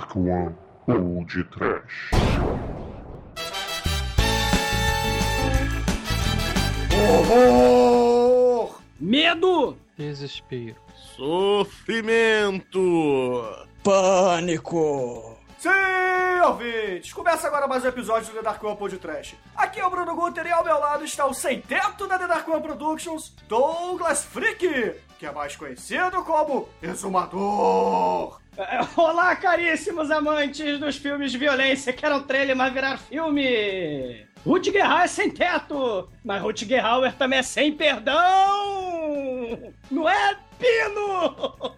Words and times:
Dark 0.00 0.16
One 0.16 0.56
ou 0.86 1.22
de 1.26 1.44
Trash. 1.44 2.10
Horror! 7.28 8.80
Medo! 8.98 9.76
Desespero. 9.98 10.76
Sofrimento! 11.16 12.80
Pânico! 13.82 15.36
Sim, 15.58 15.68
ouvintes! 16.46 17.12
Começa 17.12 17.46
agora 17.46 17.68
mais 17.68 17.84
um 17.84 17.88
episódio 17.88 18.28
do 18.28 18.36
The 18.36 18.42
Dark 18.42 18.64
One 18.64 18.78
Podcast. 18.78 19.38
Aqui 19.54 19.80
é 19.80 19.86
o 19.86 19.90
Bruno 19.90 20.16
Guter 20.16 20.46
e 20.46 20.50
ao 20.50 20.64
meu 20.64 20.78
lado 20.78 21.04
está 21.04 21.26
o 21.26 21.34
sem-teto 21.34 22.06
da 22.06 22.18
The 22.18 22.26
Dark 22.26 22.48
One 22.48 22.62
Productions, 22.62 23.34
Douglas 23.46 24.24
Freak, 24.24 24.96
que 25.18 25.26
é 25.26 25.30
mais 25.30 25.56
conhecido 25.56 26.24
como 26.24 26.70
Exumador. 26.82 28.39
Olá, 28.96 29.36
caríssimos 29.36 30.10
amantes 30.10 30.78
dos 30.78 30.96
filmes 30.96 31.32
de 31.32 31.38
violência 31.38 31.92
que 31.92 32.04
eram 32.04 32.22
trailer, 32.22 32.56
mas 32.56 32.72
virar 32.72 32.98
filme! 32.98 34.26
Rutger 34.44 34.84
Hauer 34.84 35.04
é 35.04 35.06
sem 35.06 35.30
teto, 35.30 36.08
mas 36.24 36.42
Rutger 36.42 36.84
Hauer 36.84 37.14
também 37.14 37.38
é 37.38 37.42
sem 37.42 37.72
perdão! 37.72 38.16
Não 39.90 40.08
é, 40.08 40.36
Pino? 40.58 41.76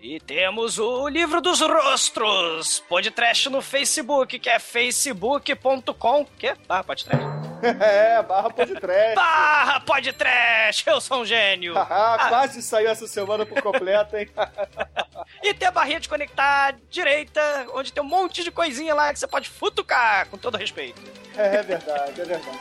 E 0.00 0.20
temos 0.24 0.78
o 0.78 1.08
livro 1.08 1.40
dos 1.40 1.60
rostros, 1.60 2.80
podtrash 2.88 3.46
no 3.46 3.60
Facebook, 3.60 4.38
que 4.38 4.48
é 4.48 4.58
facebook.com, 4.58 6.24
que? 6.38 6.54
Barra 6.66 6.84
podtrash. 6.84 7.38
é, 7.80 8.22
barra 8.22 8.50
podcast. 8.50 9.14
Barra 9.16 9.80
podtrash, 9.80 10.86
eu 10.86 11.00
sou 11.00 11.22
um 11.22 11.26
gênio. 11.26 11.74
Ah, 11.90 12.26
Quase 12.28 12.62
saiu 12.62 12.88
essa 12.88 13.06
semana 13.06 13.44
por 13.44 13.60
completo, 13.60 14.16
hein? 14.16 14.28
E 15.42 15.52
tem 15.52 15.68
a 15.68 15.70
barrinha 15.70 16.00
de 16.00 16.08
conectar 16.08 16.76
direita, 16.90 17.40
onde 17.74 17.92
tem 17.92 18.02
um 18.02 18.06
monte 18.06 18.42
de 18.42 18.50
coisinha 18.50 18.94
lá 18.94 19.12
que 19.12 19.18
você 19.18 19.26
pode 19.26 19.48
futucar, 19.48 20.26
com 20.28 20.38
todo 20.38 20.56
respeito. 20.56 21.00
é, 21.36 21.56
é 21.56 21.62
verdade, 21.62 22.20
é 22.20 22.24
verdade. 22.24 22.58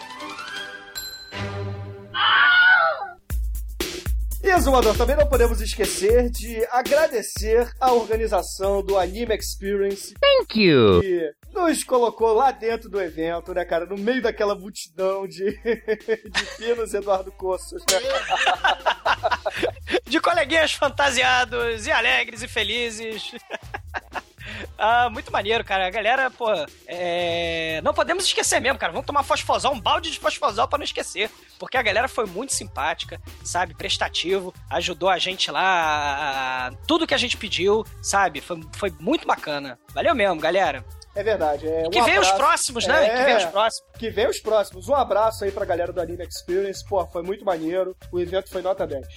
E, 4.44 4.50
Exumador, 4.50 4.96
também 4.96 5.16
não 5.16 5.28
podemos 5.28 5.60
esquecer 5.60 6.30
de 6.30 6.66
agradecer 6.72 7.70
a 7.82 7.92
organização 7.92 8.82
do 8.82 8.98
Anime 8.98 9.36
Experience. 9.36 10.14
Thank 10.22 10.62
you. 10.62 11.02
Que 11.02 11.34
nos 11.54 11.84
colocou 11.84 12.34
lá 12.34 12.52
dentro 12.52 12.90
do 12.90 13.02
evento, 13.02 13.54
né, 13.54 13.66
cara? 13.66 13.86
No 13.86 13.98
meio 13.98 14.22
daquela 14.22 14.56
multidão 14.56 15.28
de, 15.28 15.52
de 15.60 16.46
pinos 16.58 16.94
Eduardo 16.94 17.32
Coços, 17.32 17.84
né? 17.92 18.00
De 20.06 20.22
coleguinhas 20.22 20.72
fantasiados 20.72 21.86
e 21.86 21.92
alegres 21.92 22.42
e 22.42 22.48
felizes. 22.48 23.32
Ah, 24.78 25.10
muito 25.10 25.32
maneiro, 25.32 25.64
cara. 25.64 25.88
A 25.88 25.90
galera, 25.90 26.30
pô, 26.30 26.48
é... 26.88 27.82
não 27.84 27.94
podemos 27.94 28.26
esquecer 28.26 28.60
mesmo, 28.60 28.78
cara. 28.78 28.92
Vamos 28.92 29.08
tomar 29.08 29.24
fosfosol, 29.24 29.74
um 29.74 29.80
balde 29.80 30.12
de 30.12 30.20
fosfosol 30.20 30.68
pra 30.68 30.78
não 30.78 30.86
esquecer. 30.86 31.30
Porque 31.60 31.78
a 31.78 31.82
galera 31.82 32.08
foi 32.08 32.26
muito 32.26 32.54
simpática, 32.54 33.20
sabe? 33.44 33.74
Prestativo, 33.74 34.54
ajudou 34.70 35.10
a 35.10 35.18
gente 35.18 35.50
lá. 35.50 36.72
Tudo 36.88 37.08
que 37.08 37.14
a 37.14 37.18
gente 37.18 37.38
pediu, 37.38 37.86
sabe? 38.02 38.42
Foi, 38.42 38.62
foi 38.74 38.94
muito 39.00 39.26
bacana. 39.26 39.80
Valeu 39.94 40.14
mesmo, 40.14 40.40
galera. 40.40 40.86
É 41.18 41.24
verdade. 41.24 41.68
É, 41.68 41.88
um 41.88 41.90
que 41.90 42.00
venham 42.04 42.22
os 42.22 42.32
próximos, 42.32 42.86
né? 42.86 43.08
É. 43.08 43.10
Que 43.10 43.24
venham 43.24 43.38
os 43.40 43.46
próximos. 43.46 43.92
Que 43.98 44.10
vem 44.12 44.28
os 44.28 44.40
próximos. 44.40 44.88
Um 44.88 44.94
abraço 44.94 45.44
aí 45.44 45.52
pra 45.52 45.66
galera 45.66 45.92
do 45.92 46.00
Anime 46.00 46.24
Experience. 46.24 46.86
Pô, 46.88 47.04
foi 47.08 47.24
muito 47.24 47.44
maneiro. 47.44 47.98
O 48.12 48.20
evento 48.20 48.50
foi 48.52 48.62
nota 48.62 48.86
10. 48.86 49.08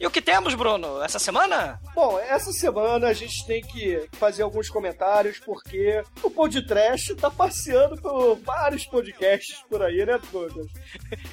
E 0.00 0.06
o 0.06 0.10
que 0.10 0.22
temos, 0.22 0.54
Bruno, 0.54 1.02
essa 1.02 1.18
semana? 1.18 1.80
Bom, 1.94 2.18
essa 2.20 2.52
semana 2.52 3.08
a 3.08 3.12
gente 3.12 3.44
tem 3.46 3.60
que 3.60 4.08
fazer 4.12 4.42
alguns 4.42 4.68
comentários, 4.68 5.40
porque 5.40 6.02
o 6.22 6.30
Pod 6.30 6.64
Trash 6.66 7.14
tá 7.20 7.28
passeando 7.30 8.00
por 8.00 8.36
vários 8.36 8.86
podcasts 8.86 9.58
por 9.68 9.82
aí, 9.82 10.06
né, 10.06 10.18
Douglas? 10.30 10.68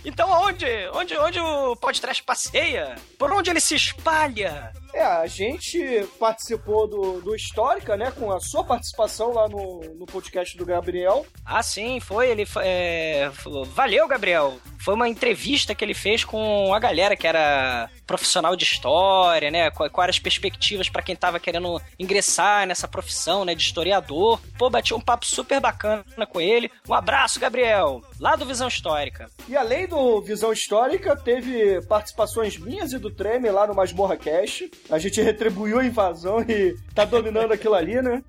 Então 0.05 0.31
aonde? 0.31 0.65
Onde, 0.93 1.17
onde 1.17 1.39
o 1.39 1.75
podcast 1.75 2.23
passeia? 2.23 2.95
Por 3.17 3.31
onde 3.31 3.49
ele 3.49 3.59
se 3.59 3.75
espalha? 3.75 4.71
É, 4.93 5.03
a 5.03 5.27
gente 5.27 6.07
participou 6.17 6.87
do, 6.87 7.19
do 7.21 7.35
Histórica, 7.35 7.97
né, 7.97 8.11
com 8.11 8.31
a 8.31 8.39
sua 8.39 8.63
participação 8.63 9.33
lá 9.33 9.49
no, 9.49 9.81
no 9.99 10.05
podcast 10.05 10.55
do 10.55 10.65
Gabriel. 10.65 11.25
Ah, 11.43 11.61
sim, 11.61 11.99
foi. 11.99 12.29
Ele 12.29 12.47
é, 12.61 13.29
falou, 13.33 13.65
valeu, 13.65 14.07
Gabriel. 14.07 14.57
Foi 14.79 14.93
uma 14.93 15.09
entrevista 15.09 15.75
que 15.75 15.83
ele 15.83 15.93
fez 15.93 16.23
com 16.23 16.73
a 16.73 16.79
galera 16.79 17.17
que 17.17 17.27
era 17.27 17.89
profissional 18.05 18.55
de 18.55 18.63
história, 18.63 19.51
né? 19.51 19.69
Quais 19.71 19.91
eram 19.91 20.09
as 20.09 20.19
perspectivas 20.19 20.89
pra 20.89 21.01
quem 21.01 21.15
tava 21.15 21.39
querendo 21.39 21.81
ingressar 21.99 22.67
nessa 22.67 22.87
profissão, 22.87 23.45
né? 23.45 23.55
De 23.55 23.63
historiador. 23.63 24.39
Pô, 24.57 24.69
bati 24.69 24.93
um 24.93 25.01
papo 25.01 25.25
super 25.25 25.59
bacana 25.59 26.25
com 26.29 26.39
ele. 26.39 26.71
Um 26.87 26.93
abraço, 26.93 27.39
Gabriel. 27.39 28.01
Lá 28.19 28.35
do 28.35 28.45
Visão 28.45 28.67
Histórica. 28.67 29.29
E 29.47 29.55
além 29.55 29.87
do 29.87 30.21
Visão 30.21 30.53
Histórica, 30.53 31.15
teve 31.15 31.81
participações 31.87 32.57
minhas 32.57 32.93
e 32.93 32.99
do 32.99 33.09
Treme 33.11 33.49
lá 33.49 33.67
no 33.67 33.75
Masmorra 33.75 34.17
Cast. 34.17 34.69
A 34.89 34.99
gente 34.99 35.21
retribuiu 35.21 35.79
a 35.79 35.85
invasão 35.85 36.41
e 36.41 36.75
tá 36.93 37.05
dominando 37.05 37.51
aquilo 37.51 37.75
ali, 37.75 38.01
né? 38.01 38.23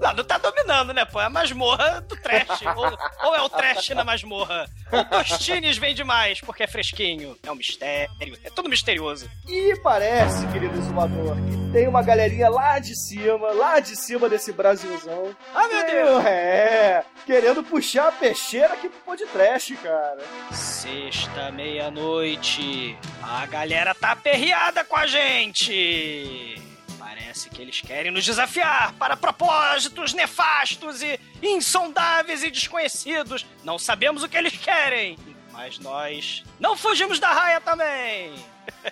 Lá 0.00 0.12
não 0.14 0.24
tá 0.24 0.38
dominando, 0.38 0.92
né, 0.92 1.04
pô? 1.04 1.20
É 1.20 1.24
a 1.24 1.30
masmorra 1.30 2.00
do 2.02 2.16
trash. 2.16 2.62
ou, 2.76 3.28
ou 3.28 3.36
é 3.36 3.42
o 3.42 3.48
trash 3.48 3.90
na 3.90 4.04
masmorra. 4.04 4.66
O 4.92 5.04
Tostines 5.04 5.78
vem 5.78 5.94
demais, 5.94 6.40
porque 6.40 6.62
é 6.62 6.66
fresquinho. 6.66 7.36
É 7.42 7.50
um 7.50 7.54
mistério. 7.54 8.38
É 8.44 8.50
tudo 8.50 8.68
misterioso. 8.72 9.30
E 9.46 9.76
parece, 9.82 10.46
querido 10.48 10.78
exumador, 10.78 11.36
que 11.36 11.72
tem 11.72 11.86
uma 11.86 12.02
galerinha 12.02 12.48
lá 12.48 12.78
de 12.78 12.96
cima, 12.96 13.52
lá 13.52 13.78
de 13.78 13.94
cima 13.94 14.28
desse 14.28 14.50
Brasilzão. 14.50 15.36
Ah, 15.54 15.68
meu 15.68 15.86
Deus! 15.86 16.24
É, 16.24 17.04
querendo 17.26 17.62
puxar 17.62 18.08
a 18.08 18.12
peixeira 18.12 18.72
aqui 18.72 18.88
pro 18.88 18.98
podcast, 19.00 19.76
cara. 19.76 20.22
Sexta, 20.50 21.52
meia-noite. 21.52 22.96
A 23.22 23.44
galera 23.46 23.94
tá 23.94 24.12
aperreada 24.12 24.82
com 24.84 24.96
a 24.96 25.06
gente. 25.06 26.60
Parece 26.98 27.50
que 27.50 27.60
eles 27.60 27.80
querem 27.82 28.10
nos 28.10 28.24
desafiar 28.24 28.94
para 28.94 29.16
propósitos 29.16 30.14
nefastos 30.14 31.02
e 31.02 31.20
insondáveis 31.42 32.42
e 32.42 32.50
desconhecidos. 32.50 33.44
Não 33.62 33.78
sabemos 33.78 34.22
o 34.22 34.28
que 34.28 34.36
eles 34.36 34.56
querem, 34.56 35.18
mas 35.52 35.78
nós 35.78 36.42
não 36.58 36.76
fugimos 36.76 37.18
da 37.18 37.32
raia 37.32 37.60
também. 37.60 38.34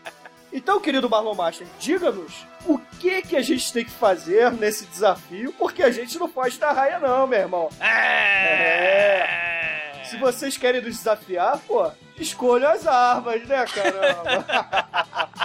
Então, 0.55 0.79
querido 0.79 1.09
Marlon 1.09 1.33
Master, 1.33 1.65
diga-nos 1.79 2.45
o 2.63 2.77
que 2.99 3.23
que 3.23 3.35
a 3.35 3.41
gente 3.41 3.73
tem 3.73 3.83
que 3.83 3.89
fazer 3.89 4.51
nesse 4.51 4.85
desafio, 4.85 5.51
porque 5.53 5.81
a 5.81 5.89
gente 5.89 6.19
não 6.19 6.29
pode 6.29 6.59
dar 6.59 6.73
raia 6.73 6.99
não, 6.99 7.25
meu 7.25 7.39
irmão. 7.39 7.69
É. 7.81 9.27
Se 10.05 10.15
vocês 10.17 10.55
querem 10.55 10.79
nos 10.79 10.95
desafiar, 10.97 11.57
pô, 11.67 11.91
escolham 12.19 12.69
as 12.69 12.85
armas, 12.85 13.43
né, 13.47 13.65
caramba? 13.65 14.45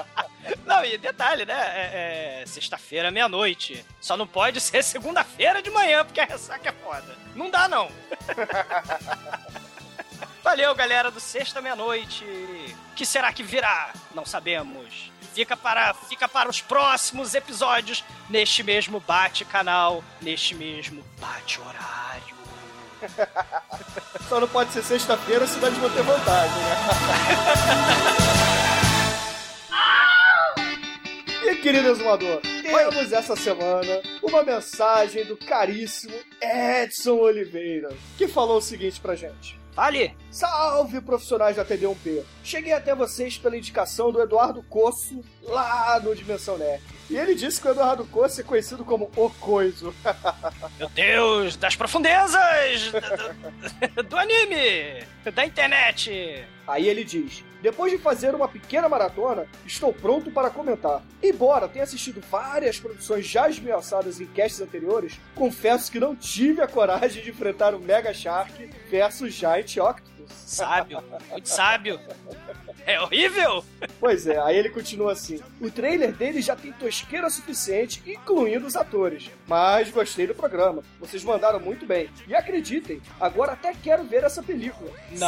Não, 0.64 0.84
e 0.84 0.96
detalhe, 0.98 1.44
né? 1.46 1.54
É, 1.54 2.42
é 2.42 2.46
sexta-feira, 2.46 3.10
meia-noite. 3.10 3.84
Só 4.00 4.16
não 4.16 4.26
pode 4.26 4.60
ser 4.60 4.82
segunda-feira 4.84 5.62
de 5.62 5.70
manhã, 5.70 6.04
porque 6.04 6.20
a 6.20 6.24
ressaca 6.26 6.68
é 6.68 6.72
foda. 6.72 7.16
Não 7.34 7.50
dá, 7.50 7.68
não. 7.68 7.90
Valeu, 10.42 10.74
galera 10.74 11.10
do 11.10 11.20
Sexta 11.20 11.60
Meia-Noite. 11.60 12.24
O 12.92 12.94
que 12.94 13.04
será 13.04 13.32
que 13.32 13.42
virá? 13.42 13.92
Não 14.14 14.24
sabemos. 14.24 15.10
Fica 15.34 15.56
para, 15.56 15.92
fica 15.94 16.28
para 16.28 16.48
os 16.48 16.60
próximos 16.60 17.34
episódios 17.34 18.04
neste 18.28 18.62
mesmo 18.62 19.00
bate-canal, 19.00 20.02
neste 20.20 20.54
mesmo 20.54 21.04
bate-horário. 21.20 22.36
Só 24.28 24.40
não 24.40 24.48
pode 24.48 24.72
ser 24.72 24.82
sexta-feira, 24.82 25.46
senão 25.46 25.68
eles 25.68 25.78
vão 25.78 25.90
ter 25.90 26.02
vantagem, 26.02 26.56
né? 26.56 26.76
E 31.40 31.54
querido 31.62 31.88
exumador, 31.88 32.42
temos 32.42 33.10
essa 33.10 33.34
semana 33.34 34.02
uma 34.22 34.42
mensagem 34.42 35.24
do 35.24 35.34
caríssimo 35.34 36.14
Edson 36.42 37.14
Oliveira, 37.14 37.88
que 38.18 38.28
falou 38.28 38.58
o 38.58 38.60
seguinte 38.60 39.00
pra 39.00 39.14
gente. 39.14 39.58
Fale! 39.78 40.16
Salve 40.28 41.00
profissionais 41.00 41.54
da 41.54 41.64
TD1P! 41.64 42.24
Cheguei 42.42 42.72
até 42.72 42.96
vocês 42.96 43.38
pela 43.38 43.56
indicação 43.56 44.10
do 44.10 44.20
Eduardo 44.20 44.60
Coço 44.64 45.22
lá 45.48 46.00
no 46.00 46.14
Dimensão 46.14 46.56
Nerd. 46.58 46.82
E 47.10 47.16
ele 47.16 47.34
disse 47.34 47.60
que 47.60 47.66
o 47.66 47.70
Eduardo 47.70 48.04
Coço 48.04 48.40
é 48.40 48.44
conhecido 48.44 48.84
como 48.84 49.10
O 49.16 49.30
Coiso. 49.30 49.94
Meu 50.78 50.88
Deus, 50.90 51.56
das 51.56 51.74
profundezas 51.74 52.92
do, 53.94 54.02
do 54.02 54.16
anime, 54.16 55.04
da 55.34 55.46
internet. 55.46 56.44
Aí 56.66 56.86
ele 56.86 57.04
diz: 57.04 57.42
Depois 57.62 57.90
de 57.90 57.96
fazer 57.96 58.34
uma 58.34 58.46
pequena 58.46 58.90
maratona, 58.90 59.46
estou 59.64 59.90
pronto 59.90 60.30
para 60.30 60.50
comentar. 60.50 61.02
Embora 61.22 61.66
tenha 61.66 61.84
assistido 61.84 62.22
várias 62.30 62.78
produções 62.78 63.26
já 63.26 63.48
esmiuçadas 63.48 64.20
em 64.20 64.26
casts 64.26 64.60
anteriores, 64.60 65.18
confesso 65.34 65.90
que 65.90 65.98
não 65.98 66.14
tive 66.14 66.60
a 66.60 66.68
coragem 66.68 67.22
de 67.22 67.30
enfrentar 67.30 67.74
o 67.74 67.80
Mega 67.80 68.12
Shark 68.12 68.70
versus 68.90 69.32
Giant 69.32 69.78
Octopus. 69.78 70.17
Sábio, 70.30 71.02
muito 71.30 71.48
sábio. 71.48 72.00
É 72.86 72.98
horrível? 73.00 73.62
Pois 74.00 74.26
é, 74.26 74.38
aí 74.38 74.56
ele 74.56 74.70
continua 74.70 75.12
assim: 75.12 75.40
O 75.60 75.70
trailer 75.70 76.12
dele 76.12 76.40
já 76.40 76.56
tem 76.56 76.72
tosqueira 76.72 77.28
suficiente, 77.28 78.02
incluindo 78.06 78.66
os 78.66 78.74
atores. 78.74 79.30
Mas 79.46 79.90
gostei 79.90 80.26
do 80.26 80.34
programa. 80.34 80.82
Vocês 80.98 81.22
mandaram 81.22 81.60
muito 81.60 81.84
bem. 81.84 82.08
E 82.26 82.34
acreditem, 82.34 83.02
agora 83.20 83.52
até 83.52 83.74
quero 83.74 84.04
ver 84.04 84.24
essa 84.24 84.42
película. 84.42 84.90
Não. 85.12 85.18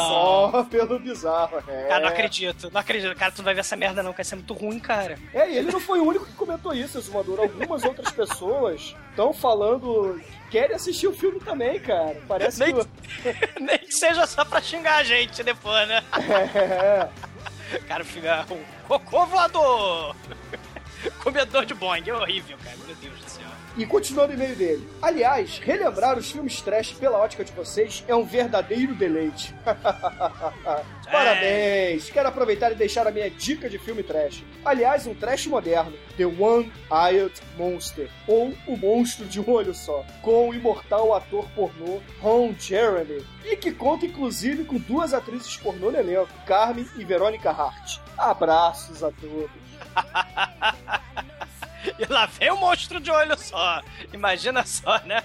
Só 0.51 0.63
pelo 0.63 0.97
bizarro. 0.97 1.63
É. 1.67 1.87
Cara, 1.87 2.01
não 2.01 2.09
acredito, 2.09 2.71
não 2.71 2.81
acredito. 2.81 3.15
Cara, 3.15 3.31
tu 3.31 3.37
não 3.39 3.45
vai 3.45 3.53
ver 3.53 3.59
essa 3.59 3.75
merda 3.75 4.01
não, 4.01 4.11
que 4.11 4.17
vai 4.17 4.25
ser 4.25 4.35
muito 4.35 4.53
ruim, 4.53 4.79
cara. 4.79 5.19
É, 5.33 5.51
e 5.51 5.57
ele 5.57 5.71
não 5.71 5.79
foi 5.79 5.99
o 5.99 6.03
único 6.07 6.25
que 6.25 6.33
comentou 6.33 6.73
isso, 6.73 6.97
Exumador. 6.97 7.39
Algumas 7.39 7.83
outras 7.83 8.11
pessoas 8.11 8.95
estão 9.11 9.33
falando 9.33 10.19
querem 10.51 10.75
assistir 10.75 11.07
o 11.07 11.13
filme 11.13 11.39
também, 11.39 11.79
cara. 11.79 12.21
Parece 12.27 12.59
Nem- 12.59 12.75
que. 12.75 12.85
Nem 13.59 13.77
que 13.79 13.91
seja 13.93 14.27
só 14.27 14.43
pra 14.45 14.61
xingar 14.61 14.97
a 14.97 15.03
gente 15.03 15.41
depois, 15.41 15.87
né? 15.87 16.03
É. 16.13 17.09
Cara, 17.87 18.03
o 18.03 18.05
filme 18.05 18.27
é 18.27 18.45
um 18.51 18.61
cocô 18.85 19.25
voador. 19.27 20.13
Comedor 21.23 21.65
de 21.65 21.73
boing, 21.73 22.03
é 22.05 22.13
horrível, 22.13 22.57
cara. 22.63 22.75
Meu 22.85 22.95
Deus 22.95 23.17
do 23.17 23.29
céu. 23.29 23.30
E 23.77 23.85
continuando 23.85 24.33
o 24.33 24.35
e-mail 24.35 24.55
dele. 24.55 24.87
Aliás, 25.01 25.57
relembrar 25.59 26.17
os 26.17 26.29
filmes 26.29 26.61
trash 26.61 26.91
pela 26.91 27.17
ótica 27.17 27.43
de 27.43 27.53
vocês 27.53 28.03
é 28.07 28.13
um 28.13 28.25
verdadeiro 28.25 28.93
deleite. 28.93 29.55
Parabéns! 31.09 32.09
Quero 32.09 32.27
aproveitar 32.27 32.71
e 32.71 32.75
deixar 32.75 33.07
a 33.07 33.11
minha 33.11 33.29
dica 33.29 33.69
de 33.69 33.77
filme 33.79 34.03
trash. 34.03 34.43
Aliás, 34.65 35.07
um 35.07 35.13
trash 35.13 35.47
moderno, 35.47 35.93
The 36.17 36.25
One-Eyed 36.25 37.33
Monster, 37.57 38.09
ou 38.27 38.53
O 38.67 38.77
Monstro 38.77 39.25
de 39.25 39.39
um 39.39 39.49
Olho 39.49 39.73
Só, 39.73 40.05
com 40.21 40.49
o 40.49 40.53
imortal 40.53 41.13
ator 41.13 41.47
pornô 41.55 42.01
Ron 42.19 42.53
Jeremy, 42.59 43.25
e 43.45 43.55
que 43.55 43.71
conta 43.71 44.05
inclusive 44.05 44.65
com 44.65 44.77
duas 44.77 45.13
atrizes 45.13 45.55
pornô 45.57 45.91
no 45.91 45.97
elenco, 45.97 46.29
Carmen 46.45 46.85
e 46.97 47.05
Verônica 47.05 47.49
Hart. 47.49 47.99
Abraços 48.17 49.03
a 49.03 49.11
todos. 49.11 49.49
E 52.01 52.11
lá 52.11 52.25
vem 52.25 52.49
o 52.49 52.57
monstro 52.57 52.99
de 52.99 53.11
olho 53.11 53.37
só. 53.37 53.79
Imagina 54.11 54.65
só, 54.65 54.99
né? 55.05 55.21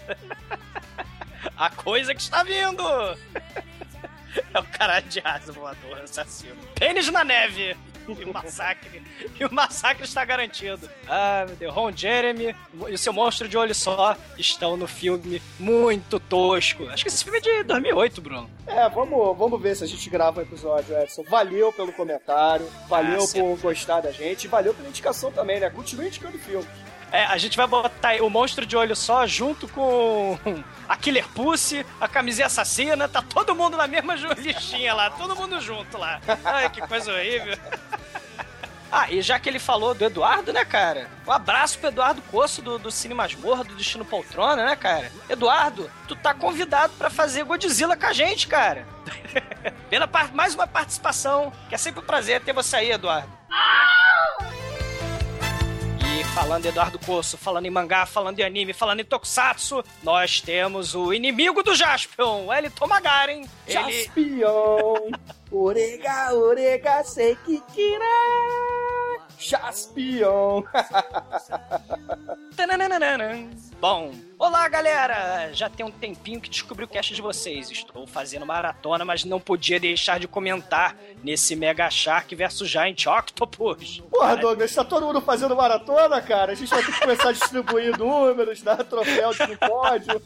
A 1.56 1.70
coisa 1.70 2.14
que 2.14 2.20
está 2.20 2.42
vindo. 2.42 2.82
É 4.52 4.58
o 4.58 4.64
cara 4.64 5.00
de 5.00 5.22
asa 5.24 5.52
voador, 5.52 6.00
assassino. 6.02 6.56
Pênis 6.74 7.10
na 7.10 7.24
neve. 7.24 7.74
E 8.18 8.24
o 8.24 8.32
massacre. 8.32 9.02
E 9.38 9.44
o 9.44 9.52
massacre 9.52 10.04
está 10.04 10.24
garantido. 10.24 10.88
Ah, 11.08 11.44
meu 11.46 11.56
Deus. 11.56 11.74
Ron 11.74 11.92
Jeremy 11.92 12.54
e 12.88 12.94
o 12.94 12.98
seu 12.98 13.12
monstro 13.12 13.48
de 13.48 13.56
olho 13.56 13.74
só 13.74 14.16
estão 14.38 14.76
no 14.76 14.86
filme 14.86 15.42
muito 15.58 16.18
tosco. 16.20 16.88
Acho 16.88 17.04
que 17.04 17.08
esse 17.08 17.24
filme 17.24 17.38
é 17.38 17.40
de 17.40 17.62
2008, 17.64 18.20
Bruno. 18.20 18.50
É, 18.66 18.88
vamos, 18.88 19.36
vamos 19.36 19.60
ver 19.60 19.76
se 19.76 19.84
a 19.84 19.86
gente 19.86 20.08
grava 20.10 20.40
um 20.40 20.42
episódio, 20.42 20.96
Edson. 20.98 21.22
Valeu 21.28 21.72
pelo 21.72 21.92
comentário, 21.92 22.68
valeu 22.88 23.24
Ah, 23.24 23.26
por 23.32 23.58
gostar 23.60 24.00
da 24.00 24.10
gente, 24.12 24.44
e 24.44 24.48
valeu 24.48 24.72
pela 24.74 24.88
indicação 24.88 25.30
também, 25.32 25.60
né? 25.60 25.70
Continue 25.70 26.06
indicando 26.08 26.36
o 26.36 26.40
filme. 26.40 26.66
É, 27.12 27.24
a 27.24 27.38
gente 27.38 27.56
vai 27.56 27.66
botar 27.66 28.16
o 28.20 28.28
monstro 28.28 28.66
de 28.66 28.76
olho 28.76 28.96
só 28.96 29.26
junto 29.26 29.68
com 29.68 30.38
a 30.88 30.96
Killer 30.96 31.26
Pussy, 31.28 31.86
a 32.00 32.08
camisinha 32.08 32.46
assassina, 32.46 33.08
tá 33.08 33.22
todo 33.22 33.54
mundo 33.54 33.76
na 33.76 33.86
mesma 33.86 34.14
listinha 34.14 34.92
lá, 34.92 35.10
todo 35.10 35.36
mundo 35.36 35.60
junto 35.60 35.96
lá. 35.96 36.20
Ai, 36.44 36.68
que 36.70 36.80
coisa 36.82 37.12
horrível. 37.12 37.56
Ah, 38.90 39.10
e 39.10 39.20
já 39.20 39.38
que 39.38 39.48
ele 39.48 39.58
falou 39.58 39.94
do 39.94 40.04
Eduardo, 40.04 40.52
né, 40.52 40.64
cara? 40.64 41.08
Um 41.26 41.32
abraço 41.32 41.78
pro 41.78 41.88
Eduardo 41.88 42.22
Coço 42.22 42.62
do, 42.62 42.78
do 42.78 42.90
Cine 42.90 43.14
Masmorra, 43.14 43.64
do 43.64 43.74
Destino 43.74 44.04
Poltrona, 44.04 44.64
né, 44.64 44.76
cara? 44.76 45.10
Eduardo, 45.28 45.90
tu 46.06 46.14
tá 46.14 46.32
convidado 46.32 46.92
pra 46.96 47.10
fazer 47.10 47.44
Godzilla 47.44 47.96
com 47.96 48.06
a 48.06 48.12
gente, 48.12 48.46
cara. 48.46 48.86
Pela 49.90 50.08
mais 50.32 50.54
uma 50.54 50.66
participação, 50.66 51.52
que 51.68 51.74
é 51.74 51.78
sempre 51.78 52.00
um 52.00 52.06
prazer 52.06 52.40
ter 52.40 52.52
você 52.52 52.76
aí, 52.76 52.92
Eduardo. 52.92 53.28
E 56.18 56.24
falando 56.24 56.64
em 56.64 56.68
Eduardo 56.68 56.98
Coço, 56.98 57.36
falando 57.36 57.66
em 57.66 57.70
mangá, 57.70 58.06
falando 58.06 58.38
em 58.38 58.42
anime, 58.42 58.72
falando 58.72 59.00
em 59.00 59.04
tokusatsu, 59.04 59.84
nós 60.02 60.40
temos 60.40 60.94
o 60.94 61.12
inimigo 61.12 61.62
do 61.62 61.74
Jaspion, 61.74 62.50
Elton 62.54 62.86
Magaren. 62.86 63.44
Ele... 63.66 64.04
Jaspion! 64.04 65.10
Orega, 65.52 66.32
orega, 66.32 67.04
sekikira! 67.04 68.04
Jaspion! 69.38 70.62
Bom, 73.78 74.14
olá 74.38 74.66
galera! 74.70 75.50
Já 75.52 75.68
tem 75.68 75.84
um 75.84 75.90
tempinho 75.90 76.40
que 76.40 76.48
descobri 76.48 76.86
o 76.86 76.88
cast 76.88 77.14
de 77.14 77.20
vocês. 77.20 77.70
Estou 77.70 78.06
fazendo 78.06 78.46
maratona, 78.46 79.04
mas 79.04 79.22
não 79.22 79.38
podia 79.38 79.78
deixar 79.78 80.18
de 80.18 80.26
comentar 80.26 80.96
nesse 81.22 81.54
Mega 81.54 81.90
Shark 81.90 82.34
vs 82.34 82.66
Giant 82.66 83.04
Octopus. 83.06 84.02
Porra, 84.10 84.34
Douglas, 84.36 84.74
tá 84.74 84.82
todo 84.82 85.04
mundo 85.04 85.20
fazendo 85.20 85.54
maratona, 85.54 86.22
cara? 86.22 86.52
A 86.52 86.54
gente 86.54 86.70
vai 86.70 86.82
ter 86.82 86.90
que 86.90 87.00
começar 87.00 87.28
a 87.28 87.32
distribuir 87.32 87.96
números, 88.00 88.62
dar 88.62 88.82
troféu 88.82 89.32
de 89.34 89.56
pódio. 89.58 90.22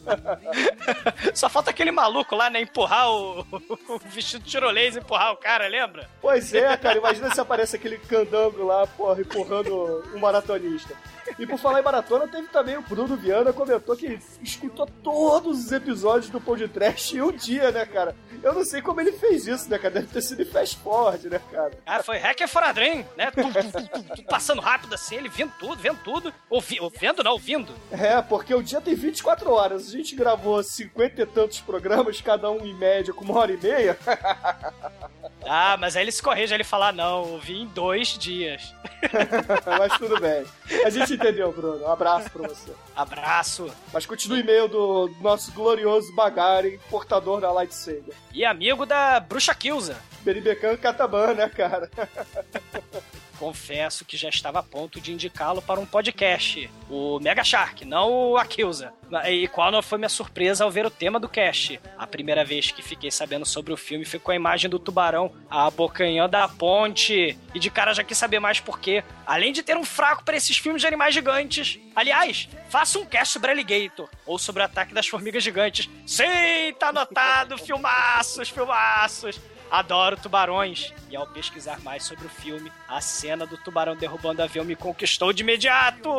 Só 1.35 1.49
falta 1.49 1.71
aquele 1.71 1.91
maluco 1.91 2.33
lá, 2.35 2.49
né? 2.49 2.61
Empurrar 2.61 3.11
o, 3.11 3.41
o 3.41 3.99
vestido 4.05 4.45
tirolês, 4.45 4.95
empurrar 4.95 5.33
o 5.33 5.37
cara, 5.37 5.67
lembra? 5.67 6.09
Pois 6.21 6.53
é, 6.53 6.77
cara, 6.77 6.97
imagina 6.97 7.33
se 7.33 7.41
aparece 7.41 7.75
aquele 7.75 7.97
candango 7.97 8.63
lá, 8.65 8.87
porra, 8.87 9.19
empurrando 9.19 10.05
um 10.15 10.19
maratonista. 10.19 10.95
E 11.37 11.45
por 11.45 11.57
falar 11.57 11.79
em 11.79 11.83
maratona, 11.83 12.27
teve 12.27 12.47
também 12.47 12.77
o 12.77 12.81
Bruno 12.81 13.15
Viana, 13.15 13.53
comentou 13.53 13.95
que 13.95 14.19
escutou 14.41 14.85
todos 15.03 15.65
os 15.65 15.71
episódios 15.71 16.29
do 16.29 16.39
Pão 16.39 16.55
de 16.55 16.67
Trash 16.67 17.13
em 17.13 17.21
um 17.21 17.31
dia, 17.31 17.71
né, 17.71 17.85
cara? 17.85 18.15
Eu 18.43 18.53
não 18.53 18.63
sei 18.63 18.81
como 18.81 19.01
ele 19.01 19.11
fez 19.11 19.47
isso, 19.47 19.69
né, 19.69 19.77
cara? 19.77 19.95
Deve 19.95 20.07
ter 20.07 20.21
sido 20.21 20.41
em 20.41 20.45
fast 20.45 20.77
forward, 20.77 21.29
né, 21.29 21.39
cara? 21.51 21.71
Ah, 21.85 22.03
foi 22.03 22.17
Hacker 22.17 22.47
for 22.47 22.63
a 22.63 22.71
Dream, 22.71 23.05
né? 23.17 23.31
Tudo, 23.31 23.53
tudo, 23.53 23.89
tudo 24.15 24.23
passando 24.23 24.61
rápido 24.61 24.95
assim, 24.95 25.15
ele 25.15 25.29
vendo 25.29 25.51
tudo, 25.59 25.75
vendo 25.77 25.99
tudo. 26.03 26.33
Ouvi, 26.49 26.77
vendo 26.99 27.23
não, 27.23 27.33
ouvindo. 27.33 27.73
É, 27.91 28.21
porque 28.21 28.53
o 28.53 28.63
dia 28.63 28.81
tem 28.81 28.95
24 28.95 29.51
horas. 29.51 29.87
A 29.87 29.91
gente 29.91 30.15
gravou 30.15 30.61
50 30.61 31.21
e 31.21 31.25
tantos 31.25 31.59
programas, 31.59 32.21
cada 32.21 32.49
um 32.49 32.65
em 32.65 32.73
média 32.73 33.13
com 33.13 33.23
uma 33.23 33.39
hora 33.39 33.51
e 33.51 33.57
meia. 33.57 33.97
Ah, 35.43 35.75
mas 35.79 35.95
aí 35.95 36.03
ele 36.03 36.11
se 36.11 36.21
corrige, 36.21 36.53
ele 36.53 36.63
fala, 36.63 36.91
não, 36.91 37.31
ouvi 37.31 37.61
em 37.61 37.65
dois 37.67 38.09
dias. 38.09 38.73
Mas 39.65 39.97
tudo 39.97 40.19
bem. 40.19 40.45
A 40.85 40.89
gente 40.89 41.17
entendeu, 41.21 41.51
Bruno. 41.51 41.85
Um 41.85 41.91
abraço 41.91 42.29
pra 42.31 42.47
você. 42.47 42.71
Abraço. 42.95 43.71
Mas 43.93 44.05
continue 44.05 44.41
e-mail 44.41 44.67
do 44.67 45.09
nosso 45.21 45.51
glorioso 45.51 46.13
Bagaren, 46.15 46.77
portador 46.89 47.39
da 47.39 47.51
lightsaber. 47.51 48.13
E 48.33 48.43
amigo 48.45 48.85
da 48.85 49.19
Bruxa 49.19 49.53
Kilza. 49.53 49.97
Beribecan 50.21 50.77
Cataban, 50.77 51.33
né, 51.33 51.49
cara? 51.49 51.89
confesso 53.41 54.05
que 54.05 54.15
já 54.15 54.29
estava 54.29 54.59
a 54.59 54.63
ponto 54.63 55.01
de 55.01 55.11
indicá-lo 55.11 55.63
para 55.63 55.79
um 55.79 55.85
podcast, 55.85 56.69
o 56.87 57.19
Mega 57.19 57.43
Shark, 57.43 57.83
não 57.83 58.11
o 58.11 58.37
Akilza. 58.37 58.93
E 59.27 59.47
qual 59.47 59.71
não 59.71 59.81
foi 59.81 59.97
minha 59.97 60.07
surpresa 60.07 60.63
ao 60.63 60.69
ver 60.69 60.85
o 60.85 60.91
tema 60.91 61.19
do 61.19 61.27
cast? 61.27 61.81
A 61.97 62.05
primeira 62.05 62.45
vez 62.45 62.71
que 62.71 62.83
fiquei 62.83 63.09
sabendo 63.09 63.45
sobre 63.45 63.73
o 63.73 63.77
filme 63.77 64.05
foi 64.05 64.19
com 64.19 64.31
a 64.31 64.35
imagem 64.35 64.69
do 64.69 64.77
tubarão 64.77 65.33
abocanhando 65.49 66.37
a 66.37 66.47
ponte. 66.47 67.35
E 67.53 67.59
de 67.59 67.71
cara 67.71 67.93
já 67.93 68.03
quis 68.03 68.17
saber 68.17 68.39
mais 68.39 68.59
porque, 68.59 69.03
além 69.25 69.51
de 69.51 69.63
ter 69.63 69.75
um 69.75 69.83
fraco 69.83 70.23
para 70.23 70.37
esses 70.37 70.57
filmes 70.57 70.81
de 70.81 70.87
animais 70.87 71.13
gigantes, 71.13 71.79
aliás, 71.95 72.47
faça 72.69 72.99
um 72.99 73.05
cast 73.05 73.33
sobre 73.33 73.51
Alligator 73.51 74.07
ou 74.25 74.37
sobre 74.37 74.61
o 74.61 74.65
ataque 74.65 74.93
das 74.93 75.07
formigas 75.07 75.43
gigantes. 75.43 75.89
Sim, 76.05 76.73
tá 76.79 76.89
anotado, 76.89 77.57
filmaços, 77.57 78.49
filmaços. 78.49 79.41
Adoro 79.71 80.17
tubarões. 80.17 80.93
E 81.09 81.15
ao 81.15 81.25
pesquisar 81.25 81.79
mais 81.79 82.03
sobre 82.03 82.25
o 82.25 82.29
filme, 82.29 82.69
a 82.87 82.99
cena 82.99 83.45
do 83.45 83.57
tubarão 83.57 83.95
derrubando 83.95 84.41
o 84.41 84.43
avião 84.43 84.65
me 84.65 84.75
conquistou 84.75 85.31
de 85.31 85.43
imediato. 85.43 86.09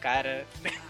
Cara, 0.00 0.46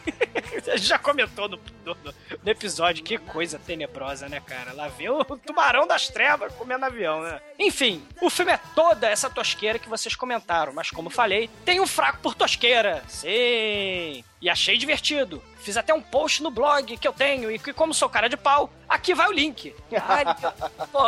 já 0.77 0.99
comentou 0.99 1.49
no, 1.49 1.61
no, 1.85 1.97
no, 2.43 2.51
episódio 2.51 3.05
que 3.05 3.17
coisa 3.17 3.61
tenebrosa, 3.61 4.29
né, 4.29 4.41
cara? 4.41 4.73
Lá 4.73 4.89
vê 4.89 5.09
o 5.09 5.25
tubarão 5.25 5.87
das 5.87 6.09
trevas 6.09 6.53
comendo 6.55 6.85
avião, 6.85 7.23
né? 7.23 7.41
Enfim, 7.59 8.05
o 8.21 8.29
filme 8.29 8.53
é 8.53 8.61
toda 8.75 9.09
essa 9.09 9.31
tosqueira 9.31 9.79
que 9.79 9.89
vocês 9.89 10.17
comentaram, 10.17 10.73
mas 10.73 10.91
como 10.91 11.11
falei, 11.11 11.49
tem 11.65 11.81
um 11.81 11.87
fraco 11.87 12.19
por 12.19 12.35
tosqueira. 12.35 13.05
Sim. 13.07 14.25
E 14.45 14.51
achei 14.51 14.77
divertido. 14.77 15.43
Fiz 15.57 15.75
até 15.75 15.95
um 15.95 16.03
post 16.03 16.43
no 16.43 16.51
blog 16.51 16.99
que 16.99 17.09
eu 17.09 17.15
tenho 17.15 17.51
e 17.51 17.59
que, 17.59 17.73
como 17.73 17.95
sou 17.95 18.11
cara 18.11 18.29
de 18.29 18.37
pau, 18.37 18.71
aqui 18.87 19.15
vai 19.15 19.27
o 19.27 19.33
link. 19.33 19.75
Pô, 20.93 21.01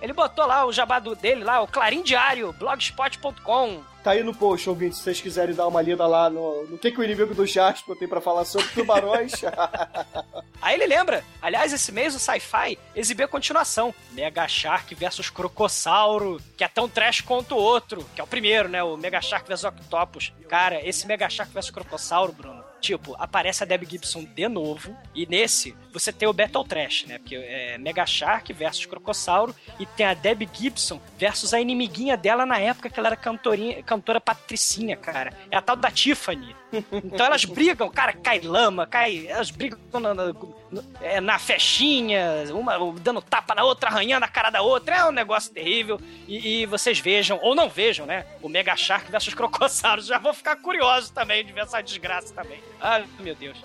ele 0.00 0.14
botou 0.14 0.46
lá 0.46 0.64
o 0.64 0.72
jabado 0.72 1.14
dele 1.14 1.44
lá, 1.44 1.60
o 1.60 1.68
Clarim 1.68 2.02
Diário, 2.02 2.50
blogspot.com. 2.54 3.82
Tá 4.02 4.12
aí 4.12 4.22
no 4.24 4.34
post, 4.34 4.68
ouvintes, 4.70 4.98
se 4.98 5.04
vocês 5.04 5.20
quiserem 5.20 5.54
dar 5.54 5.68
uma 5.68 5.82
lida 5.82 6.06
lá 6.06 6.30
no, 6.30 6.66
no 6.66 6.78
que, 6.78 6.90
que 6.90 6.98
o 6.98 7.04
inimigo 7.04 7.34
do 7.34 7.46
Jasper 7.46 7.94
tem 7.94 8.08
para 8.08 8.22
falar 8.22 8.46
sobre 8.46 8.66
tubarões. 8.68 9.32
aí 10.60 10.74
ele 10.74 10.86
lembra, 10.86 11.22
aliás, 11.42 11.74
esse 11.74 11.92
mês 11.92 12.14
o 12.14 12.18
Sci-Fi 12.18 12.78
exibiu 12.96 13.26
a 13.26 13.28
continuação, 13.28 13.94
Mega 14.12 14.48
Shark 14.48 14.92
versus 14.94 15.28
Crocossauro, 15.28 16.40
que 16.56 16.64
é 16.64 16.68
tão 16.68 16.88
trash 16.88 17.20
quanto 17.20 17.54
o 17.54 17.58
outro, 17.62 18.04
que 18.14 18.20
é 18.20 18.24
o 18.24 18.26
primeiro, 18.26 18.68
né, 18.68 18.82
o 18.82 18.96
Mega 18.96 19.20
Shark 19.20 19.46
versus 19.46 19.66
Octopus. 19.66 20.32
Cara, 20.48 20.84
esse 20.84 21.06
Mega 21.06 21.28
Shark 21.28 21.52
versus 21.52 21.70
Crocossauro, 21.70 22.32
Bruno, 22.32 22.61
tipo, 22.82 23.14
aparece 23.18 23.62
a 23.62 23.66
Debbie 23.66 23.88
Gibson 23.88 24.24
de 24.24 24.48
novo, 24.48 24.94
e 25.14 25.24
nesse 25.24 25.74
você 25.92 26.12
tem 26.12 26.28
o 26.28 26.32
Battle 26.32 26.64
Trash, 26.64 27.04
né? 27.06 27.18
Porque 27.18 27.36
é 27.36 27.78
Mega 27.78 28.04
Shark 28.04 28.52
versus 28.52 28.84
Crocossauro, 28.84 29.54
e 29.78 29.86
tem 29.86 30.04
a 30.04 30.14
Debbie 30.14 30.48
Gibson 30.52 31.00
versus 31.16 31.54
a 31.54 31.60
inimiguinha 31.60 32.16
dela 32.16 32.44
na 32.44 32.58
época 32.58 32.90
que 32.90 32.98
ela 32.98 33.08
era 33.08 33.16
cantorinha, 33.16 33.82
cantora 33.82 34.20
patricinha, 34.20 34.96
cara. 34.96 35.32
É 35.50 35.56
a 35.56 35.62
tal 35.62 35.76
da 35.76 35.90
Tiffany. 35.90 36.54
Então 36.92 37.26
elas 37.26 37.44
brigam, 37.44 37.90
cara, 37.90 38.12
cai 38.12 38.40
lama, 38.40 38.86
cai. 38.86 39.26
Elas 39.26 39.50
brigam 39.50 39.78
na, 39.92 40.14
na, 40.14 40.26
na, 40.70 41.20
na 41.20 41.38
festinha, 41.38 42.44
uma 42.52 42.78
dando 43.00 43.20
tapa 43.20 43.54
na 43.54 43.64
outra, 43.64 43.90
arranhando 43.90 44.24
a 44.24 44.28
cara 44.28 44.50
da 44.50 44.62
outra. 44.62 44.96
É 44.96 45.04
um 45.04 45.12
negócio 45.12 45.52
terrível. 45.52 46.00
E, 46.26 46.62
e 46.62 46.66
vocês 46.66 46.98
vejam, 46.98 47.38
ou 47.42 47.54
não 47.54 47.68
vejam, 47.68 48.06
né? 48.06 48.26
O 48.40 48.48
Mega 48.48 48.74
Shark 48.76 49.10
versus 49.10 49.34
Crocossauros. 49.34 50.06
Já 50.06 50.18
vou 50.18 50.32
ficar 50.32 50.56
curioso 50.56 51.12
também 51.12 51.44
de 51.44 51.52
ver 51.52 51.62
essa 51.62 51.80
desgraça 51.80 52.32
também. 52.34 52.60
Ai, 52.80 53.04
meu 53.20 53.34
Deus. 53.34 53.58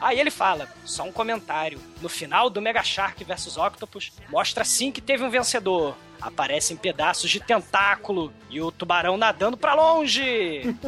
Aí 0.00 0.18
ele 0.18 0.30
fala, 0.30 0.68
só 0.84 1.04
um 1.04 1.12
comentário. 1.12 1.80
No 2.00 2.08
final 2.08 2.50
do 2.50 2.60
Mega 2.60 2.82
Shark 2.82 3.22
vs 3.22 3.56
Octopus, 3.56 4.12
mostra 4.28 4.64
sim 4.64 4.90
que 4.90 5.00
teve 5.00 5.22
um 5.22 5.30
vencedor. 5.30 5.96
Aparecem 6.20 6.76
pedaços 6.76 7.30
de 7.30 7.40
tentáculo 7.40 8.32
e 8.48 8.60
o 8.60 8.70
tubarão 8.70 9.16
nadando 9.16 9.56
para 9.56 9.74
longe. 9.74 10.62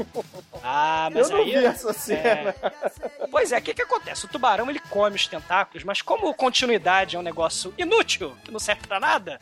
Ah, 0.66 1.10
mas 1.12 1.28
Eu 1.28 1.36
não 1.36 1.44
aí. 1.44 1.50
vi 1.50 1.66
essa 1.66 1.92
cena. 1.92 2.54
É... 2.62 3.26
Pois 3.30 3.52
é, 3.52 3.58
o 3.58 3.62
que, 3.62 3.74
que 3.74 3.82
acontece? 3.82 4.24
O 4.24 4.28
tubarão 4.28 4.70
ele 4.70 4.78
come 4.78 5.14
os 5.14 5.26
tentáculos, 5.26 5.84
mas 5.84 6.00
como 6.00 6.32
continuidade 6.32 7.16
é 7.16 7.18
um 7.18 7.22
negócio 7.22 7.74
inútil, 7.76 8.34
que 8.42 8.50
não 8.50 8.58
serve 8.58 8.86
pra 8.86 8.98
nada, 8.98 9.38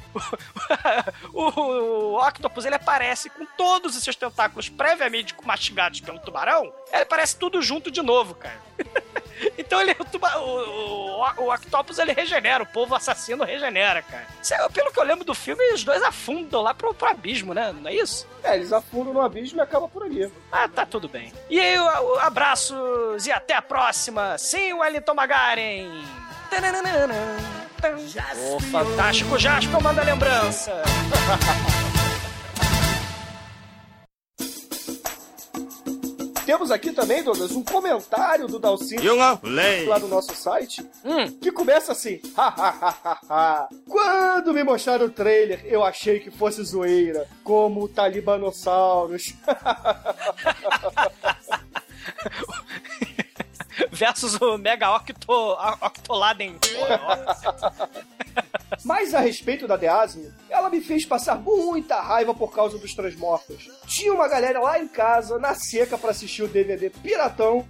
o, 1.33 1.43
o, 1.61 2.15
o 2.15 2.27
Octopus 2.27 2.65
ele 2.65 2.75
aparece 2.75 3.31
com 3.31 3.47
todos 3.57 3.95
os 3.97 4.03
seus 4.03 4.17
tentáculos 4.17 4.69
previamente 4.69 5.33
mastigados 5.45 6.01
pelo 6.01 6.19
tubarão, 6.19 6.73
ele 6.93 7.03
aparece 7.03 7.37
tudo 7.37 7.63
junto 7.63 7.89
de 7.89 8.03
novo, 8.03 8.35
cara. 8.35 8.61
Então 9.59 9.81
ele, 9.81 9.93
o, 9.99 10.05
tuba, 10.05 10.39
o, 10.39 11.21
o, 11.21 11.45
o, 11.45 11.55
Octopus 11.55 11.99
ele 11.99 12.13
regenera, 12.13 12.63
o 12.63 12.67
povo 12.67 12.95
assassino 12.95 13.45
regenera, 13.45 14.03
cara. 14.03 14.27
É, 14.51 14.69
pelo 14.69 14.93
que 14.93 14.99
eu 14.99 15.05
lembro 15.05 15.25
do 15.25 15.35
filme, 15.35 15.73
os 15.73 15.85
dois 15.85 16.03
afundam 16.03 16.63
lá 16.63 16.75
pro, 16.75 16.95
pro 16.95 17.09
abismo, 17.09 17.55
né? 17.55 17.73
Não 17.73 17.89
é 17.89 17.95
isso? 17.95 18.27
É, 18.43 18.57
eles 18.57 18.73
afundam 18.73 19.13
no 19.13 19.21
abismo 19.21 19.61
e 19.61 19.63
acaba 19.63 19.89
por 19.89 20.03
ali. 20.05 20.31
Ah, 20.51 20.69
tá 20.69 20.85
tudo 20.85 21.09
bem. 21.09 21.33
E 21.49 21.59
aí, 21.59 21.79
o, 21.79 22.19
abraços 22.21 23.27
e 23.27 23.33
até 23.33 23.55
a 23.55 23.63
próxima. 23.63 24.37
Sim, 24.39 24.75
Wellington 24.75 25.15
Magaren. 25.15 26.03
O 28.55 28.61
fantástico 28.61 29.39
Jasper 29.39 29.83
manda 29.83 30.03
lembrança. 30.03 30.83
Temos 36.53 36.71
aqui 36.71 36.93
também, 36.93 37.23
Douglas, 37.23 37.53
um 37.53 37.65
comentário 37.65 38.47
do 38.47 38.59
Dalcin 38.59 38.97
lá 39.87 39.99
no 39.99 40.07
nosso 40.07 40.35
site, 40.35 40.87
hum. 41.03 41.27
que 41.41 41.51
começa 41.51 41.93
assim: 41.93 42.21
Quando 43.89 44.53
me 44.53 44.63
mostraram 44.63 45.07
o 45.07 45.11
trailer, 45.11 45.65
eu 45.65 45.83
achei 45.83 46.21
que 46.21 46.31
fosse 46.31 46.63
zoeira, 46.63 47.27
como 47.43 47.89
talibanossauros. 47.89 49.33
Versus 53.91 54.41
o 54.41 54.57
Mega 54.59 54.95
Octo, 54.95 55.57
Octoladen. 55.81 56.57
Mas 58.85 59.15
a 59.15 59.21
respeito 59.21 59.69
da 59.69 59.77
Deasme, 59.77 60.33
ela 60.49 60.71
me 60.71 60.81
fez 60.81 61.05
passar 61.05 61.37
muita 61.37 62.01
raiva 62.01 62.35
por 62.35 62.53
causa 62.53 62.79
dos 62.79 62.95
Transmorphers. 62.95 63.69
Tinha 63.87 64.13
uma 64.13 64.29
galera 64.29 64.61
lá 64.61 64.79
em 64.79 64.89
casa, 64.89 65.39
na 65.39 65.55
seca, 65.55 65.99
para 65.99 66.11
assistir 66.11 66.43
o 66.43 66.49
DVD 66.49 66.91
Piratão. 66.91 67.67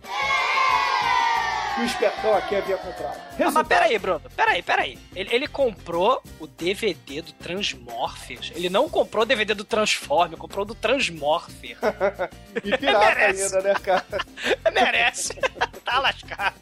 Que 1.74 1.80
o 1.80 1.84
espertão 1.84 2.34
aqui 2.34 2.56
havia 2.56 2.76
comprado. 2.76 3.20
Ah, 3.40 3.50
mas 3.50 3.66
peraí, 3.66 3.98
Bruno, 3.98 4.22
peraí, 4.36 4.62
peraí. 4.62 4.98
Ele, 5.14 5.34
ele 5.34 5.48
comprou 5.48 6.22
o 6.38 6.46
DVD 6.46 7.22
do 7.22 7.32
Transmorphers. 7.32 8.52
Ele 8.54 8.68
não 8.68 8.88
comprou 8.88 9.22
o 9.22 9.26
DVD 9.26 9.54
do 9.54 9.64
Transformer, 9.64 10.38
comprou 10.38 10.64
do 10.64 10.74
Transmorpher. 10.74 11.76
e 12.62 12.76
pirata 12.76 13.20
ainda, 13.20 13.62
né, 13.62 13.74
cara? 13.74 14.04
Merece. 14.72 15.34
tá 15.84 15.98
lascado 15.98 16.60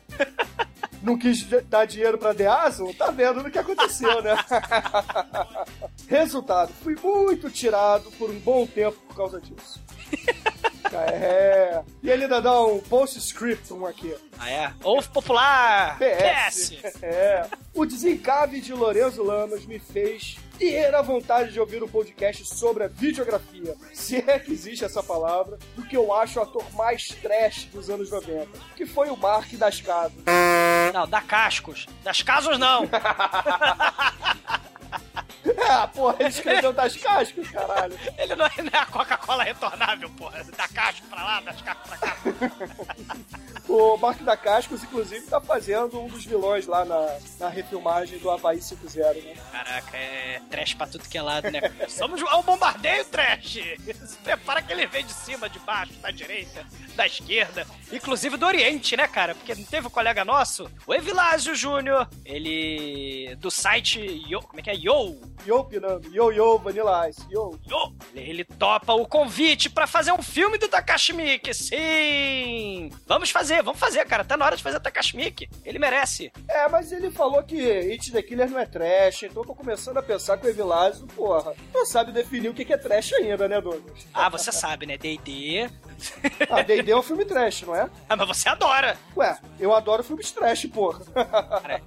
não 1.02 1.18
quis 1.18 1.44
dar 1.64 1.86
dinheiro 1.86 2.18
pra 2.18 2.32
Deazo, 2.32 2.92
tá 2.94 3.10
vendo 3.10 3.40
o 3.40 3.50
que 3.50 3.58
aconteceu, 3.58 4.22
né? 4.22 4.36
Resultado, 6.08 6.72
fui 6.82 6.96
muito 7.02 7.50
tirado 7.50 8.10
por 8.12 8.30
um 8.30 8.38
bom 8.38 8.66
tempo 8.66 8.98
por 9.08 9.16
causa 9.16 9.40
disso. 9.40 9.80
É. 10.92 11.82
E 12.02 12.10
ele 12.10 12.24
ainda 12.24 12.40
dá 12.40 12.60
um 12.62 12.80
postscriptum 12.80 13.86
aqui. 13.86 14.14
Ah, 14.38 14.50
é? 14.50 14.72
Ovo 14.82 15.08
popular! 15.10 15.98
PS. 15.98 16.70
PS. 16.70 17.00
É. 17.02 17.46
O 17.72 17.86
desencave 17.86 18.60
de 18.60 18.72
Lorenzo 18.72 19.22
Lamas 19.22 19.64
me 19.64 19.78
fez 19.78 20.36
ter 20.58 20.94
a 20.94 21.00
vontade 21.00 21.52
de 21.52 21.60
ouvir 21.60 21.82
um 21.82 21.88
podcast 21.88 22.44
sobre 22.44 22.84
a 22.84 22.88
videografia, 22.88 23.74
se 23.94 24.16
é 24.16 24.38
que 24.38 24.52
existe 24.52 24.84
essa 24.84 25.02
palavra, 25.02 25.58
do 25.74 25.82
que 25.82 25.96
eu 25.96 26.12
acho 26.12 26.38
o 26.38 26.42
ator 26.42 26.64
mais 26.74 27.08
trash 27.08 27.64
dos 27.72 27.88
anos 27.88 28.10
90, 28.10 28.48
que 28.76 28.84
foi 28.84 29.08
o 29.08 29.16
Mark 29.16 29.50
das 29.52 29.80
Casas. 29.80 30.18
Não, 30.92 31.06
da 31.08 31.20
Cascos. 31.22 31.86
Das 32.02 32.20
Casas 32.22 32.58
não! 32.58 32.82
É, 35.56 35.86
porra, 35.94 36.16
ele 36.20 36.28
escreveu 36.28 36.72
das 36.72 36.96
cascos, 36.96 37.48
caralho. 37.50 37.98
Ele 38.18 38.34
não 38.34 38.46
é, 38.46 38.50
não 38.58 38.70
é 38.72 38.82
a 38.82 38.86
Coca-Cola 38.86 39.44
retornável, 39.44 40.10
porra. 40.10 40.44
Da 40.56 40.68
casco 40.68 41.06
pra 41.08 41.22
lá, 41.22 41.40
das 41.40 41.60
cascos 41.60 41.88
pra 41.88 41.98
cá. 41.98 42.16
o 43.70 43.96
Mark 43.96 44.20
da 44.22 44.36
Cascos, 44.36 44.82
inclusive, 44.82 45.26
tá 45.26 45.40
fazendo 45.40 46.00
um 46.00 46.08
dos 46.08 46.24
vilões 46.24 46.66
lá 46.66 46.84
na, 46.84 47.18
na 47.38 47.48
refilmagem 47.48 48.18
do 48.18 48.28
Havaí 48.28 48.58
5-0, 48.58 49.22
né? 49.22 49.36
Caraca, 49.52 49.96
é 49.96 50.40
trash 50.50 50.74
pra 50.74 50.88
tudo 50.88 51.08
que 51.08 51.16
é 51.16 51.22
lado, 51.22 51.48
né? 51.50 51.60
Somos 51.88 52.20
ao 52.22 52.42
bombardeio 52.42 53.04
trash! 53.04 53.58
Se 54.06 54.16
prepara 54.24 54.60
que 54.60 54.72
ele 54.72 54.86
vem 54.86 55.04
de 55.04 55.12
cima, 55.12 55.48
de 55.48 55.60
baixo, 55.60 55.92
da 56.00 56.10
direita, 56.10 56.66
da 56.96 57.06
esquerda, 57.06 57.64
inclusive 57.92 58.36
do 58.36 58.44
Oriente, 58.44 58.96
né, 58.96 59.06
cara? 59.06 59.36
Porque 59.36 59.54
não 59.54 59.64
teve 59.64 59.86
um 59.86 59.90
colega 59.90 60.24
nosso, 60.24 60.68
o 60.84 60.92
Evilásio 60.92 61.54
Júnior, 61.54 62.08
ele. 62.24 63.36
do 63.36 63.50
site 63.50 64.00
Yo, 64.28 64.40
como 64.42 64.58
é 64.58 64.62
que 64.62 64.70
é? 64.70 64.74
Yo! 64.74 65.16
Yo 65.46 65.64
Pinando, 65.64 66.12
Yo 66.12 66.32
Yo 66.32 66.58
Vanilla 66.58 67.08
Ice, 67.08 67.22
Yo! 67.30 67.56
Yo! 67.68 67.92
Ele, 68.14 68.30
ele 68.30 68.44
topa 68.44 68.92
o 68.94 69.06
convite 69.06 69.70
para 69.70 69.86
fazer 69.86 70.12
um 70.12 70.22
filme 70.22 70.58
do 70.58 70.68
Takashi 70.68 71.12
Miike, 71.12 71.54
sim! 71.54 72.90
Vamos 73.06 73.30
fazer! 73.30 73.59
Aí, 73.60 73.64
vamos 73.64 73.78
fazer, 73.78 74.04
cara. 74.06 74.24
Tá 74.24 74.36
na 74.36 74.44
hora 74.44 74.56
de 74.56 74.62
fazer 74.62 74.80
Takashmiki. 74.80 75.48
Ele 75.64 75.78
merece. 75.78 76.32
É, 76.48 76.68
mas 76.68 76.90
ele 76.90 77.10
falou 77.10 77.42
que 77.42 77.60
It 77.60 78.10
the 78.10 78.22
Killer 78.22 78.50
não 78.50 78.58
é 78.58 78.66
trash, 78.66 79.24
então 79.24 79.42
eu 79.42 79.46
tô 79.46 79.54
começando 79.54 79.98
a 79.98 80.02
pensar 80.02 80.36
que 80.38 80.46
o 80.46 80.50
Evilásio, 80.50 81.06
porra, 81.08 81.52
não 81.72 81.86
sabe 81.86 82.12
definir 82.12 82.48
o 82.48 82.54
que 82.54 82.72
é 82.72 82.76
trash 82.76 83.12
ainda, 83.12 83.46
né, 83.46 83.60
Douglas? 83.60 84.06
Ah, 84.12 84.28
você 84.28 84.50
sabe, 84.50 84.86
né? 84.86 84.96
D&D. 84.96 85.70
Ah, 86.50 86.62
D&D 86.62 86.90
é 86.90 86.96
um 86.96 87.02
filme 87.02 87.24
trash, 87.24 87.62
não 87.62 87.76
é? 87.76 87.88
Ah, 88.08 88.16
mas 88.16 88.26
você 88.26 88.48
adora. 88.48 88.96
Ué, 89.16 89.38
eu 89.58 89.74
adoro 89.74 90.02
filmes 90.02 90.30
trash, 90.32 90.66
porra. 90.66 91.00
Cara, 91.60 91.82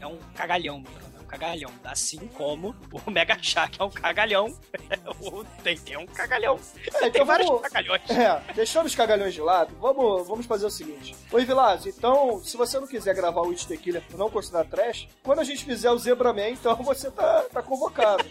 é 0.00 0.06
um 0.06 0.18
cagalhão, 0.34 0.80
Bruno. 0.80 1.09
Cagalhão. 1.30 1.70
Assim 1.84 2.18
como 2.34 2.74
o 2.92 3.08
Mega 3.10 3.38
Shark 3.40 3.80
é 3.80 3.84
um 3.84 3.90
cagalhão. 3.90 4.46
o 5.22 5.44
D&D 5.62 5.92
é 5.92 5.98
um 5.98 6.06
cagalhão. 6.06 6.58
É, 6.86 6.90
Tem 6.98 7.08
então 7.10 7.24
vários 7.24 7.46
vamos- 7.48 7.62
cagalhões. 7.62 8.02
É, 8.10 8.52
deixando 8.52 8.86
os 8.86 8.94
cagalhões 8.94 9.32
de 9.32 9.40
lado, 9.40 9.74
vamos, 9.80 10.26
vamos 10.26 10.46
fazer 10.46 10.66
o 10.66 10.70
seguinte. 10.70 11.16
Oi, 11.32 11.44
Vilásio, 11.44 11.90
então, 11.96 12.42
se 12.42 12.56
você 12.56 12.78
não 12.80 12.86
quiser 12.86 13.14
gravar 13.14 13.40
o 13.42 13.50
It 13.50 13.66
The 13.66 13.76
Killer 13.76 14.02
por 14.02 14.18
não 14.18 14.28
considerar 14.28 14.64
trash, 14.66 15.08
quando 15.22 15.38
a 15.40 15.44
gente 15.44 15.64
fizer 15.64 15.90
o 15.90 15.98
Zebraman, 15.98 16.50
então 16.50 16.74
você 16.76 17.10
tá, 17.10 17.44
tá 17.52 17.62
convocado. 17.62 18.24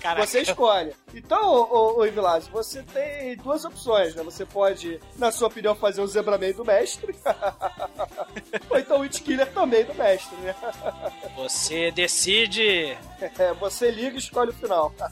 Caraca. 0.00 0.26
Você 0.26 0.40
escolhe. 0.42 0.94
Então, 1.12 1.52
ô, 1.52 1.98
ô, 1.98 2.02
ô 2.02 2.04
Vilásio, 2.04 2.50
você 2.52 2.82
tem 2.84 3.36
duas 3.36 3.64
opções, 3.64 4.14
né? 4.14 4.22
Você 4.22 4.46
pode, 4.46 5.00
na 5.16 5.32
sua 5.32 5.48
opinião, 5.48 5.74
fazer 5.74 6.00
o 6.00 6.06
Zebraman 6.06 6.52
do 6.52 6.64
mestre, 6.64 7.14
ou 8.70 8.78
então 8.78 9.00
o 9.00 9.02
It 9.02 9.20
Killer 9.22 9.50
também 9.52 9.84
do 9.84 9.94
mestre, 9.94 10.36
né? 10.36 10.54
Você 11.48 11.90
decide. 11.90 12.96
É, 13.20 13.52
você 13.54 13.90
liga 13.90 14.14
e 14.14 14.20
escolhe 14.20 14.50
o 14.50 14.54
final. 14.54 14.94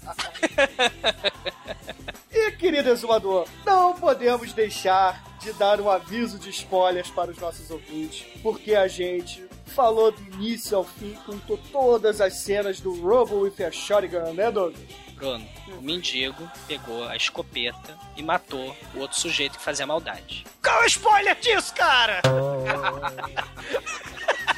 e, 2.30 2.52
querido 2.52 2.88
exumador, 2.88 3.48
não 3.64 3.94
podemos 3.94 4.52
deixar 4.52 5.24
de 5.40 5.52
dar 5.54 5.80
um 5.80 5.90
aviso 5.90 6.38
de 6.38 6.50
spoilers 6.50 7.10
para 7.10 7.32
os 7.32 7.38
nossos 7.38 7.68
ouvintes, 7.68 8.24
porque 8.44 8.76
a 8.76 8.86
gente 8.86 9.44
falou 9.66 10.12
do 10.12 10.22
início 10.34 10.76
ao 10.76 10.84
fim, 10.84 11.18
contou 11.26 11.58
todas 11.72 12.20
as 12.20 12.34
cenas 12.34 12.78
do 12.78 12.94
Robo 13.00 13.40
with 13.40 13.60
a 13.64 13.72
Shotgun, 13.72 14.34
né, 14.34 14.52
Douglas? 14.52 14.86
Bruno, 15.16 15.44
o 15.76 15.82
mendigo 15.82 16.48
pegou 16.68 17.08
a 17.08 17.16
escopeta 17.16 17.98
e 18.16 18.22
matou 18.22 18.76
o 18.94 19.00
outro 19.00 19.18
sujeito 19.18 19.58
que 19.58 19.64
fazia 19.64 19.84
maldade. 19.84 20.46
Qual 20.62 20.80
é 20.80 20.84
o 20.84 20.86
spoiler 20.86 21.34
disso, 21.40 21.74
cara? 21.74 22.22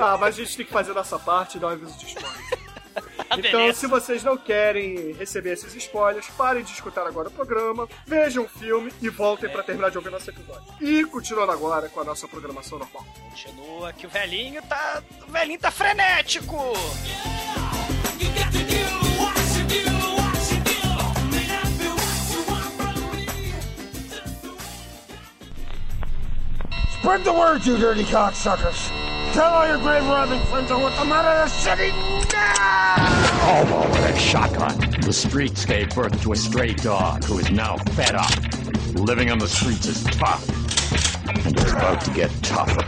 Ah, 0.00 0.16
mas 0.18 0.34
a 0.34 0.38
gente 0.38 0.56
tem 0.56 0.66
que 0.66 0.72
fazer 0.72 0.92
nossa 0.94 1.18
parte 1.18 1.56
e 1.56 1.60
dar 1.60 1.68
um 1.68 1.70
aviso 1.70 1.96
de 1.98 2.06
spoiler. 2.06 2.60
Então, 3.32 3.60
beleza. 3.60 3.78
se 3.78 3.86
vocês 3.86 4.24
não 4.24 4.36
querem 4.36 5.12
receber 5.12 5.52
esses 5.52 5.72
spoilers, 5.76 6.26
parem 6.36 6.64
de 6.64 6.72
escutar 6.72 7.06
agora 7.06 7.28
o 7.28 7.30
programa, 7.30 7.88
vejam 8.04 8.44
o 8.44 8.48
filme 8.48 8.92
e 9.00 9.08
voltem 9.08 9.48
pra 9.48 9.62
terminar 9.62 9.88
de 9.90 9.98
ouvir 9.98 10.10
nosso 10.10 10.28
episódio. 10.28 10.64
E 10.80 11.04
continuando 11.04 11.52
agora 11.52 11.88
com 11.88 12.00
a 12.00 12.04
nossa 12.04 12.26
programação 12.26 12.80
normal. 12.80 13.06
Continua 13.30 13.92
que 13.92 14.04
o 14.04 14.10
velhinho 14.10 14.60
tá. 14.62 15.00
O 15.28 15.30
velhinho 15.30 15.60
tá 15.60 15.70
frenético! 15.70 16.72
Spread 26.98 27.24
the 27.24 27.32
word, 27.32 27.64
you 27.64 27.78
dirty 27.78 28.04
cocksuckers! 28.04 28.90
Tell 29.32 29.52
all 29.52 29.66
your 29.68 29.78
grave 29.78 30.02
robbing 30.06 30.40
friends 30.46 30.72
I 30.72 30.76
want 30.76 30.96
them 30.96 31.12
out 31.12 31.24
of 31.24 31.48
the 31.48 31.54
city 31.54 31.90
now! 32.32 32.94
Hobo 33.46 33.88
with 33.88 34.16
a 34.16 34.18
shotgun. 34.18 34.76
The 35.02 35.12
streets 35.12 35.64
gave 35.64 35.90
birth 35.90 36.20
to 36.22 36.32
a 36.32 36.36
stray 36.36 36.74
dog 36.74 37.22
who 37.22 37.38
is 37.38 37.48
now 37.48 37.76
fed 37.94 38.16
up. 38.16 38.30
Living 38.94 39.30
on 39.30 39.38
the 39.38 39.46
streets 39.46 39.86
is 39.86 40.02
tough. 40.02 40.48
And 41.28 41.38
it's 41.38 41.70
about 41.70 42.00
to 42.06 42.10
get 42.10 42.30
tougher. 42.42 42.82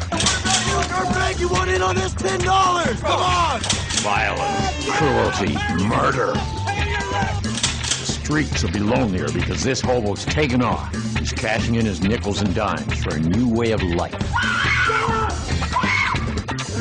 you 1.39 1.49
want 1.49 1.71
in 1.71 1.81
on 1.81 1.95
this 1.95 2.13
ten 2.15 2.41
dollars? 2.41 3.01
Come 3.01 3.21
on! 3.21 3.61
Violence, 4.03 4.91
cruelty, 4.91 5.55
murder. 5.87 6.33
The 6.33 8.05
streets 8.05 8.65
will 8.65 8.73
be 8.73 8.81
lonelier 8.81 9.31
because 9.31 9.63
this 9.63 9.81
hobo's 9.81 10.25
taken 10.25 10.61
off. 10.61 10.93
He's 11.21 11.33
cashing 11.33 11.77
in 11.77 11.87
his 11.87 12.01
nickels 12.03 12.43
and 12.43 12.53
dimes 12.53 13.01
for 13.05 13.15
a 13.15 13.21
new 13.21 13.49
way 13.49 13.71
of 13.71 13.81
life. 13.81 14.19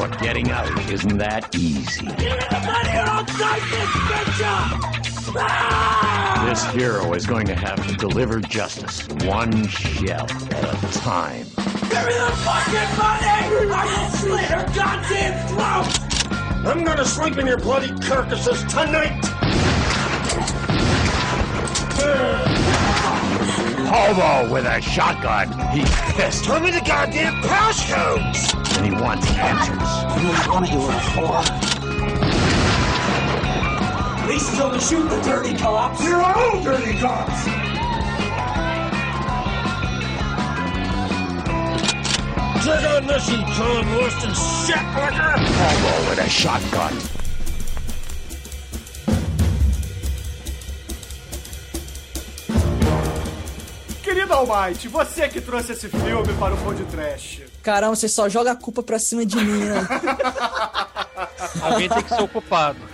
But 0.02 0.20
getting 0.20 0.50
out 0.50 0.68
isn't 0.90 1.20
that 1.20 1.56
easy. 1.56 2.08
This 6.50 6.64
hero 6.74 7.14
is 7.14 7.28
going 7.28 7.46
to 7.46 7.54
have 7.54 7.88
to 7.88 7.96
deliver 7.98 8.40
justice, 8.40 9.08
one 9.26 9.68
shell 9.68 10.26
at 10.26 10.64
a 10.64 11.00
time. 11.02 11.46
Give 11.46 12.04
me 12.08 12.18
the 12.18 12.34
fucking 12.42 12.98
money! 12.98 13.70
I 13.70 13.86
will 13.86 14.10
slit 14.18 14.46
her 14.46 14.66
goddamn 14.74 15.48
throat! 15.50 15.94
I'm 16.66 16.84
gonna 16.84 17.06
sleep 17.06 17.38
in 17.38 17.46
your 17.46 17.60
bloody 17.60 17.96
carcasses 18.00 18.64
tonight! 18.64 19.24
Hobo 23.86 24.52
with 24.52 24.66
a 24.66 24.82
shotgun. 24.82 25.52
He's 25.70 25.92
pissed. 26.16 26.46
Tell 26.46 26.60
me 26.60 26.72
the 26.72 26.82
goddamn 26.82 27.36
passcodes! 27.44 28.61
and 28.84 28.96
he 28.96 29.02
wants 29.02 29.28
answers. 29.32 29.78
I 29.78 30.46
don't 30.46 30.68
you 30.72 30.80
were 30.80 30.92
a 30.92 31.00
Please 34.26 34.58
don't 34.58 34.82
shoot 34.82 35.08
the 35.10 35.22
dirty 35.22 35.56
cops. 35.58 36.04
You're 36.04 36.22
our 36.22 36.38
own 36.38 36.64
dirty 36.64 36.98
cops. 36.98 37.44
Sit 42.64 42.86
on 42.86 43.08
this, 43.08 43.30
you 43.30 43.38
John 43.56 43.86
Weston 43.98 44.32
shitlicker. 44.32 45.34
I'm 45.36 45.84
roll 45.84 46.10
with 46.10 46.20
a 46.20 46.30
shotgun. 46.30 47.21
Almighty, 54.42 54.88
você 54.88 55.30
que 55.30 55.40
trouxe 55.40 55.74
esse 55.74 55.88
filme 55.88 56.34
para 56.40 56.56
o 56.56 56.58
Pão 56.58 56.74
de 56.74 56.84
Trash. 56.86 57.42
Caramba, 57.62 57.96
você 57.96 58.10
só 58.10 58.28
joga 58.28 58.52
a 58.52 58.56
culpa 58.56 58.82
pra 58.82 58.98
cima 58.98 59.24
de 59.24 59.36
mim, 59.36 59.66
né? 59.66 59.88
Alguém 61.60 61.90
tem 61.90 62.04
que 62.04 62.10
ser 62.10 62.22
ocupado. 62.22 62.80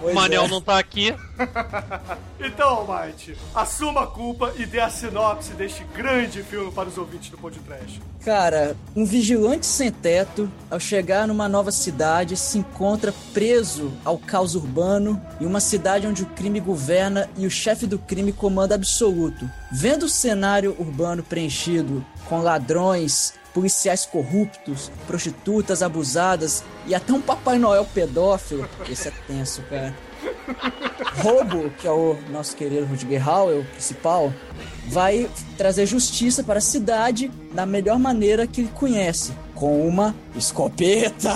Pois 0.00 0.12
O 0.12 0.14
Manel 0.14 0.44
é. 0.44 0.48
não 0.48 0.60
tá 0.60 0.78
aqui. 0.78 1.14
Então, 2.42 2.68
Almighty, 2.68 3.36
assuma 3.54 4.04
a 4.04 4.06
culpa 4.06 4.54
e 4.56 4.64
dê 4.64 4.80
a 4.80 4.88
sinopse 4.88 5.52
deste 5.52 5.84
grande 5.94 6.42
filme 6.42 6.72
para 6.72 6.88
os 6.88 6.96
ouvintes 6.96 7.30
do 7.30 7.36
Trash. 7.36 8.00
Cara, 8.24 8.74
um 8.96 9.04
vigilante 9.04 9.66
sem 9.66 9.90
teto, 9.90 10.50
ao 10.70 10.80
chegar 10.80 11.28
numa 11.28 11.48
nova 11.48 11.70
cidade, 11.70 12.38
se 12.38 12.58
encontra 12.58 13.12
preso 13.34 13.92
ao 14.06 14.16
caos 14.16 14.54
urbano 14.54 15.20
em 15.38 15.44
uma 15.44 15.60
cidade 15.60 16.06
onde 16.06 16.22
o 16.22 16.26
crime 16.26 16.60
governa 16.60 17.28
e 17.36 17.46
o 17.46 17.50
chefe 17.50 17.86
do 17.86 17.98
crime 17.98 18.32
comanda 18.32 18.74
absoluto. 18.74 19.48
Vendo 19.70 20.04
o 20.04 20.08
cenário 20.08 20.74
urbano 20.78 21.22
preenchido 21.22 22.04
com 22.26 22.40
ladrões, 22.40 23.34
policiais 23.52 24.06
corruptos, 24.06 24.90
prostitutas 25.06 25.82
abusadas 25.82 26.64
e 26.86 26.94
até 26.94 27.12
um 27.12 27.20
Papai 27.20 27.58
Noel 27.58 27.84
pedófilo, 27.84 28.68
esse 28.88 29.08
é 29.08 29.12
tenso, 29.26 29.62
cara. 29.62 29.94
Robo, 31.22 31.70
que 31.70 31.86
é 31.86 31.90
o 31.90 32.16
nosso 32.30 32.56
querido 32.56 32.86
Rutger 32.86 33.28
Hauer, 33.28 33.60
o 33.60 33.64
principal, 33.64 34.32
vai 34.88 35.28
trazer 35.56 35.86
justiça 35.86 36.42
para 36.42 36.58
a 36.58 36.62
cidade 36.62 37.30
da 37.52 37.64
melhor 37.64 37.98
maneira 37.98 38.46
que 38.46 38.62
ele 38.62 38.70
conhece, 38.74 39.32
com 39.54 39.86
uma 39.86 40.14
escopeta. 40.36 41.30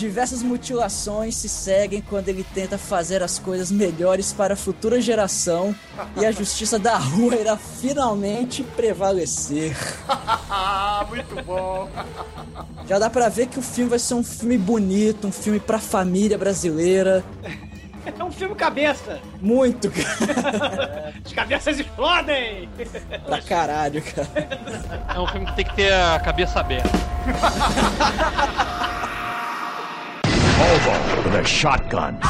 Diversas 0.00 0.42
mutilações 0.42 1.36
se 1.36 1.46
seguem 1.46 2.00
quando 2.00 2.30
ele 2.30 2.42
tenta 2.54 2.78
fazer 2.78 3.22
as 3.22 3.38
coisas 3.38 3.70
melhores 3.70 4.32
para 4.32 4.54
a 4.54 4.56
futura 4.56 4.98
geração 4.98 5.76
e 6.16 6.24
a 6.24 6.32
justiça 6.32 6.78
da 6.78 6.96
rua 6.96 7.34
irá 7.34 7.58
finalmente 7.58 8.62
prevalecer. 8.62 9.76
Muito 11.06 11.44
bom. 11.44 11.86
Já 12.88 12.98
dá 12.98 13.10
pra 13.10 13.28
ver 13.28 13.48
que 13.48 13.58
o 13.58 13.62
filme 13.62 13.90
vai 13.90 13.98
ser 13.98 14.14
um 14.14 14.24
filme 14.24 14.56
bonito, 14.56 15.26
um 15.26 15.32
filme 15.32 15.60
pra 15.60 15.78
família 15.78 16.38
brasileira. 16.38 17.22
É 18.06 18.24
um 18.24 18.32
filme 18.32 18.54
cabeça. 18.54 19.20
Muito, 19.38 19.90
cara. 19.90 21.12
As 21.22 21.32
cabeças 21.34 21.78
explodem. 21.78 22.70
Pra 23.26 23.42
caralho, 23.42 24.02
cara. 24.02 24.28
É 25.14 25.20
um 25.20 25.26
filme 25.26 25.44
que 25.44 25.56
tem 25.56 25.64
que 25.66 25.76
ter 25.76 25.92
a 25.92 26.18
cabeça 26.20 26.60
aberta. 26.60 26.88
Hobo 30.60 31.22
with 31.24 31.34
a 31.36 31.44
shotgun. 31.44 32.20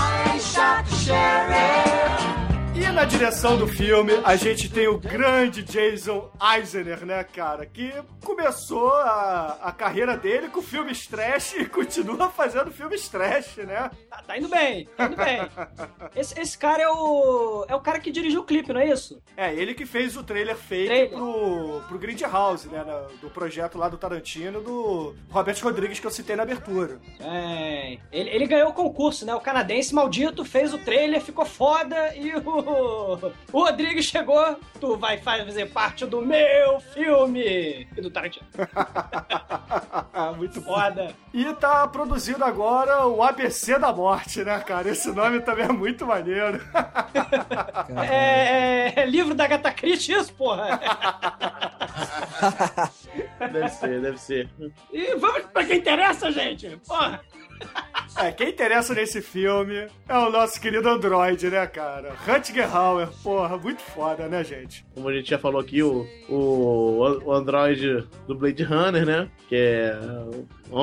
E 2.81 2.93
na 2.93 3.05
direção 3.05 3.59
do 3.59 3.69
filme, 3.69 4.13
a 4.25 4.37
gente 4.37 4.71
tem 4.71 4.89
o 4.89 4.97
grande 4.97 5.63
Jason 5.63 6.33
Eisner, 6.41 7.05
né, 7.05 7.23
cara? 7.23 7.67
Que 7.67 7.93
começou 8.25 8.91
a, 8.95 9.59
a 9.65 9.71
carreira 9.71 10.17
dele 10.17 10.49
com 10.49 10.63
filmes 10.63 11.07
trash 11.07 11.57
e 11.59 11.67
continua 11.67 12.31
fazendo 12.31 12.71
filmes 12.71 13.07
trash, 13.07 13.59
né? 13.59 13.91
Tá, 14.09 14.23
tá 14.27 14.39
indo 14.39 14.49
bem, 14.49 14.89
tá 14.97 15.05
indo 15.05 15.17
bem. 15.17 15.47
Esse, 16.17 16.41
esse 16.41 16.57
cara 16.57 16.83
é 16.83 16.89
o. 16.89 17.67
É 17.69 17.75
o 17.75 17.81
cara 17.83 18.01
que 18.01 18.11
dirigiu 18.11 18.41
o 18.41 18.45
clipe, 18.45 18.73
não 18.73 18.81
é 18.81 18.89
isso? 18.89 19.23
É, 19.37 19.53
ele 19.55 19.75
que 19.75 19.85
fez 19.85 20.17
o 20.17 20.23
trailer 20.23 20.57
fake 20.57 20.87
Trailer. 20.87 21.11
pro, 21.11 21.83
pro 21.87 21.99
Grindhouse, 21.99 22.67
né? 22.71 22.83
do 23.21 23.29
projeto 23.29 23.77
lá 23.77 23.91
do 23.91 23.99
Tarantino, 23.99 24.63
do 24.63 25.15
Robert 25.29 25.57
Rodrigues, 25.63 26.01
que 26.01 26.07
eu 26.07 26.11
citei 26.11 26.35
na 26.35 26.45
abertura. 26.45 26.99
É. 27.21 27.99
Ele, 28.11 28.31
ele 28.31 28.47
ganhou 28.47 28.71
o 28.71 28.75
concurso, 28.75 29.27
né? 29.27 29.35
O 29.35 29.41
canadense 29.41 29.95
maldito 29.95 30.47
fez 30.47 30.73
o 30.73 30.79
trailer, 30.79 31.21
ficou 31.21 31.45
foda 31.45 32.17
e 32.17 32.35
o. 32.35 32.70
O 32.71 33.63
Rodrigues 33.65 34.07
chegou. 34.07 34.57
Tu 34.81 34.97
vai 34.97 35.19
fazer 35.19 35.67
parte 35.71 36.07
do 36.07 36.23
meu 36.23 36.81
filme! 36.93 37.87
E 37.97 38.01
do 38.01 38.11
Tarantino. 38.11 38.47
Muito. 40.37 40.61
Foda. 40.63 41.15
E 41.33 41.53
tá 41.55 41.87
produzindo 41.89 42.45
agora 42.45 43.07
o 43.07 43.23
ABC 43.23 43.79
da 43.79 43.93
Morte, 43.93 44.43
né, 44.45 44.59
cara? 44.61 44.89
Esse 44.89 45.11
nome 45.13 45.41
também 45.41 45.67
é 45.67 45.73
muito 45.73 46.07
maneiro. 46.07 46.61
É, 48.09 48.93
é, 48.97 49.01
é 49.01 49.07
livro 49.07 49.35
da 49.35 49.45
Agatha 49.45 49.73
Christie, 49.73 50.15
isso, 50.15 50.33
porra. 50.35 50.81
Deve 53.53 53.69
ser, 53.69 54.01
deve 54.01 54.19
ser. 54.19 54.49
E 54.93 55.15
vamos 55.17 55.43
pra 55.53 55.65
quem 55.65 55.79
interessa, 55.79 56.31
gente. 56.31 56.77
Porra. 56.87 57.21
É, 58.23 58.33
quem 58.33 58.51
interessa 58.51 58.93
nesse 58.95 59.23
filme 59.23 59.87
é 60.09 60.15
o 60.19 60.31
nosso 60.31 60.61
querido 60.61 60.89
Android, 60.89 61.49
né, 61.49 61.67
cara? 61.67 62.13
Rutger 62.27 62.77
Hauer, 62.77 63.09
porra, 63.23 63.57
muito 63.57 63.81
foda, 63.81 64.29
né, 64.29 64.45
gente? 64.45 64.85
Como 64.95 65.09
a 65.09 65.13
gente 65.15 65.31
já 65.31 65.39
falou 65.39 65.59
aqui, 65.61 65.83
o, 65.83 66.07
o, 66.29 67.23
o 67.25 67.33
Android 67.33 68.05
do 68.27 68.35
Blade 68.35 68.63
Runner, 68.63 69.07
né? 69.07 69.29
Que 69.49 69.57
é 69.57 69.99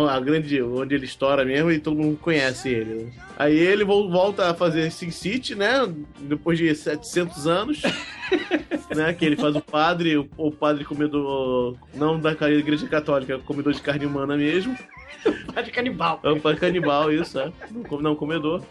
a 0.10 0.20
grande. 0.20 0.62
onde 0.64 0.96
ele 0.96 1.06
estoura 1.06 1.46
mesmo 1.46 1.72
e 1.72 1.80
todo 1.80 1.96
mundo 1.98 2.18
conhece 2.18 2.70
ele. 2.70 3.04
né? 3.04 3.12
Aí 3.38 3.56
ele 3.58 3.84
vol- 3.86 4.10
volta 4.10 4.50
a 4.50 4.54
fazer 4.56 4.92
Sin 4.92 5.12
City, 5.12 5.54
né? 5.54 5.88
Depois 6.20 6.58
de 6.58 6.74
700 6.74 7.46
anos. 7.46 7.82
né? 8.96 9.14
Que 9.14 9.26
ele 9.26 9.36
faz 9.36 9.56
o 9.56 9.62
padre, 9.62 10.18
o, 10.18 10.28
o 10.38 10.52
padre 10.52 10.84
comedor. 10.84 11.78
Não 11.94 12.20
da 12.20 12.32
igreja 12.50 12.88
católica, 12.88 13.38
comedor 13.40 13.74
de 13.74 13.82
carne 13.82 14.06
humana 14.08 14.36
mesmo. 14.36 14.76
Padre 15.54 15.72
canibal. 15.72 16.20
É 16.24 16.30
um 16.30 16.40
padre 16.40 16.60
canibal, 16.60 17.12
isso, 17.12 17.27
é. 17.36 17.52
Não, 17.72 17.84
come- 17.84 18.04
não 18.04 18.16
comedor. 18.16 18.62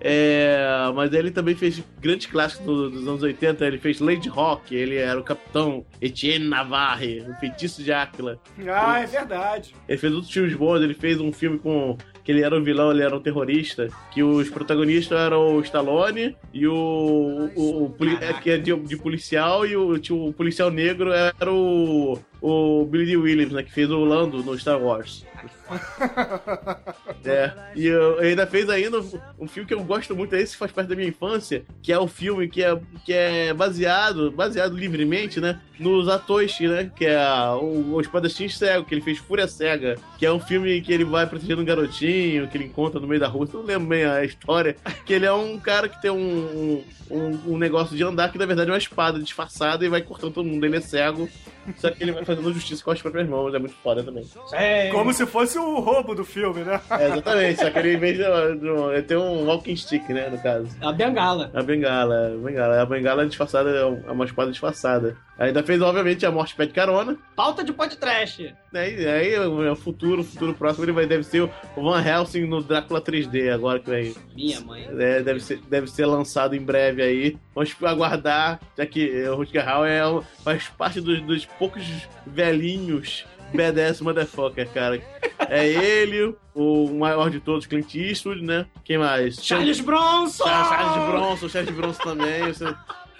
É, 0.00 0.64
mas 0.94 1.12
ele 1.12 1.30
também 1.30 1.54
fez 1.54 1.82
grandes 2.00 2.26
clássicos 2.26 2.64
do- 2.66 2.90
dos 2.90 3.06
anos 3.08 3.22
80. 3.22 3.66
Ele 3.66 3.78
fez 3.78 4.00
Lady 4.00 4.28
Rock, 4.28 4.74
ele 4.74 4.96
era 4.96 5.18
o 5.18 5.22
capitão 5.24 5.84
Etienne 6.00 6.46
Navarre, 6.48 7.24
o 7.28 7.34
feitiço 7.40 7.82
de 7.82 7.92
Áquila. 7.92 8.38
Ah, 8.68 9.00
é 9.00 9.06
verdade. 9.06 9.74
Ele 9.88 9.98
fez 9.98 10.12
outros 10.12 10.32
filmes 10.32 10.54
bons, 10.54 10.80
ele 10.80 10.94
fez 10.94 11.20
um 11.20 11.32
filme 11.32 11.58
com. 11.58 11.96
que 12.24 12.32
ele 12.32 12.42
era 12.42 12.56
um 12.56 12.62
vilão, 12.62 12.90
ele 12.90 13.02
era 13.02 13.16
um 13.16 13.20
terrorista. 13.20 13.88
Que 14.12 14.22
os 14.22 14.48
protagonistas 14.50 15.18
eram 15.18 15.56
o 15.56 15.60
Stallone 15.60 16.36
e 16.52 16.66
o. 16.66 17.50
o, 17.56 17.84
o 17.84 17.90
poli- 17.90 18.18
é, 18.20 18.32
que 18.34 18.50
é 18.50 18.58
de, 18.58 18.74
de 18.74 18.96
policial, 18.96 19.66
e 19.66 19.76
o, 19.76 19.94
o 20.10 20.32
policial 20.32 20.70
negro 20.70 21.12
era 21.12 21.52
o. 21.52 22.18
O 22.40 22.84
Billy 22.86 23.16
Williams, 23.16 23.52
né? 23.52 23.62
Que 23.62 23.72
fez 23.72 23.90
o 23.90 24.04
Lando 24.04 24.42
no 24.42 24.58
Star 24.58 24.80
Wars. 24.80 25.24
É, 27.24 27.52
e 27.76 27.86
eu, 27.86 28.18
ainda 28.18 28.46
fez 28.46 28.68
ainda 28.70 28.98
um, 28.98 29.20
um 29.40 29.48
filme 29.48 29.68
que 29.68 29.74
eu 29.74 29.84
gosto 29.84 30.16
muito, 30.16 30.34
esse 30.34 30.56
faz 30.56 30.72
parte 30.72 30.88
da 30.88 30.96
minha 30.96 31.08
infância, 31.08 31.64
que 31.82 31.92
é 31.92 31.98
o 31.98 32.08
filme 32.08 32.48
que 32.48 32.62
é, 32.62 32.80
que 33.04 33.12
é 33.12 33.52
baseado, 33.52 34.30
baseado 34.30 34.74
livremente, 34.74 35.38
né, 35.38 35.60
nos 35.78 36.08
atores, 36.08 36.58
né, 36.60 36.90
que 36.96 37.04
é 37.04 37.18
o, 37.60 37.92
o 37.92 38.00
Espadachim 38.00 38.48
Cego, 38.48 38.86
que 38.86 38.94
ele 38.94 39.02
fez 39.02 39.18
Fúria 39.18 39.46
Cega, 39.46 39.96
que 40.18 40.24
é 40.24 40.32
um 40.32 40.40
filme 40.40 40.80
que 40.80 40.92
ele 40.92 41.04
vai 41.04 41.26
protegendo 41.26 41.60
um 41.60 41.64
garotinho, 41.64 42.48
que 42.48 42.56
ele 42.56 42.64
encontra 42.64 42.98
no 42.98 43.06
meio 43.06 43.20
da 43.20 43.28
rua, 43.28 43.46
eu 43.52 43.60
não 43.60 43.66
lembro 43.66 43.88
bem 43.88 44.04
a 44.04 44.24
história, 44.24 44.74
que 45.04 45.12
ele 45.12 45.26
é 45.26 45.32
um 45.32 45.58
cara 45.58 45.90
que 45.90 46.00
tem 46.00 46.10
um, 46.10 46.82
um, 47.10 47.52
um 47.52 47.58
negócio 47.58 47.94
de 47.94 48.02
andar 48.02 48.32
que 48.32 48.38
na 48.38 48.46
verdade 48.46 48.70
é 48.70 48.72
uma 48.72 48.78
espada 48.78 49.18
disfarçada 49.18 49.84
e 49.84 49.90
vai 49.90 50.00
cortando 50.00 50.32
todo 50.32 50.46
mundo, 50.46 50.64
ele 50.64 50.76
é 50.76 50.80
cego, 50.80 51.28
só 51.76 51.90
que 51.90 52.02
ele 52.02 52.12
vai 52.12 52.24
fazendo 52.24 52.52
justiça 52.52 52.82
com 52.82 52.90
as 52.90 53.02
próprias 53.02 53.28
mãos, 53.28 53.54
é 53.54 53.58
muito 53.58 53.74
foda 53.82 54.02
também. 54.02 54.26
É. 54.52 54.88
Como 54.90 55.12
se 55.12 55.26
fosse 55.26 55.58
o 55.58 55.80
roubo 55.80 56.14
do 56.14 56.24
filme, 56.24 56.62
né? 56.62 56.80
É, 56.90 57.06
exatamente, 57.08 57.60
só 57.60 57.70
que 57.70 57.78
ele 57.78 57.94
em 57.94 57.98
vez 57.98 58.16
de, 58.16 58.24
de, 58.58 58.68
ele 58.68 59.02
tem 59.02 59.16
um 59.16 59.46
walking 59.46 59.76
stick, 59.76 60.08
né, 60.08 60.28
no 60.28 60.38
caso. 60.38 60.68
A 60.80 60.92
bengala. 60.92 61.50
A 61.52 61.62
bengala, 61.62 62.32
a 62.34 62.36
bengala. 62.36 62.82
A 62.82 62.86
bengala 62.86 63.26
disfarçada 63.26 63.70
é 63.70 63.90
é 64.06 64.12
uma 64.12 64.24
espada 64.24 64.50
disfarçada. 64.50 65.16
Ainda 65.40 65.62
fez, 65.62 65.80
obviamente, 65.80 66.26
a 66.26 66.30
morte 66.30 66.54
pede 66.54 66.74
carona. 66.74 67.16
Pauta 67.34 67.64
de 67.64 67.72
podcast. 67.72 68.54
Né? 68.70 68.90
E 68.92 69.06
aí, 69.06 69.38
o 69.38 69.74
futuro, 69.74 70.22
futuro 70.22 70.52
próximo, 70.52 70.84
ele 70.84 70.92
vai, 70.92 71.06
deve 71.06 71.24
ser 71.24 71.40
o 71.40 71.50
Van 71.82 72.04
Helsing 72.04 72.46
no 72.46 72.62
Drácula 72.62 73.00
3D, 73.00 73.50
agora 73.50 73.80
que 73.80 73.88
vem. 73.88 74.14
Minha 74.36 74.60
mãe. 74.60 74.86
É, 74.98 75.22
deve, 75.22 75.40
ser, 75.40 75.58
deve 75.62 75.86
ser 75.86 76.04
lançado 76.04 76.54
em 76.54 76.60
breve 76.60 77.00
aí. 77.00 77.38
Vamos 77.54 77.74
aguardar, 77.82 78.60
já 78.76 78.84
que 78.84 79.26
o 79.28 79.36
Rutger 79.36 79.66
Hauer 79.66 79.90
é, 79.90 80.22
faz 80.44 80.68
parte 80.68 81.00
dos, 81.00 81.22
dos 81.22 81.46
poucos 81.46 81.84
velhinhos 82.26 83.24
BDS 83.54 84.00
Motherfucker, 84.02 84.68
cara. 84.68 85.00
É 85.48 85.66
ele, 85.66 86.34
o 86.54 86.88
maior 86.92 87.30
de 87.30 87.40
todos, 87.40 87.66
Clint 87.66 87.94
Eastwood, 87.94 88.42
né? 88.42 88.66
Quem 88.84 88.98
mais? 88.98 89.42
Charles 89.42 89.80
Bronson! 89.80 90.44
Charles, 90.44 90.68
Charles 90.68 91.10
Bronson, 91.10 91.48
Charles 91.48 91.74
Bronson 91.74 92.02
também. 92.02 92.42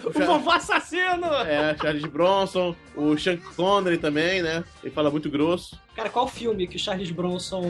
O 0.05 0.11
vovô 0.13 0.51
assassino! 0.51 1.27
é, 1.47 1.77
Charles 1.81 2.05
Bronson, 2.05 2.75
o 2.97 3.17
Sean 3.19 3.37
Connery 3.57 3.99
também, 3.99 4.43
né? 4.43 4.65
Ele 4.83 4.93
fala 4.93 5.11
muito 5.11 5.31
grosso. 5.31 5.79
Cara, 5.97 6.09
qual 6.09 6.27
filme 6.29 6.67
que 6.67 6.77
o 6.77 6.79
Charles 6.79 7.11
Bronson. 7.11 7.63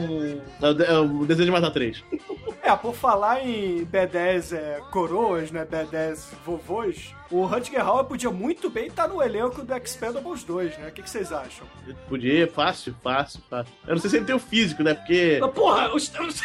É 0.61 0.65
o, 0.69 0.81
é 0.83 0.99
o 0.99 1.25
Desejo 1.25 1.45
de 1.45 1.51
Matar 1.51 1.71
3. 1.71 2.03
É, 2.63 2.75
por 2.75 2.93
falar 2.93 3.43
em 3.43 3.83
B10 3.87 4.55
é, 4.55 4.79
coroas, 4.91 5.49
né? 5.49 5.65
B10 5.65 6.27
vovôs, 6.45 7.11
o 7.31 7.43
Rutger 7.43 7.81
Hauer 7.83 8.03
podia 8.05 8.29
muito 8.29 8.69
bem 8.69 8.85
estar 8.85 9.07
no 9.07 9.19
elenco 9.19 9.63
do 9.63 9.75
Expendables 9.75 10.43
2, 10.43 10.77
né? 10.77 10.89
O 10.89 10.91
que, 10.91 11.01
que 11.01 11.09
vocês 11.09 11.31
acham? 11.31 11.65
Podia, 12.07 12.47
fácil, 12.47 12.95
fácil, 13.01 13.41
fácil. 13.49 13.73
Eu 13.87 13.95
não 13.95 14.01
sei 14.01 14.11
se 14.11 14.17
ele 14.17 14.25
tem 14.25 14.35
o 14.35 14.39
físico, 14.39 14.83
né? 14.83 14.93
Porque. 14.93 15.39
Ah, 15.43 15.47
Porra, 15.47 15.91
os. 15.95 16.11
os- 16.19 16.41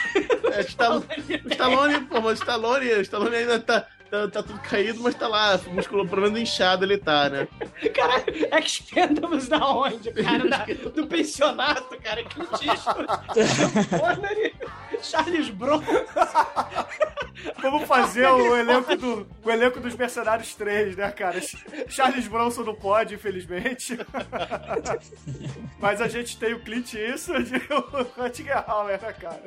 É, 0.55 0.61
Stallone, 0.63 1.05
o 1.45 1.49
Stallone, 1.51 2.01
pô, 2.07 2.15
mas 2.23 2.39
o 2.39 2.43
Stallone, 2.43 2.87
o 2.95 3.01
Stallone 3.03 3.37
ainda 3.37 3.61
tá, 3.61 3.87
tá, 4.11 4.29
tá 4.29 4.43
tudo 4.43 4.59
caído, 4.61 5.01
mas 5.03 5.15
tá 5.15 5.29
lá, 5.29 5.59
músculo, 5.69 6.09
pelo 6.09 6.23
menos 6.23 6.39
inchado 6.41 6.85
ele 6.85 6.99
tá, 6.99 7.29
né? 7.29 7.49
Cara, 7.95 8.25
Expendables 8.61 9.49
da 9.49 9.67
onde? 9.69 10.11
Cara, 10.13 10.49
da- 10.49 10.65
do 10.95 11.07
pensionato, 11.07 11.97
cara. 12.01 12.25
Clint 12.25 12.63
Eastwood, 12.63 13.07
Connery, 13.99 14.55
Charles 15.03 15.49
Bronson. 15.51 16.05
Vamos 17.61 17.83
fazer 17.87 18.27
o 18.29 18.57
elenco, 18.57 18.97
do, 18.97 19.27
o 19.45 19.51
elenco 19.51 19.79
dos 19.81 19.95
Mercenários 19.95 20.55
3, 20.55 20.97
né, 20.97 21.11
cara? 21.11 21.41
Charles 21.89 22.27
Bronson 22.29 22.63
não 22.65 22.75
pode, 22.75 23.15
infelizmente. 23.15 23.99
Mas 25.79 26.01
a 26.01 26.09
gente 26.09 26.39
tem 26.39 26.55
o 26.55 26.61
Clint 26.61 26.95
Eastwood 26.95 27.53
e 27.55 27.73
o 27.73 28.03
Rutger 28.21 28.65
Hauer, 28.71 29.01
né, 29.01 29.13
cara? 29.13 29.43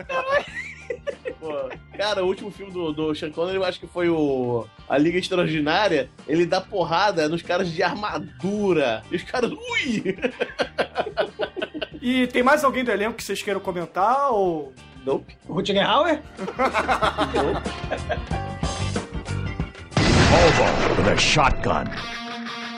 Pô, 1.40 1.70
cara, 1.96 2.24
o 2.24 2.28
último 2.28 2.52
filme 2.52 2.72
do, 2.72 2.92
do 2.92 3.16
Sean 3.16 3.32
Connery, 3.32 3.58
eu 3.58 3.64
acho 3.64 3.80
que 3.80 3.88
foi 3.88 4.10
o 4.10 4.66
A 4.88 4.98
Liga 4.98 5.18
Extraordinária. 5.18 6.10
Ele 6.28 6.46
dá 6.46 6.60
porrada 6.60 7.30
nos 7.30 7.42
caras 7.42 7.72
de 7.72 7.82
armadura. 7.82 9.04
E 9.12 9.16
os 9.16 9.24
caras, 9.24 9.52
ui! 9.52 10.18
E 12.02 12.28
tem 12.28 12.42
mais 12.42 12.64
alguém 12.64 12.84
do 12.84 12.92
elenco 12.92 13.16
que 13.16 13.24
vocês 13.24 13.42
queiram 13.44 13.60
comentar 13.60 14.32
ou... 14.32 14.74
Nope. 15.06 15.36
Rutger 15.48 15.86
Hauer? 15.86 16.22
Volvo 20.30 21.02
with 21.02 21.10
a 21.12 21.18
shotgun. 21.18 21.84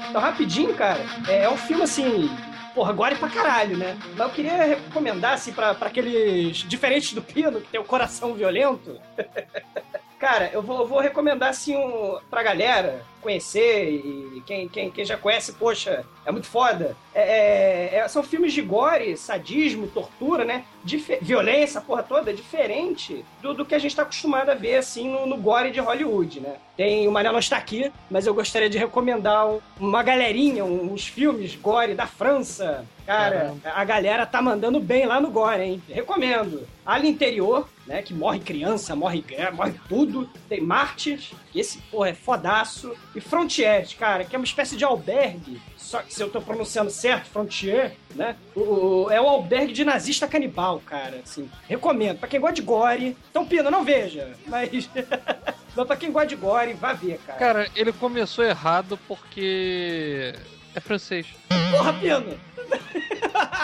Então, 0.10 0.21
rapidinho, 0.21 0.74
cara, 0.74 1.00
é, 1.28 1.43
é 1.43 1.50
um 1.50 1.58
filme 1.58 1.84
assim. 1.84 2.30
Porra, 2.73 2.93
gore 2.93 3.15
pra 3.15 3.29
caralho, 3.29 3.77
né? 3.77 3.97
Mas 4.12 4.19
eu 4.19 4.29
queria 4.29 4.63
recomendar, 4.63 5.34
assim, 5.34 5.51
pra, 5.51 5.75
pra 5.75 5.88
aqueles 5.89 6.57
diferentes 6.57 7.13
do 7.13 7.21
Pino, 7.21 7.60
que 7.60 7.67
tem 7.67 7.79
o 7.79 7.86
coração 7.86 8.34
violento. 8.34 8.99
Cara, 10.21 10.51
eu 10.53 10.62
vou, 10.62 10.88
vou 10.88 10.99
recomendar, 10.99 11.49
assim, 11.49 11.75
um, 11.75 12.19
pra 12.29 12.43
galera 12.43 13.03
conhecer 13.23 13.89
e 13.89 14.41
quem, 14.45 14.67
quem, 14.67 14.89
quem 14.91 15.03
já 15.05 15.15
conhece, 15.17 15.53
poxa, 15.53 16.03
é 16.25 16.31
muito 16.31 16.45
foda. 16.47 16.95
É, 17.13 17.21
é- 17.21 17.97
é- 17.99 18.07
são 18.07 18.21
filmes 18.23 18.53
de 18.53 18.62
gore, 18.62 19.15
sadismo, 19.17 19.88
tortura, 19.88 20.43
né? 20.45 20.63
Dife- 20.84 21.19
violência, 21.21 21.79
a 21.79 21.84
porra 21.84 22.01
toda, 22.03 22.34
diferente 22.34 23.23
do, 23.41 23.53
do 23.53 23.65
que 23.65 23.73
a 23.75 23.79
gente 23.79 23.95
tá 23.95 24.01
acostumado 24.03 24.49
a 24.49 24.55
ver, 24.55 24.75
assim, 24.77 25.10
no, 25.10 25.25
no 25.27 25.38
gore 25.38 25.71
de 25.71 25.79
Hollywood, 25.79 26.39
né? 26.39 26.55
Tem, 26.77 27.07
o 27.07 27.12
Manel 27.12 27.31
não 27.31 27.39
está 27.39 27.57
aqui, 27.57 27.91
mas 28.10 28.25
eu 28.27 28.34
gostaria 28.34 28.69
de 28.69 28.77
recomendar 28.77 29.47
um- 29.47 29.60
uma 29.79 30.01
galerinha, 30.03 30.63
uns 30.65 31.05
filmes 31.07 31.55
gore 31.55 31.93
da 31.95 32.05
França. 32.07 32.86
Cara, 33.05 33.53
a 33.65 33.84
galera 33.84 34.25
tá 34.25 34.41
mandando 34.41 34.79
bem 34.79 35.05
lá 35.05 35.19
no 35.19 35.29
gore, 35.31 35.62
hein? 35.62 35.84
Recomendo. 35.89 36.67
Alien 36.86 37.13
Interior, 37.13 37.67
né? 37.91 38.01
Que 38.01 38.13
morre 38.13 38.39
criança, 38.39 38.95
morre 38.95 39.21
guerra, 39.21 39.51
morre 39.51 39.73
tudo. 39.89 40.30
Tem 40.47 40.62
Mártires, 40.62 41.32
que 41.51 41.60
esse, 41.60 41.80
porra, 41.91 42.10
é 42.10 42.13
fodaço. 42.13 42.95
e 43.13 43.19
Frontiers, 43.19 43.93
cara, 43.93 44.23
que 44.23 44.34
é 44.36 44.39
uma 44.39 44.45
espécie 44.45 44.77
de 44.77 44.86
albergue. 44.86 45.62
Só 45.77 46.01
que 46.01 46.13
se 46.13 46.23
eu 46.23 46.30
tô 46.30 46.41
pronunciando 46.41 46.89
certo, 46.89 47.25
Frontier, 47.30 47.97
né? 48.15 48.38
O, 48.56 48.62
o- 49.06 49.12
é 49.12 49.19
o 49.19 49.27
albergue 49.27 49.73
de 49.73 49.84
nazista 49.84 50.25
canibal, 50.27 50.80
cara. 50.86 51.19
Assim, 51.23 51.49
recomendo. 51.67 52.17
Pra 52.19 52.30
quem 52.30 52.39
gosta 52.39 52.56
de 52.56 52.62
gore. 52.62 53.17
Então, 53.30 53.45
Pino, 53.45 53.69
não 53.69 53.84
veja. 53.84 54.32
Mas. 54.47 54.89
mas 55.75 55.88
pra 55.88 55.95
quem 55.97 56.12
gosta 56.12 56.27
de 56.30 56.36
gore, 56.38 56.73
vá 56.73 56.93
ver, 56.93 57.19
cara. 57.27 57.39
Cara, 57.39 57.67
ele 57.75 57.91
começou 57.91 58.45
errado 58.45 58.97
porque 59.08 60.34
é 60.73 60.80
francês. 60.80 61.27
Porra, 61.71 61.91
Pino! 61.93 62.39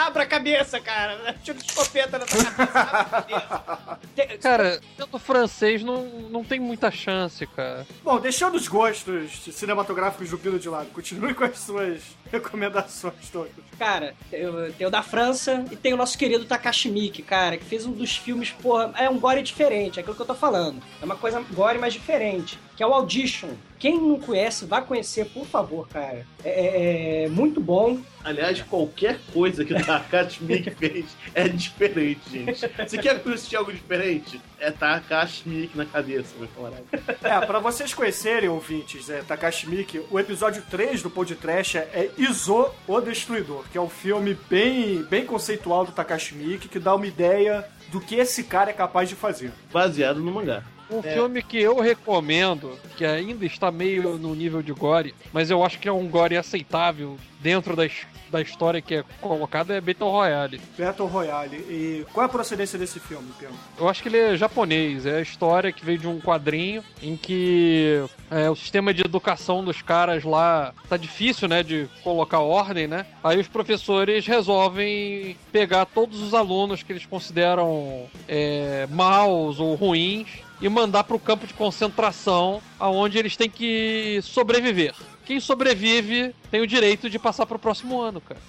Abra 0.06 0.22
a 0.22 0.26
cabeça, 0.26 0.78
cara. 0.80 1.34
Tira 1.42 1.58
de 1.58 1.64
escopeta 1.66 2.18
na 2.18 2.24
tua 2.26 2.44
cabeça. 2.44 3.78
A 4.18 4.38
Cara, 4.40 4.80
sendo 4.96 5.18
francês 5.18 5.82
não, 5.82 6.04
não 6.30 6.44
tem 6.44 6.60
muita 6.60 6.90
chance, 6.90 7.46
cara. 7.48 7.86
Bom, 8.04 8.20
deixando 8.20 8.54
os 8.54 8.68
gostos 8.68 9.32
cinematográficos 9.52 10.30
do 10.30 10.38
Pino 10.38 10.58
de 10.58 10.68
lado, 10.68 10.86
continue 10.92 11.34
com 11.34 11.44
as 11.44 11.58
suas 11.58 12.00
recomendações 12.30 13.28
todas. 13.32 13.50
Cara, 13.78 14.14
tem, 14.30 14.46
o- 14.46 14.72
tem 14.72 14.86
o 14.86 14.90
da 14.90 15.02
França 15.02 15.64
e 15.70 15.76
tem 15.76 15.92
o 15.94 15.96
nosso 15.96 16.16
querido 16.16 16.44
Takashi 16.44 16.90
Miike, 16.90 17.22
cara, 17.22 17.56
que 17.56 17.64
fez 17.64 17.84
um 17.86 17.92
dos 17.92 18.16
filmes, 18.16 18.50
porra, 18.50 18.92
é 18.96 19.08
um 19.10 19.18
gore 19.18 19.42
diferente, 19.42 19.98
é 19.98 20.00
aquilo 20.00 20.14
que 20.16 20.22
eu 20.22 20.26
tô 20.26 20.34
falando. 20.34 20.82
É 21.00 21.04
uma 21.04 21.16
coisa 21.16 21.40
gore, 21.52 21.78
mas 21.78 21.92
diferente, 21.92 22.58
que 22.78 22.82
é 22.84 22.86
o 22.86 22.94
Audition. 22.94 23.48
Quem 23.76 24.00
não 24.00 24.20
conhece, 24.20 24.64
vá 24.64 24.80
conhecer, 24.80 25.24
por 25.26 25.44
favor, 25.44 25.88
cara. 25.88 26.24
É, 26.44 27.22
é- 27.22 27.24
é 27.24 27.28
muito 27.28 27.60
bom. 27.60 27.98
Aliás, 28.22 28.62
qualquer 28.62 29.18
coisa 29.32 29.64
que 29.64 29.74
o 29.74 29.84
Takashi 29.84 30.42
Miike 30.46 30.70
fez 30.70 31.06
é 31.34 31.48
diferente, 31.48 32.20
gente. 32.30 32.70
Você 32.88 32.96
quer 32.98 33.20
assistir 33.26 33.56
algo 33.56 33.72
diferente? 33.72 34.40
É 34.60 34.70
Takashi 34.70 35.48
Miike 35.48 35.76
na 35.76 35.86
cabeça, 35.86 36.32
meu 36.38 36.46
camarada. 36.48 36.84
É, 37.20 37.46
pra 37.46 37.58
vocês 37.58 37.92
conhecerem, 37.92 38.48
ouvintes, 38.48 39.10
é, 39.10 39.22
Takashi 39.22 39.68
Miike, 39.68 40.00
o 40.08 40.16
episódio 40.20 40.62
3 40.70 41.02
do 41.02 41.10
podcast 41.10 41.78
é 41.78 42.10
Izo, 42.16 42.70
o 42.86 43.00
Destruidor, 43.00 43.64
que 43.72 43.76
é 43.76 43.80
um 43.80 43.88
filme 43.90 44.38
bem, 44.48 45.02
bem 45.02 45.26
conceitual 45.26 45.84
do 45.84 45.90
Takashi 45.90 46.36
Miike, 46.36 46.68
que 46.68 46.78
dá 46.78 46.94
uma 46.94 47.08
ideia 47.08 47.64
do 47.90 48.00
que 48.00 48.14
esse 48.14 48.44
cara 48.44 48.70
é 48.70 48.72
capaz 48.72 49.08
de 49.08 49.16
fazer. 49.16 49.50
Baseado 49.72 50.20
no 50.20 50.30
mangá. 50.30 50.62
Um 50.90 51.00
É. 51.00 51.12
filme 51.14 51.42
que 51.42 51.58
eu 51.58 51.78
recomendo, 51.80 52.78
que 52.96 53.04
ainda 53.04 53.44
está 53.44 53.70
meio 53.70 54.16
no 54.18 54.34
nível 54.34 54.62
de 54.62 54.72
gore, 54.72 55.14
mas 55.32 55.50
eu 55.50 55.62
acho 55.64 55.78
que 55.78 55.88
é 55.88 55.92
um 55.92 56.08
gore 56.08 56.36
aceitável 56.36 57.18
dentro 57.40 57.76
da, 57.76 57.84
da 58.30 58.40
história 58.40 58.80
que 58.80 58.94
é 58.96 59.04
colocada, 59.20 59.74
é 59.74 59.80
Battle 59.80 60.10
Royale. 60.10 60.60
Battle 60.78 61.06
Royale. 61.06 61.56
E 61.68 62.06
qual 62.12 62.24
é 62.24 62.26
a 62.26 62.28
procedência 62.32 62.78
desse 62.78 62.98
filme, 62.98 63.30
Pino? 63.38 63.52
Eu 63.78 63.88
acho 63.88 64.02
que 64.02 64.08
ele 64.08 64.18
é 64.18 64.36
japonês, 64.36 65.04
é 65.06 65.16
a 65.18 65.20
história 65.20 65.70
que 65.70 65.84
veio 65.84 65.98
de 65.98 66.08
um 66.08 66.20
quadrinho 66.20 66.82
em 67.02 67.16
que 67.16 68.02
é, 68.30 68.48
o 68.50 68.56
sistema 68.56 68.92
de 68.92 69.02
educação 69.02 69.62
dos 69.62 69.82
caras 69.82 70.24
lá 70.24 70.72
tá 70.88 70.96
difícil, 70.96 71.46
né, 71.48 71.62
de 71.62 71.86
colocar 72.02 72.40
ordem, 72.40 72.86
né? 72.88 73.06
Aí 73.22 73.38
os 73.38 73.46
professores 73.48 74.26
resolvem 74.26 75.36
pegar 75.52 75.84
todos 75.84 76.20
os 76.20 76.34
alunos 76.34 76.82
que 76.82 76.92
eles 76.92 77.06
consideram 77.06 78.06
é, 78.26 78.86
maus 78.90 79.60
ou 79.60 79.74
ruins 79.74 80.28
e 80.60 80.68
mandar 80.68 81.04
para 81.04 81.16
o 81.16 81.20
campo 81.20 81.46
de 81.46 81.54
concentração, 81.54 82.62
aonde 82.78 83.18
eles 83.18 83.36
têm 83.36 83.48
que 83.48 84.20
sobreviver. 84.22 84.94
Quem 85.24 85.40
sobrevive 85.40 86.34
tem 86.50 86.60
o 86.60 86.66
direito 86.66 87.10
de 87.10 87.18
passar 87.18 87.44
para 87.44 87.56
o 87.56 87.60
próximo 87.60 88.00
ano, 88.00 88.20
cara. 88.20 88.40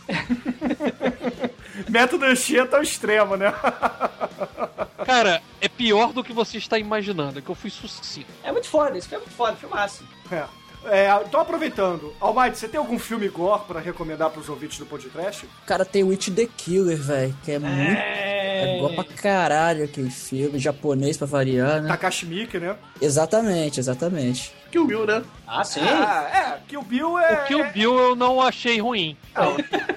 Método 1.90 2.26
Anchieta 2.26 2.78
ao 2.78 2.84
extremo, 2.84 3.36
né? 3.36 3.54
Cara, 5.06 5.42
é 5.60 5.68
pior 5.68 6.14
do 6.14 6.24
que 6.24 6.32
você 6.32 6.58
está 6.58 6.78
imaginando, 6.78 7.40
é 7.40 7.42
que 7.42 7.50
eu 7.50 7.56
fui 7.56 7.70
sucinto. 7.70 8.28
É 8.44 8.52
muito 8.52 8.68
foda, 8.68 8.98
esse 8.98 9.08
filme 9.08 9.24
é 9.24 9.26
muito 9.26 9.36
foda, 9.36 9.56
filmaço. 9.56 10.04
É. 10.32 10.46
É, 10.86 11.10
então 11.26 11.42
aproveitando, 11.42 12.14
Almighty, 12.20 12.58
você 12.58 12.68
tem 12.68 12.78
algum 12.80 12.98
filme 12.98 13.28
gore 13.28 13.64
pra 13.68 13.80
recomendar 13.80 14.30
pros 14.30 14.48
ouvintes 14.50 14.80
do 14.80 14.86
podcast? 14.86 15.48
Cara, 15.66 15.84
tem 15.84 16.04
Witch 16.04 16.30
the 16.30 16.48
Killer, 16.58 16.98
velho, 16.98 17.36
que 17.44 17.52
é 17.52 17.60
muito. 17.60 18.00
É 18.62 18.78
igual 18.78 18.94
pra 18.94 19.04
caralho 19.04 19.86
aquele 19.86 20.10
filme, 20.10 20.58
japonês 20.60 21.18
pra 21.18 21.28
variar, 21.28 21.82
né? 21.82 21.88
Takashi 21.90 22.26
Miike, 22.26 22.60
né? 22.60 22.76
Exatamente, 23.02 23.80
exatamente. 23.80 24.54
Kill 24.72 24.86
Bill, 24.86 25.06
né? 25.06 25.24
Ah, 25.48 25.64
sim. 25.64 25.80
Ah, 25.82 26.30
é, 26.58 26.60
Kill 26.68 26.82
Bill 26.84 27.18
é... 27.18 27.44
O 27.44 27.46
Kill 27.48 27.72
Bill 27.72 27.98
eu 28.00 28.16
não 28.16 28.40
achei 28.42 28.80
ruim. 28.80 29.18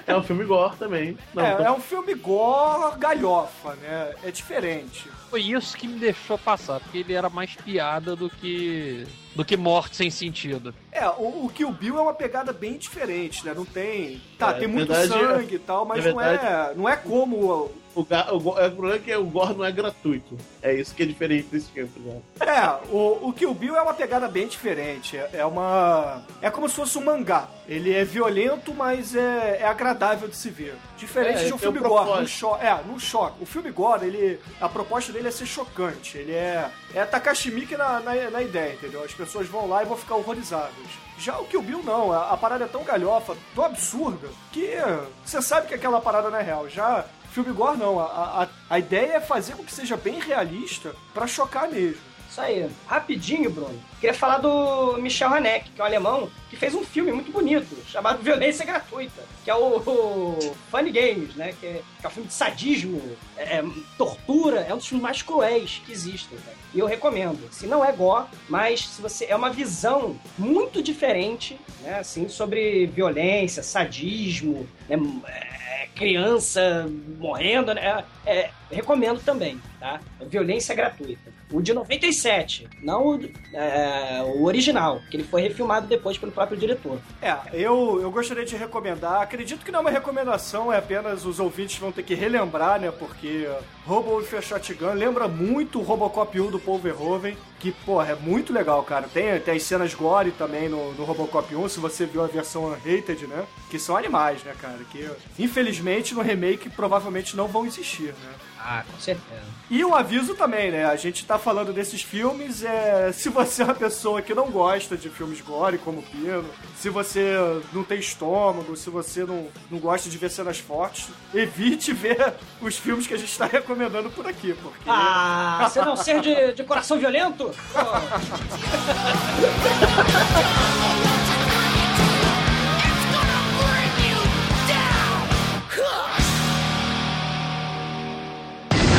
É 0.07 0.15
um 0.15 0.23
filme 0.23 0.43
gore 0.45 0.75
também. 0.77 1.17
Não, 1.33 1.45
é, 1.45 1.53
então- 1.53 1.65
é 1.65 1.71
um 1.71 1.79
filme 1.79 2.13
gore 2.15 2.97
galhofa, 2.97 3.75
né? 3.81 4.13
É 4.23 4.31
diferente. 4.31 5.07
Foi 5.29 5.41
isso 5.41 5.77
que 5.77 5.87
me 5.87 5.99
deixou 5.99 6.37
passar, 6.37 6.79
porque 6.79 6.99
ele 6.99 7.13
era 7.13 7.29
mais 7.29 7.53
piada 7.55 8.15
do 8.15 8.29
que 8.29 9.05
do 9.35 9.43
que 9.43 9.57
morte 9.57 9.95
sem 9.95 10.09
sentido. 10.11 10.73
É, 10.91 11.07
o, 11.09 11.45
o 11.45 11.51
Kill 11.53 11.71
Bill 11.71 11.97
é 11.97 12.01
uma 12.01 12.13
pegada 12.13 12.53
bem 12.53 12.77
diferente, 12.77 13.45
né? 13.45 13.53
Não 13.55 13.65
tem... 13.65 14.21
Tá, 14.37 14.51
É, 14.51 14.53
tem 14.53 14.67
muito 14.67 14.93
verdade, 14.93 15.09
sangue 15.09 15.55
e 15.55 15.59
tal, 15.59 15.85
mas 15.85 16.05
não, 16.05 16.15
verdade- 16.15 16.45
é, 16.71 16.75
não 16.75 16.87
é 16.89 16.95
como... 16.95 17.71
O, 17.95 18.07
é, 18.09 18.31
o 18.31 18.41
problema 18.71 18.95
é 18.95 18.99
que 18.99 19.15
o 19.15 19.23
gore 19.23 19.53
não 19.55 19.63
é 19.63 19.71
gratuito. 19.71 20.35
É 20.63 20.73
isso 20.73 20.95
que 20.95 21.03
é 21.03 21.05
diferente 21.05 21.49
desse 21.51 21.69
filme, 21.69 21.91
ligado? 21.95 22.23
É, 22.41 22.91
o, 22.91 23.27
o 23.29 23.33
Kill 23.33 23.53
Bill 23.53 23.75
é 23.77 23.81
uma 23.83 23.93
pegada 23.93 24.27
bem 24.27 24.47
diferente. 24.47 25.15
É, 25.15 25.29
é 25.33 25.45
uma... 25.45 26.23
É 26.41 26.49
como 26.49 26.67
se 26.67 26.73
fosse 26.75 26.97
um 26.97 27.03
mangá. 27.05 27.47
Ele 27.67 27.93
é 27.93 28.03
violento, 28.03 28.73
mas 28.73 29.15
é, 29.15 29.59
é 29.61 29.65
agradável 29.67 30.27
de 30.27 30.35
se 30.35 30.49
ver. 30.49 30.73
Diferente 30.97 31.41
É, 31.41 31.45
de 31.45 31.53
um 31.53 31.55
um 31.55 31.59
filme 31.59 31.77
gore. 31.79 31.93
Não 31.93 32.03
propósito. 32.05 32.29
cho 32.29 32.55
é, 32.55 32.81
não 32.87 32.97
choca. 32.97 33.35
O 33.39 33.45
filme 33.45 33.69
gore, 33.69 34.07
ele, 34.07 34.39
a 34.59 34.67
proposta 34.67 35.11
dele 35.13 35.27
é 35.27 35.31
ser 35.31 35.45
chocante. 35.45 36.17
Ele 36.17 36.31
é, 36.31 36.67
é 36.93 37.03
Takashi 37.05 37.51
Miike 37.51 37.75
na, 37.75 37.99
na, 37.99 38.29
na 38.29 38.41
ideia, 38.41 38.73
entendeu? 38.73 39.03
As 39.03 39.13
pessoas 39.13 39.47
vão 39.47 39.67
lá 39.67 39.81
e 39.81 39.85
vão 39.85 39.97
ficar 39.97 40.15
horrorizadas. 40.15 40.73
Já 41.17 41.37
o 41.39 41.45
Kill 41.45 41.61
Bill 41.61 41.83
não, 41.83 42.11
a, 42.11 42.31
a 42.31 42.37
parada 42.37 42.65
é 42.65 42.67
tão 42.67 42.83
galhofa, 42.83 43.35
tão 43.55 43.65
absurda, 43.65 44.27
que 44.51 44.75
você 45.23 45.41
sabe 45.41 45.67
que 45.67 45.73
aquela 45.73 46.01
parada 46.01 46.29
não 46.29 46.37
é 46.37 46.43
real. 46.43 46.69
Já 46.69 47.05
filme 47.31 47.51
gore 47.51 47.77
não, 47.77 47.99
a, 47.99 48.43
a, 48.43 48.47
a 48.69 48.79
ideia 48.79 49.13
é 49.13 49.19
fazer 49.19 49.55
com 49.55 49.63
que 49.63 49.73
seja 49.73 49.97
bem 49.97 50.19
realista 50.19 50.95
pra 51.13 51.25
chocar 51.25 51.67
mesmo. 51.67 52.12
Isso 52.33 52.41
aí. 52.41 52.67
Rapidinho, 52.87 53.51
Bruno. 53.51 53.79
Queria 54.01 54.13
falar 54.15 54.39
do 54.39 54.97
Michel 54.97 55.31
Haneke, 55.31 55.69
que 55.69 55.79
é 55.79 55.83
um 55.83 55.85
alemão, 55.85 56.31
que 56.49 56.55
fez 56.55 56.73
um 56.73 56.83
filme 56.83 57.11
muito 57.11 57.31
bonito, 57.31 57.77
chamado 57.87 58.23
Violência 58.23 58.65
Gratuita, 58.65 59.21
que 59.43 59.51
é 59.51 59.55
o, 59.55 59.77
o 59.77 60.55
Funny 60.71 60.89
Games, 60.89 61.35
né? 61.35 61.53
Que 61.59 61.67
é, 61.67 61.81
que 61.99 62.05
é 62.05 62.09
um 62.09 62.11
filme 62.11 62.27
de 62.27 62.33
sadismo, 62.33 62.99
é, 63.37 63.57
é, 63.57 63.63
tortura, 63.99 64.61
é 64.61 64.73
um 64.73 64.77
dos 64.77 64.87
filmes 64.87 65.03
mais 65.03 65.21
cruéis 65.21 65.79
que 65.85 65.91
existem, 65.91 66.35
né? 66.39 66.53
E 66.73 66.79
eu 66.79 66.87
recomendo. 66.87 67.47
Se 67.51 67.67
não 67.67 67.85
é 67.85 67.91
gore, 67.91 68.25
mas 68.49 68.87
se 68.87 68.99
você 68.99 69.25
é 69.25 69.35
uma 69.35 69.51
visão 69.51 70.19
muito 70.35 70.81
diferente, 70.81 71.59
né? 71.81 71.99
Assim, 71.99 72.27
sobre 72.27 72.87
violência, 72.87 73.61
sadismo, 73.61 74.67
né? 74.89 74.97
é, 75.27 75.87
criança 75.93 76.89
morrendo, 77.19 77.75
né? 77.75 78.03
É, 78.25 78.49
recomendo 78.71 79.23
também, 79.23 79.61
tá? 79.79 79.99
Violência 80.27 80.73
gratuita. 80.73 81.31
O 81.53 81.61
de 81.61 81.71
97, 81.71 82.67
não 82.81 83.05
o, 83.05 83.29
é, 83.53 84.23
o 84.23 84.43
original, 84.43 85.01
que 85.11 85.15
ele 85.15 85.23
foi 85.23 85.43
refilmado 85.43 85.85
depois 85.85 86.17
pelo 86.17 86.31
próprio 86.31 86.57
diretor. 86.57 86.99
É, 87.21 87.37
eu, 87.53 87.99
eu 88.01 88.09
gostaria 88.09 88.43
de 88.43 88.55
recomendar. 88.55 89.21
Acredito 89.21 89.63
que 89.63 89.71
não 89.71 89.79
é 89.79 89.81
uma 89.83 89.91
recomendação, 89.91 90.73
é 90.73 90.77
apenas 90.79 91.25
os 91.25 91.39
ouvintes 91.39 91.77
vão 91.77 91.91
ter 91.91 92.01
que 92.01 92.15
relembrar, 92.15 92.79
né? 92.79 92.91
Porque 92.91 93.47
Robo 93.85 94.15
with 94.15 94.35
a 94.35 94.41
Shotgun 94.41 94.93
lembra 94.93 95.27
muito 95.27 95.79
o 95.79 95.83
Robocop 95.83 96.39
1 96.39 96.49
do 96.49 96.59
Paul 96.59 96.79
Verhoeven, 96.79 97.37
que, 97.59 97.71
porra, 97.71 98.13
é 98.13 98.15
muito 98.15 98.51
legal, 98.51 98.81
cara. 98.83 99.07
Tem, 99.07 99.39
tem 99.39 99.55
as 99.55 99.63
cenas 99.63 99.93
gore 99.93 100.31
também 100.31 100.67
no, 100.67 100.91
no 100.93 101.03
Robocop 101.03 101.55
1, 101.55 101.69
se 101.69 101.79
você 101.79 102.07
viu 102.07 102.23
a 102.23 102.27
versão 102.27 102.65
unrated, 102.65 103.27
né? 103.27 103.45
Que 103.69 103.77
são 103.77 103.95
animais, 103.95 104.43
né, 104.43 104.55
cara? 104.59 104.79
Que, 104.91 105.07
infelizmente, 105.37 106.15
no 106.15 106.21
remake 106.21 106.67
provavelmente 106.67 107.37
não 107.37 107.47
vão 107.47 107.63
existir, 107.63 108.07
né? 108.07 108.33
Ah, 108.65 108.81
com 108.89 108.97
certeza. 108.97 109.41
E 109.69 109.83
um 109.83 109.93
aviso 109.93 110.35
também, 110.35 110.71
né? 110.71 110.85
A 110.85 110.95
gente 110.95 111.25
tá 111.25 111.37
falando 111.37 111.73
desses 111.73 112.01
filmes, 112.01 112.63
é... 112.63 113.11
se 113.11 113.27
você 113.27 113.61
é 113.61 113.65
uma 113.65 113.75
pessoa 113.75 114.21
que 114.21 114.33
não 114.33 114.49
gosta 114.49 114.95
de 114.95 115.09
filmes 115.09 115.41
gore, 115.41 115.77
como 115.77 115.99
o 115.99 116.03
Pino, 116.03 116.45
se 116.77 116.89
você 116.89 117.35
não 117.73 117.83
tem 117.83 117.99
estômago, 117.99 118.77
se 118.77 118.89
você 118.89 119.25
não, 119.25 119.49
não 119.69 119.79
gosta 119.79 120.09
de 120.09 120.17
ver 120.17 120.29
cenas 120.29 120.59
fortes, 120.59 121.09
evite 121.33 121.91
ver 121.91 122.35
os 122.61 122.77
filmes 122.77 123.05
que 123.05 123.13
a 123.13 123.17
gente 123.17 123.37
tá 123.37 123.45
recomendando 123.45 124.09
por 124.09 124.25
aqui, 124.25 124.53
porque... 124.53 124.87
Ah, 124.87 125.67
você 125.69 125.81
não 125.81 125.97
ser 125.97 126.21
de, 126.21 126.53
de 126.53 126.63
coração 126.63 126.97
violento? 126.97 127.51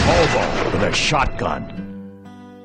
Hobo 0.06 0.76
with 0.76 0.84
a 0.84 0.92
shotgun. 0.92 1.66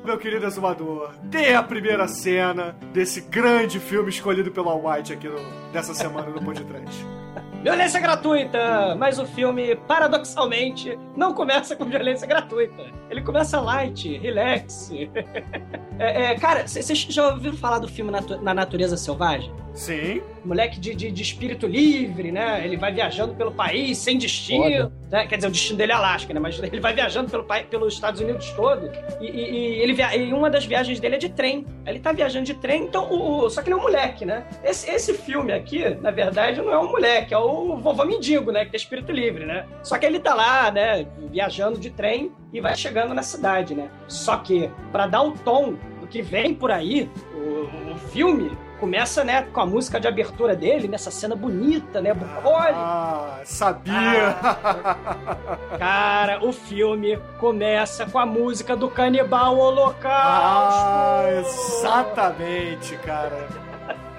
Meu 0.04 0.18
querido 0.18 0.46
exumador, 0.46 1.12
dê 1.22 1.54
a 1.54 1.62
primeira 1.62 2.06
cena 2.06 2.76
desse 2.92 3.22
grande 3.22 3.80
filme 3.80 4.10
escolhido 4.10 4.50
pelo 4.50 4.68
All 4.68 4.86
White 4.86 5.14
aqui 5.14 5.26
no, 5.26 5.38
dessa 5.72 5.94
semana 5.94 6.28
no 6.28 6.42
Podcast. 6.42 7.06
Violência 7.62 7.98
gratuita! 8.00 8.94
Mas 8.98 9.18
o 9.18 9.26
filme, 9.26 9.74
paradoxalmente, 9.86 10.98
não 11.16 11.32
começa 11.32 11.76
com 11.76 11.84
violência 11.84 12.26
gratuita. 12.26 12.82
Ele 13.08 13.22
começa 13.22 13.60
light, 13.60 14.18
relax. 14.18 14.90
é, 15.98 16.32
é, 16.32 16.34
cara, 16.38 16.66
vocês 16.66 16.98
já 16.98 17.28
ouviram 17.28 17.56
falar 17.56 17.78
do 17.78 17.88
filme 17.88 18.10
Natu 18.10 18.40
Na 18.42 18.52
Natureza 18.54 18.96
Selvagem? 18.96 19.52
Sim. 19.74 20.22
Moleque 20.44 20.80
de, 20.80 20.94
de, 20.94 21.10
de, 21.10 21.22
espírito 21.22 21.66
livre, 21.66 22.32
né? 22.32 22.64
Ele 22.64 22.76
vai 22.76 22.92
viajando 22.92 23.34
pelo 23.34 23.52
país 23.52 23.98
sem 23.98 24.16
destino. 24.16 24.90
Né? 25.10 25.26
Quer 25.26 25.36
dizer, 25.36 25.48
o 25.48 25.50
destino 25.50 25.78
dele 25.78 25.92
é 25.92 25.94
Alasca, 25.94 26.32
né? 26.32 26.40
Mas 26.40 26.58
ele 26.62 26.80
vai 26.80 26.94
viajando 26.94 27.30
pelo, 27.30 27.44
pelos 27.44 27.94
Estados 27.94 28.20
Unidos 28.20 28.50
todo. 28.52 28.90
E, 29.20 29.26
e, 29.26 29.50
e 29.50 29.82
ele 29.82 29.92
via... 29.92 30.16
e 30.16 30.32
uma 30.32 30.48
das 30.48 30.64
viagens 30.64 30.98
dele 31.00 31.16
é 31.16 31.18
de 31.18 31.28
trem. 31.28 31.66
Ele 31.86 31.98
tá 31.98 32.12
viajando 32.12 32.46
de 32.46 32.54
trem, 32.54 32.84
então. 32.84 33.10
O, 33.10 33.44
o... 33.44 33.50
Só 33.50 33.62
que 33.62 33.68
ele 33.68 33.74
é 33.74 33.76
um 33.76 33.82
moleque, 33.82 34.24
né? 34.24 34.46
Esse, 34.64 34.90
esse 34.90 35.14
filme 35.14 35.52
aqui, 35.52 35.88
na 36.00 36.10
verdade, 36.10 36.60
não 36.60 36.72
é 36.72 36.78
um 36.78 36.90
moleque, 36.90 37.34
é 37.34 37.38
o 37.38 37.76
vovô 37.76 38.04
mendigo, 38.04 38.50
né? 38.50 38.64
Que 38.64 38.70
tem 38.70 38.78
espírito 38.78 39.12
livre, 39.12 39.44
né? 39.44 39.66
Só 39.82 39.98
que 39.98 40.06
ele 40.06 40.20
tá 40.20 40.34
lá, 40.34 40.70
né? 40.70 41.06
Viajando 41.30 41.78
de 41.78 41.90
trem 41.90 42.32
e 42.52 42.60
vai 42.60 42.74
chegando 42.76 43.14
na 43.14 43.22
cidade, 43.22 43.74
né? 43.74 43.90
Só 44.08 44.36
que, 44.38 44.70
para 44.90 45.06
dar 45.06 45.22
o 45.22 45.32
tom 45.32 45.74
do 46.00 46.06
que 46.06 46.22
vem 46.22 46.54
por 46.54 46.70
aí, 46.70 47.08
o, 47.34 47.92
o 47.92 47.96
filme 47.96 48.50
começa, 48.80 49.22
né, 49.22 49.42
com 49.52 49.60
a 49.60 49.66
música 49.66 50.00
de 50.00 50.08
abertura 50.08 50.56
dele, 50.56 50.88
nessa 50.88 51.10
cena 51.10 51.36
bonita, 51.36 52.00
né, 52.00 52.14
bucólica. 52.14 52.74
Ah, 52.74 53.40
sabia! 53.44 54.36
Ah, 54.42 55.78
cara, 55.78 56.44
o 56.44 56.52
filme 56.52 57.18
começa 57.38 58.06
com 58.06 58.18
a 58.18 58.24
música 58.24 58.74
do 58.74 58.88
canibal 58.88 59.58
holocausto. 59.58 60.08
Ah, 60.08 61.24
exatamente, 61.38 62.96
cara. 62.98 63.46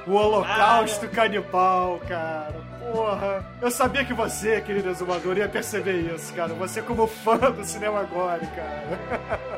O 0.06 0.14
holocausto 0.14 1.06
ah, 1.08 1.10
canibal, 1.10 2.00
cara. 2.08 2.62
Porra, 2.92 3.46
eu 3.62 3.72
sabia 3.72 4.04
que 4.04 4.14
você, 4.14 4.60
querido 4.62 4.90
exumador, 4.90 5.38
ia 5.38 5.48
perceber 5.48 6.14
isso, 6.14 6.34
cara. 6.34 6.54
Você 6.56 6.82
como 6.82 7.08
fã 7.08 7.38
do 7.38 7.64
cinema 7.64 8.02
agora, 8.02 8.46
cara. 8.48 9.51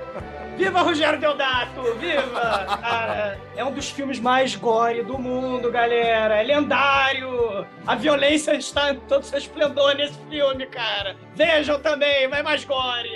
Viva 0.58 0.82
Rogério 0.82 1.20
Deodato! 1.20 1.82
Viva! 2.00 2.78
Cara, 2.82 3.39
é 3.56 3.63
um 3.66 3.72
dos 3.72 3.89
filmes 3.89 4.20
mais 4.20 4.56
gore 4.56 5.04
do 5.04 5.18
mundo, 5.18 5.72
galera. 5.72 6.36
É 6.36 6.44
lendário! 6.44 7.66
A 7.86 7.96
violência 7.96 8.56
está 8.56 8.92
em 8.92 9.00
todo 9.02 9.24
seu 9.24 9.39
esplendor 9.39 9.96
nesse 9.96 10.18
filme, 10.30 10.66
cara. 10.68 11.16
Vejam 11.36 11.80
também, 11.80 12.28
vai 12.28 12.44
mais 12.44 12.63
gore! 12.63 13.10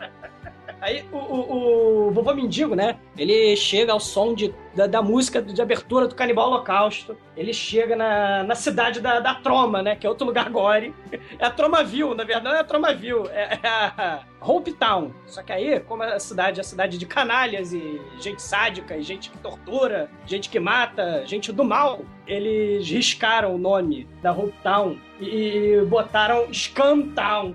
Aí 0.82 1.04
o, 1.12 1.16
o, 1.16 2.08
o 2.08 2.10
vovô 2.10 2.34
mendigo, 2.34 2.74
né? 2.74 2.98
Ele 3.16 3.54
chega 3.54 3.92
ao 3.92 4.00
som 4.00 4.34
de, 4.34 4.52
da, 4.74 4.88
da, 4.88 5.00
música 5.00 5.40
de 5.40 5.62
abertura 5.62 6.08
do 6.08 6.14
Canibal 6.16 6.48
Holocausto. 6.48 7.16
Ele 7.36 7.54
chega 7.54 7.94
na, 7.94 8.42
na 8.42 8.56
cidade 8.56 9.00
da, 9.00 9.20
da 9.20 9.36
Troma, 9.36 9.80
né? 9.80 9.94
Que 9.94 10.04
é 10.04 10.10
outro 10.10 10.26
lugar 10.26 10.50
gore. 10.50 10.92
É 11.38 11.46
a 11.46 11.50
Tromaville, 11.50 12.16
na 12.16 12.24
verdade 12.24 12.44
não 12.44 12.52
é 12.52 12.58
a 12.58 12.64
Tromaville, 12.64 13.28
é, 13.30 13.60
é 13.62 13.68
a 13.68 14.24
Hope 14.40 14.72
Town. 14.72 15.12
Só 15.24 15.40
que 15.42 15.52
aí, 15.52 15.78
como 15.78 16.02
a 16.02 16.18
cidade 16.18 16.58
é 16.58 16.62
a 16.62 16.64
cidade 16.64 16.98
de 16.98 17.06
canalhas 17.06 17.72
e 17.72 18.00
gente 18.18 18.42
sádica, 18.42 18.96
e 18.96 19.02
gente 19.02 19.30
que 19.30 19.38
tortura, 19.38 20.10
gente 20.26 20.50
que 20.50 20.58
mata, 20.58 21.24
gente 21.26 21.52
do 21.52 21.64
mal, 21.64 22.00
eles 22.26 22.88
riscaram 22.88 23.54
o 23.54 23.58
nome 23.58 24.08
da 24.20 24.32
Hope 24.32 24.54
Town 24.64 24.96
e, 25.20 25.76
e 25.76 25.84
botaram 25.84 26.52
Scam 26.52 27.02
Town. 27.14 27.54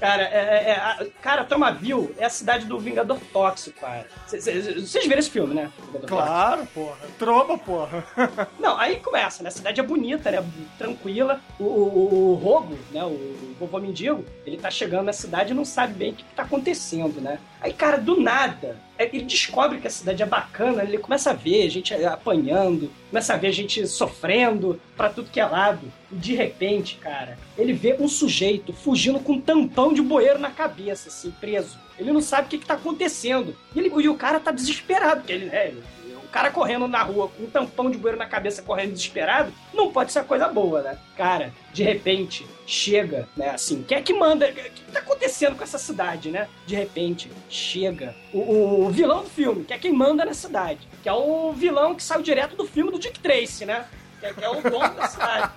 cara, 0.00 0.22
é, 0.22 0.26
é, 0.26 0.70
é, 0.70 0.76
a, 0.76 1.06
cara, 1.22 1.44
Tromaville 1.44 2.14
é 2.18 2.24
a 2.24 2.30
cidade 2.30 2.66
do 2.66 2.78
Vingador 2.78 3.18
Tóxico, 3.32 3.80
cara. 3.80 4.06
Vocês 4.26 5.06
viram 5.06 5.18
esse 5.18 5.30
filme, 5.30 5.54
né? 5.54 5.70
claro, 6.06 6.58
Tóxico. 6.58 6.80
porra. 6.80 6.96
Troma, 7.18 7.58
porra. 7.58 8.06
Não, 8.58 8.78
aí 8.78 8.96
começa, 8.96 9.42
né? 9.42 9.48
A 9.48 9.52
cidade 9.52 9.80
é 9.80 9.82
bonita, 9.82 10.30
né? 10.30 10.44
Tranquila. 10.78 11.40
O, 11.58 11.64
o, 11.64 12.32
o 12.32 12.34
Robo, 12.34 12.78
né? 12.92 13.04
O 13.04 13.54
vovô 13.58 13.78
mendigo, 13.78 14.24
ele 14.44 14.56
tá 14.56 14.70
chegando 14.70 15.06
na 15.06 15.12
cidade 15.12 15.52
e 15.52 15.54
não 15.54 15.64
sabe 15.64 15.94
bem 15.94 16.12
o 16.12 16.14
que, 16.14 16.24
que 16.24 16.34
tá 16.34 16.42
acontecendo, 16.42 17.20
né? 17.20 17.38
Aí, 17.60 17.72
cara, 17.72 17.96
do 17.96 18.20
nada, 18.20 18.76
é, 18.98 19.04
ele 19.04 19.24
descobre 19.24 19.78
que 19.78 19.86
a 19.86 19.90
cidade 19.90 20.22
é 20.22 20.26
bacana, 20.26 20.82
ele 20.82 20.98
começa 20.98 21.30
a 21.30 21.34
ver 21.34 21.68
gente 21.68 21.92
apanhando, 22.04 22.90
começa 23.10 23.34
a 23.34 23.36
ver 23.36 23.52
gente 23.52 23.86
sofrendo 23.86 24.80
para 24.96 25.10
tudo 25.10 25.30
que 25.30 25.40
é 25.40 25.46
lado. 25.46 25.90
E 26.10 26.14
de 26.14 26.34
repente, 26.34 26.96
cara, 26.96 27.38
ele 27.56 27.72
vê 27.72 27.96
um 27.98 28.08
sujeito 28.08 28.72
fugindo 28.72 29.18
com 29.20 29.34
um 29.34 29.40
tampão 29.66 29.92
de 29.92 30.02
bueiro 30.02 30.38
na 30.38 30.50
cabeça, 30.50 31.08
assim, 31.08 31.30
preso. 31.30 31.78
Ele 31.98 32.12
não 32.12 32.20
sabe 32.20 32.46
o 32.46 32.50
que, 32.50 32.58
que 32.58 32.66
tá 32.66 32.74
acontecendo. 32.74 33.56
E, 33.74 33.78
ele, 33.78 33.88
e 33.88 34.08
o 34.08 34.16
cara 34.16 34.38
tá 34.38 34.50
desesperado, 34.50 35.20
porque 35.20 35.32
ele, 35.32 35.46
né, 35.46 35.74
o 36.14 36.28
cara 36.28 36.50
correndo 36.50 36.86
na 36.86 37.02
rua 37.02 37.28
com 37.28 37.44
um 37.44 37.50
tampão 37.50 37.90
de 37.90 37.96
bueiro 37.96 38.18
na 38.18 38.26
cabeça, 38.26 38.62
correndo 38.62 38.92
desesperado, 38.92 39.52
não 39.72 39.90
pode 39.90 40.12
ser 40.12 40.24
coisa 40.24 40.48
boa, 40.48 40.82
né? 40.82 40.98
Cara, 41.16 41.52
de 41.72 41.82
repente, 41.82 42.46
chega, 42.66 43.28
né, 43.36 43.50
assim, 43.50 43.82
quem 43.82 43.98
é 43.98 44.02
que 44.02 44.12
manda? 44.12 44.48
O 44.48 44.52
que 44.52 44.92
tá 44.92 45.00
acontecendo 45.00 45.56
com 45.56 45.64
essa 45.64 45.78
cidade, 45.78 46.30
né? 46.30 46.48
De 46.66 46.74
repente, 46.74 47.30
chega 47.48 48.14
o, 48.32 48.84
o 48.86 48.90
vilão 48.90 49.22
do 49.22 49.30
filme, 49.30 49.64
que 49.64 49.72
é 49.72 49.78
quem 49.78 49.92
manda 49.92 50.24
na 50.24 50.34
cidade, 50.34 50.86
que 51.02 51.08
é 51.08 51.12
o 51.12 51.52
vilão 51.52 51.94
que 51.94 52.02
saiu 52.02 52.22
direto 52.22 52.56
do 52.56 52.66
filme 52.66 52.90
do 52.90 52.98
Dick 52.98 53.18
Tracy, 53.18 53.64
né? 53.64 53.86
Que 54.20 54.26
é, 54.26 54.32
que 54.32 54.44
é 54.44 54.48
o 54.48 54.62
dono 54.62 54.94
da 54.94 55.08
cidade. 55.08 55.50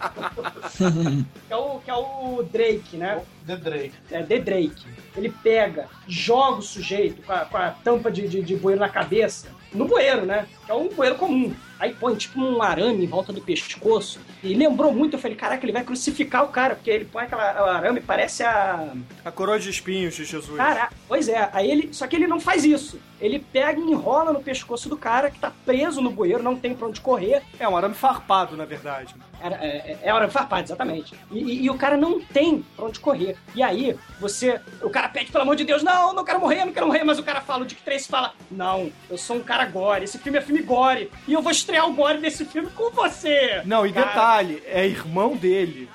que, 1.48 1.54
é 1.54 1.56
o, 1.56 1.80
que 1.80 1.89
é 1.89 1.95
o 1.95 2.43
Drake, 2.43 2.98
né? 2.98 3.24
The 3.48 3.56
Drake. 3.56 3.93
É, 4.12 4.24
The 4.24 4.39
Drake. 4.39 4.86
Ele 5.15 5.30
pega, 5.30 5.88
joga 6.08 6.58
o 6.58 6.62
sujeito 6.62 7.22
com 7.22 7.32
a, 7.34 7.45
com 7.45 7.58
a 7.58 7.72
tampa 7.72 8.12
de, 8.12 8.28
de, 8.28 8.41
de 8.41 8.56
bueiro 8.56 8.80
na 8.80 8.89
cabeça, 8.89 9.50
no 9.73 9.86
bueiro, 9.86 10.25
né? 10.25 10.47
Que 10.65 10.71
é 10.71 10.75
um 10.75 10.89
bueiro 10.89 11.15
comum. 11.15 11.53
Aí 11.79 11.93
põe 11.93 12.13
tipo 12.15 12.41
um 12.41 12.62
arame 12.62 13.05
em 13.05 13.08
volta 13.08 13.32
do 13.32 13.39
pescoço. 13.39 14.19
E 14.43 14.53
lembrou 14.53 14.93
muito, 14.93 15.15
eu 15.15 15.19
falei, 15.19 15.38
caraca, 15.38 15.65
ele 15.65 15.71
vai 15.71 15.84
crucificar 15.84 16.43
o 16.43 16.49
cara, 16.49 16.75
porque 16.75 16.89
ele 16.89 17.05
põe 17.05 17.23
aquela 17.23 17.43
arame, 17.77 18.01
parece 18.01 18.43
a. 18.43 18.93
A 19.23 19.32
coroa 19.32 19.58
de 19.58 19.69
espinhos 19.69 20.13
de 20.15 20.25
Jesus. 20.25 20.58
Caraca, 20.58 20.93
pois 21.08 21.29
é. 21.29 21.49
Aí 21.53 21.71
ele. 21.71 21.93
Só 21.93 22.05
que 22.05 22.15
ele 22.15 22.27
não 22.27 22.39
faz 22.39 22.65
isso. 22.65 22.99
Ele 23.21 23.39
pega 23.39 23.79
e 23.79 23.84
enrola 23.84 24.34
no 24.34 24.41
pescoço 24.41 24.89
do 24.89 24.97
cara 24.97 25.32
que 25.32 25.39
tá 25.39 25.51
preso 25.65 26.01
no 26.01 26.10
bueiro, 26.10 26.43
não 26.43 26.55
tem 26.55 26.73
pra 26.73 26.88
onde 26.88 26.99
correr. 26.99 27.41
É 27.58 27.67
um 27.67 27.77
arame 27.77 27.95
farpado, 27.95 28.58
na 28.58 28.65
verdade. 28.65 29.15
É, 29.41 29.47
é, 29.47 29.99
é 30.04 30.10
arame 30.10 30.32
farpado, 30.32 30.63
exatamente. 30.63 31.15
E, 31.32 31.39
e, 31.39 31.63
e, 31.65 31.69
o 31.69 31.78
cara 31.78 31.95
não 31.95 32.19
tem 32.19 32.63
pra 32.75 32.86
onde 32.86 32.99
correr. 32.99 33.38
E 33.56 33.63
aí, 33.63 33.97
você. 34.19 34.60
O 34.82 34.89
cara 34.89 35.10
pede, 35.10 35.32
pelo 35.32 35.43
amor 35.43 35.56
de 35.56 35.63
Deus, 35.63 35.84
não, 35.84 36.13
não 36.13 36.23
quero 36.23 36.39
morrer, 36.39 36.65
não 36.65 36.73
quero 36.73 36.88
morrer. 36.88 37.04
Mas 37.04 37.19
o 37.19 37.23
cara 37.23 37.41
fala, 37.41 37.63
o 37.63 37.65
Dick 37.65 37.82
Tracy 37.82 38.08
fala, 38.08 38.34
não, 38.52 38.91
eu 39.10 39.17
sou 39.17 39.38
um 39.38 39.43
cara 39.43 39.65
gore, 39.65 40.04
esse 40.04 40.19
filme 40.19 40.38
é 40.38 40.41
filme 40.41 40.62
gore. 40.62 41.12
E 41.28 41.34
eu 41.34 41.41
vou 41.41 41.52
estrear 41.52 41.88
o 41.88 41.93
gore 41.93 42.19
desse 42.19 42.45
filme 42.45 42.69
com 42.71 42.91
você. 42.91 43.62
Não, 43.65 43.86
e 43.86 43.93
cara. 43.93 44.08
detalhe, 44.08 44.63
é 44.65 44.86
irmão 44.86 45.36
dele. 45.36 45.89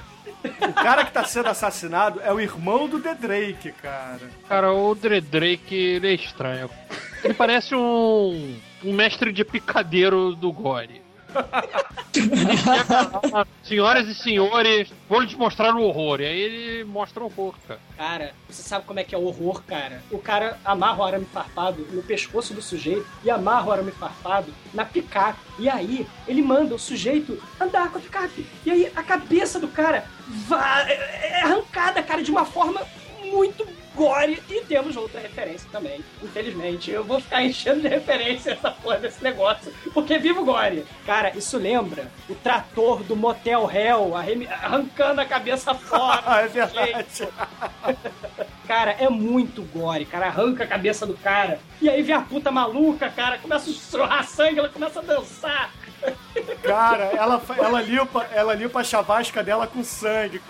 O 0.61 0.73
cara 0.75 1.05
que 1.05 1.13
tá 1.13 1.25
sendo 1.25 1.49
assassinado 1.49 2.21
é 2.23 2.33
o 2.33 2.39
irmão 2.39 2.87
do 2.87 3.01
The 3.01 3.15
Drake, 3.15 3.73
cara. 3.73 4.31
Cara, 4.47 4.73
o 4.73 4.95
The 4.95 5.21
Drake, 5.21 5.75
ele 5.75 6.09
é 6.09 6.15
estranho. 6.15 6.69
Ele 7.23 7.35
parece 7.35 7.75
um, 7.75 8.57
um 8.85 8.93
mestre 8.93 9.33
de 9.33 9.45
picadeiro 9.45 10.35
do 10.35 10.53
gore. 10.53 11.04
Senhoras 13.65 14.09
e 14.09 14.15
senhores, 14.15 14.93
vou 15.09 15.21
lhes 15.21 15.35
mostrar 15.35 15.75
o 15.75 15.83
horror. 15.83 16.21
E 16.21 16.27
aí 16.27 16.41
ele 16.41 16.85
mostra 16.85 17.23
o 17.23 17.27
horror, 17.27 17.55
cara. 17.67 17.81
Cara, 17.97 18.35
você 18.49 18.63
sabe 18.63 18.85
como 18.85 19.01
é 19.01 19.05
que 19.05 19.15
é 19.15 19.19
o 19.19 19.25
horror, 19.25 19.63
cara? 19.63 20.03
O 20.11 20.19
cara 20.19 20.59
amarra 20.65 20.99
o 20.99 21.05
arame 21.05 21.27
farpado 21.27 21.87
no 21.91 22.03
pescoço 22.03 22.55
do 22.55 22.63
sujeito 22.63 23.07
e 23.25 23.31
amarra 23.31 23.67
o 23.67 23.73
arame 23.73 23.91
farpado 23.93 24.53
na 24.73 24.85
picape. 24.85 25.39
E 25.59 25.69
aí 25.69 26.07
ele 26.27 26.43
manda 26.43 26.75
o 26.75 26.79
sujeito 26.79 27.43
andar 27.61 27.91
com 27.91 27.99
a 27.99 28.01
picape. 28.01 28.47
E 28.65 28.71
aí 28.71 28.93
a 28.95 29.03
cabeça 29.03 29.59
do 29.59 29.69
cara 29.69 30.07
vai, 30.47 30.93
é 30.93 31.43
arrancada, 31.43 32.03
cara, 32.03 32.23
de 32.23 32.31
uma 32.31 32.45
forma 32.45 32.83
muito 33.25 33.67
gore 33.95 34.43
e 34.49 34.61
temos 34.63 34.97
outra 34.97 35.21
referência 35.21 35.69
também. 35.71 36.05
Infelizmente, 36.23 36.91
eu 36.91 37.05
vou 37.05 37.21
ficar 37.21 37.43
enchendo 37.45 37.83
de 37.83 37.89
referência 37.89 38.53
essa 38.53 38.71
porra 38.71 38.99
desse 38.99 39.23
negócio, 39.23 39.73
porque 39.93 40.19
vivo 40.19 40.45
gore. 40.45 40.85
Cara, 41.07 41.31
isso 41.37 41.57
lembra 41.59 42.11
o 42.29 42.35
trator 42.35 43.03
do 43.03 43.17
Motel 43.17 43.71
Hell 43.71 44.15
arrancando 44.17 45.21
a 45.21 45.25
cabeça 45.25 45.75
fora. 45.75 46.23
é 46.43 46.49
verdade. 46.49 47.29
cara, 48.67 48.93
é 48.93 49.09
muito 49.09 49.63
gore, 49.63 50.05
cara. 50.05 50.27
Arranca 50.27 50.65
a 50.65 50.67
cabeça 50.67 51.07
do 51.07 51.15
cara. 51.15 51.61
E 51.81 51.89
aí 51.89 52.03
vem 52.03 52.15
a 52.15 52.21
puta 52.21 52.51
maluca, 52.51 53.09
cara, 53.09 53.39
começa 53.39 53.69
a 53.69 53.73
estourar 53.73 54.25
sangue, 54.25 54.59
ela 54.59 54.69
começa 54.69 55.01
a 55.01 55.03
dançar. 55.03 55.71
Cara, 56.63 57.05
ela, 57.05 57.43
ela, 57.59 57.81
limpa, 57.81 58.27
ela 58.33 58.55
limpa 58.55 58.81
a 58.81 58.85
chavasca 58.85 59.43
dela 59.43 59.67
com 59.67 59.83
sangue. 59.83 60.41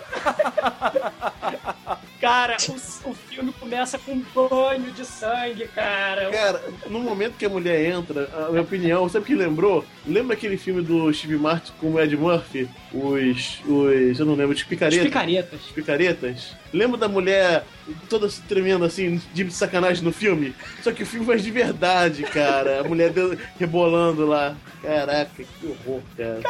Cara, 2.25 2.57
o, 3.05 3.09
o 3.11 3.13
filme 3.13 3.53
começa 3.59 3.99
com 3.99 4.13
um 4.13 4.23
banho 4.33 4.91
de 4.91 5.05
sangue, 5.05 5.67
cara. 5.67 6.29
Cara, 6.31 6.61
no 6.89 6.99
momento 6.99 7.33
que 7.37 7.45
a 7.45 7.49
mulher 7.49 7.85
entra, 7.85 8.29
a 8.47 8.49
minha 8.49 8.61
opinião, 8.63 9.07
sabe 9.07 9.23
o 9.23 9.27
que 9.27 9.35
lembrou? 9.35 9.85
Lembra 10.07 10.35
aquele 10.35 10.57
filme 10.57 10.81
do 10.81 11.13
Steve 11.13 11.37
Martin 11.37 11.71
com 11.79 11.91
o 11.93 11.99
Ed 11.99 12.15
Murphy? 12.17 12.67
Os. 12.93 13.59
os 13.67 14.19
eu 14.19 14.25
não 14.25 14.33
lembro, 14.35 14.53
os 14.55 14.61
Os 14.61 14.63
picaretas. 14.63 15.05
picaretas. 15.05 15.59
Os 15.65 15.71
picaretas? 15.71 16.55
Lembra 16.73 16.97
da 16.97 17.07
mulher 17.07 17.63
toda 18.09 18.27
se 18.27 18.41
tremendo 18.41 18.83
assim, 18.83 19.21
de 19.33 19.49
sacanagem 19.51 20.03
no 20.03 20.11
filme? 20.11 20.53
Só 20.81 20.91
que 20.91 21.03
o 21.03 21.05
filme 21.05 21.25
faz 21.25 21.43
de 21.43 21.51
verdade, 21.51 22.23
cara. 22.23 22.81
A 22.81 22.83
mulher 22.83 23.11
deu- 23.11 23.37
rebolando 23.59 24.25
lá. 24.25 24.55
Caraca, 24.81 25.29
que 25.43 25.65
horror, 25.67 26.01
cara. 26.17 26.41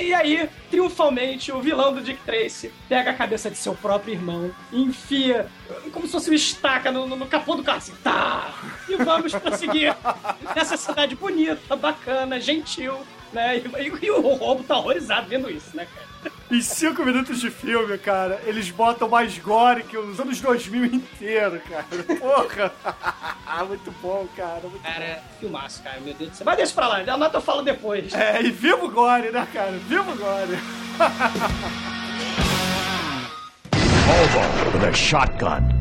E, 0.00 0.08
e 0.08 0.14
aí, 0.14 0.48
triunfalmente, 0.70 1.50
o 1.52 1.60
vilão 1.60 1.92
do 1.92 2.00
Dick 2.00 2.20
Tracy 2.24 2.70
pega 2.88 3.10
a 3.10 3.14
cabeça 3.14 3.50
de 3.50 3.56
seu 3.56 3.74
próprio 3.74 4.14
irmão 4.14 4.50
e 4.72 4.79
enfia 4.80 5.46
como 5.92 6.06
se 6.06 6.12
fosse 6.12 6.30
uma 6.30 6.36
estaca 6.36 6.90
no, 6.90 7.06
no- 7.06 7.26
capô 7.26 7.54
do 7.54 7.62
carro, 7.62 7.78
assim, 7.78 7.94
tá! 8.02 8.52
E 8.88 8.96
vamos 8.96 9.32
prosseguir 9.34 9.94
nessa 10.54 10.76
cidade 10.76 11.14
bonita, 11.14 11.76
bacana, 11.76 12.40
gentil, 12.40 12.98
né? 13.32 13.58
E, 13.58 13.60
e- 13.88 14.06
e 14.06 14.10
o 14.10 14.20
roubo 14.20 14.62
tá 14.64 14.76
horrorizado 14.76 15.28
vendo 15.28 15.50
isso, 15.50 15.76
né, 15.76 15.86
cara? 15.86 16.10
Em 16.50 16.60
cinco 16.60 17.02
minutos 17.04 17.40
de 17.40 17.50
filme, 17.50 17.96
cara, 17.96 18.42
eles 18.44 18.70
botam 18.70 19.08
mais 19.08 19.38
gore 19.38 19.84
que 19.84 19.96
os 19.96 20.18
anos 20.20 20.38
2000 20.40 20.84
inteiro, 20.86 21.60
cara. 21.68 21.86
Porra! 22.18 22.72
muito 23.66 23.90
bom, 24.02 24.26
cara. 24.36 24.60
Muito 24.64 24.82
Cara, 24.82 25.22
filmaço, 25.38 25.82
cara, 25.82 26.00
meu 26.00 26.12
Deus 26.12 26.30
do 26.30 26.36
céu. 26.36 26.44
Mas 26.44 26.56
deixa 26.56 26.74
pra 26.74 26.88
lá, 26.88 26.98
a 26.98 27.16
nota 27.16 27.38
eu 27.38 27.40
falo 27.40 27.62
depois. 27.62 28.12
É, 28.12 28.42
e 28.42 28.50
viva 28.50 28.84
o 28.84 28.90
gore, 28.90 29.30
né, 29.30 29.46
cara? 29.52 29.72
Viva 29.72 30.10
o 30.10 30.16
gore. 30.16 30.58
With 34.10 34.82
a 34.82 34.92
shotgun. 34.92 35.79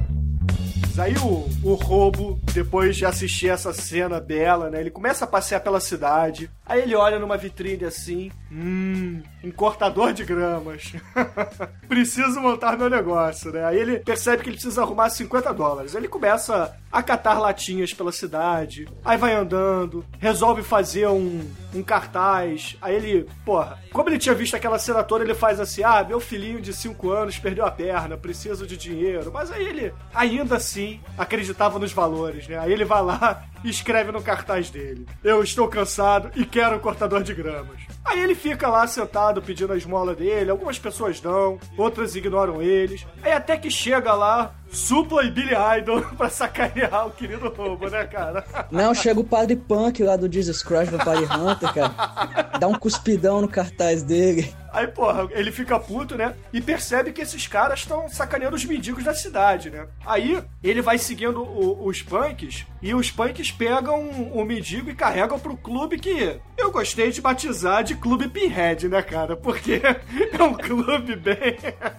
Aí 0.97 1.15
o, 1.17 1.47
o 1.63 1.73
roubo, 1.75 2.39
depois 2.53 2.95
de 2.95 3.05
assistir 3.05 3.49
essa 3.49 3.71
cena 3.73 4.19
dela, 4.19 4.69
né? 4.69 4.79
Ele 4.81 4.89
começa 4.89 5.25
a 5.25 5.27
passear 5.27 5.61
pela 5.61 5.79
cidade. 5.79 6.49
Aí 6.65 6.81
ele 6.81 6.95
olha 6.95 7.19
numa 7.19 7.37
vitrine 7.37 7.85
assim. 7.85 8.31
Hum, 8.51 9.21
um 9.43 9.51
cortador 9.51 10.13
de 10.13 10.25
gramas. 10.25 10.93
Preciso 11.87 12.39
montar 12.41 12.77
meu 12.77 12.89
negócio, 12.89 13.51
né? 13.51 13.65
Aí 13.65 13.77
ele 13.77 13.99
percebe 13.99 14.43
que 14.43 14.49
ele 14.49 14.57
precisa 14.57 14.81
arrumar 14.81 15.09
50 15.09 15.53
dólares. 15.53 15.95
Ele 15.95 16.07
começa 16.07 16.75
a 16.91 17.03
catar 17.03 17.39
latinhas 17.39 17.93
pela 17.93 18.11
cidade. 18.11 18.87
Aí 19.05 19.17
vai 19.17 19.33
andando, 19.33 20.03
resolve 20.19 20.63
fazer 20.63 21.07
um, 21.07 21.47
um 21.73 21.83
cartaz. 21.83 22.77
Aí 22.81 22.95
ele, 22.95 23.27
porra, 23.45 23.79
como 23.91 24.09
ele 24.09 24.17
tinha 24.17 24.35
visto 24.35 24.55
aquela 24.55 24.79
cena 24.79 25.03
toda, 25.03 25.23
ele 25.23 25.35
faz 25.35 25.59
assim: 25.59 25.83
ah, 25.83 26.03
meu 26.03 26.19
filhinho 26.19 26.61
de 26.61 26.73
5 26.73 27.11
anos 27.11 27.37
perdeu 27.37 27.65
a 27.65 27.71
perna, 27.71 28.17
preciso 28.17 28.65
de 28.65 28.75
dinheiro. 28.75 29.31
Mas 29.31 29.51
aí 29.51 29.65
ele, 29.65 29.93
ainda 30.13 30.57
assim, 30.57 30.78
acreditava 31.17 31.79
nos 31.79 31.91
valores, 31.91 32.47
né? 32.47 32.57
Aí 32.57 32.71
ele 32.71 32.85
vai 32.85 33.01
lá 33.01 33.43
e 33.63 33.69
escreve 33.69 34.11
no 34.11 34.21
cartaz 34.21 34.69
dele: 34.69 35.05
Eu 35.23 35.43
estou 35.43 35.67
cansado 35.67 36.31
e 36.35 36.45
quero 36.45 36.75
um 36.75 36.79
cortador 36.79 37.23
de 37.23 37.33
gramas. 37.33 37.79
Aí 38.05 38.19
ele 38.21 38.35
fica 38.35 38.67
lá 38.67 38.85
sentado 38.87 39.41
pedindo 39.41 39.73
a 39.73 39.77
esmola 39.77 40.15
dele, 40.15 40.49
algumas 40.51 40.79
pessoas 40.79 41.19
dão, 41.19 41.59
outras 41.77 42.15
ignoram 42.15 42.61
eles. 42.61 43.05
Aí 43.21 43.31
até 43.31 43.57
que 43.57 43.69
chega 43.69 44.13
lá 44.13 44.55
Supla 44.71 45.23
e 45.23 45.31
Billy 45.31 45.53
Idol 45.79 46.01
pra 46.17 46.29
sacanear 46.29 47.07
o 47.07 47.11
querido 47.11 47.49
roubo, 47.49 47.89
né, 47.89 48.05
cara? 48.05 48.45
Não, 48.71 48.93
chega 48.93 49.19
o 49.19 49.23
Padre 49.23 49.55
Punk 49.55 50.03
lá 50.03 50.15
do 50.15 50.31
Jesus 50.31 50.61
Christ 50.63 50.91
Vampire 50.91 51.25
Hunter, 51.25 51.73
cara. 51.73 52.57
Dá 52.59 52.67
um 52.67 52.75
cuspidão 52.77 53.41
no 53.41 53.47
cartaz 53.47 54.03
dele. 54.03 54.53
Aí, 54.71 54.85
porra, 54.85 55.27
ele 55.31 55.51
fica 55.51 55.79
puto, 55.79 56.15
né? 56.15 56.35
E 56.53 56.61
percebe 56.61 57.11
que 57.11 57.21
esses 57.21 57.47
caras 57.47 57.79
estão 57.79 58.07
sacaneando 58.07 58.55
os 58.55 58.63
mendigos 58.63 59.03
da 59.03 59.15
cidade, 59.15 59.71
né? 59.71 59.87
Aí 60.05 60.43
ele 60.63 60.79
vai 60.81 60.99
seguindo 60.99 61.41
o- 61.41 61.87
os 61.87 62.03
punks 62.03 62.67
e 62.79 62.93
os 62.93 63.09
punks 63.09 63.51
pegam 63.51 64.07
o 64.31 64.45
mendigo 64.45 64.91
e 64.91 64.95
carregam 64.95 65.39
pro 65.39 65.57
clube 65.57 65.97
que 65.97 66.39
eu 66.55 66.71
gostei 66.71 67.09
de 67.09 67.19
batizar 67.19 67.83
de 67.83 67.95
Clube 67.95 68.27
Pinhead, 68.27 68.87
né, 68.87 69.01
cara? 69.01 69.35
Porque 69.35 69.81
é 70.37 70.43
um 70.43 70.53
clube 70.53 71.15
bem. 71.15 71.57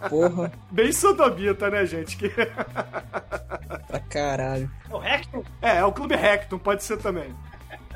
Porra, 0.09 0.53
bem 0.71 0.93
sodomita, 0.93 1.69
né, 1.71 1.85
gente? 1.85 2.17
Que... 2.17 2.31
pra 3.87 4.01
caralho. 4.01 4.71
O 4.91 4.99
Rectum? 4.99 5.43
É, 5.61 5.79
é 5.79 5.85
o 5.85 5.93
Clube 5.93 6.17
Rectum, 6.17 6.59
pode 6.59 6.83
ser 6.85 6.99
também. 6.99 7.35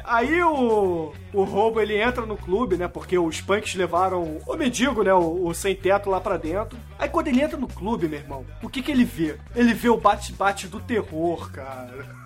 Aí 0.04 0.42
o, 0.42 1.14
o 1.32 1.44
roubo 1.44 1.80
ele 1.80 1.96
entra 1.96 2.26
no 2.26 2.36
clube, 2.36 2.76
né? 2.76 2.86
Porque 2.86 3.16
os 3.18 3.40
punks 3.40 3.74
levaram 3.74 4.38
o 4.46 4.54
mendigo, 4.54 5.02
né? 5.02 5.14
O, 5.14 5.46
o 5.46 5.54
sem 5.54 5.74
teto 5.74 6.10
lá 6.10 6.20
pra 6.20 6.36
dentro. 6.36 6.78
Aí 6.98 7.08
quando 7.08 7.28
ele 7.28 7.40
entra 7.40 7.56
no 7.56 7.66
clube, 7.66 8.06
meu 8.06 8.18
irmão, 8.18 8.44
o 8.62 8.68
que 8.68 8.82
que 8.82 8.92
ele 8.92 9.04
vê? 9.04 9.38
Ele 9.56 9.72
vê 9.72 9.88
o 9.88 9.96
bate-bate 9.96 10.68
do 10.68 10.78
terror, 10.78 11.50
cara. 11.50 12.23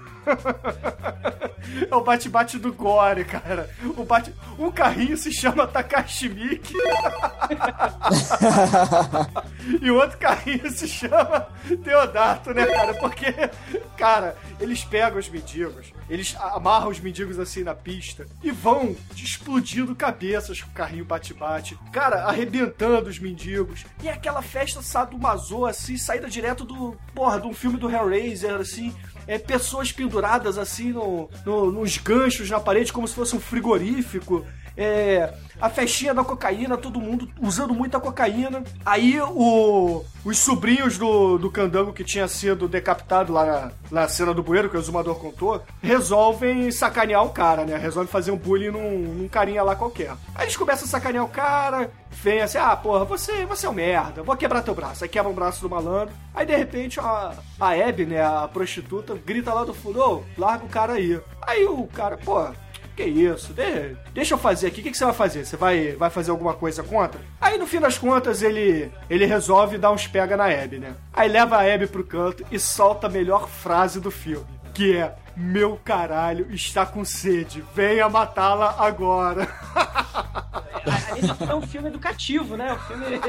É 1.90 1.94
o 1.94 2.02
bate-bate 2.02 2.58
do 2.58 2.72
gore, 2.72 3.24
cara. 3.24 3.70
O 3.96 4.04
bate... 4.04 4.34
Um 4.58 4.70
carrinho 4.70 5.16
se 5.16 5.32
chama 5.32 5.66
Takashi 5.66 6.28
Miike. 6.28 6.74
e 9.80 9.90
o 9.90 9.96
outro 9.96 10.18
carrinho 10.18 10.70
se 10.70 10.88
chama 10.88 11.48
Teodato, 11.84 12.52
né, 12.52 12.66
cara? 12.66 12.94
Porque, 12.94 13.32
cara, 13.96 14.36
eles 14.60 14.84
pegam 14.84 15.18
os 15.18 15.28
mendigos, 15.28 15.92
eles 16.08 16.36
amarram 16.40 16.88
os 16.88 17.00
mendigos 17.00 17.38
assim 17.38 17.62
na 17.62 17.74
pista 17.74 18.26
e 18.42 18.50
vão 18.50 18.96
explodindo 19.14 19.94
cabeças 19.94 20.60
com 20.60 20.70
o 20.70 20.74
carrinho 20.74 21.04
bate-bate. 21.04 21.78
Cara, 21.92 22.24
arrebentando 22.24 23.08
os 23.08 23.18
mendigos. 23.18 23.84
E 24.02 24.08
é 24.08 24.12
aquela 24.12 24.42
festa 24.42 24.82
sadomaso, 24.82 25.66
assim, 25.66 25.96
saída 25.96 26.28
direto 26.28 26.64
do, 26.64 26.96
porra, 27.14 27.40
de 27.40 27.46
um 27.46 27.54
filme 27.54 27.78
do 27.78 27.90
Hellraiser, 27.90 28.54
assim 28.54 28.94
é, 29.28 29.38
pessoas 29.38 29.92
penduradas 29.92 30.58
assim 30.58 30.92
no, 30.92 31.28
no- 31.46 31.70
nos 31.70 31.96
ganchos 31.98 32.48
na 32.50 32.58
parede, 32.58 32.92
como 32.92 33.06
se 33.06 33.14
fosse 33.14 33.36
um 33.36 33.40
frigorífico. 33.40 34.44
É, 34.78 35.34
a 35.60 35.68
festinha 35.68 36.14
da 36.14 36.22
cocaína, 36.22 36.76
todo 36.76 37.00
mundo 37.00 37.28
usando 37.40 37.74
muita 37.74 37.98
cocaína. 37.98 38.62
Aí 38.86 39.20
o, 39.20 40.04
os 40.24 40.38
sobrinhos 40.38 40.96
do, 40.96 41.36
do 41.36 41.50
candango 41.50 41.92
que 41.92 42.04
tinha 42.04 42.28
sido 42.28 42.68
decapitado 42.68 43.32
lá 43.32 43.44
na, 43.44 43.72
na 44.02 44.08
cena 44.08 44.32
do 44.32 44.40
bueiro, 44.40 44.70
que 44.70 44.76
o 44.76 44.80
exumador 44.80 45.16
contou, 45.16 45.60
resolvem 45.82 46.70
sacanear 46.70 47.24
o 47.24 47.30
cara, 47.30 47.64
né? 47.64 47.76
Resolvem 47.76 48.10
fazer 48.10 48.30
um 48.30 48.36
bullying 48.36 48.70
num, 48.70 48.98
num 49.14 49.28
carinha 49.28 49.64
lá 49.64 49.74
qualquer. 49.74 50.12
Aí 50.32 50.44
eles 50.44 50.56
começam 50.56 50.84
a 50.86 50.88
sacanear 50.88 51.24
o 51.24 51.28
cara, 51.28 51.90
vem 52.12 52.40
assim, 52.40 52.58
ah, 52.58 52.76
porra, 52.76 53.04
você, 53.04 53.44
você 53.44 53.66
é 53.66 53.70
um 53.70 53.72
merda, 53.72 54.22
vou 54.22 54.36
quebrar 54.36 54.62
teu 54.62 54.76
braço. 54.76 55.02
Aí 55.02 55.10
quebra 55.10 55.30
um 55.30 55.34
braço 55.34 55.60
do 55.60 55.68
malandro. 55.68 56.14
Aí 56.32 56.46
de 56.46 56.54
repente 56.54 57.00
a, 57.00 57.32
a 57.58 57.70
Abby, 57.72 58.06
né, 58.06 58.24
a 58.24 58.46
prostituta, 58.46 59.18
grita 59.26 59.52
lá 59.52 59.64
do 59.64 59.74
fundo, 59.74 60.00
ô, 60.00 60.22
larga 60.36 60.64
o 60.64 60.68
cara 60.68 60.92
aí. 60.92 61.20
Aí 61.42 61.64
o 61.64 61.84
cara, 61.88 62.16
pô, 62.16 62.46
que 62.98 63.04
isso? 63.04 63.52
De- 63.52 63.96
deixa 64.12 64.34
eu 64.34 64.38
fazer 64.38 64.66
aqui. 64.66 64.80
O 64.80 64.84
que, 64.84 64.90
que 64.90 64.98
você 64.98 65.04
vai 65.04 65.14
fazer? 65.14 65.44
Você 65.46 65.56
vai, 65.56 65.92
vai 65.92 66.10
fazer 66.10 66.32
alguma 66.32 66.52
coisa 66.54 66.82
contra? 66.82 67.20
Aí, 67.40 67.56
no 67.56 67.66
fim 67.66 67.78
das 67.78 67.96
contas, 67.96 68.42
ele, 68.42 68.90
ele 69.08 69.24
resolve 69.24 69.78
dar 69.78 69.92
uns 69.92 70.08
pega 70.08 70.36
na 70.36 70.46
Abby, 70.46 70.78
né? 70.78 70.94
Aí 71.12 71.28
leva 71.28 71.58
a 71.58 71.74
Abby 71.74 71.86
pro 71.86 72.02
canto 72.02 72.44
e 72.50 72.58
solta 72.58 73.06
a 73.06 73.10
melhor 73.10 73.48
frase 73.48 74.00
do 74.00 74.10
filme, 74.10 74.46
que 74.74 74.96
é... 74.96 75.14
Meu 75.40 75.78
caralho 75.84 76.52
está 76.52 76.84
com 76.84 77.04
sede. 77.04 77.62
Venha 77.72 78.08
matá-la 78.08 78.74
agora. 78.76 79.46
Esse 81.16 81.44
é 81.48 81.54
um 81.54 81.62
filme 81.62 81.86
educativo, 81.90 82.56
né? 82.56 82.72
Um 82.72 82.78
filme. 82.80 83.20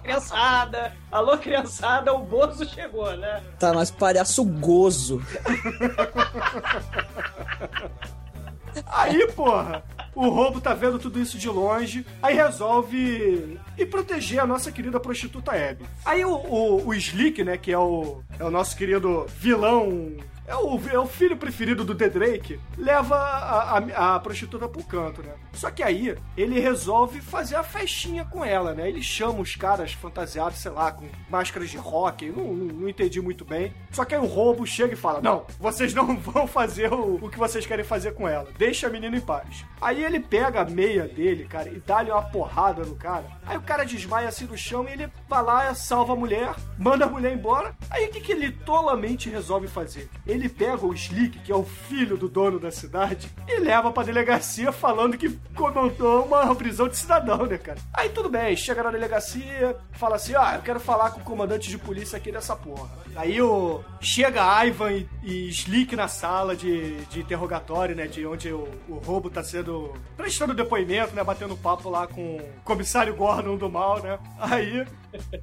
Criançada. 0.00 0.92
Alô, 1.10 1.36
criançada, 1.36 2.12
o 2.12 2.20
Bozo 2.20 2.64
chegou, 2.64 3.10
né? 3.16 3.42
Tá, 3.58 3.72
mas 3.72 3.90
palhaço 3.90 4.44
gozo. 4.44 5.20
Aí, 8.86 9.26
porra, 9.32 9.82
o 10.14 10.28
roubo 10.28 10.60
tá 10.60 10.74
vendo 10.74 10.98
tudo 10.98 11.20
isso 11.20 11.38
de 11.38 11.48
longe, 11.48 12.06
aí 12.22 12.34
resolve 12.34 13.58
ir 13.76 13.86
proteger 13.86 14.40
a 14.40 14.46
nossa 14.46 14.70
querida 14.70 15.00
prostituta 15.00 15.52
Abby. 15.52 15.84
Aí 16.04 16.24
o, 16.24 16.34
o, 16.34 16.88
o 16.88 16.94
Slick, 16.94 17.42
né, 17.42 17.56
que 17.56 17.72
é 17.72 17.78
o, 17.78 18.20
é 18.38 18.44
o 18.44 18.50
nosso 18.50 18.76
querido 18.76 19.26
vilão. 19.38 20.12
É 20.46 20.54
o, 20.54 20.78
é 20.88 20.98
o 20.98 21.06
filho 21.06 21.36
preferido 21.36 21.84
do 21.84 21.94
The 21.94 22.08
Drake, 22.08 22.60
leva 22.76 23.16
a, 23.16 23.78
a, 23.78 24.14
a 24.16 24.20
prostituta 24.20 24.68
pro 24.68 24.82
canto, 24.84 25.22
né? 25.22 25.32
Só 25.54 25.70
que 25.70 25.82
aí 25.82 26.16
ele 26.36 26.60
resolve 26.60 27.20
fazer 27.20 27.56
a 27.56 27.62
festinha 27.62 28.24
com 28.24 28.44
ela, 28.44 28.74
né? 28.74 28.88
Ele 28.88 29.02
chama 29.02 29.40
os 29.40 29.56
caras 29.56 29.92
fantasiados, 29.92 30.58
sei 30.58 30.70
lá, 30.70 30.92
com 30.92 31.08
máscaras 31.30 31.70
de 31.70 31.78
rock, 31.78 32.28
não, 32.30 32.52
não, 32.52 32.74
não 32.74 32.88
entendi 32.88 33.20
muito 33.20 33.44
bem. 33.44 33.72
Só 33.90 34.04
que 34.04 34.14
aí 34.14 34.20
o 34.20 34.26
roubo 34.26 34.66
chega 34.66 34.92
e 34.92 34.96
fala: 34.96 35.22
Não, 35.22 35.46
vocês 35.58 35.94
não 35.94 36.16
vão 36.18 36.46
fazer 36.46 36.92
o, 36.92 37.24
o 37.24 37.30
que 37.30 37.38
vocês 37.38 37.64
querem 37.64 37.84
fazer 37.84 38.12
com 38.12 38.28
ela. 38.28 38.48
Deixa 38.58 38.86
a 38.86 38.90
menina 38.90 39.16
em 39.16 39.20
paz. 39.20 39.64
Aí 39.80 40.04
ele 40.04 40.20
pega 40.20 40.60
a 40.60 40.64
meia 40.64 41.08
dele, 41.08 41.44
cara, 41.44 41.68
e 41.68 41.80
dá-lhe 41.80 42.10
uma 42.10 42.22
porrada 42.22 42.84
no 42.84 42.96
cara. 42.96 43.26
Aí 43.46 43.56
o 43.56 43.62
cara 43.62 43.84
desmaia 43.84 44.28
assim 44.28 44.44
no 44.44 44.56
chão 44.56 44.86
e 44.88 44.92
ele 44.92 45.08
vai 45.28 45.42
lá, 45.42 45.74
salva 45.74 46.12
a 46.12 46.16
mulher, 46.16 46.54
manda 46.78 47.04
a 47.04 47.08
mulher 47.08 47.32
embora. 47.32 47.74
Aí 47.90 48.06
o 48.06 48.10
que, 48.10 48.20
que 48.20 48.32
ele 48.32 48.50
tolamente 48.50 49.30
resolve 49.30 49.68
fazer? 49.68 50.10
Ele 50.34 50.48
pega 50.48 50.84
o 50.84 50.94
Slick, 50.94 51.38
que 51.40 51.52
é 51.52 51.56
o 51.56 51.64
filho 51.64 52.16
do 52.16 52.28
dono 52.28 52.58
da 52.58 52.70
cidade, 52.70 53.28
e 53.48 53.58
leva 53.60 53.90
pra 53.90 54.02
delegacia 54.02 54.72
falando 54.72 55.16
que 55.16 55.30
comandou 55.54 56.24
uma 56.24 56.54
prisão 56.54 56.88
de 56.88 56.96
cidadão, 56.96 57.46
né, 57.46 57.58
cara? 57.58 57.78
Aí 57.92 58.08
tudo 58.08 58.28
bem, 58.28 58.56
chega 58.56 58.82
na 58.82 58.90
delegacia, 58.90 59.76
fala 59.92 60.16
assim: 60.16 60.34
ah, 60.34 60.54
eu 60.56 60.62
quero 60.62 60.80
falar 60.80 61.10
com 61.10 61.20
o 61.20 61.24
comandante 61.24 61.68
de 61.68 61.78
polícia 61.78 62.16
aqui 62.16 62.32
dessa 62.32 62.56
porra. 62.56 62.88
Aí 63.16 63.40
o. 63.40 63.82
Chega 64.00 64.66
Ivan 64.66 64.92
e, 64.92 65.08
e 65.22 65.48
Slick 65.48 65.94
na 65.96 66.08
sala 66.08 66.54
de, 66.56 66.96
de 67.06 67.20
interrogatório, 67.20 67.94
né? 67.94 68.06
De 68.06 68.26
onde 68.26 68.52
o, 68.52 68.68
o 68.88 68.94
roubo 68.94 69.30
tá 69.30 69.42
sendo. 69.42 69.94
prestando 70.16 70.54
depoimento, 70.54 71.14
né? 71.14 71.22
Batendo 71.22 71.56
papo 71.56 71.88
lá 71.88 72.06
com 72.06 72.36
o 72.36 72.42
comissário 72.64 73.14
Gordon 73.14 73.56
do 73.56 73.70
mal, 73.70 74.02
né? 74.02 74.18
Aí 74.38 74.84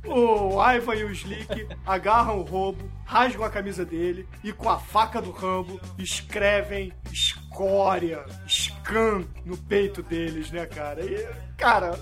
o 0.05 0.61
Ivan 0.73 0.95
e 0.95 1.03
o 1.05 1.11
Slick 1.11 1.67
agarram 1.85 2.39
o 2.39 2.43
roubo, 2.43 2.89
rasgam 3.05 3.43
a 3.45 3.49
camisa 3.49 3.85
dele 3.85 4.27
e 4.43 4.51
com 4.51 4.69
a 4.69 4.77
faca 4.79 5.21
do 5.21 5.31
Rambo 5.31 5.79
escrevem 5.97 6.91
escória, 7.11 8.23
scan 8.47 9.23
no 9.45 9.57
peito 9.57 10.01
deles, 10.03 10.51
né, 10.51 10.65
cara? 10.65 11.03
E, 11.05 11.27
cara, 11.57 11.99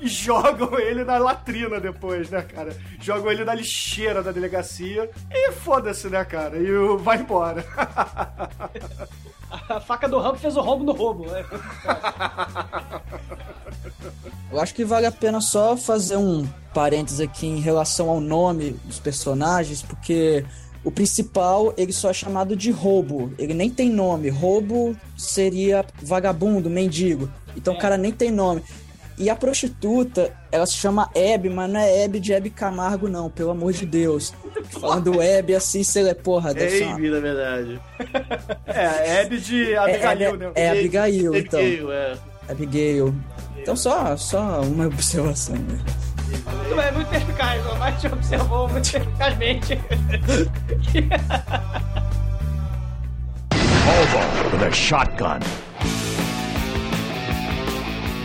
e 0.00 0.08
jogam 0.08 0.78
ele 0.78 1.04
na 1.04 1.18
latrina 1.18 1.80
depois, 1.80 2.30
né, 2.30 2.42
cara? 2.42 2.76
Jogam 3.00 3.30
ele 3.32 3.44
na 3.44 3.54
lixeira 3.54 4.22
da 4.22 4.32
delegacia 4.32 5.10
e 5.30 5.52
foda-se, 5.52 6.08
né, 6.08 6.24
cara? 6.24 6.56
E 6.58 6.70
o- 6.72 6.98
vai 6.98 7.18
embora. 7.18 7.64
A 9.68 9.80
faca 9.80 10.08
do 10.08 10.18
Rambo 10.20 10.38
fez 10.38 10.56
o 10.56 10.60
rombo 10.60 10.84
no 10.84 10.92
roubo. 10.92 11.26
né? 11.26 11.44
Eu 14.50 14.60
acho 14.60 14.74
que 14.74 14.84
vale 14.84 15.06
a 15.06 15.12
pena 15.12 15.40
só 15.40 15.76
fazer 15.76 16.16
um 16.16 16.46
parênteses 16.74 17.20
aqui 17.20 17.46
em 17.46 17.60
relação 17.60 18.08
ao 18.08 18.20
nome 18.20 18.76
dos 18.84 18.98
personagens, 18.98 19.82
porque 19.82 20.44
o 20.84 20.90
principal 20.90 21.74
ele 21.76 21.92
só 21.92 22.10
é 22.10 22.12
chamado 22.14 22.56
de 22.56 22.70
roubo. 22.70 23.32
Ele 23.38 23.54
nem 23.54 23.68
tem 23.70 23.90
nome. 23.90 24.28
Roubo 24.28 24.96
seria 25.16 25.84
vagabundo, 26.02 26.70
mendigo. 26.70 27.30
Então 27.56 27.74
o 27.74 27.78
cara 27.78 27.96
nem 27.96 28.12
tem 28.12 28.30
nome. 28.30 28.62
E 29.18 29.28
a 29.28 29.36
prostituta, 29.36 30.32
ela 30.50 30.64
se 30.64 30.72
chama 30.74 31.10
Hebe, 31.14 31.50
mas 31.50 31.70
não 31.70 31.78
é 31.78 32.02
Hebe 32.04 32.18
de 32.18 32.32
Hebe 32.32 32.48
Camargo, 32.48 33.06
não, 33.06 33.28
pelo 33.28 33.50
amor 33.50 33.70
de 33.74 33.84
Deus. 33.84 34.32
Falando 34.80 35.20
Hebe 35.20 35.54
assim, 35.54 35.82
você 35.84 36.08
é 36.08 36.14
porra, 36.14 36.54
deve 36.54 36.78
ser 36.78 36.84
uma- 36.86 36.98
na 36.98 37.20
verdade. 37.20 37.80
É, 38.66 39.20
Hebe 39.20 39.38
de 39.38 39.74
Abigail, 39.76 40.36
né? 40.38 40.52
É 40.54 40.70
Abigail, 40.70 41.34
então. 41.34 41.60
Abigail, 41.60 41.92
é. 41.92 42.16
Abigail. 42.50 43.14
Então 43.56 43.76
só, 43.76 44.16
só 44.16 44.60
uma 44.62 44.86
observação. 44.88 45.56
né? 45.56 45.78
Muito 46.30 46.76
bem, 46.76 46.92
muito 46.92 47.08
perspicaz, 47.08 47.66
o 47.66 47.74
Mike 47.84 48.06
observou 48.06 48.68
muito 48.68 48.90
perspicazmente. 48.90 49.78
Hobo 53.90 54.56
with 54.56 54.64
a 54.64 54.72
shotgun. 54.72 55.40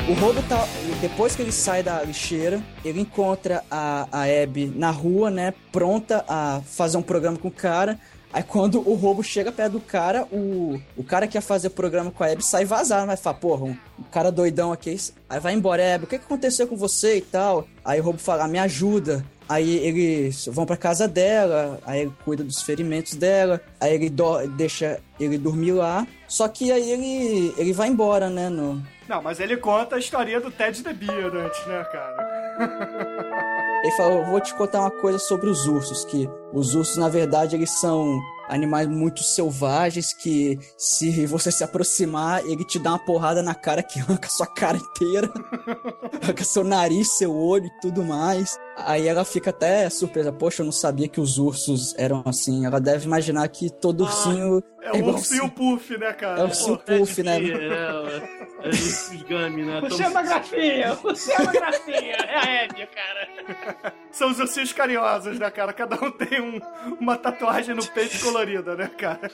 O 0.08 0.14
roubo 0.14 0.42
tá. 0.44 0.68
Depois 1.02 1.36
que 1.36 1.42
ele 1.42 1.52
sai 1.52 1.82
da 1.82 2.04
lixeira, 2.04 2.62
ele 2.84 3.02
encontra 3.02 3.64
a, 3.72 4.08
a 4.12 4.24
Abby 4.44 4.72
na 4.76 4.92
rua, 4.92 5.32
né? 5.32 5.52
Pronta 5.72 6.24
a 6.28 6.62
fazer 6.64 6.98
um 6.98 7.02
programa 7.02 7.38
com 7.38 7.48
o 7.48 7.52
cara. 7.52 7.98
Aí 8.36 8.44
quando 8.44 8.86
o 8.86 8.96
roubo 8.96 9.24
chega 9.24 9.50
perto 9.50 9.72
do 9.74 9.80
cara, 9.80 10.26
o, 10.30 10.78
o 10.98 11.04
cara 11.06 11.26
que 11.26 11.38
ia 11.38 11.42
fazer 11.42 11.70
programa 11.70 12.12
com 12.12 12.22
a 12.22 12.28
Abby 12.28 12.44
sai 12.44 12.66
vazar, 12.66 13.06
vai 13.08 13.16
falar, 13.16 13.38
porra, 13.38 13.64
um, 13.64 13.78
um 13.98 14.04
cara 14.12 14.30
doidão 14.30 14.74
aqui. 14.74 14.94
Aí 15.30 15.40
vai 15.40 15.54
embora, 15.54 15.96
Abby, 15.96 16.04
o 16.04 16.08
que, 16.08 16.20
que 16.20 16.26
aconteceu 16.26 16.68
com 16.68 16.76
você 16.76 17.16
e 17.16 17.22
tal? 17.22 17.66
Aí 17.86 17.98
o 18.02 18.04
roubo 18.04 18.20
fala, 18.20 18.44
"Ah, 18.44 18.48
me 18.50 18.60
ajuda. 18.60 19.24
Aí 19.48 19.78
eles 19.78 20.48
vão 20.52 20.66
pra 20.66 20.76
casa 20.76 21.08
dela, 21.08 21.80
aí 21.86 22.02
ele 22.02 22.12
cuida 22.26 22.44
dos 22.44 22.62
ferimentos 22.62 23.14
dela, 23.16 23.62
aí 23.80 23.94
ele 23.94 24.10
do- 24.10 24.46
deixa 24.48 25.00
ele 25.18 25.38
dormir 25.38 25.72
lá. 25.72 26.06
Só 26.28 26.48
que 26.50 26.72
aí 26.74 26.92
ele, 26.92 27.54
ele 27.58 27.72
vai 27.72 27.88
embora, 27.88 28.30
né? 28.30 28.50
No, 28.50 28.82
Não, 29.08 29.22
mas 29.22 29.40
ele 29.40 29.56
conta 29.56 29.96
a 29.96 30.00
historinha 30.00 30.42
do 30.42 30.52
Ted 30.52 30.84
the 30.84 30.92
Beard 30.92 31.36
antes, 31.38 31.66
né, 31.68 31.86
cara? 31.90 32.18
Ele 33.86 33.92
falou, 33.92 34.18
eu 34.18 34.26
vou 34.26 34.42
te 34.42 34.52
contar 34.56 34.80
uma 34.80 34.90
coisa 34.90 35.20
sobre 35.20 35.48
os 35.48 35.68
ursos, 35.68 36.04
que 36.06 36.28
os 36.52 36.74
ursos, 36.74 36.98
na 36.98 37.08
verdade, 37.08 37.56
eles 37.56 37.70
são 37.70 38.20
animais 38.50 38.88
muito 38.88 39.22
selvagens, 39.22 40.12
que 40.12 40.58
se 40.76 41.28
você 41.28 41.52
se 41.52 41.64
aproximar, 41.64 42.44
ele 42.48 42.66
te 42.66 42.80
dá 42.80 42.94
uma 42.94 43.06
porrada 43.06 43.44
na 43.44 43.54
cara 43.54 43.84
que 43.84 44.00
arranca 44.00 44.28
sua 44.28 44.48
cara 44.48 44.80
inteira, 44.80 45.32
arranca 46.20 46.44
seu 46.44 46.64
nariz, 46.64 47.12
seu 47.12 47.32
olho 47.36 47.68
e 47.68 47.80
tudo 47.80 48.04
mais. 48.04 48.58
Aí 48.76 49.08
ela 49.08 49.24
fica 49.24 49.52
até 49.52 49.88
surpresa, 49.88 50.32
poxa, 50.32 50.64
eu 50.64 50.66
não 50.66 50.74
sabia 50.74 51.08
que 51.08 51.22
os 51.22 51.38
ursos 51.38 51.94
eram 51.96 52.24
assim. 52.26 52.66
Ela 52.66 52.80
deve 52.80 53.06
imaginar 53.06 53.48
que 53.50 53.70
todo 53.70 54.02
ursinho 54.02 54.64
É 54.86 54.92
o 54.92 54.96
igual 54.98 55.16
urso 55.16 55.36
e 55.36 55.42
o 55.42 55.50
Puff, 55.50 55.98
né, 55.98 56.14
cara? 56.14 56.40
É 56.40 56.44
o 56.44 56.48
ursinho 56.48 56.78
puff, 56.78 57.24
né? 57.24 57.38
É, 57.40 58.68
é, 58.68 58.70
os 58.70 59.08
Gummy, 59.24 59.64
né? 59.66 59.82
O 59.82 59.90
Xenografia, 59.90 60.98
o 61.04 61.16
Xenografia. 61.16 62.14
É 62.16 62.38
a 62.38 62.44
Hebe, 62.64 62.88
cara. 62.88 63.94
São 64.12 64.30
os 64.30 64.40
ursinhos 64.40 64.72
carinhosos, 64.74 65.40
né, 65.40 65.50
cara? 65.50 65.74
Cada 65.74 65.96
um 66.04 66.12
tem 66.12 66.40
um- 66.42 66.60
uma 67.00 67.18
tatuagem 67.18 67.74
no 67.76 67.86
peito 67.86 68.20
colorida, 68.24 68.76
né, 68.76 68.88
cara? 68.98 69.32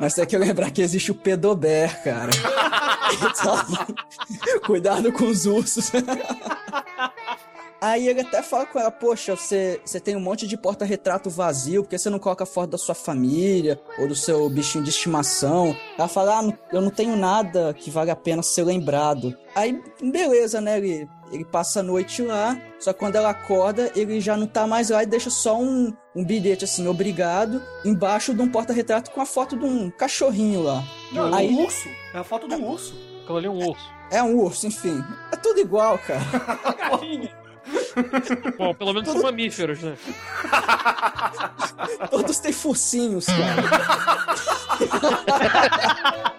Mas 0.00 0.14
tem 0.14 0.24
que 0.26 0.38
lembrar 0.38 0.70
que 0.70 0.80
existe 0.82 1.10
o 1.10 1.14
pedober, 1.14 2.02
cara. 2.02 2.30
Então, 3.16 4.60
cuidado 4.66 5.12
com 5.12 5.26
os 5.26 5.46
ursos. 5.46 5.92
Aí 7.86 8.08
ele 8.08 8.22
até 8.22 8.42
fala 8.42 8.66
com 8.66 8.80
ela, 8.80 8.90
poxa, 8.90 9.36
você, 9.36 9.80
você 9.84 10.00
tem 10.00 10.16
um 10.16 10.20
monte 10.20 10.44
de 10.44 10.56
porta-retrato 10.56 11.30
vazio, 11.30 11.84
por 11.84 11.90
que 11.90 11.96
você 11.96 12.10
não 12.10 12.18
coloca 12.18 12.42
a 12.42 12.46
foto 12.46 12.70
da 12.70 12.78
sua 12.78 12.96
família 12.96 13.80
ou 13.96 14.08
do 14.08 14.14
seu 14.16 14.50
bichinho 14.50 14.82
de 14.82 14.90
estimação? 14.90 15.76
Ela 15.96 16.08
fala, 16.08 16.40
ah, 16.40 16.52
eu 16.72 16.80
não 16.80 16.90
tenho 16.90 17.14
nada 17.14 17.72
que 17.74 17.88
vale 17.88 18.10
a 18.10 18.16
pena 18.16 18.42
ser 18.42 18.64
lembrado. 18.64 19.38
Aí, 19.54 19.80
beleza, 20.02 20.60
né, 20.60 20.78
ele, 20.78 21.08
ele 21.30 21.44
passa 21.44 21.78
a 21.78 21.82
noite 21.82 22.22
lá, 22.22 22.60
só 22.80 22.92
que 22.92 22.98
quando 22.98 23.14
ela 23.14 23.30
acorda, 23.30 23.92
ele 23.94 24.20
já 24.20 24.36
não 24.36 24.48
tá 24.48 24.66
mais 24.66 24.90
lá 24.90 25.04
e 25.04 25.06
deixa 25.06 25.30
só 25.30 25.56
um, 25.56 25.92
um 26.12 26.24
bilhete 26.24 26.64
assim, 26.64 26.88
obrigado, 26.88 27.62
embaixo 27.84 28.34
de 28.34 28.42
um 28.42 28.50
porta-retrato 28.50 29.12
com 29.12 29.20
a 29.20 29.26
foto 29.26 29.56
de 29.56 29.64
um 29.64 29.92
cachorrinho 29.92 30.60
lá. 30.60 30.82
Não, 31.12 31.32
Aí- 31.32 31.54
um 31.54 31.62
urso. 31.62 31.88
É 32.12 32.18
a 32.18 32.24
foto 32.24 32.48
do 32.48 32.56
urso. 32.56 32.96
Aquilo 33.22 33.38
ali 33.38 33.46
é 33.46 33.50
um 33.50 33.68
urso. 33.68 33.90
É 34.10 34.22
um 34.24 34.36
urso, 34.40 34.66
enfim. 34.66 35.04
É 35.30 35.36
tudo 35.36 35.60
igual, 35.60 35.96
cara. 35.98 36.20
Bom, 38.58 38.74
pelo 38.74 38.92
menos 38.92 39.08
são 39.08 39.22
mamíferos, 39.22 39.80
né? 39.80 39.96
Todos 42.10 42.38
têm 42.38 42.52
focinhos, 42.52 43.26
cara. 43.26 43.62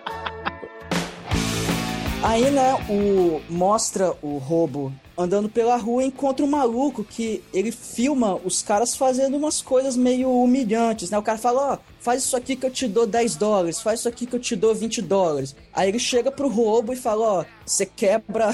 Aí, 2.23 2.51
né, 2.51 2.73
o 2.89 3.41
mostra 3.47 4.13
o 4.21 4.37
roubo 4.37 4.91
andando 5.17 5.47
pela 5.47 5.77
rua 5.77 6.03
e 6.03 6.07
encontra 6.07 6.45
um 6.45 6.49
maluco 6.49 7.03
que 7.03 7.41
ele 7.53 7.71
filma 7.71 8.35
os 8.43 8.61
caras 8.61 8.95
fazendo 8.95 9.37
umas 9.37 9.61
coisas 9.61 9.95
meio 9.95 10.29
humilhantes, 10.29 11.09
né? 11.09 11.17
O 11.17 11.23
cara 11.23 11.37
fala, 11.37 11.73
ó, 11.73 11.77
faz 11.99 12.23
isso 12.23 12.35
aqui 12.35 12.55
que 12.55 12.65
eu 12.65 12.71
te 12.71 12.87
dou 12.87 13.07
10 13.07 13.35
dólares, 13.35 13.81
faz 13.81 14.01
isso 14.01 14.09
aqui 14.09 14.25
que 14.25 14.35
eu 14.35 14.39
te 14.39 14.55
dou 14.55 14.75
20 14.75 15.01
dólares. 15.01 15.55
Aí 15.73 15.89
ele 15.89 15.99
chega 15.99 16.31
pro 16.31 16.49
roubo 16.49 16.91
e 16.91 16.95
fala, 16.97 17.39
ó, 17.39 17.45
você 17.65 17.85
quebra, 17.85 18.53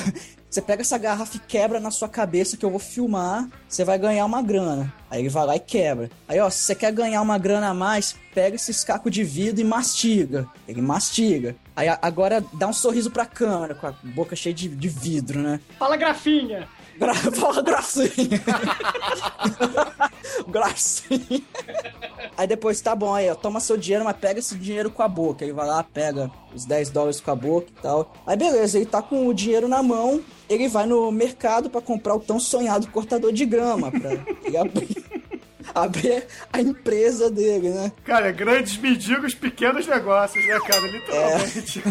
você 0.53 0.61
pega 0.61 0.81
essa 0.81 0.99
garrafa 0.99 1.37
e 1.37 1.39
quebra 1.39 1.79
na 1.79 1.89
sua 1.89 2.07
cabeça 2.07 2.55
que 2.55 2.63
eu 2.63 2.69
vou 2.69 2.77
filmar, 2.77 3.49
você 3.67 3.83
vai 3.83 3.97
ganhar 3.97 4.23
uma 4.23 4.39
grana. 4.39 4.93
Aí 5.09 5.21
ele 5.21 5.29
vai 5.29 5.45
lá 5.47 5.55
e 5.55 5.59
quebra. 5.59 6.11
Aí, 6.27 6.39
ó, 6.39 6.47
se 6.47 6.59
você 6.59 6.75
quer 6.75 6.91
ganhar 6.91 7.21
uma 7.21 7.39
grana 7.39 7.69
a 7.69 7.73
mais, 7.73 8.15
pega 8.35 8.55
esses 8.55 8.83
cacos 8.83 9.11
de 9.11 9.23
vidro 9.23 9.61
e 9.61 9.63
mastiga. 9.63 10.47
Ele 10.67 10.79
mastiga. 10.79 11.55
Aí 11.75 11.87
agora 11.99 12.43
dá 12.53 12.67
um 12.67 12.73
sorriso 12.73 13.09
pra 13.09 13.25
câmera, 13.25 13.73
com 13.73 13.87
a 13.87 13.95
boca 14.03 14.35
cheia 14.35 14.53
de, 14.53 14.67
de 14.69 14.87
vidro, 14.87 15.39
né? 15.39 15.59
Fala 15.79 15.97
grafinha. 15.97 16.67
Gra 16.97 17.13
fala 17.33 17.61
gracinha. 17.61 18.41
gracinha. 20.47 21.41
Aí 22.37 22.47
depois, 22.47 22.81
tá 22.81 22.95
bom, 22.95 23.13
aí, 23.13 23.29
ó, 23.29 23.35
toma 23.35 23.59
seu 23.59 23.77
dinheiro, 23.77 24.05
mas 24.05 24.17
pega 24.17 24.39
esse 24.39 24.55
dinheiro 24.55 24.89
com 24.89 25.03
a 25.03 25.07
boca. 25.07 25.43
Ele 25.43 25.53
vai 25.53 25.67
lá, 25.67 25.83
pega 25.83 26.31
os 26.53 26.65
10 26.65 26.89
dólares 26.89 27.19
com 27.19 27.31
a 27.31 27.35
boca 27.35 27.67
e 27.69 27.81
tal. 27.81 28.13
Aí 28.25 28.35
beleza, 28.35 28.77
ele 28.77 28.85
tá 28.85 29.01
com 29.01 29.27
o 29.27 29.33
dinheiro 29.33 29.67
na 29.67 29.83
mão, 29.83 30.21
ele 30.49 30.67
vai 30.67 30.85
no 30.85 31.11
mercado 31.11 31.69
pra 31.69 31.81
comprar 31.81 32.15
o 32.15 32.19
tão 32.19 32.39
sonhado 32.39 32.87
cortador 32.87 33.31
de 33.31 33.45
grama, 33.45 33.91
pra 33.91 34.11
ele 34.43 34.57
abrir, 34.57 35.03
abrir 35.73 36.25
a 36.51 36.61
empresa 36.61 37.29
dele, 37.29 37.69
né? 37.69 37.91
Cara, 38.03 38.31
grandes 38.31 38.77
mendigos, 38.77 39.33
pequenos 39.33 39.87
negócios, 39.87 40.45
né, 40.45 40.59
cara? 40.59 40.87
Literalmente. 40.87 41.83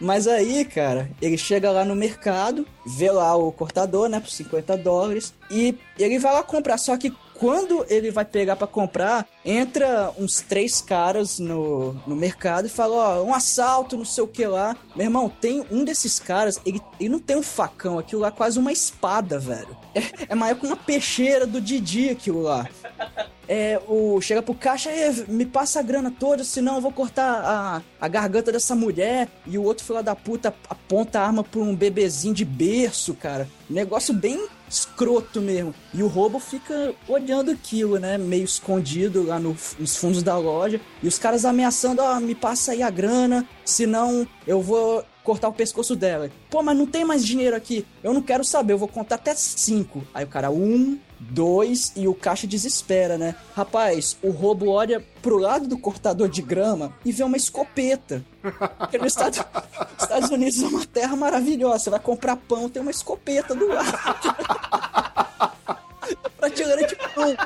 Mas 0.00 0.26
aí, 0.26 0.64
cara, 0.64 1.10
ele 1.20 1.36
chega 1.36 1.70
lá 1.70 1.84
no 1.84 1.94
mercado, 1.96 2.66
vê 2.86 3.10
lá 3.10 3.34
o 3.36 3.52
cortador, 3.52 4.08
né, 4.08 4.20
por 4.20 4.30
50 4.30 4.76
dólares, 4.76 5.34
e 5.50 5.76
ele 5.98 6.18
vai 6.18 6.32
lá 6.32 6.42
comprar. 6.42 6.78
Só 6.78 6.96
que 6.96 7.12
quando 7.38 7.86
ele 7.88 8.10
vai 8.10 8.24
pegar 8.24 8.56
pra 8.56 8.66
comprar, 8.66 9.26
entra 9.44 10.12
uns 10.18 10.40
três 10.40 10.80
caras 10.80 11.38
no, 11.38 11.94
no 12.06 12.16
mercado 12.16 12.66
e 12.66 12.70
fala: 12.70 13.20
Ó, 13.20 13.24
um 13.24 13.34
assalto, 13.34 13.96
não 13.96 14.04
sei 14.04 14.24
o 14.24 14.28
que 14.28 14.46
lá. 14.46 14.76
Meu 14.94 15.06
irmão, 15.06 15.32
tem 15.40 15.64
um 15.70 15.84
desses 15.84 16.18
caras, 16.18 16.60
ele, 16.66 16.80
ele 16.98 17.08
não 17.08 17.20
tem 17.20 17.36
um 17.36 17.42
facão, 17.42 17.98
aquilo 17.98 18.22
lá 18.22 18.28
é 18.28 18.32
quase 18.32 18.58
uma 18.58 18.72
espada, 18.72 19.38
velho. 19.38 19.76
É, 19.94 20.32
é 20.32 20.34
maior 20.34 20.56
que 20.56 20.66
uma 20.66 20.76
peixeira 20.76 21.46
do 21.46 21.60
Didi 21.60 22.10
aquilo 22.10 22.42
lá. 22.42 22.68
é, 23.48 23.80
o, 23.86 24.20
chega 24.20 24.42
pro 24.42 24.54
caixa 24.54 24.90
e 24.90 25.30
me 25.30 25.46
passa 25.46 25.80
a 25.80 25.82
grana 25.82 26.12
toda, 26.18 26.44
senão 26.44 26.76
eu 26.76 26.80
vou 26.80 26.92
cortar 26.92 27.42
a, 27.44 27.82
a 28.00 28.08
garganta 28.08 28.52
dessa 28.52 28.74
mulher. 28.74 29.28
E 29.46 29.56
o 29.56 29.62
outro 29.62 29.84
filho 29.84 30.02
da 30.02 30.14
puta 30.14 30.52
aponta 30.68 31.20
a 31.20 31.26
arma 31.26 31.44
pra 31.44 31.60
um 31.60 31.74
bebezinho 31.74 32.34
de 32.34 32.44
berço, 32.44 33.14
cara. 33.14 33.48
Negócio 33.70 34.12
bem 34.12 34.46
escroto 34.68 35.40
mesmo. 35.40 35.74
E 35.94 36.02
o 36.02 36.06
roubo 36.06 36.38
fica 36.38 36.94
olhando 37.08 37.50
aquilo, 37.50 37.98
né? 37.98 38.18
Meio 38.18 38.44
escondido 38.44 39.24
lá 39.24 39.38
no, 39.38 39.56
nos 39.78 39.96
fundos 39.96 40.22
da 40.22 40.36
loja. 40.36 40.80
E 41.02 41.08
os 41.08 41.18
caras 41.18 41.44
ameaçando, 41.44 42.02
ó, 42.02 42.20
me 42.20 42.34
passa 42.34 42.72
aí 42.72 42.82
a 42.82 42.90
grana, 42.90 43.46
senão 43.70 44.26
eu 44.46 44.60
vou 44.60 45.04
cortar 45.22 45.48
o 45.48 45.52
pescoço 45.52 45.94
dela. 45.94 46.30
Pô, 46.48 46.62
mas 46.62 46.76
não 46.76 46.86
tem 46.86 47.04
mais 47.04 47.24
dinheiro 47.24 47.54
aqui. 47.54 47.86
Eu 48.02 48.14
não 48.14 48.22
quero 48.22 48.42
saber, 48.42 48.72
eu 48.72 48.78
vou 48.78 48.88
contar 48.88 49.16
até 49.16 49.34
cinco. 49.34 50.02
Aí 50.14 50.24
o 50.24 50.28
cara, 50.28 50.50
um, 50.50 50.98
dois, 51.20 51.92
e 51.94 52.08
o 52.08 52.14
caixa 52.14 52.46
desespera, 52.46 53.18
né? 53.18 53.34
Rapaz, 53.54 54.16
o 54.22 54.30
roubo 54.30 54.70
olha 54.70 55.04
pro 55.20 55.36
lado 55.36 55.68
do 55.68 55.78
cortador 55.78 56.30
de 56.30 56.40
grama 56.40 56.94
e 57.04 57.12
vê 57.12 57.22
uma 57.24 57.36
escopeta. 57.36 58.24
Porque 58.78 58.96
nos 58.96 59.08
Estados, 59.08 59.38
Estados 60.00 60.30
Unidos 60.30 60.62
é 60.62 60.66
uma 60.66 60.86
terra 60.86 61.14
maravilhosa. 61.14 61.78
Você 61.78 61.90
vai 61.90 62.00
comprar 62.00 62.36
pão, 62.36 62.70
tem 62.70 62.80
uma 62.80 62.90
escopeta 62.90 63.54
do 63.54 63.68
lado. 63.68 63.92
Prateleira 66.38 66.86
de 66.86 66.96
pão. 66.96 67.36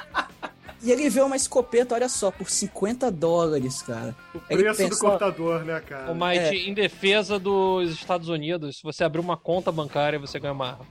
E 0.83 0.91
ele 0.91 1.09
vê 1.09 1.21
uma 1.21 1.37
escopeta, 1.37 1.95
olha 1.95 2.09
só, 2.09 2.31
por 2.31 2.51
50 2.51 3.11
dólares, 3.11 3.83
cara. 3.83 4.17
O 4.35 4.41
Ele 4.51 4.65
preço 4.65 4.83
do 4.83 4.89
pensa, 4.89 5.01
cortador, 5.01 5.65
né, 5.65 5.81
cara? 5.81 6.11
Ô, 6.11 6.15
Mike, 6.15 6.39
É. 6.39 6.55
em 6.69 6.75
defesa 6.75 7.39
dos 7.39 7.93
Estados 7.93 8.29
Unidos, 8.29 8.79
se 8.79 8.83
você 8.83 9.05
abrir 9.05 9.21
uma 9.21 9.37
conta 9.37 9.71
bancária, 9.71 10.19
você 10.19 10.41
ganha 10.41 10.53
uma 10.53 10.71
arma. 10.71 10.87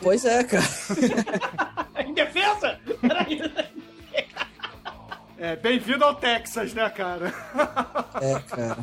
Pois 0.00 0.24
é, 0.24 0.42
cara. 0.44 0.64
em 2.06 2.14
defesa? 2.14 2.78
Peraí. 3.00 3.40
É, 5.44 5.56
bem-vindo 5.56 6.02
ao 6.02 6.14
Texas, 6.14 6.72
né, 6.72 6.88
cara? 6.88 7.26
É, 8.22 8.40
cara. 8.48 8.78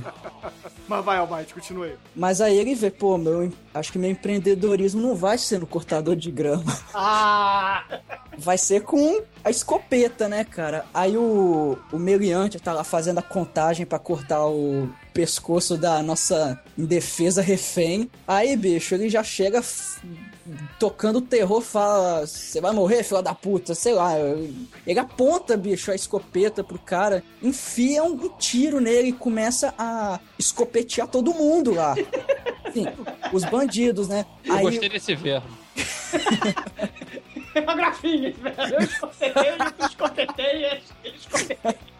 Mas 0.87 1.03
vai, 1.03 1.17
Almighty, 1.17 1.55
continue 1.55 1.87
aí. 1.89 1.95
Mas 2.15 2.39
aí 2.39 2.55
ele 2.55 2.75
vê, 2.75 2.91
pô, 2.91 3.17
meu, 3.17 3.51
acho 3.73 3.91
que 3.91 3.97
meu 3.97 4.11
empreendedorismo 4.11 5.01
não 5.01 5.15
vai 5.15 5.39
ser 5.39 5.59
no 5.59 5.65
cortador 5.65 6.15
de 6.15 6.29
grama. 6.29 6.63
Ah! 6.93 7.83
Vai 8.37 8.59
ser 8.59 8.81
com 8.83 9.23
a 9.43 9.49
escopeta, 9.49 10.27
né, 10.29 10.43
cara? 10.43 10.85
Aí 10.93 11.17
o, 11.17 11.79
o 11.91 11.97
meliante 11.97 12.59
tá 12.59 12.73
lá 12.73 12.83
fazendo 12.83 13.17
a 13.17 13.23
contagem 13.23 13.83
pra 13.83 13.97
cortar 13.97 14.45
o 14.45 14.87
pescoço 15.15 15.75
da 15.79 16.03
nossa 16.03 16.61
indefesa 16.77 17.41
refém. 17.41 18.07
Aí, 18.27 18.55
bicho, 18.55 18.93
ele 18.93 19.09
já 19.09 19.23
chega 19.23 19.57
f- 19.59 19.99
tocando 20.79 21.21
terror, 21.21 21.61
fala: 21.61 22.25
Você 22.25 22.59
vai 22.61 22.71
morrer, 22.71 23.03
filha 23.03 23.21
da 23.21 23.33
puta, 23.33 23.75
sei 23.75 23.93
lá. 23.93 24.13
Ele 24.85 24.99
aponta, 24.99 25.57
bicho, 25.57 25.91
a 25.91 25.95
escopeta 25.95 26.63
pro 26.63 26.79
cara, 26.79 27.23
enfia 27.41 28.03
um, 28.03 28.17
tiro 28.37 28.79
nele 28.79 29.09
e 29.09 29.13
começa 29.13 29.73
a 29.77 30.19
escopetear 30.37 31.07
todo 31.07 31.33
mundo 31.33 31.73
lá. 31.73 31.95
Sim, 32.73 32.85
os 33.33 33.43
bandidos, 33.45 34.07
né? 34.07 34.25
Eu 34.43 34.55
Aí, 34.55 34.63
gostei 34.63 34.89
desse 34.89 35.15
verbo. 35.15 35.47
É 37.53 37.59
uma 37.59 37.75
grafinha, 37.75 38.31
velho. 38.31 38.75
Eu 38.75 38.79
escopetei, 38.79 39.49
eu 39.49 39.85
escopetei, 39.85 40.65
eu 41.03 41.13
escopetei. 41.13 41.90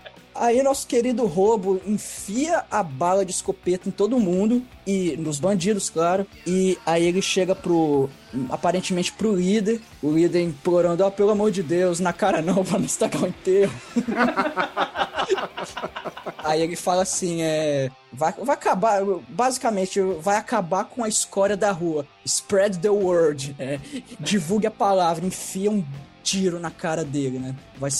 Aí 0.41 0.63
nosso 0.63 0.87
querido 0.87 1.27
roubo 1.27 1.79
enfia 1.85 2.65
a 2.71 2.81
bala 2.81 3.23
de 3.23 3.31
escopeta 3.31 3.87
em 3.87 3.91
todo 3.91 4.19
mundo 4.19 4.63
e 4.87 5.15
nos 5.15 5.39
bandidos, 5.39 5.87
claro. 5.87 6.25
E 6.47 6.79
aí 6.83 7.05
ele 7.05 7.21
chega 7.21 7.53
pro 7.53 8.09
aparentemente 8.49 9.13
pro 9.13 9.35
líder, 9.35 9.79
o 10.01 10.11
líder 10.11 10.41
implorando, 10.41 11.03
ó, 11.03 11.11
pelo 11.11 11.29
amor 11.29 11.51
de 11.51 11.61
Deus, 11.61 11.99
na 11.99 12.11
cara 12.11 12.41
não, 12.41 12.65
pra 12.65 12.79
não 12.79 12.87
estragar 12.87 13.21
o 13.21 13.27
enterro. 13.27 13.71
aí 16.43 16.63
ele 16.63 16.75
fala 16.75 17.03
assim, 17.03 17.43
é, 17.43 17.91
vai, 18.11 18.33
vai 18.33 18.55
acabar, 18.55 19.03
basicamente 19.29 20.01
vai 20.21 20.37
acabar 20.37 20.85
com 20.85 21.03
a 21.03 21.07
escória 21.07 21.55
da 21.55 21.71
rua. 21.71 22.07
Spread 22.25 22.79
the 22.79 22.89
word, 22.89 23.55
é, 23.59 23.79
divulgue 24.19 24.65
a 24.65 24.71
palavra, 24.71 25.23
enfia 25.23 25.69
um 25.69 25.85
tiro 26.23 26.59
na 26.59 26.71
cara 26.71 27.03
dele, 27.03 27.37
né? 27.37 27.55
Vai 27.77 27.91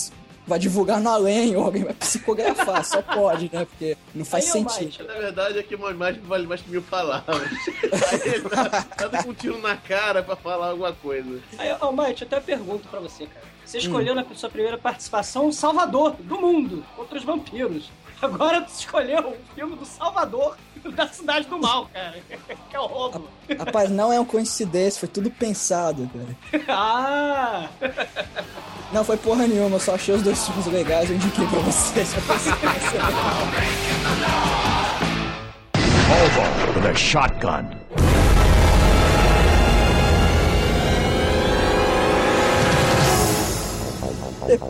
vai 0.46 0.58
divulgar 0.58 1.00
no 1.00 1.08
além, 1.08 1.56
ou 1.56 1.64
alguém 1.64 1.84
vai 1.84 1.94
psicografar, 1.94 2.84
só 2.84 3.02
pode, 3.02 3.50
né? 3.52 3.64
Porque 3.64 3.96
não 4.14 4.24
faz 4.24 4.44
Aí, 4.46 4.50
sentido. 4.50 5.06
Na 5.06 5.14
verdade, 5.14 5.58
é 5.58 5.62
que 5.62 5.74
uma 5.74 5.90
imagem 5.90 6.20
vale 6.22 6.46
mais 6.46 6.60
que 6.60 6.70
mil 6.70 6.82
palavras. 6.82 7.48
Aí 8.12 8.34
ele 8.34 8.48
tá, 8.48 8.82
tá 8.82 9.22
com 9.22 9.30
um 9.30 9.34
tiro 9.34 9.58
na 9.60 9.76
cara 9.76 10.22
pra 10.22 10.36
falar 10.36 10.68
alguma 10.68 10.92
coisa. 10.92 11.40
Aí, 11.58 11.72
ô, 11.80 11.92
Mike, 11.92 12.22
eu 12.22 12.26
até 12.26 12.40
pergunto 12.40 12.88
pra 12.88 13.00
você, 13.00 13.26
cara. 13.26 13.52
Você 13.64 13.78
escolheu 13.78 14.14
na 14.14 14.24
sua 14.34 14.50
primeira 14.50 14.76
participação 14.76 15.46
o 15.46 15.52
Salvador 15.52 16.16
do 16.18 16.38
mundo 16.38 16.84
contra 16.96 17.16
os 17.16 17.24
vampiros. 17.24 17.90
Agora 18.22 18.60
tu 18.60 18.72
escolheu 18.72 19.30
o 19.30 19.54
filme 19.54 19.74
do 19.74 19.84
Salvador 19.84 20.56
da 20.94 21.08
Cidade 21.08 21.48
do 21.48 21.58
Mal, 21.58 21.88
cara. 21.92 22.14
Que 22.70 22.76
é 22.76 22.80
o 22.80 22.86
roubo. 22.86 23.28
Rapaz, 23.58 23.90
não 23.90 24.12
é 24.12 24.18
uma 24.18 24.24
coincidência, 24.24 25.00
foi 25.00 25.08
tudo 25.08 25.30
pensado, 25.30 26.08
cara. 26.12 26.64
Ah! 26.68 27.68
Não 28.92 29.04
foi 29.04 29.16
porra 29.16 29.46
nenhuma, 29.46 29.76
eu 29.76 29.80
só 29.80 29.94
achei 29.94 30.14
os 30.14 30.22
dois 30.22 30.46
filmes 30.46 30.66
legais, 30.66 31.10
eu 31.10 31.16
indiquei 31.16 31.46
pra 31.46 31.58
vocês. 31.60 32.14
Hobo 36.08 36.78
with 36.78 36.90
a 36.90 36.94
shotgun. 36.94 37.82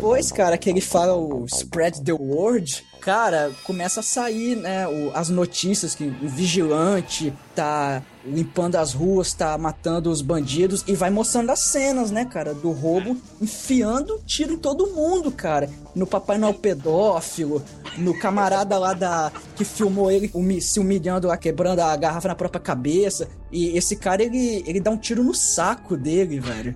Depois, 0.03 0.33
cara, 0.33 0.59
que 0.59 0.69
ele 0.69 0.81
fala 0.81 1.15
o 1.15 1.45
spread 1.47 2.03
the 2.03 2.13
word, 2.13 2.85
cara, 3.01 3.53
começa 3.63 4.01
a 4.01 4.03
sair, 4.03 4.57
né, 4.57 4.85
o- 4.89 5.13
as 5.15 5.29
notícias 5.29 5.95
que 5.95 6.03
o 6.03 6.29
vigilante 6.29 7.33
tá 7.55 8.03
limpando 8.25 8.77
as 8.77 8.93
ruas, 8.93 9.33
tá 9.33 9.57
matando 9.59 10.11
os 10.11 10.21
bandidos 10.21 10.83
e 10.89 10.95
vai 10.95 11.11
mostrando 11.11 11.51
as 11.51 11.61
cenas, 11.61 12.11
né, 12.11 12.25
cara, 12.25 12.53
do 12.53 12.73
roubo, 12.73 13.17
enfiando 13.41 14.21
tiro 14.27 14.55
em 14.55 14.59
todo 14.59 14.89
mundo, 14.89 15.31
cara. 15.31 15.71
No 15.95 16.07
Papai 16.07 16.37
Noel 16.39 16.55
pedófilo, 16.55 17.63
no 17.99 18.19
camarada 18.19 18.79
lá 18.79 18.95
da 18.95 19.31
que 19.55 19.65
filmou 19.65 20.11
ele 20.11 20.31
se 20.61 20.81
humilhando 20.81 21.29
lá, 21.29 21.37
quebrando 21.37 21.81
a 21.81 21.95
garrafa 21.97 22.29
na 22.29 22.35
própria 22.35 22.61
cabeça. 22.61 23.29
E 23.51 23.77
esse 23.77 23.97
cara, 23.97 24.23
ele, 24.23 24.65
ele 24.67 24.81
dá 24.81 24.91
um 24.91 24.97
tiro 24.97 25.23
no 25.23 25.35
saco 25.35 25.95
dele, 25.97 26.41
velho. 26.41 26.75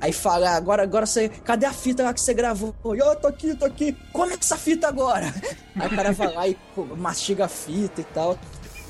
Aí 0.00 0.10
fala, 0.12 0.50
agora, 0.50 0.82
agora 0.82 1.06
você. 1.06 1.28
Cadê 1.28 1.64
a 1.64 1.72
fita 1.72 2.02
lá 2.02 2.12
que 2.12 2.20
você 2.20 2.34
gravou? 2.42 2.74
E 2.94 2.98
eu 2.98 3.14
tô 3.16 3.28
aqui, 3.28 3.54
tô 3.54 3.64
aqui. 3.64 3.96
Come 4.12 4.34
essa 4.34 4.56
fita 4.56 4.88
agora. 4.88 5.32
Aí 5.76 5.86
o 5.86 5.90
cara 5.96 6.12
vai 6.12 6.34
lá 6.34 6.48
e 6.48 6.56
mastiga 6.96 7.44
a 7.44 7.48
fita 7.48 8.00
e 8.00 8.04
tal. 8.04 8.36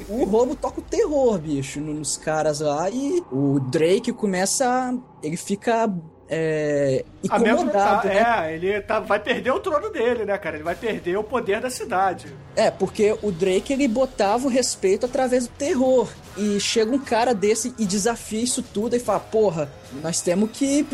O 0.09 0.25
roubo 0.25 0.57
toca 0.57 0.81
o 0.81 0.83
terror, 0.83 1.39
bicho, 1.39 1.79
no- 1.81 1.93
nos 1.95 2.17
caras 2.17 2.61
lá. 2.61 2.89
E 2.91 3.23
o 3.31 3.61
Drake 3.61 4.13
começa. 4.13 4.95
Ele 5.23 5.37
fica. 5.37 5.93
É, 6.35 7.05
incomodado, 7.23 7.51
Amedrontado, 7.61 8.09
né? 8.09 8.47
É, 8.49 8.55
ele 8.55 8.81
tá, 8.81 9.01
vai 9.01 9.21
perder 9.21 9.51
o 9.51 9.61
trono 9.61 9.91
dele, 9.91 10.25
né, 10.25 10.39
cara? 10.39 10.57
Ele 10.57 10.65
vai 10.65 10.75
perder 10.75 11.19
o 11.19 11.23
poder 11.23 11.61
da 11.61 11.69
cidade. 11.69 12.35
É, 12.57 12.71
porque 12.71 13.15
o 13.23 13.31
Drake 13.31 13.71
ele 13.71 13.87
botava 13.87 14.47
o 14.47 14.49
respeito 14.51 15.05
através 15.05 15.47
do 15.47 15.53
terror. 15.53 16.09
E 16.39 16.59
chega 16.59 16.91
um 16.91 16.99
cara 16.99 17.35
desse 17.35 17.75
e 17.79 17.85
desafia 17.85 18.41
isso 18.43 18.63
tudo 18.63 18.97
e 18.97 18.99
fala: 18.99 19.21
Porra, 19.21 19.71
nós 20.03 20.23
temos 20.23 20.51
que, 20.53 20.87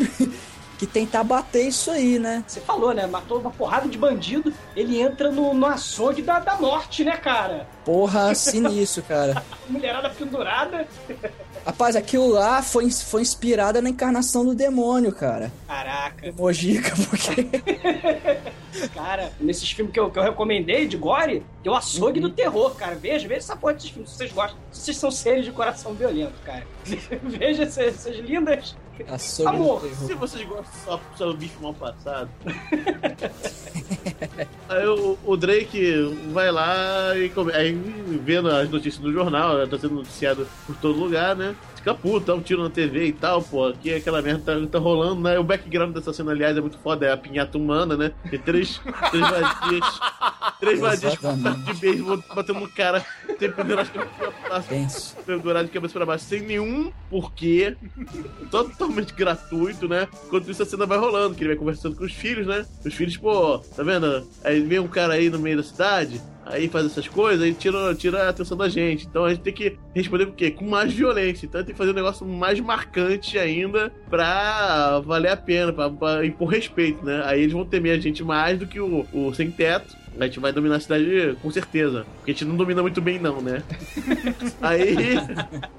que 0.79 0.87
tentar 0.87 1.25
bater 1.25 1.67
isso 1.67 1.91
aí, 1.91 2.17
né? 2.17 2.41
Você 2.47 2.61
falou, 2.61 2.93
né? 2.93 3.05
Matou 3.05 3.41
uma 3.41 3.51
porrada 3.51 3.89
de 3.89 3.97
bandido. 3.97 4.53
Ele 4.73 5.01
entra 5.01 5.29
no, 5.29 5.53
no 5.53 5.65
açougue 5.65 6.21
da, 6.21 6.39
da 6.39 6.55
morte, 6.55 7.03
né, 7.03 7.17
cara? 7.17 7.67
Porra, 7.83 8.33
sinistro, 8.33 9.03
cara. 9.03 9.43
Mulherada 9.67 10.09
pendurada. 10.09 10.87
Rapaz, 11.65 11.97
aquilo 11.97 12.29
lá 12.29 12.61
foi, 12.63 12.89
foi 12.89 13.21
inspirada 13.21 13.81
na 13.81 13.89
encarnação 13.89 14.45
do 14.45 14.55
demônio, 14.55 15.11
cara. 15.11 15.51
Caraca. 15.67 16.33
Mojica, 16.37 16.93
porque. 17.09 17.49
Cara, 18.93 19.33
nesses 19.39 19.69
filmes 19.71 19.91
que 19.91 19.99
eu, 19.99 20.11
que 20.11 20.19
eu 20.19 20.23
recomendei 20.23 20.87
de 20.87 20.95
Gore, 20.95 21.43
tem 21.63 21.71
o 21.71 21.75
açougue 21.75 22.19
do 22.19 22.29
terror, 22.29 22.75
cara. 22.75 22.95
Veja, 22.95 23.27
veja 23.27 23.39
essa 23.39 23.55
porra 23.55 23.73
desses 23.73 23.89
filmes, 23.89 24.11
se 24.11 24.17
vocês 24.17 24.31
gostam. 24.31 24.59
Se 24.71 24.81
vocês 24.81 24.97
são 24.97 25.11
seres 25.11 25.43
de 25.43 25.51
coração 25.51 25.93
violento, 25.93 26.39
cara. 26.45 26.65
veja 26.85 27.63
essas, 27.63 27.77
essas 27.79 28.15
lindas. 28.17 28.75
Amor. 29.49 29.81
Se 30.07 30.13
vocês 30.13 30.47
gostam 30.47 30.71
só 30.85 31.01
só 31.17 31.25
do 31.27 31.35
bicho 31.37 31.55
mal 31.61 31.73
passado. 31.73 32.29
aí 34.69 34.87
o, 34.87 35.17
o 35.25 35.37
Drake 35.37 36.15
vai 36.31 36.51
lá 36.51 37.17
e 37.17 37.29
come- 37.29 37.53
aí 37.53 37.71
vendo 38.23 38.49
as 38.49 38.69
notícias 38.69 39.03
no 39.03 39.11
jornal, 39.11 39.67
tá 39.67 39.77
sendo 39.77 39.95
noticiado 39.95 40.47
por 40.65 40.75
todo 40.77 40.97
lugar, 40.99 41.35
né? 41.35 41.55
Fica 41.79 41.95
puto, 41.95 42.25
dá 42.25 42.35
um 42.35 42.41
tiro 42.41 42.61
na 42.61 42.69
TV 42.69 43.05
e 43.05 43.13
tal, 43.13 43.41
pô. 43.41 43.67
Aqui 43.67 43.93
aquela 43.93 44.21
merda 44.21 44.59
tá, 44.59 44.67
tá 44.67 44.79
rolando, 44.79 45.21
né? 45.21 45.39
O 45.39 45.45
background 45.45 45.93
dessa 45.93 46.11
cena, 46.11 46.31
aliás, 46.31 46.57
é 46.57 46.61
muito 46.61 46.77
foda, 46.77 47.05
é 47.05 47.11
a 47.13 47.17
pinhata 47.17 47.57
humana, 47.57 47.95
né? 47.95 48.11
Tem 48.29 48.37
três, 48.37 48.81
três 49.09 49.29
vadias. 49.29 49.99
Três 50.59 50.79
vadias 50.81 51.17
de 51.65 51.73
beisebol 51.75 52.21
batendo 52.35 52.59
no 52.59 52.69
cara 52.69 53.05
ter 53.39 53.55
pendurado 53.55 53.85
de 53.85 53.93
cabeça 53.93 54.13
pra 54.19 54.59
baixo. 54.59 55.15
Pendurado 55.25 55.65
de 55.67 55.71
cabeça 55.71 55.93
pra 55.93 56.05
baixo, 56.05 56.25
sem 56.25 56.41
nenhum 56.41 56.91
porquê. 57.09 57.77
Totalmente 58.51 59.13
gratuito, 59.13 59.87
né? 59.87 60.05
Enquanto 60.25 60.51
isso 60.51 60.61
a 60.61 60.65
cena 60.65 60.85
vai 60.85 60.97
rolando, 60.97 61.33
que 61.33 61.41
ele 61.43 61.51
vai 61.51 61.57
conversando 61.57 61.95
com 61.95 62.03
os 62.03 62.11
filhos, 62.11 62.45
né? 62.45 62.65
Os 62.85 62.93
filhos, 62.93 63.15
pô, 63.15 63.59
tá 63.59 63.83
vendo? 63.83 64.27
Aí 64.43 64.59
vem 64.59 64.79
um 64.79 64.87
cara 64.87 65.13
aí 65.13 65.29
no 65.29 65.39
meio 65.39 65.55
da 65.55 65.63
cidade, 65.63 66.21
aí 66.49 66.67
faz 66.67 66.87
essas 66.87 67.07
coisas, 67.07 67.43
aí 67.43 67.53
tira, 67.53 67.95
tira 67.95 68.23
a 68.23 68.29
atenção 68.29 68.57
da 68.57 68.67
gente. 68.67 69.05
Então 69.05 69.23
a 69.23 69.29
gente 69.29 69.41
tem 69.41 69.53
que 69.53 69.77
responder 69.95 70.25
com 70.25 70.31
o 70.31 70.35
quê? 70.35 70.51
Com 70.51 70.65
mais 70.65 70.91
violência. 70.91 71.45
Então 71.45 71.63
tem 71.63 71.73
que 71.73 71.77
fazer 71.77 71.91
um 71.91 71.95
negócio 71.95 72.25
mais 72.25 72.59
marcante 72.59 73.37
ainda 73.37 73.91
pra 74.09 74.99
valer 74.99 75.31
a 75.31 75.37
pena, 75.37 75.71
pra, 75.71 75.89
pra 75.89 76.25
impor 76.25 76.49
respeito, 76.49 77.05
né? 77.05 77.21
Aí 77.25 77.41
eles 77.41 77.53
vão 77.53 77.63
temer 77.63 77.97
a 77.97 78.01
gente 78.01 78.23
mais 78.23 78.57
do 78.57 78.67
que 78.67 78.79
o, 78.79 79.05
o 79.13 79.33
sem 79.33 79.51
teto. 79.51 79.95
A 80.19 80.25
gente 80.25 80.39
vai 80.39 80.51
dominar 80.51 80.77
a 80.77 80.79
cidade 80.79 81.37
com 81.41 81.49
certeza. 81.51 82.05
Porque 82.17 82.31
a 82.31 82.33
gente 82.33 82.45
não 82.45 82.57
domina 82.57 82.81
muito 82.81 82.99
bem, 82.99 83.19
não, 83.19 83.39
né? 83.41 83.63
Aí. 84.59 84.95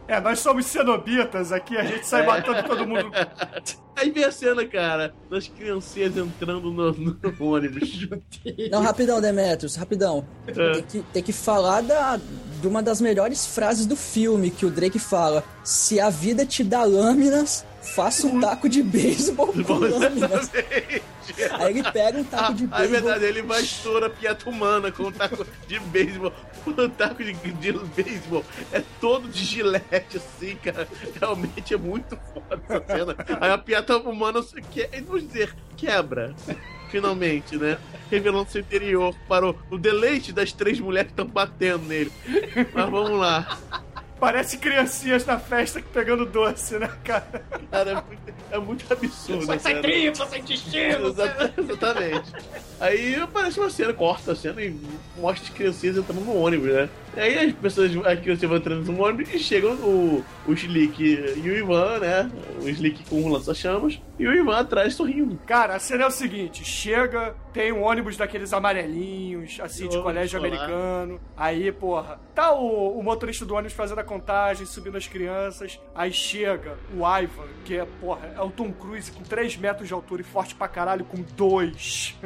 É, 0.08 0.20
nós 0.20 0.38
somos 0.38 0.64
cenobitas 0.66 1.52
aqui, 1.52 1.76
a 1.76 1.84
gente 1.84 2.06
sai 2.06 2.24
matando 2.24 2.62
todo 2.62 2.86
mundo. 2.86 3.10
Aí 4.00 4.10
vem 4.10 4.24
a 4.24 4.32
cena, 4.32 4.64
cara, 4.64 5.12
das 5.28 5.46
criancinhas 5.46 6.16
entrando 6.16 6.72
no, 6.72 6.90
no 6.92 7.18
ônibus. 7.38 8.08
Não, 8.70 8.80
rapidão, 8.80 9.20
Demetrius, 9.20 9.76
rapidão. 9.76 10.26
É. 10.46 10.52
Tem 10.72 10.82
que, 10.82 11.02
tem 11.12 11.22
que 11.22 11.32
falar 11.34 11.82
da, 11.82 12.18
de 12.60 12.66
uma 12.66 12.82
das 12.82 12.98
melhores 12.98 13.46
frases 13.46 13.84
do 13.84 13.94
filme, 13.96 14.50
que 14.50 14.64
o 14.64 14.70
Drake 14.70 14.98
fala: 14.98 15.44
Se 15.62 16.00
a 16.00 16.08
vida 16.08 16.46
te 16.46 16.64
dá 16.64 16.82
lâminas, 16.82 17.66
faça 17.82 18.26
um 18.26 18.40
taco 18.40 18.68
de 18.68 18.82
beisebol 18.82 19.52
com 19.64 19.74
lâminas. 19.74 20.50
Aí 21.58 21.70
ele 21.78 21.82
pega 21.90 22.18
um 22.18 22.24
taco 22.24 22.54
de 22.54 22.68
Ah, 22.70 22.84
é 22.84 22.86
beisebol. 22.88 23.00
verdade, 23.10 23.24
ele 23.24 23.42
vai 23.42 23.60
estourar 23.62 24.10
a 24.10 24.12
piata 24.12 24.48
humana 24.50 24.90
com 24.92 25.04
um 25.04 25.12
taco 25.12 25.46
de 25.66 25.78
beisebol. 25.80 26.32
O 26.66 26.88
taco 26.90 27.24
de, 27.24 27.32
de 27.32 27.72
beisebol 27.72 28.44
é 28.72 28.82
todo 29.00 29.28
de 29.28 29.44
gilete, 29.44 30.18
assim, 30.18 30.56
cara. 30.56 30.86
Realmente 31.18 31.72
é 31.72 31.78
muito 31.78 32.18
foda 32.34 32.60
essa 32.68 32.84
cena. 32.86 33.16
Aí 33.40 33.50
a 33.50 33.56
piata 33.58 33.96
humana, 33.96 34.40
que, 34.70 34.86
vamos 35.06 35.26
dizer, 35.26 35.54
quebra. 35.76 36.34
Finalmente, 36.90 37.56
né? 37.56 37.78
Revelando 38.10 38.50
seu 38.50 38.60
interior 38.60 39.14
para 39.28 39.48
o, 39.48 39.56
o 39.70 39.78
deleite 39.78 40.32
das 40.32 40.52
três 40.52 40.80
mulheres 40.80 41.12
que 41.12 41.12
estão 41.12 41.26
batendo 41.32 41.86
nele. 41.86 42.10
Mas 42.74 42.90
vamos 42.90 43.18
lá. 43.18 43.56
Parece 44.20 44.58
criancinhas 44.58 45.24
na 45.24 45.38
festa 45.38 45.82
pegando 45.94 46.26
doce, 46.26 46.78
né, 46.78 46.90
cara? 47.02 47.42
Cara, 47.70 47.90
é 47.90 47.94
muito, 47.94 48.34
é 48.52 48.58
muito 48.58 48.92
absurdo. 48.92 49.46
Sai, 49.46 49.58
sai 49.58 49.80
tripa, 49.80 50.26
sai 50.26 50.38
intestino. 50.40 51.08
Exata- 51.08 51.54
Exatamente. 51.56 52.32
Aí 52.78 53.14
aparece 53.16 53.58
uma 53.58 53.70
cena, 53.70 53.92
corta 53.94 54.32
a 54.32 54.36
cena 54.36 54.60
e 54.62 54.78
mostra 55.16 55.44
as 55.48 55.54
criancinhas 55.54 55.96
entrando 55.96 56.20
no 56.20 56.36
ônibus, 56.36 56.68
né? 56.70 56.88
E 57.16 57.20
aí 57.20 57.38
as 57.38 57.52
pessoas, 57.52 57.90
as 58.06 58.20
crianças 58.20 58.48
vão 58.48 58.58
entrando 58.58 58.92
no 58.92 59.02
ônibus 59.02 59.34
e 59.34 59.38
chegam 59.38 59.72
o, 59.74 60.24
o 60.46 60.52
Slick 60.52 61.02
e 61.02 61.48
o 61.48 61.56
Ivan, 61.56 61.98
né? 61.98 62.30
O 62.62 62.68
Slick 62.68 63.04
com 63.08 63.22
um 63.22 63.28
lança-chamas 63.28 64.00
e 64.18 64.26
o 64.26 64.32
Ivan 64.32 64.58
atrás 64.58 64.94
sorrindo. 64.94 65.38
Cara, 65.46 65.74
a 65.74 65.78
cena 65.78 66.04
é 66.04 66.06
o 66.06 66.10
seguinte: 66.10 66.64
chega, 66.64 67.34
tem 67.52 67.72
um 67.72 67.82
ônibus 67.82 68.16
daqueles 68.16 68.52
amarelinhos, 68.52 69.58
assim, 69.60 69.88
de 69.88 70.00
colégio 70.00 70.36
escolar. 70.36 70.62
americano. 70.62 71.20
Aí, 71.36 71.72
porra, 71.72 72.20
tá 72.34 72.52
o, 72.54 72.98
o 72.98 73.02
motorista 73.02 73.44
do 73.44 73.54
ônibus 73.54 73.72
fazendo 73.72 73.98
a 73.98 74.04
contagem, 74.04 74.64
subindo 74.66 74.96
as 74.96 75.06
crianças. 75.06 75.80
Aí 75.94 76.12
chega 76.12 76.76
o 76.94 76.98
Ivan, 76.98 77.48
que 77.64 77.76
é, 77.76 77.86
porra, 78.00 78.32
é 78.36 78.40
o 78.40 78.50
Tom 78.50 78.72
Cruise 78.72 79.10
com 79.10 79.22
3 79.22 79.56
metros 79.56 79.88
de 79.88 79.94
altura 79.94 80.22
e 80.22 80.24
forte 80.24 80.54
pra 80.54 80.68
caralho, 80.68 81.04
com 81.04 81.22
dois. 81.36 82.16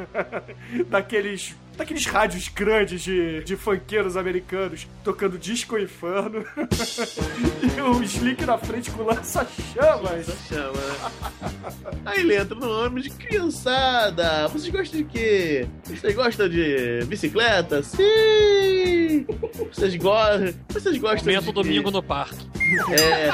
daqueles. 0.87 1.55
Daqueles 1.77 2.05
rádios 2.05 2.47
grandes 2.47 3.01
de, 3.01 3.43
de 3.43 3.55
funkeiros 3.57 4.15
americanos 4.15 4.87
tocando 5.03 5.37
disco 5.37 5.77
inferno. 5.77 6.45
e 7.77 7.81
o 7.81 8.01
Slick 8.03 8.45
na 8.45 8.57
frente 8.57 8.89
com 8.91 9.03
lança-chamas. 9.03 10.25
Chama, 10.47 10.71
né? 10.71 11.91
Aí 12.05 12.21
ele 12.21 12.35
entra 12.35 12.55
no 12.55 12.69
ônibus 12.69 13.03
de 13.03 13.09
criançada. 13.11 14.47
Vocês 14.47 14.69
gostam 14.73 14.99
de 15.01 15.05
quê? 15.05 15.67
Vocês 15.83 16.15
gostam 16.15 16.47
de 16.47 17.03
bicicleta? 17.07 17.83
Sim! 17.83 19.25
Vocês 19.71 19.95
gostam. 19.95 20.53
Vocês 20.69 20.97
gostam 20.97 21.33
Momento 21.33 21.45
de. 21.45 21.51
domingo 21.53 21.91
no 21.91 22.01
parque. 22.01 22.45
É. 22.91 23.29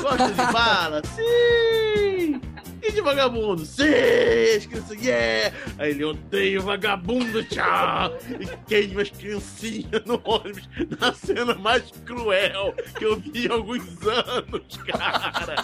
Gosta 0.00 0.28
de 0.28 0.52
bala? 0.52 1.02
Sim! 1.14 2.40
E 2.82 2.92
de 2.92 3.00
vagabundo? 3.00 3.64
Sim! 3.64 3.84
As 4.56 4.66
crianças, 4.66 5.02
yeah! 5.02 5.54
Aí 5.78 5.90
ele 5.90 6.04
odeia 6.04 6.60
vagabundo, 6.60 7.42
tchau! 7.44 8.16
E 8.40 8.46
queima 8.68 9.02
as 9.02 9.10
criancinhas 9.10 10.04
no 10.04 10.20
ônibus 10.24 10.68
na 10.98 11.12
cena 11.12 11.54
mais 11.54 11.90
cruel 12.04 12.74
que 12.98 13.04
eu 13.04 13.16
vi 13.16 13.46
em 13.46 13.50
alguns 13.50 13.82
anos, 14.06 14.76
cara! 14.86 15.56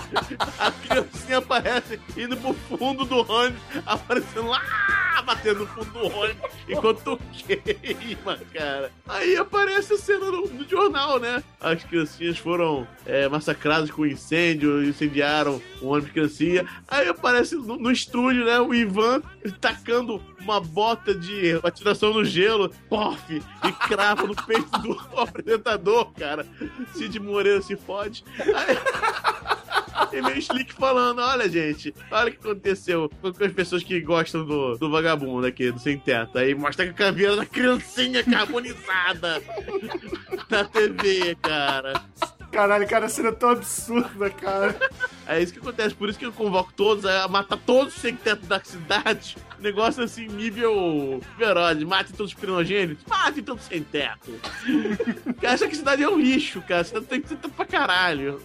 A 0.59 0.71
criancinha 0.71 1.39
aparece 1.39 2.01
indo 2.17 2.37
pro 2.37 2.55
fundo 2.55 3.05
do 3.05 3.19
ônibus, 3.31 3.63
aparecendo 3.87 4.49
lá, 4.49 5.23
batendo 5.25 5.61
no 5.61 5.67
fundo 5.67 5.91
do 5.91 6.07
ônibus, 6.07 6.51
enquanto 6.69 7.21
queima, 7.33 8.39
cara. 8.53 8.91
Aí 9.09 9.37
aparece 9.37 9.95
a 9.95 9.99
cena 9.99 10.27
no, 10.27 10.47
no 10.47 10.69
jornal, 10.69 11.19
né? 11.19 11.43
As 11.61 11.83
criancinhas 11.85 12.39
foram 12.39 12.87
é, 13.07 13.29
massacradas 13.29 13.91
com 13.91 14.07
incêndio, 14.07 14.85
incendiaram 14.85 15.61
o 15.81 15.89
ônibus 15.89 16.07
de 16.07 16.13
criancinha. 16.13 16.67
Aí 16.89 17.09
aparece 17.13 17.55
no, 17.55 17.77
no 17.77 17.91
estúdio, 17.91 18.45
né? 18.45 18.61
O 18.61 18.75
Ivan 18.75 19.23
tacando 19.61 20.23
uma 20.41 20.61
bota 20.61 21.15
de 21.15 21.61
atiração 21.63 22.13
no 22.13 22.25
gelo, 22.25 22.71
pof, 22.89 23.21
e 23.33 23.73
crava 23.89 24.27
no 24.27 24.35
peito 24.35 24.71
do 24.81 24.99
apresentador, 25.19 26.13
cara. 26.13 26.47
Cid 26.95 27.19
Moreira 27.21 27.63
se 27.63 27.77
fode. 27.77 28.25
Aí, 28.39 28.77
e 30.19 30.23
meio 30.23 30.39
Slick 30.39 30.73
falando: 30.75 31.21
Olha, 31.21 31.49
gente, 31.49 31.95
olha 32.11 32.29
o 32.29 32.33
que 32.33 32.39
aconteceu 32.39 33.11
com 33.21 33.45
as 33.45 33.53
pessoas 33.53 33.83
que 33.83 34.01
gostam 34.01 34.45
do, 34.45 34.77
do 34.77 34.91
vagabundo 34.91 35.47
aqui, 35.47 35.71
do 35.71 35.79
sem 35.79 35.99
teto. 35.99 36.39
Aí 36.39 36.55
mostra 36.55 36.85
a 36.85 36.93
caveira 36.93 37.37
da 37.37 37.47
criancinha 37.47 38.23
carbonizada 38.25 39.43
na 40.51 40.65
TV, 40.65 41.37
cara. 41.41 42.03
Caralho, 42.53 42.87
cara, 42.87 43.07
a 43.07 43.09
cena 43.09 43.31
é 43.31 43.33
tão 43.33 43.49
absurda, 43.49 44.29
cara. 44.29 44.77
É 45.27 45.41
isso 45.41 45.55
que 45.55 45.59
acontece, 45.59 45.95
por 45.95 46.09
isso 46.11 46.19
que 46.19 46.27
eu 46.27 46.33
convoco 46.33 46.71
todos 46.75 47.07
a 47.07 47.27
matar 47.27 47.57
todos 47.57 47.97
os 47.97 48.01
sem 48.01 48.15
teto 48.15 48.45
da 48.45 48.63
cidade. 48.63 49.39
Negócio 49.59 50.05
assim, 50.05 50.27
nível 50.27 51.21
Verode, 51.39 51.85
mate 51.87 52.13
todos 52.13 52.33
os 52.33 52.39
primogênitos, 52.39 53.05
mate 53.09 53.41
todos 53.41 53.65
sem 53.65 53.83
teto. 53.83 54.39
Cara, 55.41 55.55
acha 55.55 55.67
que 55.67 55.73
a 55.73 55.79
cidade 55.79 56.03
é 56.03 56.09
um 56.09 56.21
lixo, 56.21 56.61
cara. 56.63 56.85
Cidade 56.85 57.07
tem 57.07 57.23
que 57.23 57.29
ser 57.29 57.37
pra 57.37 57.65
caralho. 57.65 58.43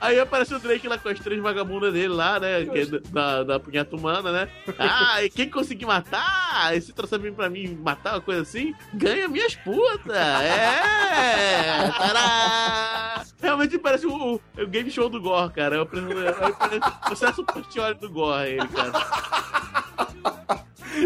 Aí 0.00 0.18
aparece 0.18 0.54
o 0.54 0.58
Drake 0.58 0.86
lá 0.86 0.98
com 0.98 1.08
as 1.08 1.18
três 1.18 1.40
vagabundas 1.40 1.92
dele 1.92 2.08
lá, 2.08 2.38
né? 2.38 2.64
Que 2.64 2.80
é 2.80 2.86
da, 2.86 3.42
da 3.42 3.60
punheta 3.60 3.96
humana, 3.96 4.30
né? 4.30 4.48
Ah, 4.78 5.22
e 5.22 5.30
quem 5.30 5.48
conseguir 5.48 5.86
matar, 5.86 6.76
esse 6.76 6.92
troço 6.92 7.18
vir 7.18 7.32
pra 7.32 7.48
mim 7.48 7.78
matar, 7.82 8.14
uma 8.14 8.20
coisa 8.20 8.42
assim, 8.42 8.74
ganha 8.92 9.28
minhas 9.28 9.54
putas! 9.56 10.16
É! 10.16 11.90
Tará! 11.96 13.24
Realmente 13.40 13.78
parece 13.78 14.06
o, 14.06 14.40
o 14.58 14.66
game 14.66 14.90
show 14.90 15.08
do 15.08 15.20
Gore, 15.20 15.52
cara. 15.52 15.76
Eu 15.76 15.86
preciso, 15.86 16.12
o 16.12 17.08
sucesso 17.08 17.44
partiolho 17.44 17.94
do 17.94 18.10
Gore, 18.10 18.50
ele, 18.50 18.68
cara. 18.68 18.92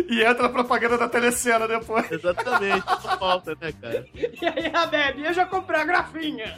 E 0.08 0.22
entra 0.22 0.46
a 0.46 0.50
propaganda 0.50 0.98
da 0.98 1.08
telecena 1.08 1.66
depois. 1.66 2.10
Exatamente, 2.10 2.84
só 3.00 3.18
falta, 3.18 3.56
né, 3.60 3.72
cara? 3.72 4.06
E 4.14 4.46
aí 4.46 4.72
a 4.74 5.28
eu 5.28 5.32
já 5.32 5.46
comprei 5.46 5.80
a 5.80 5.84
grafinha. 5.84 6.54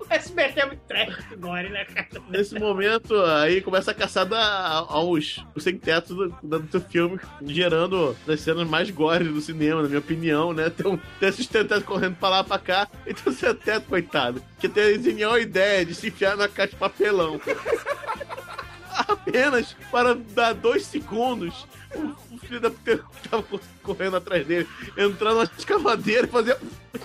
O 0.00 0.14
SBT 0.14 0.60
é 0.60 0.66
muito 0.66 0.80
trash 0.88 1.18
agora, 1.32 1.68
né, 1.68 1.84
cara? 1.84 2.08
Nesse 2.30 2.58
momento, 2.58 3.14
aí 3.22 3.60
começa 3.60 3.90
a 3.90 3.94
caçada 3.94 4.38
aos 4.38 5.44
os 5.54 5.62
sem-teto 5.62 6.14
do, 6.42 6.58
do, 6.60 6.80
filme, 6.80 7.20
gerando 7.42 8.16
as 8.26 8.40
cenas 8.40 8.66
mais 8.66 8.90
gores 8.90 9.28
do 9.28 9.40
cinema, 9.40 9.82
na 9.82 9.88
minha 9.88 10.00
opinião, 10.00 10.54
né? 10.54 10.70
Tem, 10.70 10.86
um, 10.86 10.96
tem 11.20 11.28
esses 11.28 11.46
sem-teto 11.46 11.84
correndo 11.84 12.16
pra 12.16 12.30
lá 12.30 12.44
pra 12.44 12.58
cá, 12.58 12.88
e 13.06 13.12
tem 13.12 13.30
o 13.30 13.36
sem-teto, 13.36 13.86
coitado, 13.86 14.42
que 14.58 14.68
tem 14.68 14.94
a 14.94 14.98
genial 14.98 15.38
ideia 15.38 15.84
de 15.84 15.94
se 15.94 16.08
enfiar 16.08 16.36
na 16.36 16.48
caixa 16.48 16.72
de 16.72 16.76
papelão. 16.76 17.38
Apenas 19.06 19.76
para 19.92 20.14
dar 20.14 20.54
dois 20.54 20.86
segundos, 20.86 21.66
o, 21.94 22.38
filho 22.38 22.60
da 22.60 22.70
puta 22.70 23.04
que 23.22 23.28
tava 23.28 23.44
correndo 23.82 24.16
atrás 24.16 24.46
dele, 24.46 24.68
entrar 24.96 25.34
na 25.34 25.44
escavadeira 25.44 26.26
e 26.26 26.30
fazer 26.30 26.56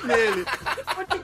nele. 0.03 0.45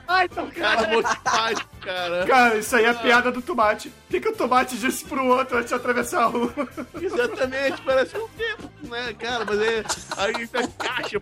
Python, 0.07 0.49
Cara, 0.51 0.87
Monty 0.87 1.19
Python, 1.19 1.69
cara. 1.81 2.25
Cara, 2.25 2.57
isso 2.57 2.75
aí 2.75 2.85
é 2.85 2.89
a 2.89 2.93
piada 2.93 3.31
do 3.31 3.41
tomate. 3.41 3.89
O 3.89 3.93
que, 4.09 4.19
que 4.19 4.29
o 4.29 4.35
tomate 4.35 4.77
disse 4.77 5.05
pro 5.05 5.25
outro 5.25 5.57
antes 5.57 5.69
de 5.69 5.75
atravessar 5.75 6.23
a 6.23 6.25
rua? 6.25 6.53
Exatamente, 6.99 7.81
parece 7.81 8.17
um 8.17 8.27
tempo, 8.29 8.69
né, 8.83 9.13
cara? 9.13 9.45
Mas 9.45 9.59
é. 9.61 9.83
Aí 10.17 10.47
tá 10.47 10.67
caixa, 10.77 11.21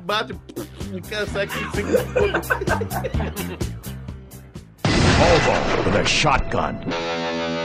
bate, 0.00 0.32
o 0.32 1.08
cara 1.08 1.26
sai 1.26 1.44
aqui 1.44 1.58
sem 1.74 1.84
Volvo 5.16 5.90
with 5.90 5.96
a 5.96 6.04
shotgun. 6.04 7.63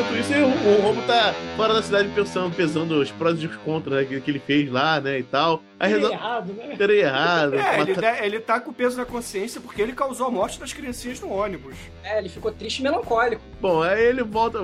Enquanto 0.00 0.16
isso, 0.16 0.32
o, 0.32 0.90
o 0.90 1.02
tá 1.06 1.34
fora 1.56 1.74
da 1.74 1.82
cidade 1.82 2.08
pensando, 2.14 2.54
pesando 2.54 3.00
os 3.00 3.10
prós 3.10 3.42
e 3.42 3.46
os 3.46 3.56
contras 3.56 4.00
né, 4.00 4.04
que, 4.04 4.20
que 4.20 4.30
ele 4.30 4.38
fez 4.38 4.70
lá, 4.70 5.00
né, 5.00 5.18
e 5.18 5.22
tal. 5.22 5.62
Aí 5.80 5.92
Teria 5.94 6.08
resolve... 6.08 6.14
errado, 6.14 6.52
né? 6.52 6.76
Teria 6.76 7.02
errado. 7.06 7.54
É, 7.54 7.80
ele, 7.80 7.96
né, 7.96 8.26
ele 8.26 8.38
tá 8.38 8.60
com 8.60 8.70
o 8.70 8.74
peso 8.74 8.98
na 8.98 9.06
consciência 9.06 9.62
porque 9.62 9.80
ele 9.80 9.94
causou 9.94 10.26
a 10.26 10.30
morte 10.30 10.60
das 10.60 10.74
criancinhas 10.74 11.18
no 11.22 11.32
ônibus. 11.32 11.74
É, 12.04 12.18
ele 12.18 12.28
ficou 12.28 12.52
triste 12.52 12.80
e 12.80 12.82
melancólico. 12.82 13.40
Bom, 13.58 13.82
aí 13.82 14.04
ele 14.04 14.22
volta, 14.22 14.58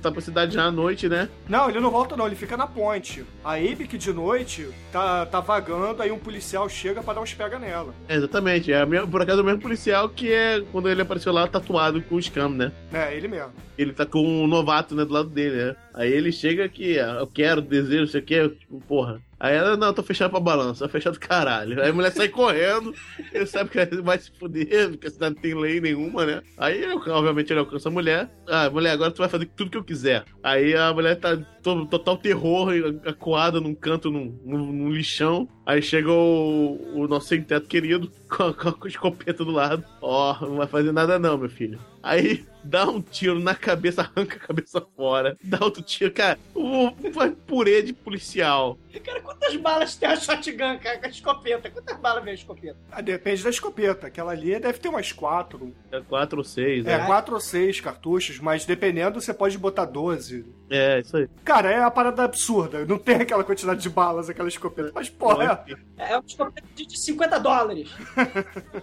tá 0.00 0.10
pra 0.10 0.22
cidade 0.22 0.54
já 0.54 0.64
à 0.64 0.72
noite, 0.72 1.06
né? 1.06 1.28
Não, 1.46 1.68
ele 1.68 1.80
não 1.80 1.90
volta 1.90 2.16
não, 2.16 2.26
ele 2.26 2.34
fica 2.34 2.56
na 2.56 2.66
ponte. 2.66 3.26
A 3.44 3.56
Abe 3.56 3.86
que 3.86 3.98
de 3.98 4.10
noite 4.10 4.66
tá, 4.90 5.26
tá 5.26 5.40
vagando, 5.40 6.02
aí 6.02 6.10
um 6.10 6.18
policial 6.18 6.66
chega 6.66 7.02
pra 7.02 7.12
dar 7.12 7.20
uns 7.20 7.34
pega 7.34 7.58
nela. 7.58 7.94
É, 8.08 8.16
exatamente. 8.16 8.72
É, 8.72 8.86
mesma- 8.86 9.06
por 9.06 9.20
acaso, 9.20 9.42
o 9.42 9.44
mesmo 9.44 9.60
policial 9.60 10.08
que 10.08 10.32
é 10.32 10.62
quando 10.72 10.88
ele 10.88 11.02
apareceu 11.02 11.30
lá 11.30 11.46
tatuado 11.46 12.00
com 12.00 12.14
o 12.14 12.22
Scam, 12.22 12.48
né? 12.48 12.72
É, 12.90 13.14
ele 13.14 13.28
mesmo. 13.28 13.52
Ele 13.76 13.92
tá 13.92 14.06
com 14.06 14.20
um 14.20 14.46
novato, 14.46 14.94
né, 14.94 15.04
do 15.04 15.12
lado 15.12 15.28
dele, 15.28 15.56
né? 15.56 15.76
Aí 15.94 16.12
ele 16.12 16.32
chega 16.32 16.64
aqui, 16.64 16.98
ah, 16.98 17.18
eu 17.20 17.26
quero, 17.26 17.62
desejo, 17.62 18.08
você 18.08 18.20
quer, 18.20 18.50
tipo, 18.50 18.80
porra. 18.80 19.22
Aí 19.38 19.54
ela, 19.54 19.76
não, 19.76 19.88
eu 19.88 19.92
tô 19.92 20.02
fechado 20.02 20.30
pra 20.30 20.40
balança, 20.40 20.88
fechado 20.88 21.14
do 21.14 21.20
caralho. 21.20 21.80
Aí 21.80 21.90
a 21.90 21.92
mulher 21.92 22.10
sai 22.10 22.28
correndo, 22.28 22.92
ele 23.32 23.46
sabe 23.46 23.70
que 23.70 24.02
vai 24.02 24.18
se 24.18 24.30
fuder, 24.32 24.90
porque 24.90 25.06
a 25.06 25.10
cidade 25.10 25.34
não 25.36 25.42
tem 25.42 25.54
lei 25.54 25.80
nenhuma, 25.80 26.26
né? 26.26 26.42
Aí, 26.58 26.84
obviamente, 26.92 27.52
ele 27.52 27.60
alcança 27.60 27.88
a 27.88 27.92
mulher. 27.92 28.28
Ah, 28.48 28.68
mulher, 28.68 28.90
agora 28.90 29.12
tu 29.12 29.18
vai 29.18 29.28
fazer 29.28 29.46
tudo 29.54 29.70
que 29.70 29.76
eu 29.76 29.84
quiser. 29.84 30.24
Aí 30.42 30.74
a 30.74 30.92
mulher 30.92 31.16
tá 31.16 31.38
to- 31.64 31.86
total 31.86 32.16
terror, 32.16 32.68
acuada 33.06 33.60
num 33.60 33.74
canto, 33.74 34.10
num, 34.10 34.38
num- 34.44 34.72
num 34.72 34.90
lixão. 34.90 35.48
Aí 35.66 35.80
chega 35.80 36.10
o, 36.12 36.78
o 36.94 37.08
nosso 37.08 37.28
sem-teto 37.28 37.66
querido 37.66 38.12
com 38.28 38.42
a, 38.44 38.52
com 38.54 38.84
a 38.84 38.88
escopeta 38.88 39.44
do 39.44 39.50
lado. 39.50 39.82
Ó, 40.00 40.38
não 40.46 40.56
vai 40.56 40.66
fazer 40.66 40.92
nada 40.92 41.18
não, 41.18 41.38
meu 41.38 41.48
filho. 41.48 41.78
Aí 42.02 42.44
dá 42.62 42.84
um 42.86 43.00
tiro 43.00 43.40
na 43.40 43.54
cabeça, 43.54 44.02
arranca 44.14 44.36
a 44.36 44.46
cabeça 44.46 44.86
fora. 44.94 45.38
Dá 45.42 45.58
outro 45.62 45.82
tiro, 45.82 46.12
cara. 46.12 46.38
O, 46.54 46.90
faz 47.14 47.32
purê 47.46 47.80
de 47.82 47.94
policial. 47.94 48.78
Cara, 49.02 49.20
quantas 49.22 49.56
balas 49.56 49.96
tem 49.96 50.08
a 50.08 50.16
shotgun, 50.16 50.78
cara, 50.78 50.98
com 50.98 51.06
a 51.06 51.08
escopeta? 51.08 51.70
Quantas 51.70 51.98
balas 51.98 52.22
vem 52.22 52.32
a 52.32 52.34
escopeta? 52.34 52.76
Ah, 52.92 53.00
depende 53.00 53.42
da 53.42 53.48
escopeta. 53.50 54.06
Aquela 54.06 54.32
ali 54.32 54.58
deve 54.60 54.78
ter 54.78 54.88
umas 54.88 55.12
quatro. 55.12 55.74
É 55.90 56.00
quatro 56.00 56.38
ou 56.38 56.44
seis, 56.44 56.84
É, 56.86 56.98
né? 56.98 57.06
quatro 57.06 57.34
ou 57.34 57.40
seis 57.40 57.80
cartuchos, 57.80 58.38
mas 58.38 58.66
dependendo 58.66 59.18
você 59.20 59.32
pode 59.32 59.56
botar 59.56 59.86
12. 59.86 60.44
É, 60.70 61.00
isso 61.00 61.16
aí. 61.16 61.28
Cara, 61.44 61.70
é 61.70 61.80
uma 61.80 61.90
parada 61.90 62.24
absurda. 62.24 62.84
Não 62.86 62.98
tem 62.98 63.16
aquela 63.16 63.44
quantidade 63.44 63.80
de 63.82 63.90
balas, 63.90 64.30
aquela 64.30 64.48
escopeta. 64.48 64.90
Mas, 64.94 65.08
porra, 65.10 65.64
É 65.98 66.16
uma 66.16 66.24
escopeta 66.26 66.66
de 66.74 66.86
de 66.86 66.98
50 66.98 67.38
dólares. 67.38 67.90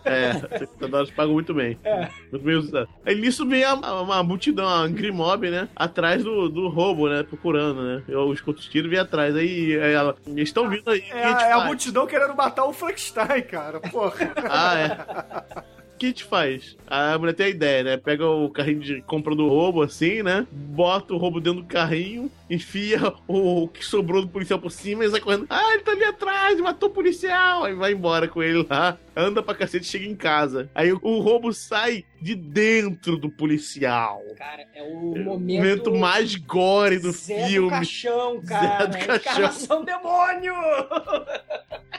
É, 0.05 0.33
70 0.33 0.87
dólares 0.87 1.11
pagam 1.11 1.33
muito 1.33 1.53
bem. 1.53 1.77
É. 1.83 2.09
Muito 2.31 2.43
bem 2.45 2.55
usado. 2.55 2.87
Aí 3.05 3.15
nisso 3.19 3.47
vem 3.47 3.63
a- 3.63 3.71
a- 3.71 4.01
uma 4.01 4.23
multidão, 4.23 4.67
a 4.67 4.79
Angry 4.81 5.11
Mob, 5.11 5.49
né? 5.49 5.67
Atrás 5.75 6.23
do, 6.23 6.49
do 6.49 6.67
roubo, 6.69 7.09
né? 7.09 7.23
Procurando, 7.23 7.81
né? 7.81 8.03
E 8.07 8.15
Os 8.15 8.41
contos 8.41 8.67
tiros 8.67 8.89
vêm 8.89 8.99
atrás. 8.99 9.35
Aí, 9.35 9.79
aí 9.81 9.93
ela. 9.93 10.15
Eles 10.27 10.49
estão 10.49 10.69
vindo 10.69 10.89
aí. 10.89 11.03
é, 11.11 11.23
a 11.23 11.37
a- 11.37 11.41
é 11.47 11.51
a 11.53 11.65
multidão 11.65 12.05
querendo 12.07 12.35
matar 12.35 12.65
o 12.65 12.73
Frankenstein, 12.73 13.41
cara. 13.43 13.79
Porra. 13.79 14.31
Ah, 14.49 14.77
é. 14.79 15.61
Que 16.01 16.07
a 16.07 16.09
gente 16.09 16.23
faz? 16.23 16.75
A 16.87 17.15
mulher 17.19 17.33
tem 17.33 17.45
a 17.45 17.49
ideia, 17.49 17.83
né? 17.83 17.95
Pega 17.95 18.27
o 18.27 18.49
carrinho 18.49 18.79
de 18.79 19.03
compra 19.03 19.35
do 19.35 19.47
roubo, 19.47 19.83
assim, 19.83 20.23
né? 20.23 20.47
Bota 20.51 21.13
o 21.13 21.17
roubo 21.17 21.39
dentro 21.39 21.61
do 21.61 21.67
carrinho, 21.67 22.27
enfia 22.53 22.99
o 23.27 23.67
que 23.67 23.83
sobrou 23.85 24.21
do 24.21 24.27
policial 24.27 24.59
por 24.59 24.71
cima 24.71 25.05
e 25.05 25.09
sai 25.09 25.19
correndo. 25.21 25.45
Ah, 25.49 25.73
ele 25.73 25.83
tá 25.83 25.91
ali 25.91 26.03
atrás, 26.03 26.59
matou 26.59 26.89
o 26.89 26.93
policial! 26.93 27.63
Aí 27.63 27.73
vai 27.73 27.93
embora 27.93 28.27
com 28.27 28.43
ele 28.43 28.65
lá, 28.69 28.97
anda 29.15 29.41
pra 29.41 29.55
cacete 29.55 29.85
e 29.85 29.89
chega 29.89 30.05
em 30.05 30.15
casa. 30.15 30.69
Aí 30.75 30.91
o, 30.91 30.99
o 31.01 31.19
roubo 31.19 31.53
sai 31.53 32.03
de 32.21 32.35
dentro 32.35 33.17
do 33.17 33.29
policial. 33.29 34.21
Cara, 34.37 34.65
é 34.75 34.83
o 34.83 35.13
O 35.13 35.19
momento... 35.19 35.57
momento 35.89 35.95
mais 35.95 36.35
gore 36.35 36.99
do 36.99 37.11
Zé 37.11 37.47
filme. 37.47 37.69
do 37.69 37.75
caixão, 37.75 38.41
Zé 38.43 38.53
cara. 38.53 38.85
do 38.87 38.97
caixão. 38.97 39.15
Encarnação 39.15 39.83
demônio! 39.85 40.53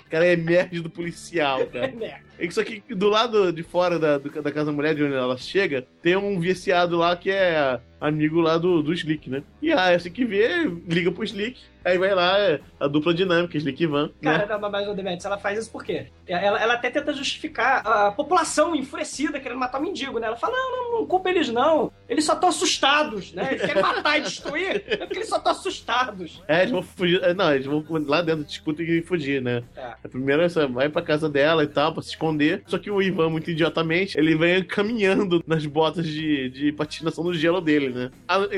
O 0.07 0.11
cara 0.11 0.27
emerge 0.29 0.81
do 0.81 0.91
policial, 0.91 1.67
cara. 1.73 1.93
É 2.39 2.47
Isso 2.47 2.61
aqui, 2.61 2.83
do 2.95 3.09
lado 3.09 3.53
de 3.53 3.63
fora 3.63 3.99
da, 3.99 4.19
da 4.19 4.53
casa 4.53 4.67
da 4.67 4.73
mulher, 4.73 4.95
de 4.95 5.03
onde 5.03 5.15
ela 5.15 5.37
chega, 5.39 5.87
tem 6.03 6.17
um 6.17 6.39
viciado 6.39 6.97
lá 6.99 7.17
que 7.17 7.31
é 7.31 7.81
amigo 8.03 8.41
lá 8.41 8.59
do, 8.59 8.83
do 8.83 8.93
Slick, 8.93 9.31
né? 9.31 9.43
E 9.63 9.73
ah, 9.73 9.95
assim 9.95 10.11
que 10.11 10.25
vê, 10.25 10.65
liga 10.89 11.13
pro 11.13 11.25
Slick, 11.25 11.61
aí 11.85 11.99
vai 11.99 12.15
lá, 12.15 12.39
é 12.39 12.61
a 12.81 12.87
dupla 12.87 13.13
dinâmica, 13.15 13.57
Slick 13.57 13.87
Van, 13.87 14.11
Cara, 14.23 14.47
né? 14.47 14.59
não, 14.59 14.71
mas 14.71 14.89
o 14.89 14.95
Demetrius, 14.95 15.25
ela 15.25 15.39
faz 15.39 15.59
isso 15.59 15.71
por 15.71 15.85
quê? 15.85 16.07
Ela, 16.27 16.61
ela 16.61 16.75
até 16.75 16.91
tenta 16.91 17.13
justificar 17.13 17.87
a 17.87 18.11
população 18.13 18.75
enfurecida 18.75 19.39
querendo 19.41 19.59
matar 19.59 19.79
o 19.79 19.83
mendigo, 19.83 20.19
né? 20.19 20.27
Ela 20.29 20.37
fala, 20.37 20.57
não, 20.57 20.71
não, 20.93 21.01
não 21.01 21.07
culpa 21.07 21.31
eles 21.31 21.49
não. 21.49 21.93
Eles 22.09 22.25
só 22.25 22.35
estão 22.35 22.49
assustados, 22.49 23.33
né? 23.33 23.49
Eles 23.53 23.63
querem 23.65 23.83
matar 23.83 24.19
e 24.19 24.23
destruir, 24.23 24.85
é 24.87 24.97
porque 24.99 25.19
eles 25.19 25.29
só 25.29 25.37
estão 25.37 25.53
assustados. 25.53 26.43
É, 26.49 26.61
eles 26.61 26.71
vão 26.71 26.83
fugir. 26.83 27.23
é, 27.23 27.35
Não, 27.35 27.53
eles 27.55 27.67
vão 27.67 27.85
lá 28.07 28.23
dentro, 28.23 28.45
discutem 28.45 28.87
e 28.87 29.03
fugir, 29.03 29.41
né? 29.43 29.63
Tá. 29.75 29.97
A 30.03 30.09
primeira 30.09 30.45
essa, 30.45 30.67
vai 30.67 30.89
pra 30.89 31.03
casa 31.03 31.29
dela 31.29 31.65
e 31.65 31.69
tal, 31.69 31.93
pra 31.93 32.03
se 32.03 32.11
esconder. 32.11 32.63
Só 32.67 32.79
que 32.79 32.91
o 32.91 33.01
Ivan, 33.03 33.31
muito 33.31 33.51
idiotamente, 33.51 34.19
ele 34.19 34.35
vem 34.37 34.63
caminhando 34.65 35.43
nas 35.47 35.65
botas 35.67 36.07
de, 36.07 36.49
de 36.51 36.73
patinação 36.73 37.25
no 37.25 37.35
gelo 37.35 37.61
dele, 37.61 37.89
né? 37.91 38.11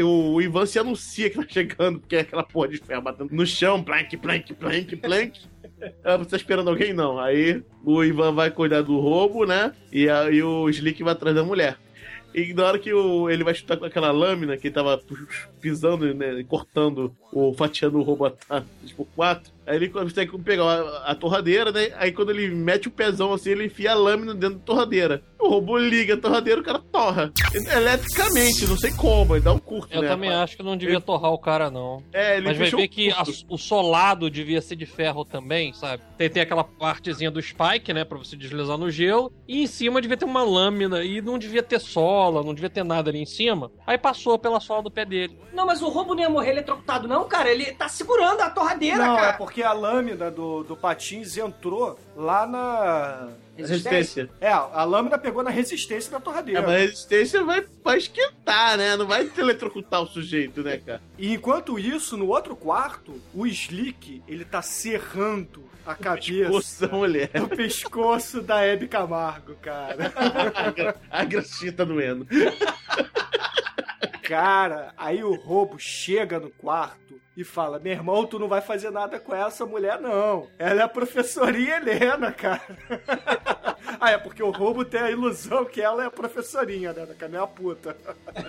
O 0.04 0.40
Ivan 0.40 0.66
se 0.66 0.78
anuncia 0.78 1.30
que 1.30 1.36
tá 1.36 1.44
chegando, 1.48 2.00
porque 2.00 2.16
é 2.16 2.20
aquela 2.20 2.42
porra 2.42 2.68
de 2.68 2.78
ferro 2.78 3.02
no 3.30 3.46
chão, 3.46 3.82
plank, 3.82 4.16
plank, 4.16 4.54
plank, 4.54 4.96
plank. 4.96 5.40
Ah, 6.04 6.16
você 6.16 6.30
tá 6.30 6.36
esperando 6.36 6.70
alguém? 6.70 6.92
Não. 6.92 7.18
Aí 7.18 7.62
o 7.84 8.02
Ivan 8.02 8.32
vai 8.32 8.50
cuidar 8.50 8.82
do 8.82 8.98
roubo, 8.98 9.44
né? 9.44 9.72
E 9.92 10.08
aí 10.08 10.42
o 10.42 10.68
Slick 10.68 11.02
vai 11.02 11.12
atrás 11.12 11.34
da 11.34 11.44
mulher. 11.44 11.76
E 12.34 12.52
na 12.52 12.64
hora 12.64 12.78
que 12.78 12.92
o, 12.92 13.30
ele 13.30 13.44
vai 13.44 13.54
chutar 13.54 13.76
com 13.76 13.84
aquela 13.84 14.10
lâmina 14.10 14.56
que 14.56 14.70
tava 14.70 15.00
pisando, 15.68 16.12
né, 16.12 16.44
cortando, 16.46 17.16
ou 17.32 17.54
fatiando 17.54 17.98
o 17.98 18.26
a, 18.26 18.32
a, 18.50 18.62
tipo, 18.84 19.06
quatro, 19.16 19.50
aí 19.66 19.76
ele 19.76 19.88
consegue 19.88 20.36
pegar 20.40 20.62
a, 20.64 21.12
a 21.12 21.14
torradeira, 21.14 21.72
né? 21.72 21.88
Aí 21.96 22.12
quando 22.12 22.28
ele 22.30 22.50
mete 22.54 22.86
o 22.88 22.90
pezão 22.90 23.32
assim, 23.32 23.48
ele 23.52 23.64
enfia 23.64 23.92
a 23.92 23.94
lâmina 23.94 24.34
dentro 24.34 24.58
da 24.58 24.64
torradeira. 24.64 25.22
O 25.40 25.48
robô 25.48 25.78
liga 25.78 26.14
a 26.14 26.16
torradeira, 26.18 26.60
o 26.60 26.64
cara 26.64 26.78
torra. 26.92 27.32
Eletricamente, 27.74 28.66
não 28.66 28.76
sei 28.76 28.90
como, 28.92 29.34
ele 29.34 29.44
dá 29.44 29.52
um 29.52 29.58
curto, 29.58 29.92
Eu 29.94 30.02
né? 30.02 30.08
também 30.08 30.30
acho 30.30 30.56
que 30.56 30.62
não 30.62 30.76
devia 30.76 31.00
torrar 31.00 31.32
o 31.32 31.38
cara, 31.38 31.70
não. 31.70 32.02
É, 32.12 32.36
ele 32.36 32.46
Mas 32.46 32.58
vai 32.58 32.70
ver 32.70 32.88
que 32.88 33.10
a- 33.10 33.24
o 33.48 33.56
solado 33.56 34.30
devia 34.30 34.60
ser 34.60 34.76
de 34.76 34.86
ferro 34.86 35.24
também, 35.24 35.72
sabe? 35.72 36.02
Tem, 36.18 36.28
tem 36.30 36.42
aquela 36.42 36.64
partezinha 36.64 37.30
do 37.30 37.40
spike, 37.42 37.92
né? 37.92 38.04
Pra 38.04 38.18
você 38.18 38.36
deslizar 38.36 38.76
no 38.78 38.90
gelo. 38.90 39.32
E 39.48 39.62
em 39.62 39.66
cima 39.66 40.00
devia 40.00 40.16
ter 40.16 40.24
uma 40.24 40.42
lâmina. 40.42 41.02
E 41.04 41.20
não 41.20 41.38
devia 41.38 41.62
ter 41.62 41.78
sola, 41.80 42.42
não 42.42 42.54
devia 42.54 42.70
ter 42.70 42.84
nada 42.84 43.10
ali 43.10 43.18
em 43.20 43.26
cima. 43.26 43.70
Aí 43.86 43.98
passou 43.98 44.38
pela 44.38 44.60
sola 44.60 44.82
do 44.82 44.90
pé 44.90 45.04
dele. 45.04 45.36
Não, 45.54 45.64
mas 45.66 45.80
o 45.82 45.88
roubo 45.88 46.14
não 46.14 46.22
ia 46.22 46.28
morrer 46.28 46.50
eletrocutado, 46.50 47.06
não, 47.06 47.24
cara. 47.28 47.48
Ele 47.50 47.66
tá 47.72 47.88
segurando 47.88 48.40
a 48.40 48.50
torradeira, 48.50 48.98
Não, 48.98 49.16
é 49.16 49.20
cara. 49.20 49.32
porque 49.34 49.62
a 49.62 49.72
lâmina 49.72 50.30
do, 50.30 50.64
do 50.64 50.76
patins 50.76 51.36
entrou 51.36 51.98
lá 52.16 52.46
na. 52.46 53.28
Resistência. 53.56 54.28
É, 54.40 54.50
a 54.50 54.82
lâmina 54.82 55.16
pegou 55.16 55.40
na 55.44 55.50
resistência 55.50 56.10
da 56.10 56.16
É, 56.16 56.20
torradeira. 56.20 56.62
mas 56.62 56.70
a 56.74 56.78
resistência 56.78 57.44
vai, 57.44 57.64
vai 57.84 57.98
esquentar, 57.98 58.76
né? 58.76 58.96
Não 58.96 59.06
vai 59.06 59.30
eletrocutar 59.38 60.02
o 60.02 60.06
sujeito, 60.08 60.60
né, 60.64 60.76
cara? 60.78 61.00
E 61.16 61.32
enquanto 61.32 61.78
isso, 61.78 62.16
no 62.16 62.26
outro 62.26 62.56
quarto, 62.56 63.20
o 63.32 63.46
Slick, 63.46 64.24
ele 64.26 64.44
tá 64.44 64.60
serrando 64.60 65.62
a 65.86 65.94
cabeça 65.94 66.32
Pescoço 66.50 66.80
da 66.80 66.88
mulher. 66.96 67.30
no 67.34 67.46
pescoço 67.48 68.42
da 68.42 68.60
Hebe 68.60 68.88
Camargo, 68.88 69.54
cara. 69.62 70.12
A 70.56 70.70
gra- 70.72 70.96
A 71.10 71.24
graxinha 71.24 71.72
tá 71.72 71.84
doendo. 71.84 72.26
Cara, 74.24 74.94
aí 74.96 75.22
o 75.22 75.34
roubo 75.34 75.78
chega 75.78 76.40
no 76.40 76.50
quarto 76.50 77.20
e 77.36 77.44
fala: 77.44 77.78
Meu 77.78 77.92
irmão, 77.92 78.26
tu 78.26 78.38
não 78.38 78.48
vai 78.48 78.62
fazer 78.62 78.90
nada 78.90 79.20
com 79.20 79.34
essa 79.34 79.66
mulher, 79.66 80.00
não. 80.00 80.48
Ela 80.58 80.80
é 80.80 80.84
a 80.84 80.88
professorinha 80.88 81.76
Helena, 81.76 82.32
cara. 82.32 82.62
ah, 84.00 84.10
é 84.10 84.16
porque 84.16 84.42
o 84.42 84.50
roubo 84.50 84.82
tem 84.82 85.00
a 85.00 85.10
ilusão 85.10 85.66
que 85.66 85.82
ela 85.82 86.04
é 86.04 86.06
a 86.06 86.10
professorinha, 86.10 86.94
né? 86.94 87.06
Que 87.18 87.24
é 87.24 87.36
a 87.36 87.46
puta. 87.46 87.94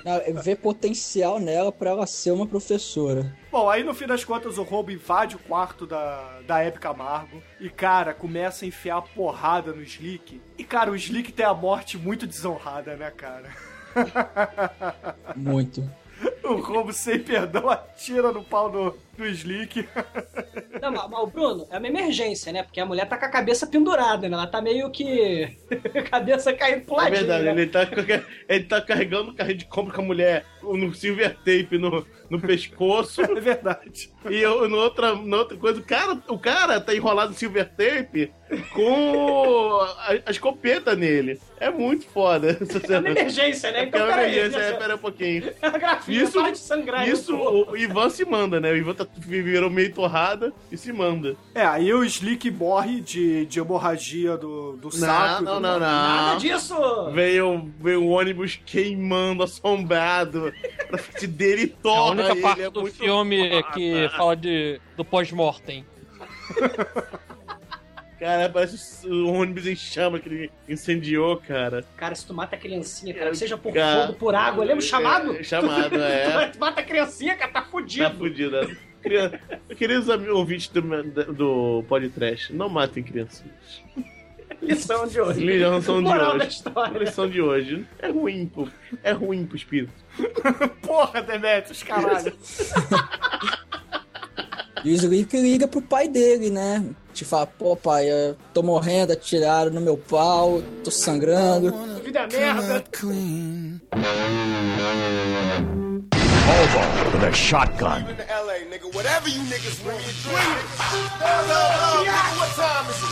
Não, 0.05 0.41
Vê 0.41 0.55
potencial 0.55 1.39
nela 1.39 1.73
pra 1.73 1.89
ela 1.89 2.07
ser 2.07 2.31
uma 2.31 2.47
professora. 2.47 3.35
Bom, 3.51 3.69
aí 3.69 3.83
no 3.83 3.93
fim 3.93 4.07
das 4.07 4.23
contas 4.23 4.57
o 4.57 4.63
roubo 4.63 4.91
invade 4.91 5.35
o 5.35 5.39
quarto 5.39 5.85
da, 5.85 6.39
da 6.47 6.63
Hebe 6.63 6.79
Camargo 6.79 7.43
e, 7.59 7.69
cara, 7.69 8.13
começa 8.13 8.63
a 8.63 8.67
enfiar 8.67 9.01
porrada 9.01 9.73
no 9.73 9.81
Slick. 9.81 10.41
E, 10.57 10.63
cara, 10.63 10.89
o 10.89 10.95
Slick 10.95 11.33
tem 11.33 11.45
a 11.45 11.53
morte 11.53 11.97
muito 11.97 12.25
desonrada, 12.25 12.95
né, 12.95 13.11
cara? 13.11 13.49
Muito. 15.35 15.83
O 16.43 16.55
roubo 16.55 16.93
sem 16.93 17.19
perdão 17.19 17.69
atira 17.69 18.31
no 18.31 18.43
pau 18.43 18.69
do, 18.69 18.97
do 19.17 19.25
Slick. 19.27 19.87
Não, 20.81 20.91
mas, 20.91 21.09
mas 21.09 21.19
o 21.19 21.27
Bruno, 21.27 21.67
é 21.71 21.77
uma 21.77 21.87
emergência, 21.87 22.51
né? 22.51 22.63
Porque 22.63 22.79
a 22.79 22.85
mulher 22.85 23.07
tá 23.07 23.17
com 23.17 23.25
a 23.25 23.29
cabeça 23.29 23.65
pendurada, 23.65 24.27
né? 24.27 24.35
Ela 24.35 24.47
tá 24.47 24.61
meio 24.61 24.89
que. 24.91 25.55
cabeça 26.09 26.53
caindo 26.53 26.85
pro 26.85 26.95
É 26.95 26.97
ladinho, 27.03 27.19
verdade, 27.19 27.43
né? 27.43 27.51
ele 27.51 27.67
tá, 27.67 27.87
ele 28.49 28.63
tá 28.65 28.81
carregando 28.81 29.31
o 29.31 29.35
carrinho 29.35 29.57
de 29.57 29.65
compra 29.65 29.93
com 29.93 30.01
a 30.01 30.05
mulher 30.05 30.45
no 30.61 30.93
silver 30.93 31.35
tape 31.37 31.77
no, 31.77 32.05
no 32.29 32.35
no 32.35 32.39
pescoço. 32.41 33.21
É 33.35 33.39
verdade. 33.41 34.09
E 34.29 34.37
eu, 34.41 34.67
no 34.69 34.77
outra, 34.77 35.15
na 35.15 35.37
outra 35.37 35.57
coisa, 35.57 35.79
o 35.79 35.83
cara, 35.83 36.17
o 36.27 36.39
cara 36.39 36.79
tá 36.79 36.95
enrolado 36.95 37.31
em 37.31 37.35
silver 37.35 37.69
tape 37.75 38.31
com 38.73 39.79
a, 39.81 40.15
a 40.25 40.31
escopeta 40.31 40.95
nele. 40.95 41.39
É 41.59 41.69
muito 41.69 42.05
foda. 42.07 42.57
É 42.89 42.99
uma 42.99 43.09
emergência, 43.09 43.71
né? 43.71 43.83
Então, 43.83 44.01
é 44.01 44.03
uma 44.05 44.23
emergência, 44.23 44.57
é, 44.59 44.73
pera 44.73 44.95
um 44.95 44.99
pouquinho. 44.99 45.51
É 45.61 45.69
uma 45.69 45.77
grafia, 45.77 46.23
Isso- 46.23 46.51
de 46.51 46.57
sangrar. 46.57 47.07
Isso 47.07 47.35
o 47.35 47.75
Ivan 47.77 48.09
se 48.09 48.25
manda, 48.25 48.59
né? 48.59 48.71
O 48.71 48.77
Ivan 48.77 48.93
tá, 48.93 49.04
virou 49.17 49.69
meio 49.69 49.93
torrada 49.93 50.51
e 50.71 50.77
se 50.77 50.91
manda. 50.93 51.35
É, 51.53 51.65
aí 51.65 51.93
o 51.93 52.03
Slick 52.03 52.49
morre 52.51 53.01
de, 53.01 53.45
de 53.45 53.59
hemorragia 53.59 54.37
do, 54.37 54.73
do 54.77 54.91
saco. 54.91 55.43
não, 55.43 55.55
do- 55.55 55.59
não, 55.59 55.73
não. 55.73 55.79
Nada 55.79 56.39
disso! 56.39 56.75
Veio, 57.13 57.71
veio 57.79 58.01
um 58.01 58.09
ônibus 58.09 58.59
queimando, 58.65 59.43
assombrado. 59.43 60.53
Na 60.91 60.97
frente 60.97 61.27
dele 61.27 61.73
e 61.83 61.87
É 61.87 61.91
a 61.91 62.03
única 62.05 62.31
ele, 62.31 62.41
parte 62.41 62.61
é 62.61 62.69
do 62.69 62.85
filme 62.87 63.49
foda. 63.49 63.63
que 63.73 64.09
fala 64.15 64.35
de, 64.35 64.79
do 64.97 65.03
pós-mortem. 65.05 65.85
Cara, 68.17 68.49
parece 68.49 69.05
o 69.07 69.27
ônibus 69.33 69.67
em 69.67 69.75
chama 69.75 70.19
que 70.19 70.29
ele 70.29 70.51
incendiou, 70.69 71.35
cara. 71.37 71.83
Cara, 71.97 72.15
se 72.15 72.25
tu 72.25 72.33
mata 72.33 72.55
a 72.55 72.59
criancinha, 72.59 73.13
cara, 73.13 73.35
seja 73.35 73.57
por 73.57 73.73
Cara, 73.73 74.07
fogo, 74.07 74.17
por 74.17 74.33
água, 74.33 74.63
lembra 74.63 74.79
o 74.79 74.81
chamado? 74.87 75.35
É, 75.35 75.43
chamado, 75.43 75.93
é. 76.01 76.47
Tu 76.47 76.57
mata 76.57 76.79
a 76.79 76.83
criancinha, 76.83 77.35
cara, 77.35 77.51
tá 77.51 77.61
fudido. 77.63 78.09
Tá 78.09 78.15
fudida. 78.15 78.77
Crian- 79.05 79.31
Queridos 79.77 80.09
ouvintes 80.09 80.67
do, 80.69 80.81
do 81.33 81.83
podcast, 81.87 82.51
não 82.53 82.67
matem 82.67 83.03
crianças. 83.03 83.43
Lição 84.61 85.05
de 85.07 85.21
hoje. 85.21 85.39
Lição 85.45 85.97
de 86.01 86.09
Moral 86.09 86.37
hoje. 86.37 86.63
Lição 86.99 87.29
de 87.29 87.41
hoje. 87.41 87.85
É 87.99 88.09
ruim, 88.09 88.47
pô. 88.47 88.67
É 89.03 89.11
ruim 89.11 89.45
pro 89.45 89.55
espírito. 89.55 89.93
Porra, 90.81 91.21
Demetrius, 91.21 91.83
caralho. 91.83 92.33
E 94.83 94.91
o 94.91 94.93
Slick 94.95 95.35
liga 95.39 95.67
pro 95.67 95.81
pai 95.81 96.07
dele, 96.07 96.49
né? 96.49 96.83
Te 97.13 97.23
fala, 97.25 97.45
pô 97.47 97.75
pai, 97.75 98.09
eu 98.11 98.35
tô 98.53 98.61
morrendo, 98.63 99.13
atiraram 99.13 99.71
no 99.71 99.81
meu 99.81 99.97
pau, 99.97 100.61
tô 100.83 100.91
sangrando. 100.91 101.71
Vida 102.03 102.19
é 102.21 102.27
merda. 102.27 102.83
Volvo 106.45 107.15
with 107.17 107.25
a 107.25 107.31
shotgun. 107.33 108.05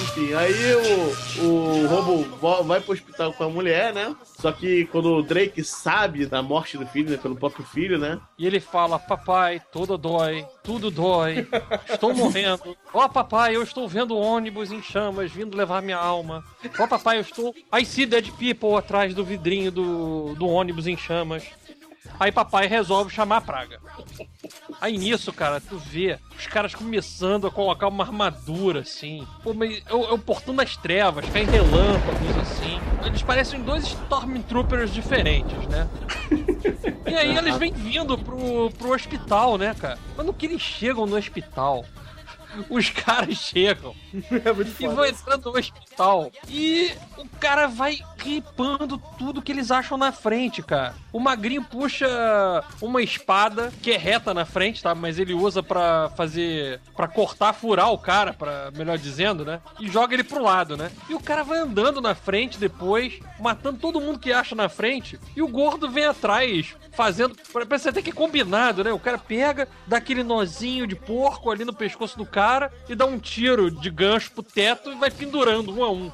Enfim, 0.04 0.34
aí 0.36 0.76
o, 1.40 1.44
o 1.44 1.88
Robo 1.88 2.64
vai 2.64 2.80
pro 2.80 2.94
hospital 2.94 3.34
com 3.34 3.46
a 3.46 3.50
mulher, 3.50 3.94
né? 3.94 4.16
Só 4.40 4.52
que 4.52 4.86
quando 4.86 5.16
o 5.16 5.24
Drake 5.24 5.64
sabe 5.64 6.26
da 6.28 6.44
morte 6.44 6.78
do 6.78 6.86
filho, 6.86 7.10
né? 7.10 7.18
Pelo 7.18 7.36
próprio 7.36 7.66
filho, 7.66 7.98
né? 7.98 8.20
E 8.38 8.46
ele 8.46 8.60
fala: 8.60 9.00
Papai, 9.00 9.62
tudo 9.72 9.98
dói, 9.98 10.46
tudo 10.62 10.92
dói, 10.92 11.48
estou 11.90 12.14
morrendo. 12.14 12.78
Ó, 12.94 13.08
papai, 13.08 13.56
eu 13.56 13.64
estou 13.64 13.88
vendo 13.88 14.16
ônibus 14.16 14.72
em 14.72 14.82
chamas 14.82 15.32
vindo 15.32 15.58
levar 15.58 15.82
minha 15.82 15.98
alma. 15.98 16.44
Ó, 16.78 16.86
papai, 16.86 17.18
eu 17.18 17.22
estou. 17.22 17.56
I 17.74 17.84
see 17.84 18.06
dead 18.06 18.30
people 18.38 18.76
atrás 18.76 19.16
do 19.16 19.24
vidrinho 19.24 19.72
do, 19.72 20.36
do 20.36 20.48
ônibus 20.48 20.86
em 20.86 20.96
chamas. 20.96 21.44
Aí 22.20 22.32
papai 22.32 22.68
resolve 22.68 23.14
chamar 23.14 23.38
a 23.38 23.42
praga. 23.42 23.80
Aí 24.80 24.98
nisso, 24.98 25.32
cara, 25.34 25.60
tu 25.62 25.78
vê 25.78 26.20
os 26.38 26.48
caras 26.48 26.76
começando 26.76 27.48
a 27.48 27.52
colocar 27.52 27.88
uma 27.88 28.04
armadura 28.04 28.82
assim. 28.82 29.28
Pô, 29.44 29.54
mas 29.54 29.82
é 29.86 29.94
o, 29.94 30.04
é 30.06 30.14
o 30.14 30.18
portão 30.18 30.56
das 30.56 30.78
trevas, 30.78 31.26
cai 31.30 31.44
relâmpagos 31.44 32.38
assim. 32.42 32.80
Eles 33.06 33.22
parecem 33.22 33.62
dois 33.62 33.86
Stormtroopers 33.86 34.94
diferentes, 34.94 35.68
né? 35.68 35.88
E 37.06 37.16
aí 37.16 37.36
eles 37.36 37.58
vêm 37.58 37.74
vindo 37.74 38.18
pro, 38.18 38.70
pro 38.72 38.94
hospital, 38.94 39.58
né, 39.58 39.76
cara? 39.80 40.00
Quando 40.16 40.34
que 40.34 40.46
eles 40.46 40.62
chegam 40.62 41.06
no 41.06 41.16
hospital, 41.16 41.86
os 42.70 42.90
caras 42.90 43.38
chegam 43.38 43.96
É 44.14 44.84
e 44.84 44.88
vão 44.88 45.06
entrando 45.06 45.52
no 45.52 45.58
hospital 45.58 46.32
e 46.48 46.92
o 47.18 47.28
cara 47.40 47.68
vai 47.68 48.00
ripando 48.18 49.02
tudo 49.18 49.42
que 49.42 49.52
eles 49.52 49.72
acham 49.72 49.98
na 49.98 50.12
frente, 50.12 50.62
cara. 50.62 50.96
O 51.12 51.20
magrinho 51.20 51.64
puxa 51.64 52.08
uma 52.82 53.02
espada 53.02 53.72
que 53.82 53.92
é 53.92 53.98
reta 53.98 54.34
na 54.34 54.46
frente, 54.46 54.82
tá? 54.82 54.94
Mas 54.96 55.20
ele 55.20 55.34
usa 55.34 55.62
pra 55.62 56.10
fazer. 56.16 56.80
pra 56.96 57.08
cortar, 57.08 57.54
furar 57.54 57.92
o 57.92 57.98
cara, 57.98 58.34
para 58.34 58.72
melhor 58.72 58.98
dizendo, 58.98 59.44
né? 59.44 59.62
E 59.80 59.90
joga 59.90 60.14
ele 60.14 60.24
pro 60.24 60.42
lado, 60.42 60.78
né? 60.78 60.92
E 61.10 61.16
o 61.16 61.20
cara 61.20 61.44
vai 61.44 61.60
andando 61.60 62.02
na 62.02 62.16
frente 62.16 62.60
depois, 62.60 63.20
matando 63.40 63.80
todo 63.80 64.02
mundo 64.02 64.20
que 64.20 64.32
acha 64.32 64.56
na 64.56 64.70
frente, 64.70 65.20
e 65.36 65.42
o 65.42 65.48
gordo 65.48 65.90
vem 65.90 66.06
atrás, 66.06 66.76
fazendo. 66.92 67.36
Parece 67.52 67.90
até 67.90 68.02
que 68.02 68.12
é 68.12 68.14
combinado, 68.14 68.84
né? 68.84 68.94
O 68.94 69.00
cara 69.00 69.18
pega, 69.18 69.68
dá 69.88 69.98
aquele 69.98 70.24
nozinho 70.24 70.88
de 70.88 70.96
porco 70.96 71.52
ali 71.52 71.66
no 71.66 71.74
pescoço 71.74 72.18
do 72.18 72.26
cara 72.26 72.43
e 72.88 72.96
dá 72.96 73.06
um 73.06 73.20
tiro 73.20 73.72
de 73.72 73.90
gancho 73.90 74.32
pro 74.32 74.44
teto 74.44 74.92
e 74.92 74.96
vai 74.96 75.10
pendurando 75.10 75.74
um 75.74 75.84
a 75.84 75.92
um. 75.92 76.12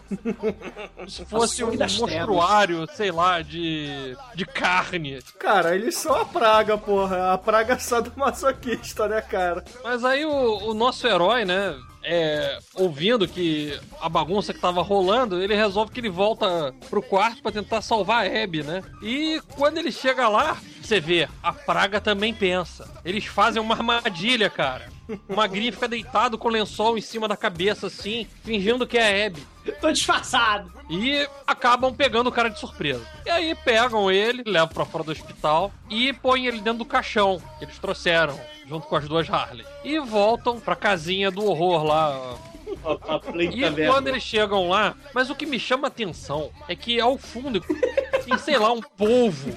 Como 0.96 1.10
se 1.10 1.26
fosse 1.26 1.64
um 1.64 1.76
monstruário, 1.76 2.88
sei 2.94 3.12
lá, 3.12 3.42
de. 3.42 4.16
de 4.36 4.46
carne. 4.46 5.20
Cara, 5.38 5.76
eles 5.76 5.96
são 5.96 6.16
a 6.16 6.26
praga, 6.26 6.78
porra. 6.78 7.34
A 7.34 7.38
praga 7.38 7.78
sadomasoquista, 7.80 9.08
né, 9.08 9.22
cara? 9.22 9.64
Mas 9.84 10.04
aí 10.04 10.26
o, 10.26 10.70
o 10.70 10.74
nosso 10.74 11.08
herói, 11.08 11.46
né? 11.46 11.76
É, 12.02 12.60
ouvindo 12.76 13.28
que 13.28 13.78
a 14.00 14.08
bagunça 14.08 14.54
que 14.54 14.60
tava 14.60 14.82
rolando, 14.82 15.42
ele 15.42 15.54
resolve 15.54 15.92
que 15.92 16.00
ele 16.00 16.10
volta 16.10 16.74
pro 16.90 17.02
quarto 17.02 17.42
pra 17.42 17.52
tentar 17.52 17.82
salvar 17.82 18.26
a 18.26 18.44
Abby, 18.44 18.64
né? 18.64 18.82
E 19.02 19.42
quando 19.56 19.78
ele 19.80 19.92
chega 19.92 20.30
lá, 20.30 20.58
você 20.82 21.00
vê, 21.00 21.28
a 21.44 21.52
praga 21.52 22.00
também 22.00 22.34
pensa. 22.34 22.90
Eles 23.04 23.26
fazem 23.26 23.62
uma 23.62 23.76
armadilha, 23.76 24.50
cara. 24.50 24.88
O 25.28 25.36
magrinho 25.36 25.74
fica 25.74 25.88
deitado 25.88 26.38
com 26.38 26.48
o 26.48 26.52
lençol 26.52 26.98
em 26.98 27.02
cima 27.02 27.28
da 27.28 27.36
cabeça, 27.36 27.88
assim, 27.88 28.28
fingindo 28.44 28.86
que 28.86 28.98
é 28.98 29.24
a 29.24 29.28
Abby. 29.28 29.48
Tô 29.80 29.92
disfarçado. 29.92 30.72
E 30.90 31.28
acabam 31.46 31.94
pegando 31.94 32.28
o 32.28 32.32
cara 32.32 32.50
de 32.50 32.60
surpresa. 32.60 33.06
E 33.26 33.30
aí 33.30 33.56
pegam 33.56 34.12
ele, 34.12 34.44
levam 34.46 34.70
pra 34.70 34.86
fora 34.86 35.04
do 35.04 35.12
hospital 35.12 35.72
e 35.90 36.14
põem 36.14 36.48
ele 36.48 36.60
dentro 36.60 36.80
do 36.80 36.86
caixão 36.86 37.42
que 37.58 37.66
eles 37.66 37.78
trouxeram, 37.78 38.40
junto 38.68 38.88
com 38.88 38.96
as 38.96 39.08
duas 39.08 39.30
Harley. 39.30 39.66
E 39.84 40.00
voltam 40.00 40.60
pra 40.60 40.76
casinha 40.76 41.30
do 41.30 41.46
horror 41.46 41.84
lá. 41.84 42.36
E 43.52 43.88
quando 43.88 44.08
eles 44.08 44.24
chegam 44.24 44.70
lá, 44.70 44.96
mas 45.14 45.30
o 45.30 45.36
que 45.36 45.46
me 45.46 45.60
chama 45.60 45.88
a 45.88 45.90
atenção 45.90 46.52
é 46.68 46.76
que 46.76 47.00
ao 47.00 47.18
fundo 47.18 47.64
tem, 48.30 48.38
sei 48.38 48.58
lá, 48.58 48.72
um 48.72 48.82
polvo 48.82 49.50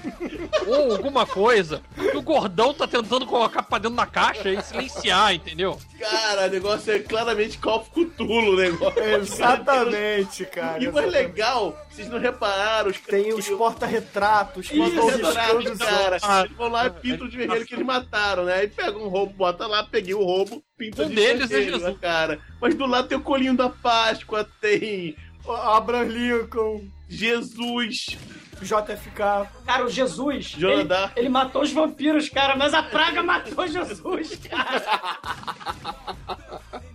ou 0.67 0.93
alguma 0.93 1.27
coisa 1.27 1.83
que 1.95 2.17
o 2.17 2.23
gordão 2.23 2.73
tá 2.73 2.87
tentando 2.87 3.27
colocar 3.27 3.63
pra 3.63 3.79
dentro 3.79 3.97
da 3.97 4.07
caixa 4.07 4.51
e 4.51 4.63
silenciar, 4.63 5.35
entendeu? 5.35 5.79
Cara, 5.99 6.47
o 6.47 6.51
negócio 6.51 6.93
é 6.93 6.99
claramente 6.99 7.59
Call 7.59 7.81
of 7.81 7.91
Cthulhu 7.91 8.53
o 8.53 8.57
negócio. 8.57 8.99
Exatamente, 9.03 10.45
cara. 10.47 10.83
E 10.83 10.89
o 10.89 10.93
mais 10.93 11.11
legal, 11.11 11.79
vocês 11.91 12.09
não 12.09 12.19
repararam, 12.19 12.91
os 12.91 12.99
Tem 12.99 13.33
os 13.33 13.49
porta-retratos, 13.49 14.67
Isso, 14.71 14.77
fotos 14.77 15.17
retratos, 15.17 15.65
riscando 15.71 15.79
cara. 15.79 16.17
Eles 16.45 16.57
vão 16.57 16.69
lá 16.69 16.87
e 16.87 16.91
pintam 16.91 17.29
de 17.29 17.37
vermelho 17.37 17.67
que 17.67 17.75
eles 17.75 17.87
mataram, 17.87 18.45
né? 18.45 18.55
Aí 18.55 18.69
pega 18.69 18.99
um 18.99 19.09
roubo, 19.09 19.33
bota 19.35 19.67
lá, 19.67 19.85
peguei 19.85 20.15
o 20.15 20.25
roubo, 20.25 20.63
pinta 20.77 21.05
Um 21.05 21.09
de 21.09 21.15
deles 21.15 21.45
é 21.45 21.47
vermelho, 21.47 21.73
Jesus. 21.79 21.93
né, 21.93 21.99
cara. 22.01 22.41
Mas 22.61 22.75
do 22.75 22.87
lado 22.87 23.09
tem 23.09 23.19
o 23.19 23.23
colinho 23.23 23.57
da 23.57 23.69
Páscoa, 23.69 24.49
tem 24.61 25.17
O 25.45 25.53
Abraham 25.53 26.05
Lincoln, 26.05 26.85
Jesus, 27.09 28.17
JFK. 28.63 29.49
Cara, 29.67 29.85
o 29.85 29.89
Jesus, 29.89 30.55
ele, 30.57 30.89
ele 31.17 31.29
matou 31.29 31.63
os 31.63 31.73
vampiros, 31.73 32.29
cara, 32.29 32.57
mas 32.57 32.75
a 32.75 32.83
praga 32.83 33.23
matou 33.23 33.67
Jesus, 33.67 34.39
cara. 34.49 35.19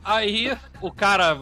Aí 0.03 0.57
o 0.82 0.91
cara 0.91 1.39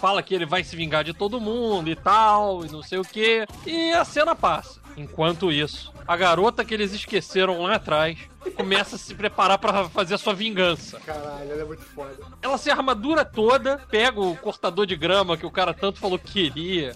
fala 0.00 0.22
que 0.22 0.34
ele 0.34 0.44
vai 0.44 0.62
se 0.64 0.76
vingar 0.76 1.04
de 1.04 1.14
todo 1.14 1.40
mundo 1.40 1.88
e 1.88 1.96
tal, 1.96 2.64
e 2.64 2.68
não 2.70 2.82
sei 2.82 2.98
o 2.98 3.04
que. 3.04 3.46
E 3.64 3.92
a 3.92 4.04
cena 4.04 4.34
passa. 4.34 4.80
Enquanto 4.96 5.50
isso, 5.50 5.92
a 6.06 6.16
garota 6.16 6.64
que 6.64 6.74
eles 6.74 6.92
esqueceram 6.92 7.62
lá 7.62 7.76
atrás 7.76 8.18
começa 8.50 8.96
a 8.96 8.98
se 8.98 9.14
preparar 9.14 9.58
pra 9.58 9.88
fazer 9.88 10.14
a 10.14 10.18
sua 10.18 10.34
vingança. 10.34 11.00
Caralho, 11.00 11.50
ele 11.50 11.62
é 11.62 11.64
muito 11.64 11.82
foda. 11.82 12.16
Ela 12.40 12.58
se 12.58 12.70
armadura 12.70 13.24
toda, 13.24 13.78
pega 13.90 14.20
o 14.20 14.36
cortador 14.36 14.86
de 14.86 14.96
grama 14.96 15.36
que 15.36 15.46
o 15.46 15.50
cara 15.50 15.72
tanto 15.72 15.98
falou 15.98 16.18
que 16.18 16.32
queria, 16.32 16.94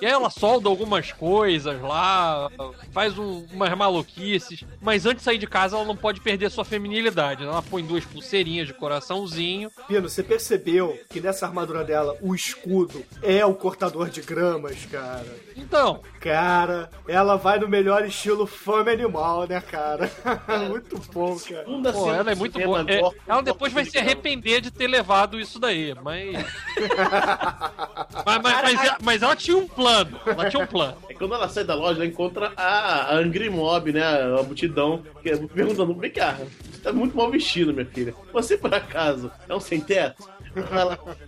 e 0.00 0.06
aí 0.06 0.12
ela 0.12 0.30
solda 0.30 0.68
algumas 0.68 1.12
coisas 1.12 1.80
lá, 1.80 2.50
faz 2.92 3.18
um, 3.18 3.46
umas 3.52 3.76
maluquices, 3.76 4.64
mas 4.80 5.06
antes 5.06 5.18
de 5.18 5.24
sair 5.24 5.38
de 5.38 5.46
casa 5.46 5.76
ela 5.76 5.84
não 5.84 5.96
pode 5.96 6.20
perder 6.20 6.50
sua 6.50 6.64
feminilidade. 6.64 7.44
Ela 7.44 7.62
põe 7.62 7.84
duas 7.84 8.04
pulseirinhas 8.04 8.66
de 8.66 8.74
coraçãozinho, 8.74 9.70
Pino, 9.86 10.08
você 10.08 10.22
percebeu 10.22 10.98
que 11.08 11.20
nessa 11.20 11.46
armadura 11.46 11.84
dela 11.84 12.16
o 12.20 12.34
escudo 12.34 13.04
é 13.22 13.44
o 13.44 13.54
cortador 13.54 14.08
de 14.08 14.20
gramas, 14.20 14.84
cara? 14.86 15.26
Então, 15.56 16.00
Cara, 16.20 16.90
ela 17.06 17.36
vai 17.36 17.60
no 17.60 17.68
melhor 17.68 18.04
estilo 18.04 18.44
fome 18.44 18.90
animal, 18.90 19.46
né, 19.46 19.60
cara? 19.60 20.10
muito 20.68 20.87
muito 20.96 21.12
bom, 21.12 21.36
cara. 21.38 21.64
Segunda 21.64 21.92
Pô, 21.92 22.12
ela 22.12 22.32
é 22.32 22.34
muito 22.34 22.58
boa. 22.60 22.84
É, 22.88 23.00
ela 23.26 23.42
depois 23.42 23.72
vai 23.72 23.84
se 23.84 23.98
arrepender 23.98 24.60
de 24.60 24.70
ter 24.70 24.86
levado 24.86 25.38
isso 25.38 25.58
daí, 25.58 25.94
mas. 26.02 26.32
mas, 28.24 28.42
mas, 28.42 28.62
mas, 28.62 28.84
ela- 28.84 28.98
mas 29.02 29.22
ela 29.22 29.36
tinha 29.36 29.56
um 29.56 29.66
plano. 29.66 30.18
Ela 30.26 30.50
tinha 30.50 30.62
um 30.62 30.66
plano. 30.66 30.96
É 31.08 31.14
quando 31.14 31.34
ela 31.34 31.48
sai 31.48 31.64
da 31.64 31.74
loja, 31.74 31.98
ela 31.98 32.06
encontra 32.06 32.52
a, 32.56 33.14
Angry 33.14 33.50
Mob, 33.50 33.92
né? 33.92 34.02
A 34.38 34.42
multidão, 34.42 35.02
que 35.22 35.30
é 35.30 35.36
perguntando: 35.36 35.94
vem 35.94 36.10
cá, 36.10 36.36
você 36.70 36.80
tá 36.80 36.92
muito 36.92 37.16
mal 37.16 37.30
vestido, 37.30 37.72
minha 37.72 37.86
filha. 37.86 38.14
Você, 38.32 38.56
por 38.56 38.72
acaso, 38.74 39.30
é 39.48 39.54
um 39.54 39.60
sem-teto? 39.60 40.22
Ela, 40.22 40.37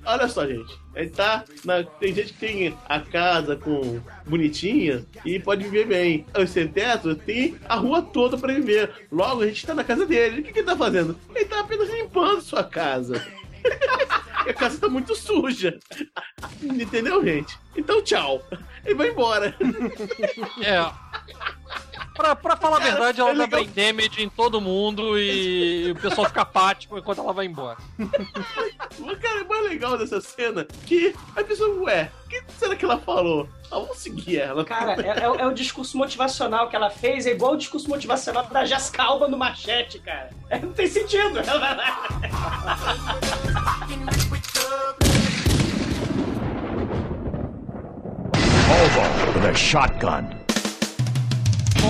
olha 0.05 0.29
só, 0.29 0.47
gente. 0.47 0.79
A 0.95 1.03
gente 1.03 1.13
tá 1.15 1.45
na- 1.65 1.83
tem 1.85 2.15
gente 2.15 2.33
que 2.33 2.39
tem 2.39 2.77
a 2.89 3.01
casa 3.01 3.57
com 3.57 4.01
bonitinha 4.27 5.05
e 5.25 5.39
pode 5.39 5.65
viver 5.65 5.87
bem. 5.87 6.27
Os 6.39 6.51
sem-teto 6.51 7.15
tem 7.15 7.57
a 7.69 7.77
rua 7.77 8.03
toda 8.03 8.37
pra 8.39 8.53
viver. 8.53 8.91
Logo, 9.11 9.43
a 9.43 9.47
gente 9.47 9.67
tá 9.67 9.75
na 9.75 9.85
casa 9.85 10.07
dele. 10.07 10.41
O 10.41 10.45
que, 10.45 10.53
que 10.53 10.59
ele 10.61 10.67
tá 10.67 10.77
fazendo? 10.77 11.17
Ele 11.35 11.45
tá 11.45 11.61
apenas 11.61 11.89
limpando 11.91 12.41
sua 12.41 12.65
casa. 12.65 13.25
A 14.41 14.55
casa 14.55 14.79
tá 14.81 14.89
muito 14.89 15.15
suja. 15.15 15.79
Entendeu, 16.63 17.23
gente? 17.23 17.59
Então, 17.77 18.01
tchau. 18.03 18.43
Ele 18.87 18.95
vai 18.95 19.11
embora. 19.11 19.55
É. 20.63 20.81
Pra, 22.15 22.37
pra 22.37 22.57
falar 22.57 22.77
a 22.79 22.81
verdade, 22.81 23.21
ela 23.21 23.33
dá 23.35 23.47
brain 23.47 23.69
damage 23.75 24.23
em 24.23 24.29
todo 24.29 24.61
mundo 24.61 25.19
e 25.19 25.91
o 25.93 25.95
pessoal 26.01 26.27
fica 26.27 26.43
apático 26.43 26.99
enquanto 26.99 27.21
ela 27.21 27.33
vai 27.33 27.47
embora. 27.47 27.79
O 28.99 29.17
cara 29.17 29.41
é 29.41 29.45
mais 29.45 29.65
legal 29.71 29.97
dessa 29.97 30.21
cena 30.21 30.67
que 30.87 31.15
a 31.37 31.43
pessoa, 31.43 31.75
ué, 31.85 32.11
o 32.27 32.29
que 32.29 32.43
será 32.59 32.77
que 32.77 32.85
ela 32.85 32.99
falou? 32.99 33.49
Ah, 33.71 33.79
vamos 33.79 33.97
seguir 33.99 34.39
ela. 34.39 34.65
Cara, 34.65 35.01
é, 35.01 35.23
é 35.25 35.29
o- 35.31 35.35
é 35.37 35.47
o 35.47 35.53
discurso 35.55 35.97
motivacional 35.97 36.69
que 36.69 36.77
ela 36.77 36.91
fez, 36.91 37.27
é 37.27 37.31
igual 37.31 37.53
o 37.55 37.57
discurso 37.57 37.89
motivacional 37.89 38.45
da 38.49 38.65
Jessica 38.65 39.03
Alba 39.05 39.27
no 39.29 39.39
Machete, 39.39 39.99
cara. 40.01 40.31
É, 40.51 40.59
não 40.59 40.73
tem 40.73 40.89
sentido. 40.89 41.41
With 49.35 49.47
a 49.47 49.55
shotgun. 49.55 50.40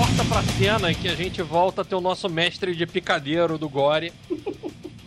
Corta 0.00 0.24
pra 0.24 0.42
cena 0.42 0.90
em 0.90 0.94
que 0.94 1.08
a 1.08 1.14
gente 1.14 1.42
volta 1.42 1.82
a 1.82 1.84
ter 1.84 1.94
o 1.94 2.00
nosso 2.00 2.26
mestre 2.26 2.74
de 2.74 2.86
picadeiro 2.86 3.58
do 3.58 3.68
Gore. 3.68 4.10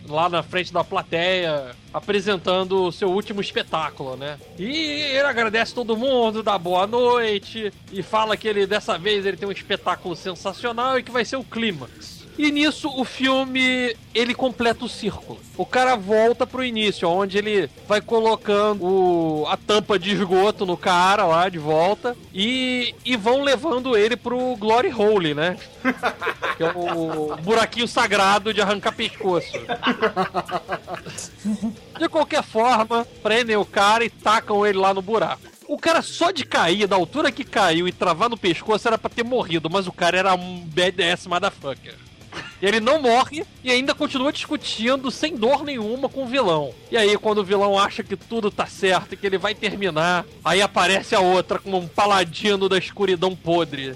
Lá 0.06 0.28
na 0.28 0.40
frente 0.40 0.72
da 0.72 0.84
plateia, 0.84 1.74
apresentando 1.92 2.84
o 2.84 2.92
seu 2.92 3.10
último 3.10 3.40
espetáculo, 3.40 4.16
né? 4.16 4.38
E 4.56 4.70
ele 4.70 5.26
agradece 5.26 5.74
todo 5.74 5.96
mundo, 5.96 6.44
dá 6.44 6.56
boa 6.56 6.86
noite 6.86 7.72
e 7.90 8.04
fala 8.04 8.36
que 8.36 8.46
ele 8.46 8.68
dessa 8.68 8.96
vez 8.96 9.26
ele 9.26 9.36
tem 9.36 9.48
um 9.48 9.52
espetáculo 9.52 10.14
sensacional 10.14 10.96
e 10.96 11.02
que 11.02 11.10
vai 11.10 11.24
ser 11.24 11.38
o 11.38 11.42
clímax. 11.42 12.23
E 12.36 12.50
nisso 12.50 12.88
o 12.88 13.04
filme 13.04 13.94
ele 14.12 14.34
completa 14.34 14.84
o 14.84 14.88
círculo. 14.88 15.38
O 15.56 15.64
cara 15.64 15.94
volta 15.94 16.44
pro 16.46 16.64
início, 16.64 17.08
onde 17.08 17.38
ele 17.38 17.70
vai 17.86 18.00
colocando 18.00 18.84
o- 18.84 19.46
a 19.48 19.56
tampa 19.56 19.98
de 19.98 20.10
esgoto 20.10 20.66
no 20.66 20.76
cara 20.76 21.24
lá 21.26 21.48
de 21.48 21.58
volta 21.58 22.16
e, 22.32 22.92
e 23.04 23.16
vão 23.16 23.42
levando 23.42 23.96
ele 23.96 24.16
pro 24.16 24.56
Glory 24.56 24.92
Hole, 24.92 25.32
né? 25.32 25.56
Que 26.56 26.64
é 26.64 26.72
o 26.74 27.36
buraquinho 27.36 27.86
sagrado 27.86 28.52
de 28.52 28.60
arrancar 28.60 28.92
pescoço. 28.92 29.52
De 31.98 32.08
qualquer 32.08 32.42
forma, 32.42 33.06
prendem 33.22 33.56
o 33.56 33.64
cara 33.64 34.04
e 34.04 34.10
tacam 34.10 34.66
ele 34.66 34.78
lá 34.78 34.92
no 34.92 35.02
buraco. 35.02 35.42
O 35.66 35.78
cara 35.78 36.02
só 36.02 36.30
de 36.30 36.44
cair, 36.44 36.86
da 36.86 36.96
altura 36.96 37.32
que 37.32 37.44
caiu 37.44 37.88
e 37.88 37.92
travar 37.92 38.28
no 38.28 38.36
pescoço 38.36 38.86
era 38.86 38.98
pra 38.98 39.08
ter 39.08 39.22
morrido, 39.24 39.70
mas 39.70 39.86
o 39.86 39.92
cara 39.92 40.18
era 40.18 40.34
um 40.34 40.60
BDS 40.66 41.26
motherfucker. 41.26 41.94
Ele 42.60 42.80
não 42.80 43.00
morre 43.00 43.44
e 43.62 43.70
ainda 43.70 43.94
continua 43.94 44.32
discutindo 44.32 45.10
sem 45.10 45.36
dor 45.36 45.64
nenhuma 45.64 46.08
com 46.08 46.24
o 46.24 46.26
vilão. 46.26 46.74
E 46.90 46.96
aí, 46.96 47.16
quando 47.18 47.38
o 47.38 47.44
vilão 47.44 47.78
acha 47.78 48.02
que 48.02 48.16
tudo 48.16 48.50
tá 48.50 48.66
certo 48.66 49.12
e 49.12 49.16
que 49.16 49.26
ele 49.26 49.38
vai 49.38 49.54
terminar, 49.54 50.24
aí 50.44 50.62
aparece 50.62 51.14
a 51.14 51.20
outra 51.20 51.58
como 51.58 51.76
um 51.76 51.88
paladino 51.88 52.68
da 52.68 52.78
escuridão 52.78 53.36
podre. 53.36 53.94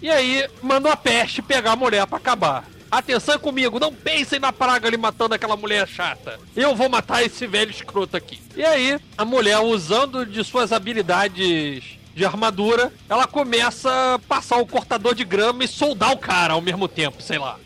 E 0.00 0.08
aí, 0.08 0.48
manda 0.62 0.92
a 0.92 0.96
peste 0.96 1.42
pegar 1.42 1.72
a 1.72 1.76
mulher 1.76 2.06
pra 2.06 2.18
acabar. 2.18 2.64
Atenção 2.90 3.38
comigo, 3.38 3.78
não 3.78 3.92
pensem 3.92 4.38
na 4.38 4.50
praga 4.50 4.88
ali 4.88 4.96
matando 4.96 5.34
aquela 5.34 5.56
mulher 5.56 5.86
chata. 5.86 6.40
Eu 6.56 6.74
vou 6.74 6.88
matar 6.88 7.22
esse 7.22 7.46
velho 7.46 7.70
escroto 7.70 8.16
aqui. 8.16 8.40
E 8.56 8.64
aí, 8.64 8.98
a 9.16 9.24
mulher, 9.24 9.58
usando 9.58 10.24
de 10.24 10.42
suas 10.42 10.72
habilidades 10.72 11.97
de 12.18 12.24
armadura, 12.24 12.92
ela 13.08 13.28
começa 13.28 14.14
a 14.14 14.18
passar 14.18 14.56
o 14.56 14.66
cortador 14.66 15.14
de 15.14 15.24
grama 15.24 15.62
e 15.62 15.68
soldar 15.68 16.10
o 16.10 16.18
cara 16.18 16.54
ao 16.54 16.60
mesmo 16.60 16.88
tempo, 16.88 17.22
sei 17.22 17.38
lá. 17.38 17.56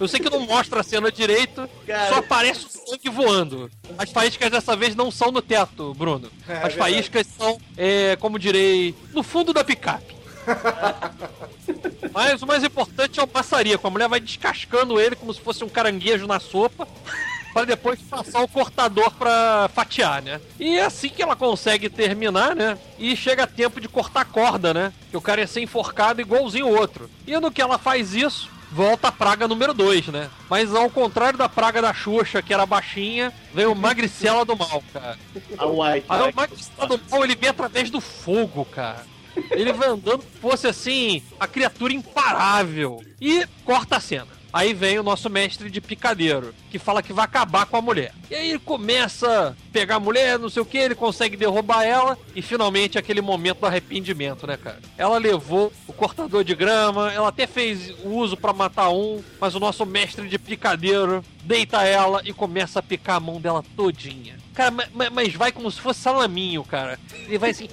Eu 0.00 0.08
sei 0.08 0.18
que 0.18 0.28
não 0.28 0.40
mostra 0.40 0.80
a 0.80 0.82
cena 0.82 1.12
direito, 1.12 1.70
Cara. 1.86 2.08
só 2.08 2.18
aparece 2.18 2.66
o 2.66 2.68
sangue 2.68 3.08
voando. 3.08 3.70
As 3.96 4.10
faíscas 4.10 4.50
dessa 4.50 4.74
vez 4.74 4.96
não 4.96 5.12
são 5.12 5.30
no 5.30 5.40
teto, 5.40 5.94
Bruno. 5.94 6.28
É, 6.48 6.54
As 6.54 6.58
verdade. 6.74 6.76
faíscas 6.76 7.26
são, 7.38 7.56
é, 7.76 8.16
como 8.16 8.36
direi, 8.36 8.96
no 9.12 9.22
fundo 9.22 9.52
da 9.52 9.62
picape. 9.62 10.12
Mas 12.12 12.42
o 12.42 12.46
mais 12.48 12.64
importante 12.64 13.20
é 13.20 13.22
o 13.22 13.28
maçarico. 13.32 13.86
A 13.86 13.90
mulher 13.90 14.08
vai 14.08 14.18
descascando 14.18 15.00
ele 15.00 15.14
como 15.14 15.32
se 15.32 15.40
fosse 15.40 15.62
um 15.62 15.68
caranguejo 15.68 16.26
na 16.26 16.40
sopa. 16.40 16.86
Pra 17.54 17.64
depois 17.64 18.00
passar 18.00 18.42
o 18.42 18.48
cortador 18.48 19.12
pra 19.12 19.70
fatiar, 19.72 20.20
né? 20.20 20.40
E 20.58 20.76
é 20.76 20.84
assim 20.84 21.08
que 21.08 21.22
ela 21.22 21.36
consegue 21.36 21.88
terminar, 21.88 22.56
né? 22.56 22.76
E 22.98 23.14
chega 23.14 23.46
tempo 23.46 23.80
de 23.80 23.88
cortar 23.88 24.22
a 24.22 24.24
corda, 24.24 24.74
né? 24.74 24.92
Que 25.08 25.16
o 25.16 25.20
cara 25.20 25.40
ia 25.40 25.46
ser 25.46 25.60
enforcado 25.60 26.20
igualzinho 26.20 26.66
o 26.66 26.76
outro. 26.76 27.08
E 27.24 27.38
no 27.38 27.52
que 27.52 27.62
ela 27.62 27.78
faz 27.78 28.12
isso, 28.12 28.50
volta 28.72 29.06
a 29.06 29.12
praga 29.12 29.46
número 29.46 29.72
2, 29.72 30.08
né? 30.08 30.28
Mas 30.50 30.74
ao 30.74 30.90
contrário 30.90 31.38
da 31.38 31.48
praga 31.48 31.80
da 31.80 31.94
Xuxa, 31.94 32.42
que 32.42 32.52
era 32.52 32.66
baixinha, 32.66 33.32
veio 33.54 33.70
o 33.70 33.76
Magricela 33.76 34.44
do 34.44 34.56
Mal, 34.56 34.82
cara. 34.92 35.16
A 35.56 35.66
White. 35.66 36.06
O 36.08 36.34
Magricela 36.34 36.88
do 36.88 37.00
Mal, 37.08 37.22
ele 37.22 37.36
vem 37.36 37.50
através 37.50 37.88
do 37.88 38.00
fogo, 38.00 38.64
cara. 38.64 39.06
Ele 39.52 39.72
vai 39.72 39.88
andando 39.88 40.24
fosse 40.40 40.66
assim, 40.66 41.22
a 41.38 41.46
criatura 41.46 41.92
imparável. 41.92 43.00
E 43.20 43.46
corta 43.64 43.96
a 43.96 44.00
cena. 44.00 44.33
Aí 44.54 44.72
vem 44.72 45.00
o 45.00 45.02
nosso 45.02 45.28
mestre 45.28 45.68
de 45.68 45.80
picadeiro, 45.80 46.54
que 46.70 46.78
fala 46.78 47.02
que 47.02 47.12
vai 47.12 47.24
acabar 47.24 47.66
com 47.66 47.76
a 47.76 47.82
mulher. 47.82 48.14
E 48.30 48.34
aí 48.36 48.50
ele 48.50 48.60
começa 48.60 49.48
a 49.48 49.72
pegar 49.72 49.96
a 49.96 50.00
mulher, 50.00 50.38
não 50.38 50.48
sei 50.48 50.62
o 50.62 50.64
que, 50.64 50.78
ele 50.78 50.94
consegue 50.94 51.36
derrubar 51.36 51.82
ela, 51.82 52.16
e 52.36 52.40
finalmente 52.40 52.96
aquele 52.96 53.20
momento 53.20 53.58
do 53.58 53.66
arrependimento, 53.66 54.46
né, 54.46 54.56
cara? 54.56 54.78
Ela 54.96 55.18
levou 55.18 55.72
o 55.88 55.92
cortador 55.92 56.44
de 56.44 56.54
grama, 56.54 57.12
ela 57.12 57.30
até 57.30 57.48
fez 57.48 57.92
uso 58.04 58.36
pra 58.36 58.52
matar 58.52 58.90
um, 58.90 59.20
mas 59.40 59.56
o 59.56 59.60
nosso 59.60 59.84
mestre 59.84 60.28
de 60.28 60.38
picadeiro 60.38 61.24
deita 61.42 61.82
ela 61.82 62.22
e 62.24 62.32
começa 62.32 62.78
a 62.78 62.82
picar 62.82 63.16
a 63.16 63.20
mão 63.20 63.40
dela 63.40 63.64
todinha. 63.76 64.36
Cara, 64.54 64.70
ma- 64.70 64.86
ma- 64.94 65.10
mas 65.10 65.34
vai 65.34 65.50
como 65.50 65.68
se 65.68 65.80
fosse 65.80 65.98
salaminho, 65.98 66.62
cara. 66.62 66.96
Ele 67.26 67.38
vai 67.38 67.50
assim. 67.50 67.68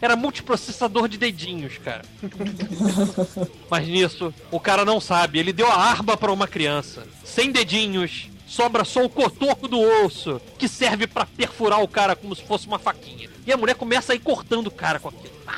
Era 0.00 0.14
multiprocessador 0.16 1.08
de 1.08 1.18
dedinhos, 1.18 1.78
cara. 1.78 2.04
Mas 3.68 3.88
nisso, 3.88 4.32
o 4.50 4.60
cara 4.60 4.84
não 4.84 5.00
sabe. 5.00 5.38
Ele 5.38 5.52
deu 5.52 5.66
a 5.66 5.76
arma 5.76 6.16
pra 6.16 6.32
uma 6.32 6.46
criança. 6.46 7.06
Sem 7.24 7.50
dedinhos. 7.50 8.28
Sobra 8.46 8.84
só 8.84 9.04
o 9.04 9.10
cotoco 9.10 9.68
do 9.68 9.78
osso, 9.78 10.40
que 10.56 10.66
serve 10.66 11.06
pra 11.06 11.26
perfurar 11.26 11.82
o 11.82 11.88
cara 11.88 12.16
como 12.16 12.34
se 12.34 12.42
fosse 12.42 12.66
uma 12.66 12.78
faquinha. 12.78 13.28
E 13.46 13.52
a 13.52 13.56
mulher 13.58 13.74
começa 13.74 14.12
a 14.12 14.16
ir 14.16 14.20
cortando 14.20 14.68
o 14.68 14.70
cara 14.70 14.98
com 14.98 15.08
aquilo. 15.08 15.34
Pá. 15.44 15.56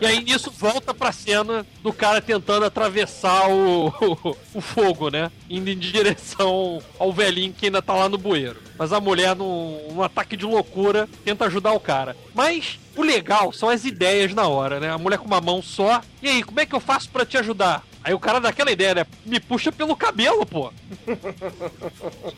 E 0.00 0.06
aí 0.06 0.22
nisso 0.22 0.50
volta 0.50 0.94
pra 0.94 1.12
cena 1.12 1.66
do 1.82 1.92
cara 1.92 2.20
tentando 2.20 2.64
atravessar 2.64 3.48
o, 3.50 3.88
o, 4.54 4.60
fogo, 4.60 5.10
né? 5.10 5.30
Indo 5.48 5.70
em 5.70 5.78
direção 5.78 6.80
ao 6.98 7.12
velhinho 7.12 7.52
que 7.52 7.66
ainda 7.66 7.82
tá 7.82 7.94
lá 7.94 8.08
no 8.08 8.18
bueiro. 8.18 8.60
Mas 8.78 8.92
a 8.92 9.00
mulher, 9.00 9.34
num, 9.34 9.92
num 9.92 10.02
ataque 10.02 10.36
de 10.36 10.44
loucura, 10.44 11.08
tenta 11.24 11.46
ajudar 11.46 11.72
o 11.72 11.80
cara. 11.80 12.16
Mas 12.34 12.78
o 12.96 13.02
legal 13.02 13.52
são 13.52 13.68
as 13.68 13.84
ideias 13.84 14.32
na 14.34 14.46
hora, 14.46 14.78
né? 14.78 14.90
A 14.90 14.98
mulher 14.98 15.18
com 15.18 15.26
uma 15.26 15.40
mão 15.40 15.62
só. 15.62 16.00
E 16.22 16.28
aí, 16.28 16.42
como 16.42 16.60
é 16.60 16.66
que 16.66 16.74
eu 16.74 16.80
faço 16.80 17.08
pra 17.10 17.26
te 17.26 17.36
ajudar? 17.36 17.84
Aí 18.02 18.14
o 18.14 18.18
cara 18.18 18.40
dá 18.40 18.48
aquela 18.48 18.70
ideia, 18.70 18.94
né? 18.94 19.06
Me 19.26 19.40
puxa 19.40 19.70
pelo 19.72 19.96
cabelo, 19.96 20.46
pô. 20.46 20.72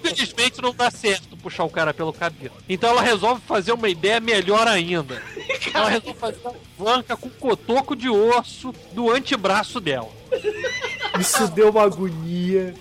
Infelizmente 0.03 0.61
não 0.61 0.75
dá 0.75 0.91
certo 0.91 1.37
puxar 1.37 1.65
o 1.65 1.71
cara 1.71 1.93
pelo 1.93 2.13
cabelo. 2.13 2.55
Então 2.69 2.91
ela 2.91 3.03
resolve 3.03 3.41
fazer 3.47 3.73
uma 3.73 3.89
ideia 3.89 4.21
melhor 4.21 4.67
ainda. 4.67 5.23
Ela 5.73 5.89
resolve 5.89 6.19
fazer 6.19 6.39
uma 6.43 6.55
vanca 6.77 7.17
com 7.17 7.31
cotoco 7.31 7.95
de 7.95 8.09
osso 8.09 8.75
do 8.93 9.11
antebraço 9.11 9.79
dela. 9.79 10.11
Isso 11.19 11.47
deu 11.49 11.71
uma 11.71 11.83
agonia. 11.83 12.75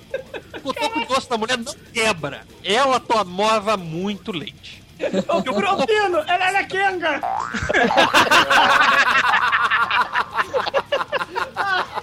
O 0.55 0.61
cotoco 0.61 1.05
de 1.05 1.13
osso 1.13 1.29
da 1.29 1.37
mulher 1.37 1.57
não 1.57 1.73
quebra. 1.93 2.47
Ela 2.63 2.99
tomava 2.99 3.77
muito 3.77 4.31
leite. 4.31 4.83
Ô, 5.27 5.41
Brotino, 5.41 6.17
ela 6.27 6.59
é 6.59 6.63
Kenga! 6.65 7.21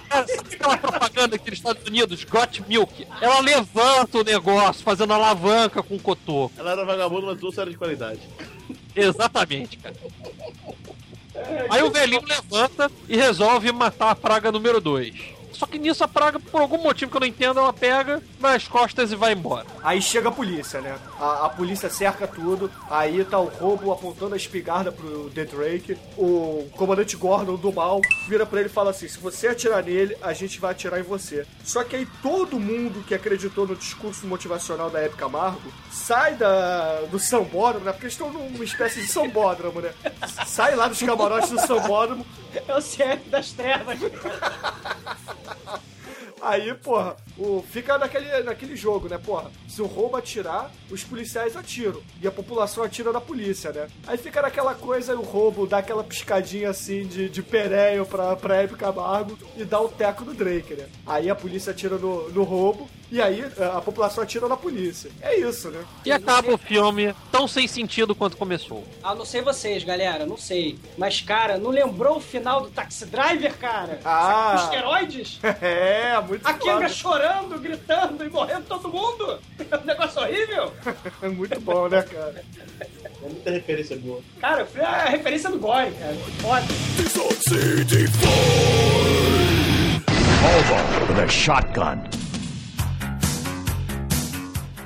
Sabe 0.09 0.55
aquela 0.55 0.77
propaganda 0.77 1.35
aqui 1.35 1.49
nos 1.49 1.59
Estados 1.59 1.85
Unidos, 1.85 2.23
Got 2.23 2.63
Milk? 2.67 3.07
Ela 3.21 3.39
levanta 3.39 4.17
o 4.17 4.23
negócio 4.23 4.83
fazendo 4.83 5.13
alavanca 5.13 5.83
com 5.83 5.95
o 5.95 5.99
cotoco. 5.99 6.53
Ela 6.57 6.71
era 6.71 6.85
vagabunda, 6.85 7.27
mas 7.27 7.39
trouxe 7.39 7.59
era 7.59 7.69
de 7.69 7.77
qualidade. 7.77 8.21
Exatamente, 8.95 9.77
cara. 9.77 9.95
Aí 11.69 11.83
o 11.83 11.91
velhinho 11.91 12.23
levanta 12.25 12.91
e 13.07 13.15
resolve 13.15 13.71
matar 13.71 14.09
a 14.09 14.15
praga 14.15 14.51
número 14.51 14.81
2. 14.81 15.36
Só 15.57 15.65
que 15.65 15.79
nisso 15.79 16.03
a 16.03 16.07
praga, 16.07 16.39
por 16.39 16.61
algum 16.61 16.77
motivo 16.77 17.09
que 17.09 17.17
eu 17.17 17.21
não 17.21 17.27
entendo, 17.27 17.59
ela 17.59 17.73
pega 17.73 18.21
nas 18.39 18.67
costas 18.67 19.11
e 19.11 19.15
vai 19.15 19.33
embora. 19.33 19.65
Aí 19.83 19.99
chega 19.99 20.29
a 20.29 20.31
polícia, 20.31 20.79
né? 20.81 20.95
A, 21.19 21.47
a 21.47 21.49
polícia 21.49 21.89
cerca 21.89 22.27
tudo. 22.27 22.69
Aí 22.89 23.25
tá 23.25 23.39
o 23.39 23.45
roubo 23.45 23.91
apontando 23.91 24.35
a 24.35 24.37
espingarda 24.37 24.91
pro 24.91 25.31
The 25.31 25.45
Drake. 25.45 25.97
O 26.15 26.69
comandante 26.73 27.17
Gordon 27.17 27.55
do 27.55 27.73
mal 27.73 28.01
vira 28.27 28.45
pra 28.45 28.59
ele 28.59 28.69
e 28.69 28.71
fala 28.71 28.91
assim: 28.91 29.07
se 29.07 29.17
você 29.17 29.47
atirar 29.47 29.83
nele, 29.83 30.15
a 30.21 30.31
gente 30.31 30.59
vai 30.59 30.71
atirar 30.71 30.99
em 30.99 31.03
você. 31.03 31.43
Só 31.63 31.83
que 31.83 31.95
aí 31.95 32.07
todo 32.21 32.59
mundo 32.59 33.03
que 33.03 33.15
acreditou 33.15 33.65
no 33.67 33.75
discurso 33.75 34.27
motivacional 34.27 34.91
da 34.91 34.99
época 34.99 35.17
Camargo 35.17 35.73
sai 35.91 36.35
da, 36.35 37.01
do 37.09 37.17
sambódromo, 37.17 37.85
né? 37.85 37.91
Porque 37.91 38.05
eles 38.05 38.13
estão 38.13 38.31
numa 38.31 38.63
espécie 38.63 39.01
de 39.01 39.07
sambódromo, 39.07 39.81
né? 39.81 39.91
Sai 40.45 40.75
lá 40.75 40.87
dos 40.87 41.01
camarotes 41.01 41.49
do 41.49 41.59
sambódromo 41.59 42.23
É 42.67 42.75
o 42.75 42.81
CF 42.81 43.29
das 43.29 43.51
trevas. 43.51 43.99
Aí, 46.41 46.73
porra, 46.75 47.15
o, 47.37 47.63
fica 47.71 47.97
naquele, 47.97 48.43
naquele 48.43 48.75
jogo, 48.75 49.09
né, 49.09 49.17
porra? 49.17 49.51
Se 49.67 49.81
o 49.81 49.85
roubo 49.85 50.17
atirar, 50.17 50.71
os 50.89 51.03
policiais 51.03 51.55
atiram. 51.55 52.01
E 52.21 52.27
a 52.27 52.31
população 52.31 52.83
atira 52.83 53.11
da 53.11 53.19
polícia, 53.19 53.71
né? 53.71 53.87
Aí 54.05 54.17
fica 54.17 54.41
naquela 54.41 54.75
coisa, 54.75 55.15
o 55.15 55.23
roubo 55.23 55.65
dá 55.65 55.79
aquela 55.79 56.03
piscadinha 56.03 56.69
assim 56.69 57.05
de, 57.07 57.27
de 57.27 57.41
pereio 57.41 58.05
pra, 58.05 58.35
pra 58.35 58.61
Hebe 58.61 58.75
Camargo 58.75 59.37
e 59.55 59.65
dá 59.65 59.81
o 59.81 59.89
teco 59.89 60.23
no 60.23 60.33
Drake, 60.33 60.75
né? 60.75 60.87
Aí 61.05 61.29
a 61.29 61.35
polícia 61.35 61.71
atira 61.71 61.97
no, 61.97 62.29
no 62.29 62.43
roubo 62.43 62.87
e 63.11 63.21
aí 63.21 63.43
a 63.75 63.81
população 63.81 64.23
atira 64.23 64.47
na 64.47 64.57
polícia. 64.57 65.09
É 65.21 65.39
isso, 65.39 65.69
né? 65.69 65.83
E 66.05 66.11
acaba 66.11 66.53
o 66.53 66.57
filme 66.57 67.15
tão 67.37 67.47
sem 67.47 67.67
sentido 67.67 68.15
quanto 68.15 68.35
começou. 68.35 68.83
Ah, 69.03 69.13
não 69.13 69.23
sei 69.23 69.41
vocês, 69.41 69.83
galera, 69.83 70.25
não 70.25 70.37
sei. 70.37 70.79
Mas, 70.97 71.21
cara, 71.21 71.59
não 71.59 71.69
lembrou 71.69 72.17
o 72.17 72.19
final 72.19 72.61
do 72.61 72.69
Taxi 72.71 73.05
Driver, 73.05 73.55
cara? 73.57 73.99
Ah. 74.03 74.55
Os 74.55 74.63
esteroides? 74.63 75.39
É, 75.67 76.19
muito 76.21 76.47
A 76.47 76.53
Kenga 76.53 76.87
chorando, 76.87 77.59
gritando 77.59 78.23
e 78.23 78.29
morrendo 78.29 78.65
todo 78.67 78.89
mundo? 78.89 79.39
Um 79.59 79.83
negócio 79.85 80.21
horrível. 80.21 80.71
É 81.21 81.27
muito 81.29 81.59
bom, 81.61 81.87
né, 81.87 82.01
cara? 82.01 82.43
É 82.79 83.27
muita 83.29 83.51
referência 83.51 83.97
boa. 83.97 84.21
Cara, 84.39 84.65
foi 84.65 84.81
a 84.81 85.05
referência 85.05 85.49
do 85.49 85.59
Gore, 85.59 85.91
cara. 85.91 86.15
Foda. 86.41 86.65
Hobo 90.43 91.13
with 91.13 91.23
a 91.23 91.27
shotgun. 91.27 92.26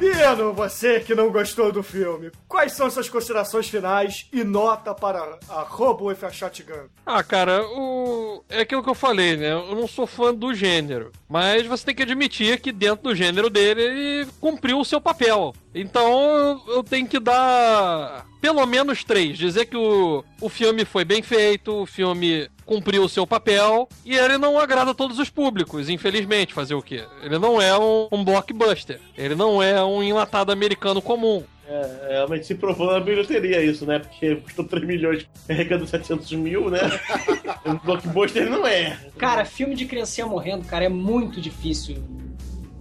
Pino, 0.02 0.52
você 0.52 1.00
que 1.00 1.14
não 1.14 1.30
gostou 1.30 1.72
do 1.72 1.84
filme, 1.84 2.32
quais 2.48 2.74
são 2.74 2.90
suas 2.90 3.08
considerações 3.08 3.70
finais 3.70 4.28
e 4.34 4.44
nota 4.44 4.96
para 4.96 5.38
a 5.48 5.62
Robo 5.62 6.06
with 6.06 6.18
a 6.24 6.32
Shotgun? 6.32 6.88
Ah, 7.06 7.22
cara, 7.22 7.64
o... 7.68 8.44
é 8.50 8.62
aquilo 8.62 8.82
que 8.82 8.90
eu 8.90 8.96
falei, 8.96 9.38
né? 9.38 9.52
Eu 9.52 9.76
não 9.76 9.88
sou 9.88 10.08
fã 10.08 10.34
do 10.34 10.56
gênero. 10.56 11.12
Mas 11.30 11.68
você 11.68 11.86
tem 11.86 11.94
que 11.94 12.02
admitir 12.02 12.60
que 12.60 12.72
dentro 12.72 13.04
do 13.04 13.16
gênero 13.16 13.48
dele 13.48 13.84
ele 13.84 14.28
cumpriu 14.40 14.80
o 14.80 14.86
seu 14.86 15.00
papel. 15.00 15.54
Então 15.76 16.64
eu 16.68 16.84
tenho 16.84 17.08
que 17.08 17.20
dar 17.20 18.26
pelo 18.42 18.66
menos 18.66 19.04
três. 19.04 19.38
Dizer 19.38 19.68
que 19.68 19.78
o, 19.78 20.26
o 20.42 20.50
filme 20.50 20.84
foi 20.84 21.06
bem 21.06 21.22
feito, 21.22 21.84
o 21.84 21.86
filme 21.86 22.50
cumpriu 22.72 23.04
o 23.04 23.10
seu 23.10 23.28
papel 23.28 23.90
e 24.06 24.16
ele 24.16 24.38
não 24.38 24.58
agrada 24.58 24.92
a 24.92 24.94
todos 24.94 25.20
os 25.20 25.30
públicos, 25.30 25.90
infelizmente. 25.90 26.54
Fazer 26.54 26.74
o 26.74 26.82
quê? 26.82 27.04
Ele 27.22 27.38
não 27.38 27.62
é 27.62 27.78
um, 27.78 28.08
um 28.10 28.24
blockbuster. 28.24 28.98
Ele 29.18 29.36
não 29.36 29.62
é 29.62 29.84
um 29.84 30.02
enlatado 30.02 30.54
americano 30.54 31.02
comum. 31.02 31.44
É, 31.68 32.08
realmente 32.12 32.46
se 32.46 32.56
provou 32.56 32.90
na 32.90 33.02
bilheteria 33.02 33.62
isso, 33.62 33.86
né? 33.86 34.00
Porque 34.00 34.38
custou 34.38 34.64
3 34.64 34.86
milhões 34.86 35.28
carregando 35.46 35.86
700 35.86 36.32
mil, 36.32 36.70
né? 36.70 36.80
um 37.68 37.76
blockbuster 37.76 38.50
não 38.50 38.66
é. 38.66 38.98
Cara, 39.18 39.44
filme 39.44 39.76
de 39.76 39.86
criancinha 39.86 40.26
morrendo, 40.26 40.66
cara, 40.66 40.86
é 40.86 40.90
muito 40.90 41.42
difícil. 41.42 42.02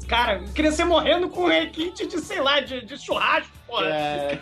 Cara, 0.07 0.45
criancinha 0.55 0.87
morrendo 0.87 1.29
com 1.29 1.49
requinte 1.49 2.07
de, 2.07 2.21
sei 2.21 2.41
lá, 2.41 2.61
de, 2.61 2.85
de 2.85 2.97
churrasco, 2.97 3.51
porra. 3.67 3.87
É, 3.87 4.39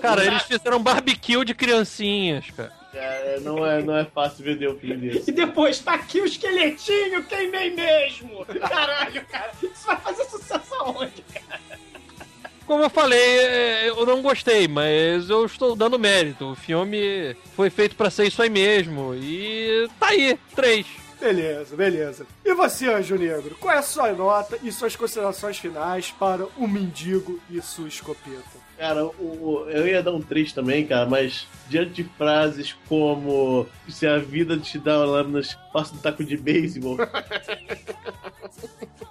Cara, 0.00 0.24
eles 0.24 0.42
fizeram 0.42 0.82
barbecue 0.82 1.44
de 1.44 1.54
criancinhas, 1.54 2.50
cara. 2.50 2.77
Cara, 2.92 3.40
não 3.40 3.66
é, 3.66 3.82
não 3.82 3.96
é 3.96 4.04
fácil 4.04 4.44
vender 4.44 4.68
um 4.68 4.78
filme 4.78 4.96
desse. 5.10 5.30
E 5.30 5.32
depois, 5.32 5.78
tá 5.78 5.94
aqui 5.94 6.20
o 6.20 6.24
esqueletinho, 6.24 7.24
queimei 7.24 7.74
mesmo. 7.74 8.44
Caralho, 8.46 9.24
cara, 9.26 9.52
isso 9.62 9.86
vai 9.86 9.96
fazer 9.96 10.24
sucesso 10.24 10.74
aonde, 10.74 11.22
cara? 11.22 11.60
Como 12.66 12.82
eu 12.82 12.90
falei, 12.90 13.38
é, 13.38 13.88
eu 13.88 14.04
não 14.04 14.20
gostei, 14.20 14.68
mas 14.68 15.30
eu 15.30 15.46
estou 15.46 15.74
dando 15.74 15.98
mérito. 15.98 16.52
O 16.52 16.54
filme 16.54 17.34
foi 17.56 17.70
feito 17.70 17.96
pra 17.96 18.10
ser 18.10 18.26
isso 18.26 18.42
aí 18.42 18.50
mesmo. 18.50 19.14
E 19.14 19.88
tá 19.98 20.08
aí, 20.08 20.38
três. 20.54 20.86
Beleza, 21.18 21.74
beleza. 21.74 22.26
E 22.44 22.54
você, 22.54 22.86
Anjo 22.86 23.16
Negro, 23.16 23.56
qual 23.58 23.74
é 23.74 23.78
a 23.78 23.82
sua 23.82 24.12
nota 24.12 24.58
e 24.62 24.70
suas 24.70 24.94
considerações 24.94 25.58
finais 25.58 26.10
para 26.10 26.46
o 26.56 26.68
mendigo 26.68 27.40
e 27.50 27.60
sua 27.62 27.88
escopeta? 27.88 28.67
Cara, 28.78 29.04
o, 29.04 29.66
eu 29.68 29.86
ia 29.88 30.00
dar 30.00 30.12
um 30.12 30.22
3 30.22 30.52
também, 30.52 30.86
cara, 30.86 31.04
mas 31.04 31.48
diante 31.68 31.94
de 31.94 32.04
frases 32.04 32.76
como 32.88 33.66
se 33.88 34.06
a 34.06 34.18
vida 34.18 34.56
te 34.56 34.78
dá 34.78 34.98
lâminas, 34.98 35.58
faça 35.72 35.96
um 35.96 35.98
taco 35.98 36.22
de 36.22 36.36
beisebol. 36.36 36.96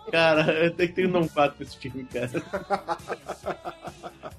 cara, 0.09 0.53
eu 0.53 0.71
tenho 0.71 0.87
que 0.87 0.95
ter 0.95 1.05
um 1.05 1.11
não 1.11 1.27
4 1.27 1.57
nesse 1.59 1.77
filme, 1.77 2.05
cara. 2.05 2.29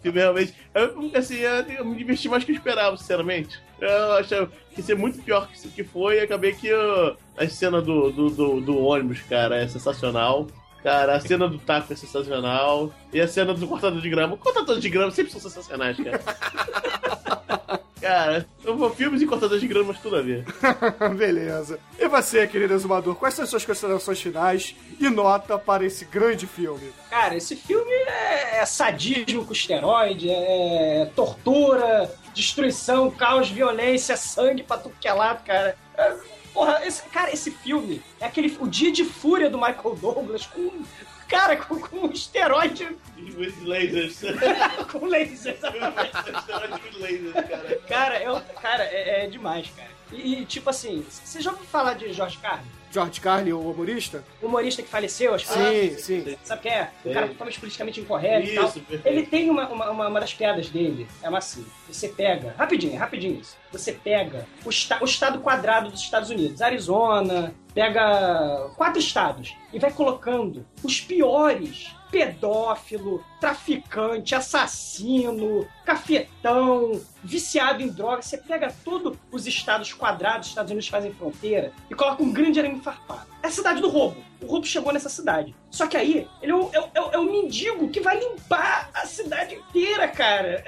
filme 0.01 0.19
realmente. 0.19 0.55
Eu, 0.75 1.11
assim, 1.15 1.37
eu, 1.37 1.63
eu 1.73 1.85
me 1.85 1.99
diverti 1.99 2.27
mais 2.27 2.43
que 2.43 2.53
eu 2.53 2.57
esperava, 2.57 2.97
sinceramente. 2.97 3.61
Eu 3.79 4.13
achava 4.13 4.47
que 4.47 4.81
ia 4.81 4.83
ser 4.83 4.97
muito 4.97 5.23
pior 5.23 5.47
que 5.47 5.59
isso 5.59 5.69
que 5.69 5.85
foi 5.85 6.17
e 6.17 6.21
acabei 6.21 6.55
que 6.55 6.73
uh, 6.73 7.15
a 7.37 7.47
cena 7.47 7.83
do, 7.83 8.11
do, 8.11 8.31
do, 8.31 8.61
do 8.63 8.79
ônibus, 8.79 9.21
cara, 9.21 9.57
é 9.57 9.69
sensacional. 9.69 10.49
Cara, 10.83 11.17
a 11.17 11.21
cena 11.21 11.49
do 11.49 11.59
taco 11.59 11.93
é 11.93 11.97
sensacional. 11.97 12.93
E 13.13 13.21
a 13.21 13.29
cena 13.29 13.55
do 13.55 13.67
cortador 13.67 14.01
de 14.01 14.11
grama. 14.11 14.35
O 14.35 14.39
cortador 14.39 14.79
de 14.79 14.89
grama 14.89 15.11
sempre 15.11 15.33
são 15.33 15.41
sensacionais, 15.41 15.97
cara. 15.97 16.21
cara, 18.01 18.47
eu 18.65 18.77
vou 18.77 18.91
filmes 18.95 19.21
e 19.21 19.27
cortadores 19.27 19.61
de 19.61 19.69
grama, 19.69 19.89
mas 19.93 20.01
tudo 20.01 20.17
a 20.17 20.23
ver. 20.23 20.45
beleza. 21.17 21.79
E 21.99 22.09
você, 22.09 22.47
querido 22.47 22.75
exumador, 22.75 23.15
quais 23.17 23.35
são 23.35 23.45
as 23.45 23.51
suas 23.51 23.65
considerações 23.65 24.21
finais 24.21 24.75
e 24.99 25.09
nota 25.11 25.59
para 25.59 25.85
esse 25.85 26.05
grande 26.05 26.47
filme? 26.47 26.93
Cara, 27.11 27.37
esse 27.37 27.57
filme 27.57 27.91
é, 27.91 28.61
é 28.61 28.67
sadismo 28.67 29.45
com 29.45 29.53
esteroide, 29.53 30.31
é 30.31 31.11
tortura, 31.15 32.11
destruição, 32.35 33.11
caos, 33.11 33.51
violência, 33.51 34.17
sangue 34.17 34.63
pra 34.63 34.79
tudo 34.79 34.95
que 35.01 35.09
é 35.09 35.13
lado, 35.13 35.45
cara. 35.45 35.77
É, 35.97 36.17
Porra, 36.59 36.85
esse, 36.85 37.05
cara, 37.11 37.33
esse 37.33 37.53
filme 37.53 38.03
é 38.19 38.27
aquele 38.27 38.57
o 38.59 38.67
dia 38.67 38.91
de 38.91 39.05
fúria 39.05 39.49
do 39.49 39.57
Michael 39.57 39.95
Douglas 39.95 40.45
com. 40.45 40.83
Cara, 41.29 41.57
com, 41.57 41.79
com 41.79 41.99
um 41.99 42.11
esteroide 42.11 42.97
With 43.17 43.55
lasers. 43.65 44.23
com 44.91 45.07
laser. 45.07 45.57
With 45.63 46.99
lasers, 46.99 47.33
cara. 47.33 47.81
Cara, 47.87 48.15
é, 48.17 48.41
cara 48.61 48.85
é, 48.87 49.25
é 49.25 49.27
demais, 49.29 49.71
cara. 49.77 49.89
E, 50.11 50.41
e, 50.41 50.45
tipo 50.47 50.69
assim, 50.69 51.07
você 51.09 51.41
já 51.41 51.53
ouviu 51.53 51.65
falar 51.65 51.95
de 51.95 52.13
George 52.13 52.39
Carlin? 52.39 52.67
George 52.91 53.21
Carlin, 53.21 53.53
o 53.53 53.71
humorista? 53.71 54.25
O 54.43 54.47
humorista 54.47 54.83
que 54.83 54.89
faleceu, 54.89 55.35
acho 55.35 55.47
que 55.47 55.53
Sim, 55.53 55.99
sim. 56.25 56.37
Sabe 56.43 56.63
quem 56.63 56.73
é? 56.73 56.91
O 57.01 57.03
Sei. 57.05 57.13
cara 57.15 57.29
totalmente 57.29 57.61
politicamente 57.61 58.01
incorreto 58.01 58.47
e 58.49 58.55
tal. 58.55 58.65
Isso, 58.65 58.81
perfeito. 58.81 59.07
Ele 59.07 59.27
tem 59.27 59.51
uma, 59.51 59.69
uma, 59.69 59.91
uma, 59.91 60.09
uma 60.09 60.21
das 60.21 60.33
piadas 60.35 60.69
dele, 60.71 61.07
é 61.23 61.29
uma 61.29 61.39
assim. 61.39 61.67
Você 61.89 62.09
pega, 62.09 62.55
rapidinho, 62.59 62.99
rapidinho 62.99 63.41
isso. 63.41 63.57
Você 63.73 63.93
pega 63.93 64.47
o, 64.65 64.69
esta- 64.71 64.99
o 65.01 65.05
estado 65.05 65.41
quadrado 65.41 65.91
dos 65.91 66.01
Estados 66.01 66.31
Unidos, 66.31 66.61
Arizona, 66.63 67.55
pega 67.75 68.71
quatro 68.77 68.99
estados 68.99 69.55
e 69.73 69.79
vai 69.79 69.93
colocando 69.93 70.67
os 70.83 71.01
piores. 71.01 71.95
Pedófilo, 72.11 73.25
traficante, 73.41 74.35
assassino, 74.35 75.67
cafetão, 75.85 77.01
viciado 77.23 77.83
em 77.83 77.89
drogas. 77.89 78.27
Você 78.27 78.39
pega 78.39 78.75
todos 78.85 79.17
os 79.31 79.47
estados 79.47 79.93
quadrados, 79.93 80.47
os 80.47 80.53
Estados 80.53 80.71
Unidos 80.71 80.89
fazem 80.89 81.13
fronteira, 81.13 81.73
e 81.91 81.95
coloca 81.95 82.23
um 82.23 82.33
grande 82.33 82.59
arame 82.59 82.81
farpado. 82.81 83.29
É 83.43 83.47
a 83.47 83.51
cidade 83.51 83.81
do 83.81 83.89
roubo. 83.89 84.23
O 84.41 84.47
roubo 84.47 84.67
chegou 84.67 84.93
nessa 84.93 85.09
cidade. 85.09 85.55
Só 85.71 85.87
que 85.87 85.97
aí, 85.97 86.29
ele 86.41 86.53
é 86.53 86.55
um, 86.55 86.71
é, 86.73 86.91
é 87.13 87.19
um 87.19 87.31
mendigo 87.31 87.89
que 87.89 88.01
vai 88.01 88.19
limpar 88.19 88.91
a 88.95 89.07
cidade 89.07 89.55
inteira, 89.55 90.09
cara. 90.09 90.65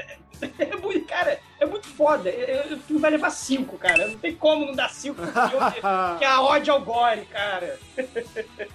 É 0.59 0.77
muito, 0.77 1.07
cara, 1.07 1.39
é 1.59 1.67
muito 1.67 1.87
foda. 1.89 2.31
O 2.73 2.79
filme 2.79 3.01
vai 3.01 3.11
levar 3.11 3.31
cinco, 3.31 3.77
cara. 3.77 4.09
Não 4.09 4.19
tem 4.19 4.35
como 4.35 4.67
não 4.67 4.75
dar 4.75 4.91
cinco 4.91 5.17
pro 5.17 5.49
filme, 5.49 5.73
que 6.19 6.25
é 6.25 6.29
a 6.29 6.41
ódio 6.41 6.73
ao 6.73 6.81
gore, 6.83 7.27
cara. 7.27 7.79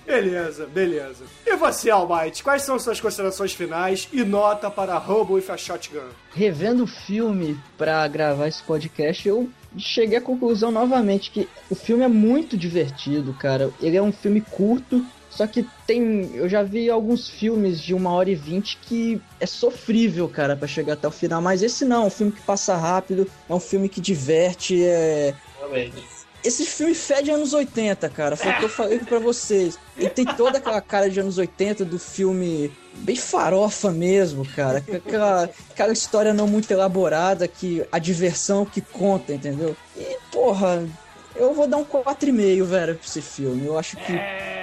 Beleza, 0.05 0.65
beleza. 0.67 1.25
E 1.45 1.55
você, 1.55 1.89
Almighty, 1.89 2.43
quais 2.43 2.61
são 2.63 2.77
suas 2.77 2.99
considerações 2.99 3.53
finais 3.53 4.07
e 4.11 4.23
nota 4.23 4.69
para 4.69 4.97
Robo 4.97 5.35
with 5.35 5.49
a 5.49 5.57
Shotgun? 5.57 6.09
Revendo 6.33 6.83
o 6.83 6.87
filme 6.87 7.57
pra 7.77 8.07
gravar 8.07 8.47
esse 8.47 8.61
podcast, 8.63 9.27
eu 9.27 9.49
cheguei 9.77 10.17
à 10.17 10.21
conclusão 10.21 10.71
novamente 10.71 11.31
que 11.31 11.47
o 11.69 11.75
filme 11.75 12.03
é 12.03 12.07
muito 12.07 12.57
divertido, 12.57 13.33
cara. 13.33 13.71
Ele 13.81 13.97
é 13.97 14.01
um 14.01 14.11
filme 14.11 14.41
curto, 14.41 15.05
só 15.35 15.45
que 15.45 15.67
tem. 15.85 16.31
Eu 16.33 16.47
já 16.47 16.63
vi 16.63 16.89
alguns 16.89 17.29
filmes 17.29 17.81
de 17.81 17.93
uma 17.93 18.11
hora 18.11 18.29
e 18.29 18.35
vinte 18.35 18.77
que 18.81 19.21
é 19.39 19.45
sofrível, 19.45 20.29
cara, 20.29 20.55
pra 20.55 20.67
chegar 20.67 20.93
até 20.93 21.07
o 21.07 21.11
final. 21.11 21.41
Mas 21.41 21.61
esse 21.61 21.83
não, 21.83 22.03
é 22.03 22.07
um 22.07 22.09
filme 22.09 22.31
que 22.31 22.41
passa 22.41 22.75
rápido, 22.75 23.29
é 23.49 23.53
um 23.53 23.59
filme 23.59 23.89
que 23.89 23.99
diverte, 23.99 24.81
é. 24.81 25.33
Exatamente. 25.57 26.15
Esse 26.41 26.63
filme 26.63 26.93
fede 26.93 27.31
anos 27.31 27.53
80, 27.53 28.07
cara. 28.09 28.37
Foi 28.37 28.51
o 28.51 28.57
que 28.57 28.63
eu 28.65 28.69
falei 28.69 28.99
pra 28.99 29.17
vocês. 29.17 29.79
Ele 29.97 30.09
tem 30.09 30.25
toda 30.25 30.59
aquela 30.59 30.79
cara 30.79 31.09
de 31.09 31.19
anos 31.19 31.39
80 31.39 31.83
do 31.83 31.97
filme 31.97 32.71
bem 32.93 33.15
farofa 33.15 33.91
mesmo, 33.91 34.45
cara. 34.45 34.77
Aquela, 34.77 35.49
aquela 35.71 35.91
história 35.91 36.35
não 36.35 36.47
muito 36.47 36.69
elaborada 36.71 37.47
que 37.47 37.83
a 37.91 37.97
diversão 37.97 38.63
que 38.63 38.79
conta, 38.79 39.33
entendeu? 39.33 39.75
E, 39.97 40.17
porra, 40.31 40.87
eu 41.35 41.53
vou 41.53 41.67
dar 41.67 41.77
um 41.77 41.85
4,5, 41.85 42.63
velho, 42.63 42.95
pra 42.95 43.05
esse 43.05 43.21
filme. 43.21 43.65
Eu 43.65 43.77
acho 43.77 43.97
que 43.97 44.13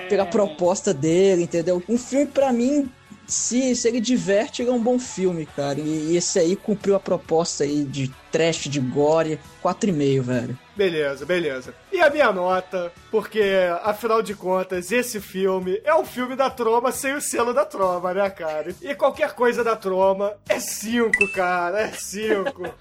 pela 0.09 0.27
proposta 0.27 0.93
dele, 0.93 1.43
entendeu? 1.45 1.83
Um 1.89 1.97
filme 1.97 2.27
pra 2.27 2.53
mim 2.53 2.91
se, 3.27 3.75
se 3.75 3.89
ele 3.89 4.01
diverte, 4.01 4.63
ele 4.63 4.71
é 4.71 4.73
um 4.73 4.83
bom 4.83 4.99
filme, 4.99 5.47
cara. 5.47 5.81
E, 5.81 6.13
e 6.13 6.17
esse 6.17 6.39
aí 6.39 6.57
cumpriu 6.57 6.95
a 6.95 7.01
proposta 7.01 7.65
aí 7.65 7.85
de 7.85 8.11
trash, 8.31 8.69
de 8.69 8.81
gore, 8.81 9.39
4,5, 9.63 10.21
velho. 10.21 10.59
Beleza, 10.77 11.25
beleza. 11.25 11.75
E 11.93 12.01
a 12.01 12.09
minha 12.09 12.33
nota, 12.33 12.91
porque 13.11 13.43
afinal 13.83 14.23
de 14.23 14.35
contas, 14.35 14.91
esse 14.91 15.21
filme 15.21 15.79
é 15.85 15.95
um 15.95 16.07
filme 16.07 16.35
da 16.35 16.49
Troma 16.49 16.91
sem 16.91 17.13
o 17.15 17.21
selo 17.21 17.53
da 17.53 17.67
Troma, 17.67 18.15
né, 18.15 18.31
cara? 18.31 18.75
E 18.81 18.95
qualquer 18.95 19.35
coisa 19.35 19.63
da 19.63 19.77
Troma 19.77 20.35
é 20.49 20.59
5, 20.59 21.11
cara, 21.35 21.83
é 21.83 21.93
5. 21.93 22.63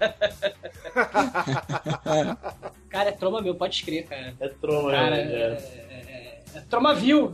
Cara, 2.88 3.08
é 3.08 3.12
troma 3.12 3.40
meu, 3.40 3.54
pode 3.54 3.74
escrever, 3.74 4.06
cara. 4.06 4.34
É 4.38 4.48
troma, 4.48 4.90
Cara, 4.90 5.16
é. 5.16 5.20
é, 5.20 6.04
é, 6.08 6.11
é. 6.54 6.60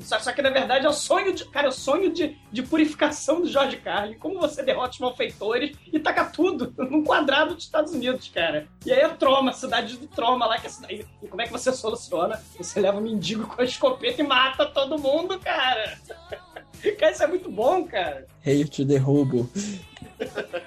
Só, 0.01 0.19
só 0.19 0.32
que 0.32 0.43
na 0.43 0.51
verdade 0.51 0.86
é 0.86 0.89
o 0.89 0.93
sonho 0.93 1.32
de. 1.35 1.45
Cara, 1.47 1.66
é 1.66 1.70
o 1.70 1.73
sonho 1.73 2.12
de, 2.12 2.36
de 2.51 2.62
purificação 2.62 3.40
do 3.40 3.49
George 3.49 3.77
Carlin. 3.78 4.19
Como 4.19 4.40
você 4.40 4.62
derrota 4.62 4.90
os 4.90 4.99
malfeitores 4.99 5.77
e 5.93 5.99
taca 5.99 6.24
tudo 6.24 6.73
num 6.77 7.03
quadrado 7.05 7.55
dos 7.55 7.65
Estados 7.65 7.93
Unidos, 7.93 8.31
cara. 8.32 8.66
E 8.85 8.93
aí 8.93 9.01
é 9.01 9.09
Troma, 9.09 9.53
cidade 9.53 9.97
do 9.97 10.07
Troma 10.07 10.47
lá, 10.47 10.59
que 10.59 10.66
é 10.66 10.70
cidade. 10.70 11.07
E 11.23 11.27
como 11.27 11.43
é 11.43 11.47
que 11.47 11.53
você 11.53 11.73
soluciona? 11.73 12.40
Você 12.57 12.81
leva 12.81 12.99
um 12.99 13.03
mendigo 13.03 13.47
com 13.47 13.61
a 13.61 13.65
escopeta 13.65 14.23
e 14.23 14.27
mata 14.27 14.66
todo 14.66 14.99
mundo, 14.99 15.39
cara. 15.39 15.99
Cara, 16.97 17.12
isso 17.12 17.24
é 17.24 17.27
muito 17.27 17.51
bom, 17.51 17.85
cara. 17.85 18.24
Hail 18.47 18.69
Robo. 19.03 19.51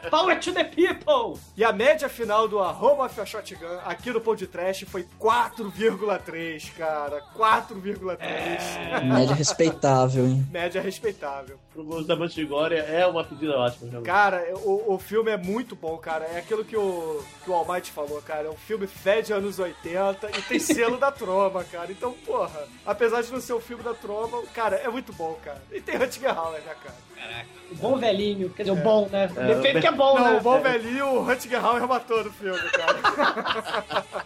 Power 0.10 0.40
to 0.40 0.52
the 0.53 0.64
people! 0.64 1.40
E 1.56 1.64
a 1.64 1.72
média 1.72 2.07
final 2.07 2.48
do 2.48 2.60
Arroba 2.60 3.06
of 3.06 3.19
a 3.19 3.26
Shotgun 3.26 3.80
aqui 3.86 4.11
no 4.11 4.22
Pão 4.22 4.36
de 4.36 4.48
Trash 4.48 4.84
foi 4.88 5.06
4,3, 5.19 6.73
cara. 6.78 7.22
4,3. 7.36 9.03
Média 9.03 9.36
respeitável, 9.36 10.26
hein? 10.26 10.45
Média 10.49 10.82
respeitável. 10.82 11.60
Pro 11.73 11.84
gosto 11.84 12.07
da 12.07 12.15
Glória 12.45 12.80
é 12.80 13.06
uma 13.06 13.23
pedida 13.23 13.57
ótima, 13.57 13.90
realmente. 13.90 14.06
Cara, 14.06 14.53
o, 14.64 14.94
o 14.94 14.99
filme 14.99 15.32
é 15.32 15.38
muito 15.38 15.76
bom, 15.76 15.98
cara. 15.98 16.26
É 16.26 16.40
aquilo 16.40 16.64
que 16.64 16.76
o, 16.76 17.23
que 17.44 17.49
o 17.49 17.53
Almighty 17.53 17.91
falou, 17.91 18.22
cara. 18.22 18.48
É 18.48 18.49
um 18.49 18.57
filme 18.57 18.88
fede 18.88 19.34
anos 19.34 19.60
80 19.60 20.30
e 20.38 20.41
tem 20.44 20.60
selo 20.60 20.98
da 20.98 21.11
Troma, 21.11 21.64
cara. 21.64 21.91
Então, 21.91 22.14
porra, 22.26 22.68
apesar 22.86 23.22
de 23.22 23.32
não 23.32 23.41
ser 23.41 23.53
o 23.53 23.60
filme 23.60 23.84
da 23.84 23.94
Troma, 23.94 24.41
cara, 24.53 24.78
é 24.78 24.90
muito 24.90 25.14
bom, 25.14 25.38
cara. 25.44 25.61
E 25.72 25.82
tem 25.82 25.98
Rutger 25.98 26.38
Hauer, 26.38 26.61
né, 26.61 26.76
cara? 26.84 27.10
Caraca. 27.22 27.48
O 27.72 27.76
bom 27.76 27.98
velhinho, 27.98 28.49
quer 28.49 28.64
dizer, 28.64 28.72
o 28.72 28.84
bom, 28.84 29.07
né? 29.10 29.27
Defeito 29.27 29.80
que 29.80 29.88
é 29.88 29.91
bom, 29.91 30.15
não, 30.15 30.31
né? 30.34 30.38
o 30.39 30.41
bom 30.41 30.60
velhinho, 30.60 31.06
o 31.06 31.23
Rutger 31.23 31.64
Hauer 31.64 31.88
matou 31.88 32.23
no 32.23 32.31
filme, 32.31 32.60
cara. 32.72 34.06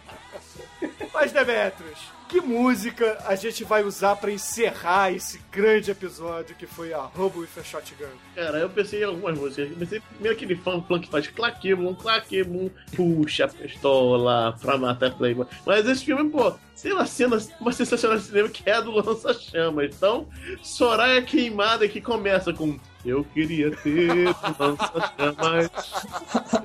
Mas, 1.12 1.30
Demetrius, 1.30 1.98
que 2.28 2.40
música 2.40 3.18
a 3.24 3.34
gente 3.34 3.64
vai 3.64 3.84
usar 3.84 4.16
pra 4.16 4.30
encerrar 4.30 5.12
esse 5.12 5.40
grande 5.50 5.90
episódio 5.90 6.56
que 6.56 6.66
foi 6.66 6.92
a 6.92 7.00
Robo 7.00 7.40
with 7.40 7.48
a 7.58 7.62
Shotgun? 7.62 8.06
Cara, 8.34 8.58
eu 8.58 8.68
pensei 8.68 9.02
em 9.02 9.04
algumas 9.04 9.38
músicas. 9.38 9.70
Eu 9.70 9.76
pensei 9.76 10.00
primeiro 10.00 10.36
aquele 10.36 10.56
fã 10.56 10.82
que 11.00 11.08
faz 11.08 11.28
claquebum, 11.28 11.94
claquebum, 11.94 12.70
puxa 12.94 13.44
a 13.44 13.48
pistola 13.48 14.56
pra 14.60 14.76
matar 14.76 15.14
Playboy. 15.14 15.46
Mas 15.64 15.86
esse 15.86 16.04
filme, 16.04 16.28
pô, 16.30 16.52
tem 16.80 16.92
uma 16.92 17.06
cena, 17.06 17.38
uma 17.60 17.72
sensacional 17.72 18.18
de 18.18 18.24
cinema 18.24 18.48
que 18.48 18.68
é 18.68 18.74
a 18.74 18.80
do 18.80 18.90
lança-chamas. 18.90 19.94
Então, 19.94 20.28
Soraya 20.62 21.22
Queimada 21.22 21.88
que 21.88 22.00
começa 22.00 22.52
com 22.52 22.78
Eu 23.06 23.24
queria 23.32 23.70
ter 23.70 24.28
um 24.28 24.34
lança-chamas, 24.58 25.70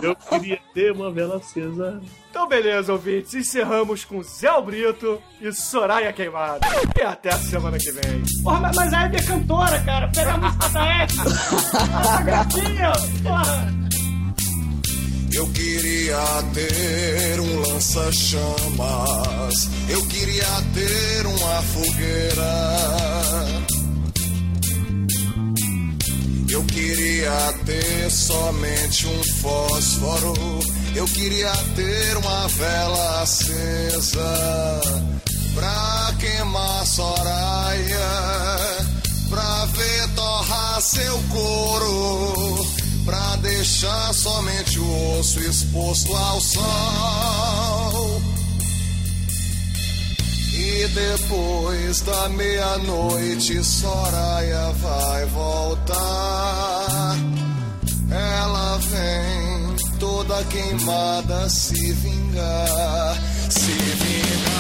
eu 0.02 0.14
queria 0.16 0.60
ter 0.74 0.92
uma 0.92 1.12
vela 1.12 1.38
acesa. 1.38 2.02
Então, 2.32 2.48
beleza, 2.48 2.92
ouvintes. 2.92 3.36
Encerramos 3.36 4.04
com 4.04 4.24
Zé 4.24 4.50
Brito 4.60 5.22
e 5.40 5.54
Soraya 5.54 6.12
Queimada. 6.12 6.68
E 6.98 7.02
até 7.04 7.30
a 7.30 7.38
semana 7.38 7.78
que 7.78 7.92
vem. 7.92 8.24
Porra, 8.42 8.60
mas, 8.60 8.76
mas 8.76 8.92
a 8.92 9.04
Hebe 9.04 9.18
é 9.18 9.22
cantora, 9.22 9.80
cara. 9.84 10.08
Pega 10.08 10.34
a 10.34 10.38
música 10.40 10.68
da. 10.70 11.08
A 12.16 12.22
gracinha, 12.24 12.92
porra. 13.22 13.72
Eu 15.32 15.48
queria 15.54 16.18
ter 16.54 17.40
um 17.40 17.60
lança-chamas. 17.60 19.70
Eu 19.88 20.04
queria 20.08 20.44
ter 20.74 21.28
uma 21.28 21.62
fogueira. 21.62 22.82
Eu 26.52 26.64
queria 26.66 27.54
ter 27.66 28.12
somente 28.12 29.08
um 29.08 29.24
fósforo. 29.40 30.34
Eu 30.94 31.06
queria 31.06 31.50
ter 31.78 32.18
uma 32.18 32.48
vela 32.50 33.22
acesa 33.22 34.82
pra 35.56 36.14
queimar 36.20 36.86
Soraya, 36.86 37.88
pra 39.30 39.66
ver 39.68 40.10
torrar 40.14 40.82
seu 40.82 41.24
couro, 41.30 42.68
pra 43.06 43.38
deixar 43.38 44.14
somente 44.14 44.78
o 44.78 45.20
osso 45.20 45.40
exposto 45.40 46.14
ao 46.14 46.42
sol. 46.42 48.11
E 50.64 50.88
depois 50.90 52.02
da 52.02 52.30
meia-noite, 52.30 53.64
Soraya 53.64 54.72
vai 54.74 55.26
voltar. 55.26 57.16
Ela 58.12 58.78
vem 58.78 59.76
toda 59.98 60.44
queimada 60.44 61.50
se 61.50 61.94
vingar, 61.94 63.18
se 63.50 63.72
vingar. 63.72 64.51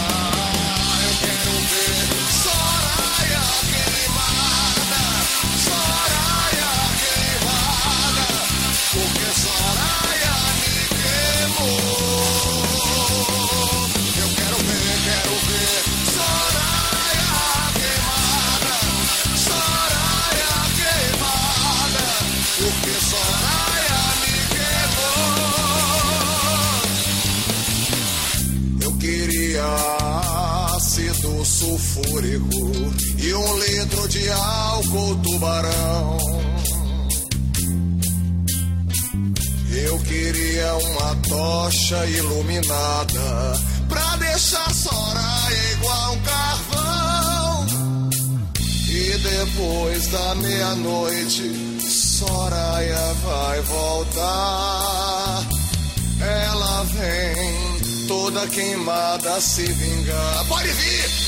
Iluminada 42.08 43.60
pra 43.90 44.16
deixar 44.18 44.74
Soraya 44.74 45.74
igual 45.74 46.14
um 46.14 46.20
carvão. 46.22 47.66
E 48.88 49.18
depois 49.18 50.08
da 50.08 50.36
meia-noite, 50.36 51.80
Soraya 51.82 53.14
vai 53.24 53.62
voltar. 53.62 55.48
Ela 56.22 56.84
vem 56.84 58.08
toda 58.08 58.48
queimada 58.48 59.42
se 59.42 59.64
vingar. 59.64 60.46
Pode 60.48 60.70
vir! 60.70 61.21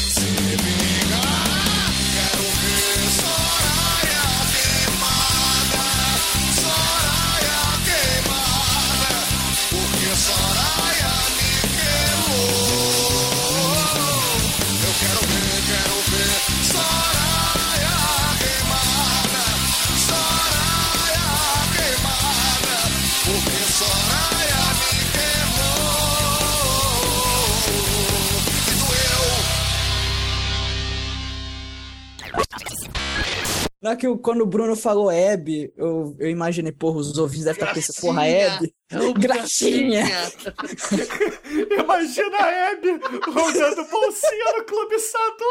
Não 33.84 33.92
é 33.92 33.96
que 33.98 34.08
eu- 34.08 34.18
quando 34.18 34.40
o 34.42 34.46
Bruno 34.46 34.78
falou 34.78 35.12
Hebe, 35.12 35.74
eu, 35.76 36.16
eu 36.18 36.30
imaginei, 36.30 36.72
porra, 36.72 37.00
os 37.00 37.18
ouvintes 37.18 37.44
devem 37.44 37.62
estar 37.62 37.74
pensando, 37.74 38.00
porra, 38.00 38.26
Hebe. 38.26 38.74
Graxinha. 39.20 40.06
Imagina 41.84 42.38
a 42.38 42.50
Hebe 42.50 42.92
rodando 43.28 43.84
bolsinha 43.90 44.54
no 44.58 44.64
Clube 44.64 45.00
Sadu. 45.00 45.44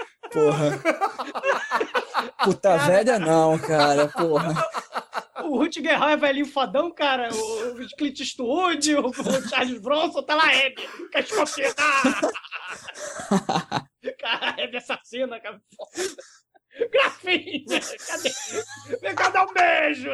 Porra. 0.32 0.80
Puta 2.44 2.76
velha 2.78 3.18
não, 3.18 3.58
cara, 3.58 4.08
porra. 4.08 4.54
O 5.44 5.58
Rutger 5.58 6.00
Hauer 6.00 6.12
é 6.12 6.16
velhinho 6.16 6.46
fodão, 6.46 6.90
cara. 6.92 7.28
O, 7.34 7.82
o 7.82 7.88
Clint 7.96 8.20
Eastwood, 8.20 8.94
o, 8.96 9.08
o 9.08 9.48
Charles 9.48 9.80
Bronson, 9.80 10.22
tá 10.22 10.34
lá, 10.34 10.54
Hebe. 10.54 10.86
Com 10.86 11.18
a 11.18 11.20
escopeta. 11.20 11.82
Cara, 14.18 14.54
Hebe 14.58 14.76
assassina, 14.76 15.40
cara. 15.40 15.60
Grafinha, 16.92 17.80
cadê? 18.06 18.30
Vem 19.00 19.14
cá 19.14 19.28
dar 19.30 19.46
um 19.46 19.52
beijo. 19.52 20.10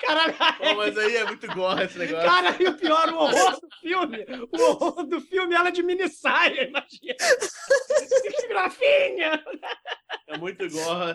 Caralho, 0.00 0.34
Pô, 0.58 0.74
mas 0.76 0.96
aí 0.98 1.16
é 1.16 1.24
muito 1.24 1.46
gorra 1.54 1.84
esse 1.84 1.98
negócio. 1.98 2.28
Cara, 2.28 2.56
e 2.58 2.66
o 2.66 2.76
pior, 2.76 3.08
o 3.10 3.16
horror 3.16 3.60
do 3.60 3.68
filme. 3.80 4.26
O 4.52 4.62
horror 4.62 5.04
do 5.04 5.20
filme, 5.20 5.54
ela 5.54 5.70
de 5.70 5.82
mini 5.82 6.08
saia, 6.08 6.68
imagina. 6.68 7.16
Grafinha! 8.48 9.44
É 10.28 10.38
muito 10.38 10.68
gorra. 10.70 11.14